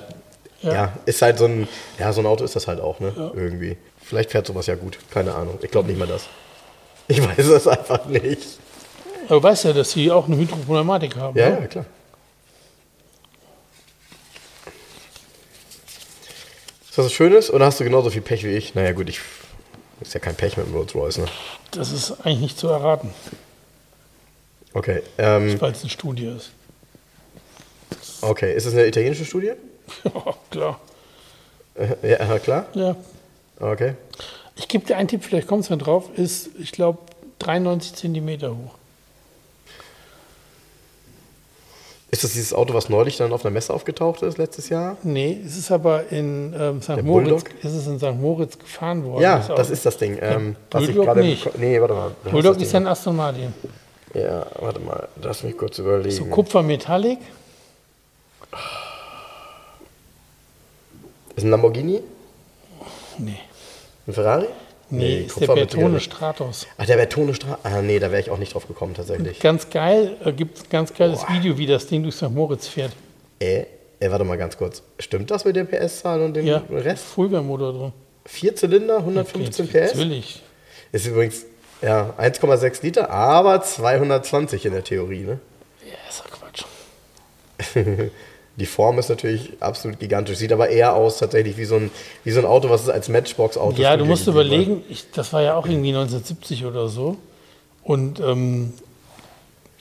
ja. 0.62 0.74
Ja. 0.74 0.94
ist 1.06 1.22
halt 1.22 1.38
so 1.38 1.46
ein, 1.46 1.68
ja, 1.98 2.12
so 2.12 2.20
ein 2.22 2.26
Auto 2.28 2.44
ist 2.44 2.56
das 2.58 2.68
halt 2.68 2.82
auch, 2.82 3.00
ne? 3.00 3.14
Irgendwie. 3.34 3.78
Vielleicht 4.04 4.32
fährt 4.32 4.46
sowas 4.46 4.68
ja 4.68 4.76
gut, 4.76 4.98
keine 5.12 5.34
Ahnung. 5.34 5.58
Ich 5.62 5.72
glaube 5.72 5.88
nicht 5.88 5.98
mal 5.98 6.08
das. 6.08 6.26
Ich 7.08 7.22
weiß 7.26 7.48
es 7.48 7.68
einfach 7.68 8.06
nicht. 8.08 8.60
Aber 9.32 9.40
du 9.40 9.44
weißt 9.48 9.64
ja, 9.64 9.72
dass 9.72 9.92
sie 9.92 10.12
auch 10.12 10.28
eine 10.28 10.36
Hydropneumatik 10.36 11.16
haben. 11.16 11.38
Ja, 11.38 11.52
ne? 11.52 11.62
ja, 11.62 11.68
klar. 11.68 11.86
Ist 16.90 16.98
das 16.98 17.06
was 17.06 17.14
Schönes 17.14 17.50
oder 17.50 17.66
hast 17.66 17.80
du 17.80 17.86
genauso 17.86 18.10
viel 18.10 18.22
Pech 18.22 18.44
wie 18.44 18.50
ich? 18.50 18.76
Naja, 18.76 18.92
gut, 18.92 19.08
ich. 19.08 19.22
Ist 20.02 20.14
ja 20.14 20.20
kein 20.20 20.36
Pech 20.36 20.58
mit 20.58 20.66
dem 20.66 20.76
Rolls 20.76 20.94
Royce, 20.94 21.20
ne? 21.20 21.26
Das 21.72 21.94
ist 21.94 22.12
eigentlich 22.26 22.40
nicht 22.40 22.60
zu 22.60 22.68
erraten. 22.68 23.14
Okay. 24.74 25.02
Ähm, 25.18 25.62
weil 25.62 25.72
es 25.72 25.82
eine 25.82 25.90
Studie 25.90 26.26
ist. 26.26 26.52
okay. 28.22 28.54
Ist 28.54 28.66
es 28.66 28.74
eine 28.74 28.86
italienische 28.86 29.24
Studie? 29.26 29.54
Ja, 30.04 30.36
klar. 30.50 30.80
Äh, 31.76 32.12
Ja, 32.12 32.40
klar. 32.40 32.66
Ja. 32.74 32.96
Okay. 33.62 33.94
Ich 34.58 34.68
gebe 34.68 34.86
dir 34.86 34.98
einen 34.98 35.08
Tipp, 35.08 35.24
vielleicht 35.24 35.48
kommst 35.48 35.70
du 35.70 35.72
dann 35.74 35.80
drauf, 35.80 36.10
ist, 36.18 36.50
ich 36.60 36.74
glaube, 36.74 37.00
93 37.40 37.94
Zentimeter 37.94 38.52
hoch. 38.52 38.81
Ist 42.14 42.26
das 42.26 42.34
dieses 42.34 42.54
Auto, 42.54 42.74
was 42.74 42.90
neulich 42.90 43.16
dann 43.16 43.32
auf 43.32 43.46
einer 43.46 43.54
Messe 43.54 43.74
aufgetaucht 43.74 44.22
ist, 44.22 44.38
letztes 44.38 44.68
Jahr? 44.68 44.98
Nee, 45.02 45.40
es 45.46 45.56
ist 45.58 45.72
aber 45.72 46.12
in 46.12 46.54
ähm, 46.60 46.82
St. 46.82 47.02
Moritz, 47.04 47.46
ist 47.64 47.74
es 47.74 47.88
in 47.88 48.00
St. 48.00 48.20
Moritz 48.20 48.60
gefahren 48.60 49.06
worden. 49.06 49.24
Ja, 49.24 49.40
Auto. 49.40 49.56
das 49.56 49.70
ist 49.70 49.86
das 49.86 49.98
Ding. 49.98 50.18
Ähm, 50.22 50.58
was 50.72 50.90
ich 50.90 50.94
gerade. 50.96 51.22
nicht. 51.22 51.58
Nee, 51.58 51.80
warte 51.80 51.94
mal. 51.94 52.12
Bulldog 52.30 52.56
das 52.56 52.64
ist 52.64 52.74
ja 52.74 52.82
ein 52.82 52.88
Aston 52.88 53.16
Martin. 53.16 53.54
Ja, 54.14 54.46
warte 54.60 54.82
mal. 54.82 55.08
Lass 55.22 55.44
mich 55.44 55.58
kurz 55.58 55.80
überlegen. 55.80 56.14
So 56.14 56.26
Kupfer 56.26 56.62
Metallic. 56.62 57.20
ist 61.38 61.44
ein 61.46 61.50
Lamborghini? 61.50 62.02
Nee. 63.20 63.40
Ein 64.06 64.14
Ferrari? 64.14 64.48
Nee, 64.92 65.22
ist 65.22 65.40
der 65.40 65.48
Bertone. 65.48 66.00
Stratos. 66.00 66.68
Ach, 66.78 66.86
der 66.86 66.98
Bertone 66.98 67.34
Straße. 67.34 67.60
Ah, 67.64 67.82
nee, 67.82 67.98
da 68.00 68.12
wäre 68.12 68.22
ich 68.22 68.30
auch 68.30 68.38
nicht 68.38 68.54
drauf 68.54 68.68
gekommen, 68.68 68.94
tatsächlich. 68.94 69.40
Ganz 69.40 69.70
geil, 69.70 70.18
äh, 70.24 70.32
gibt 70.34 70.58
es 70.58 70.64
ein 70.66 70.70
ganz 70.70 70.94
geiles 70.94 71.22
Video, 71.30 71.58
wie 71.58 71.66
das 71.66 71.88
Ding 71.88 72.04
durch 72.04 72.16
St. 72.16 72.30
Moritz 72.30 72.68
fährt. 72.68 72.92
Äh, 73.40 73.66
äh, 74.00 74.12
warte 74.12 74.26
mal 74.26 74.38
ganz 74.38 74.58
kurz. 74.58 74.84
Stimmt 75.00 75.32
das 75.32 75.46
mit 75.46 75.56
der 75.56 75.64
PS-Zahl 75.64 76.22
und 76.22 76.34
dem 76.34 76.46
Ja, 76.46 76.64
Rest? 76.70 77.06
Fullbärmotor 77.06 77.74
drin. 77.74 77.94
Vier 78.26 78.56
Zylinder, 78.56 78.98
115 78.98 79.68
PS? 79.68 79.96
Natürlich. 79.96 80.42
Ist 80.92 81.08
übrigens 81.08 81.46
ja, 81.82 82.14
1,6 82.20 82.84
Liter, 82.84 83.10
aber 83.10 83.62
220 83.62 84.66
in 84.66 84.74
der 84.74 84.84
Theorie. 84.84 85.22
Ne? 85.22 85.40
Ja, 85.88 86.10
ist 86.10 86.20
doch 86.20 86.30
Quatsch. 86.30 86.66
Die 88.58 88.66
Form 88.66 89.00
ist 89.00 89.10
natürlich 89.10 89.54
absolut 89.62 90.00
gigantisch. 90.00 90.38
Sieht 90.38 90.52
aber 90.52 90.70
eher 90.70 90.94
aus 90.96 91.20
tatsächlich 91.20 91.58
wie 91.58 91.66
so 91.66 91.76
ein, 91.76 91.92
wie 92.24 92.32
so 92.32 92.40
ein 92.40 92.46
Auto, 92.46 92.70
was 92.70 92.84
es 92.84 92.90
als 92.90 93.08
Matchbox-Auto 93.08 93.82
Ja, 93.82 93.96
du 93.96 94.06
musst 94.06 94.28
überlegen, 94.28 94.84
ich, 94.90 95.10
das 95.12 95.32
war 95.32 95.42
ja 95.42 95.56
auch 95.56 95.66
irgendwie 95.66 95.90
1970 95.90 96.66
oder 96.66 96.90
so. 96.90 97.18
Und 97.84 98.20
ähm, 98.20 98.74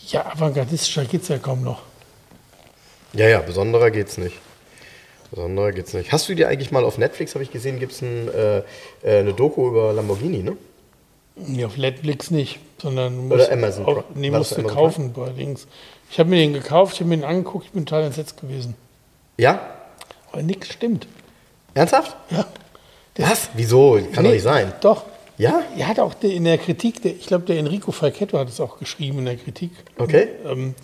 ja, 0.08 0.26
avantgardistischer 0.26 1.04
geht 1.04 1.22
es 1.22 1.28
ja 1.28 1.38
kaum 1.38 1.62
noch. 1.62 1.82
Ja, 3.12 3.28
ja, 3.28 3.40
besonderer 3.40 3.90
geht's 3.90 4.18
nicht. 4.18 4.36
Besonderer 5.30 5.72
geht's 5.72 5.92
nicht. 5.94 6.12
Hast 6.12 6.28
du 6.28 6.34
dir 6.34 6.48
eigentlich 6.48 6.70
mal 6.70 6.84
auf 6.84 6.96
Netflix, 6.96 7.34
habe 7.34 7.44
ich 7.44 7.50
gesehen, 7.50 7.78
gibt 7.78 7.92
es 7.92 8.02
ein, 8.02 8.28
äh, 8.28 8.58
äh, 8.58 8.62
eine 9.02 9.32
Doku 9.32 9.68
über 9.68 9.92
Lamborghini, 9.92 10.42
ne? 10.42 10.56
Nee, 11.37 11.64
auf 11.64 11.76
Netflix 11.76 12.31
nicht, 12.31 12.59
sondern 12.78 13.28
du 13.28 13.35
Oder 13.35 13.45
musst, 13.45 13.53
Amazon 13.53 13.85
Prime. 13.85 14.05
nee, 14.14 14.31
musst 14.31 14.51
das 14.53 14.57
du 14.59 14.62
Amazon 14.62 14.76
kaufen 14.76 15.12
bei 15.12 15.31
Dings. 15.31 15.66
Ich 16.11 16.18
habe 16.18 16.28
mir 16.28 16.37
den 16.37 16.53
gekauft, 16.53 16.95
ich 16.95 17.01
habe 17.01 17.09
mir 17.09 17.16
den 17.16 17.24
angeguckt, 17.24 17.66
ich 17.66 17.72
bin 17.72 17.87
total 17.87 18.05
entsetzt 18.05 18.41
gewesen. 18.41 18.74
Ja? 19.39 19.61
Aber 20.33 20.43
nichts 20.43 20.68
stimmt. 20.68 21.07
Ernsthaft? 21.74 22.16
Ja. 22.31 22.47
Was? 23.16 23.51
Wieso? 23.55 23.99
Kann 24.12 24.24
doch 24.24 24.33
nicht 24.33 24.43
sein. 24.43 24.72
Doch. 24.81 25.05
Ja? 25.39 25.62
Er 25.76 25.89
hat 25.89 25.99
auch 25.99 26.14
in 26.20 26.45
der 26.45 26.59
Kritik, 26.59 27.03
der, 27.03 27.12
ich 27.12 27.26
glaube, 27.26 27.45
der 27.47 27.59
Enrico 27.59 27.93
Falchetto 27.93 28.39
hat 28.39 28.49
es 28.49 28.61
auch 28.61 28.78
geschrieben 28.78 29.20
in 29.20 29.24
der 29.24 29.37
Kritik. 29.37 29.70
Okay. 29.99 30.28
Ähm, 30.45 30.74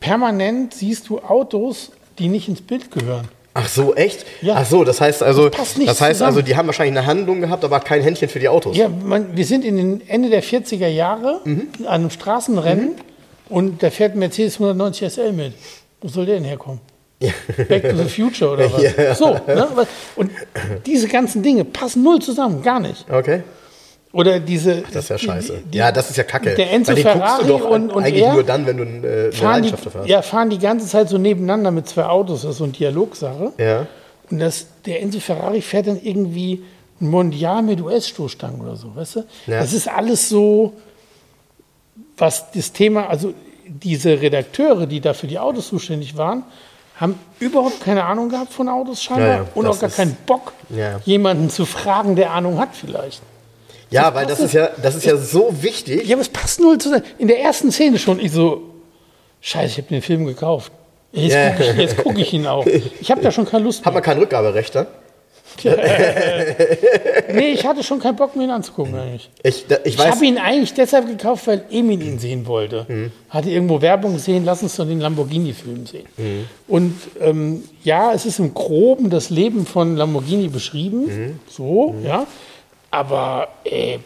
permanent 0.00 0.74
siehst 0.74 1.08
du 1.08 1.20
Autos, 1.20 1.92
die 2.18 2.28
nicht 2.28 2.48
ins 2.48 2.62
Bild 2.62 2.90
gehören. 2.90 3.28
Ach 3.58 3.68
so, 3.68 3.94
echt? 3.94 4.26
Ja. 4.42 4.56
Ach 4.58 4.66
so, 4.66 4.84
das 4.84 5.00
heißt 5.00 5.22
also, 5.22 5.48
Das 5.48 5.58
passt 5.58 5.78
nicht 5.78 5.88
das 5.88 6.00
heißt 6.00 6.20
also, 6.20 6.34
zusammen. 6.40 6.44
die 6.46 6.56
haben 6.56 6.66
wahrscheinlich 6.66 6.98
eine 6.98 7.06
Handlung 7.06 7.40
gehabt, 7.40 7.64
aber 7.64 7.80
kein 7.80 8.02
Händchen 8.02 8.28
für 8.28 8.38
die 8.38 8.48
Autos. 8.48 8.76
Ja, 8.76 8.88
man, 8.88 9.34
wir 9.36 9.44
sind 9.46 9.64
in 9.64 9.76
den 9.78 10.08
Ende 10.08 10.28
der 10.28 10.42
40er 10.42 10.88
Jahre 10.88 11.40
Mhm. 11.44 11.68
an 11.80 11.86
einem 11.86 12.10
Straßenrennen 12.10 12.90
und 13.48 13.82
da 13.82 13.90
fährt 13.90 14.14
ein 14.14 14.18
Mercedes 14.18 14.54
190 14.56 15.08
SL 15.12 15.32
mit. 15.32 15.54
Wo 16.02 16.08
soll 16.08 16.26
der 16.26 16.34
denn 16.34 16.44
herkommen? 16.44 16.80
Back 17.68 17.88
to 17.88 17.96
the 17.96 18.04
Future 18.10 18.50
oder 18.52 18.70
was? 18.72 18.82
Ja. 18.82 19.14
So, 19.14 19.30
ne? 19.46 19.66
Und 20.16 20.30
diese 20.84 21.08
ganzen 21.08 21.42
Dinge 21.42 21.64
passen 21.64 22.02
null 22.02 22.20
zusammen, 22.20 22.62
gar 22.62 22.78
nicht. 22.78 23.06
Okay. 23.10 23.42
Oder 24.12 24.40
diese. 24.40 24.82
Das 24.92 25.04
ist 25.04 25.08
ja 25.10 25.18
scheiße. 25.18 25.62
die- 25.72 25.78
ja, 25.78 25.92
das 25.92 26.08
ist 26.10 26.16
ja 26.16 26.22
kacke. 26.24 26.54
der 26.54 26.72
Enzo 26.72 26.88
Weil 26.88 26.96
den 26.96 27.04
guckst 27.04 27.18
Ferrari 27.20 27.42
du 27.44 27.48
doch 27.58 27.68
und- 27.70 27.90
und 27.92 28.04
eigentlich 28.04 28.22
er 28.22 28.32
nur 28.32 28.44
dann, 28.44 28.64
wenn 28.66 28.76
du 28.78 28.82
äh, 28.84 28.86
eine 28.86 29.30
Leidenschaft 29.42 29.86
dafür 29.86 30.00
hast. 30.02 30.08
ja, 30.08 30.22
fahren 30.22 30.48
die 30.50 30.58
ganze 30.58 30.86
Zeit 30.86 31.08
so 31.08 31.18
nebeneinander 31.18 31.70
mit 31.70 31.88
zwei 31.88 32.04
Autos. 32.06 32.42
Das 32.42 32.52
ist 32.52 32.58
so 32.58 32.64
eine 32.64 32.72
Dialogsache. 32.72 33.52
Ja. 33.58 33.86
Und 34.30 34.38
das, 34.38 34.66
der 34.86 35.02
Enzo 35.02 35.20
Ferrari 35.20 35.60
fährt 35.60 35.86
dann 35.88 36.00
irgendwie 36.02 36.62
ein 37.00 37.08
Mondial 37.10 37.62
mit 37.62 37.80
US-Stoßstangen 37.82 38.60
oder 38.60 38.76
so, 38.76 38.94
weißt 38.96 39.16
du? 39.16 39.20
Ja. 39.48 39.60
Das 39.60 39.72
ist 39.74 39.86
alles 39.88 40.28
so, 40.30 40.72
was 42.16 42.50
das 42.52 42.72
Thema, 42.72 43.08
also 43.08 43.34
diese 43.66 44.20
Redakteure, 44.20 44.86
die 44.86 45.00
da 45.00 45.12
für 45.12 45.26
die 45.26 45.38
Autos 45.38 45.68
zuständig 45.68 46.16
waren, 46.16 46.44
haben 46.98 47.18
überhaupt 47.40 47.80
keine 47.82 48.04
Ahnung 48.04 48.30
gehabt 48.30 48.52
von 48.52 48.68
Autos 48.70 49.02
scheinbar 49.02 49.26
Ja, 49.28 49.34
ja, 49.36 49.46
und 49.54 49.66
auch 49.66 49.78
gar 49.78 49.90
keinen 49.90 50.16
Bock, 50.26 50.52
jemanden 51.04 51.50
zu 51.50 51.66
fragen, 51.66 52.16
der 52.16 52.30
Ahnung 52.32 52.58
hat 52.58 52.70
vielleicht. 52.72 53.20
Ja, 53.90 54.14
weil 54.14 54.26
das 54.26 54.40
ist 54.40 54.52
ja, 54.54 54.70
das 54.82 54.94
ist 54.96 55.04
ja 55.04 55.16
so 55.16 55.52
wichtig. 55.60 56.06
Ja, 56.06 56.16
aber 56.16 56.22
es 56.22 56.28
passt 56.28 56.60
null 56.60 56.78
zusammen. 56.78 57.04
In 57.18 57.28
der 57.28 57.40
ersten 57.40 57.70
Szene 57.70 57.98
schon, 57.98 58.18
ich 58.20 58.32
so, 58.32 58.62
scheiße, 59.40 59.66
ich 59.66 59.78
habe 59.78 59.88
den 59.88 60.02
Film 60.02 60.26
gekauft. 60.26 60.72
Jetzt 61.12 61.32
Ja. 61.34 61.50
gucke 61.50 61.70
ich, 61.70 61.76
jetzt 61.78 61.96
guck 61.96 62.18
ich 62.18 62.32
ihn 62.32 62.46
auch. 62.46 62.66
Ich 63.00 63.10
habe 63.10 63.20
da 63.22 63.30
schon 63.30 63.46
keine 63.46 63.64
Lust 63.64 63.80
Hat 63.80 63.86
mehr. 63.86 63.92
man 63.94 64.02
kein 64.02 64.18
Rückgaberecht 64.18 64.74
dann? 64.74 64.86
Nee, 67.32 67.50
ich 67.52 67.66
hatte 67.66 67.82
schon 67.82 67.98
keinen 68.00 68.16
Bock, 68.16 68.36
mir 68.36 68.44
ihn 68.44 68.50
anzugucken 68.50 68.94
eigentlich. 68.94 69.30
Ich, 69.42 69.66
da, 69.66 69.76
ich 69.84 69.94
Ich 69.98 70.06
habe 70.06 70.24
ihn 70.24 70.38
eigentlich 70.38 70.74
deshalb 70.74 71.06
gekauft, 71.06 71.46
weil 71.46 71.64
Emil 71.70 72.02
ihn 72.02 72.18
sehen 72.18 72.46
wollte. 72.46 72.84
Mhm. 72.88 73.12
Hatte 73.30 73.50
irgendwo 73.50 73.80
Werbung 73.80 74.14
gesehen, 74.14 74.44
lass 74.44 74.62
uns 74.62 74.76
doch 74.76 74.86
den 74.86 75.00
Lamborghini-Film 75.00 75.86
sehen. 75.86 76.06
Mhm. 76.16 76.44
Und 76.68 76.94
ähm, 77.20 77.64
ja, 77.84 78.12
es 78.12 78.26
ist 78.26 78.38
im 78.38 78.54
Groben 78.54 79.10
das 79.10 79.30
Leben 79.30 79.66
von 79.66 79.96
Lamborghini 79.96 80.48
beschrieben. 80.48 81.06
Mhm. 81.06 81.40
So, 81.50 81.94
ja. 82.04 82.26
Aber 82.96 83.48
ich 83.62 84.00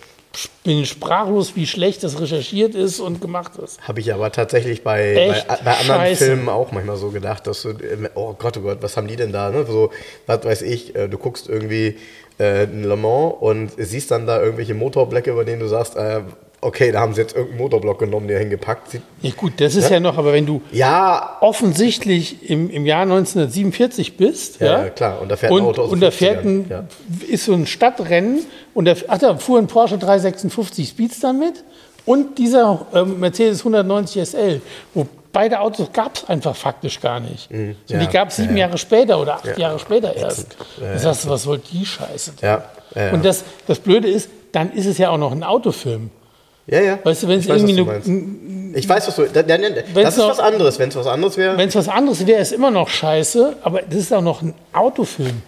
bin 0.64 0.84
sprachlos, 0.84 1.54
wie 1.54 1.64
schlecht 1.64 2.02
das 2.02 2.20
recherchiert 2.20 2.74
ist 2.74 2.98
und 2.98 3.20
gemacht 3.20 3.52
ist. 3.56 3.80
Habe 3.86 4.00
ich 4.00 4.12
aber 4.12 4.32
tatsächlich 4.32 4.82
bei, 4.82 5.14
bei, 5.46 5.56
bei 5.64 5.70
anderen 5.78 6.00
scheiße. 6.00 6.24
Filmen 6.24 6.48
auch 6.48 6.72
manchmal 6.72 6.96
so 6.96 7.10
gedacht, 7.10 7.46
dass 7.46 7.62
du, 7.62 7.68
äh, 7.68 8.10
oh 8.16 8.34
Gott, 8.36 8.56
oh 8.56 8.62
Gott, 8.62 8.78
was 8.80 8.96
haben 8.96 9.06
die 9.06 9.14
denn 9.14 9.30
da? 9.30 9.50
Ne? 9.50 9.64
So, 9.64 9.90
was 10.26 10.44
weiß 10.44 10.62
ich, 10.62 10.96
äh, 10.96 11.06
du 11.06 11.18
guckst 11.18 11.48
irgendwie 11.48 11.98
äh, 12.40 12.64
Le 12.64 12.96
Mans 12.96 13.34
und 13.38 13.70
siehst 13.76 14.10
dann 14.10 14.26
da 14.26 14.42
irgendwelche 14.42 14.74
Motorblöcke, 14.74 15.30
über 15.30 15.44
denen 15.44 15.60
du 15.60 15.68
sagst, 15.68 15.94
äh, 15.94 16.22
okay, 16.60 16.92
da 16.92 17.00
haben 17.00 17.14
sie 17.14 17.20
jetzt 17.22 17.34
irgendeinen 17.34 17.62
Motorblock 17.62 17.98
genommen, 17.98 18.28
der 18.28 18.38
hingepackt. 18.38 18.90
Sieht, 18.90 19.02
Ja, 19.22 19.30
gut, 19.36 19.54
das 19.60 19.74
ist 19.74 19.90
ja, 19.90 20.00
noch, 20.00 20.18
aber 20.18 20.32
wenn 20.32 20.46
du 20.46 20.60
ja, 20.72 21.38
offensichtlich 21.40 22.50
im, 22.50 22.70
im 22.70 22.86
Jahr 22.86 23.02
1947 23.02 24.16
bist, 24.16 24.60
Ja, 24.60 24.82
ja, 24.84 24.88
klar. 24.90 25.20
Und 25.20 25.30
da 25.30 25.36
fährt 25.36 25.52
ein 25.52 25.58
und, 25.58 25.64
Auto 25.64 25.82
aus 25.82 25.90
und 25.90 26.00
da 26.00 26.10
fährt 26.10 26.44
50ern, 26.44 26.48
ein, 26.48 26.66
ja. 26.68 26.84
ist 27.28 27.44
so 27.44 27.54
ein 27.54 27.66
Stadtrennen 27.66 28.40
und 28.74 28.84
da, 28.84 28.94
ach, 29.08 29.18
da 29.18 29.36
fuhr 29.36 29.58
ein 29.58 29.66
Porsche 29.66 29.98
356 29.98 30.88
Speedster 30.88 31.32
mit 31.32 31.64
und 32.04 32.38
dieser 32.38 32.86
ähm, 32.94 33.20
Mercedes 33.20 33.60
190 33.60 34.28
SL, 34.28 34.60
wo 34.94 35.06
beide 35.32 35.60
Autos 35.60 35.92
gab 35.92 36.16
es 36.16 36.28
einfach 36.28 36.56
faktisch 36.56 37.00
gar 37.00 37.20
nicht. 37.20 37.48
so, 37.50 37.56
Mhm. 37.56 37.76
ja, 37.88 37.98
die 38.00 38.06
gab 38.08 38.28
es 38.28 38.36
sieben 38.36 38.56
ja, 38.56 38.62
ja. 38.62 38.66
Jahre 38.66 38.78
später 38.78 39.20
oder 39.20 39.34
acht 39.36 39.58
Jahre 39.58 39.78
später 39.78 40.14
erst. 40.14 40.56
Ja, 40.80 40.92
da 40.92 40.98
sagst 40.98 41.24
du, 41.24 41.28
was 41.30 41.42
soll 41.44 41.58
die 41.72 41.86
Scheiße? 41.86 42.32
ja, 42.42 42.64
ja. 42.94 43.12
Und 43.12 43.24
das, 43.24 43.44
das 43.66 43.78
Blöde 43.78 44.08
ist, 44.08 44.28
dann 44.52 44.72
ist 44.72 44.86
es 44.86 44.98
ja 44.98 45.10
auch 45.10 45.18
noch 45.18 45.30
ein 45.32 45.44
Autofilm. 45.44 46.10
Ja, 46.70 46.80
ja. 46.80 46.98
Weißt 47.02 47.22
du, 47.24 47.28
wenn 47.28 47.38
es 47.38 47.44
Ich 47.46 47.50
weiß, 47.50 47.62
was 47.62 47.70
irgendwie 47.70 47.84
meinst. 47.84 48.78
Ich 48.78 48.88
weiß, 48.88 49.08
was 49.08 49.16
du. 49.16 49.22
Da, 49.26 49.42
da, 49.42 49.58
da, 49.58 49.68
das 49.68 50.14
ist 50.14 50.18
noch- 50.18 50.30
was 50.30 50.38
anderes. 50.38 50.78
Wenn 50.78 50.88
es 50.90 50.96
was 50.96 51.06
anderes 51.06 51.36
wäre. 51.36 51.58
Wenn 51.58 51.68
es 51.68 51.74
was 51.74 51.88
anderes 51.88 52.26
wäre, 52.26 52.40
ist 52.40 52.52
immer 52.52 52.70
noch 52.70 52.88
scheiße, 52.88 53.56
aber 53.62 53.82
das 53.82 53.96
ist 53.98 54.12
auch 54.12 54.22
noch 54.22 54.42
ein 54.42 54.54
Autofilm. 54.72 55.42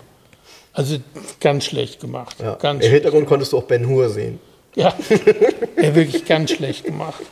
Also 0.73 0.97
ganz 1.41 1.65
schlecht 1.67 2.01
gemacht. 2.01 2.37
Ja. 2.43 2.55
Ganz 2.55 2.85
Im. 2.85 2.91
Hintergrund 2.91 3.27
konntest 3.29 3.53
du 3.53 3.59
auch 3.59 3.65
Ben 3.65 3.87
Hur 3.87 4.09
sehen. 4.09 4.41
Ja, 4.75 4.95
ja, 5.81 5.95
wirklich 5.95 6.25
ganz 6.25 6.51
schlecht 6.51 6.85
gemacht. 6.85 7.23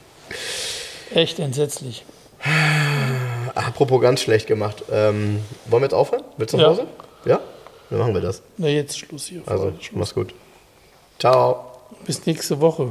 Echt 1.15 1.39
entsetzlich. 1.39 2.05
Apropos 3.55 4.01
ganz 4.01 4.21
schlecht 4.21 4.47
gemacht. 4.47 4.85
Ähm, 4.93 5.41
wollen 5.67 5.83
wir 5.83 5.87
jetzt 5.87 5.95
aufhören? 5.95 6.23
Willst 6.37 6.53
du 6.55 6.59
nach 6.59 6.65
Ja. 6.65 6.71
Hause? 6.71 6.87
Ja? 7.25 7.41
Dann 7.89 7.99
machen 7.99 8.15
wir 8.15 8.21
das. 8.21 8.43
Na, 8.59 8.69
jetzt 8.69 8.99
Schluss 8.99 9.27
hier. 9.27 9.43
Also, 9.47 9.73
mach's 9.93 10.15
gut. 10.15 10.33
Ciao. 11.19 11.65
Bis 12.07 12.25
nächste 12.27 12.61
Woche. 12.61 12.91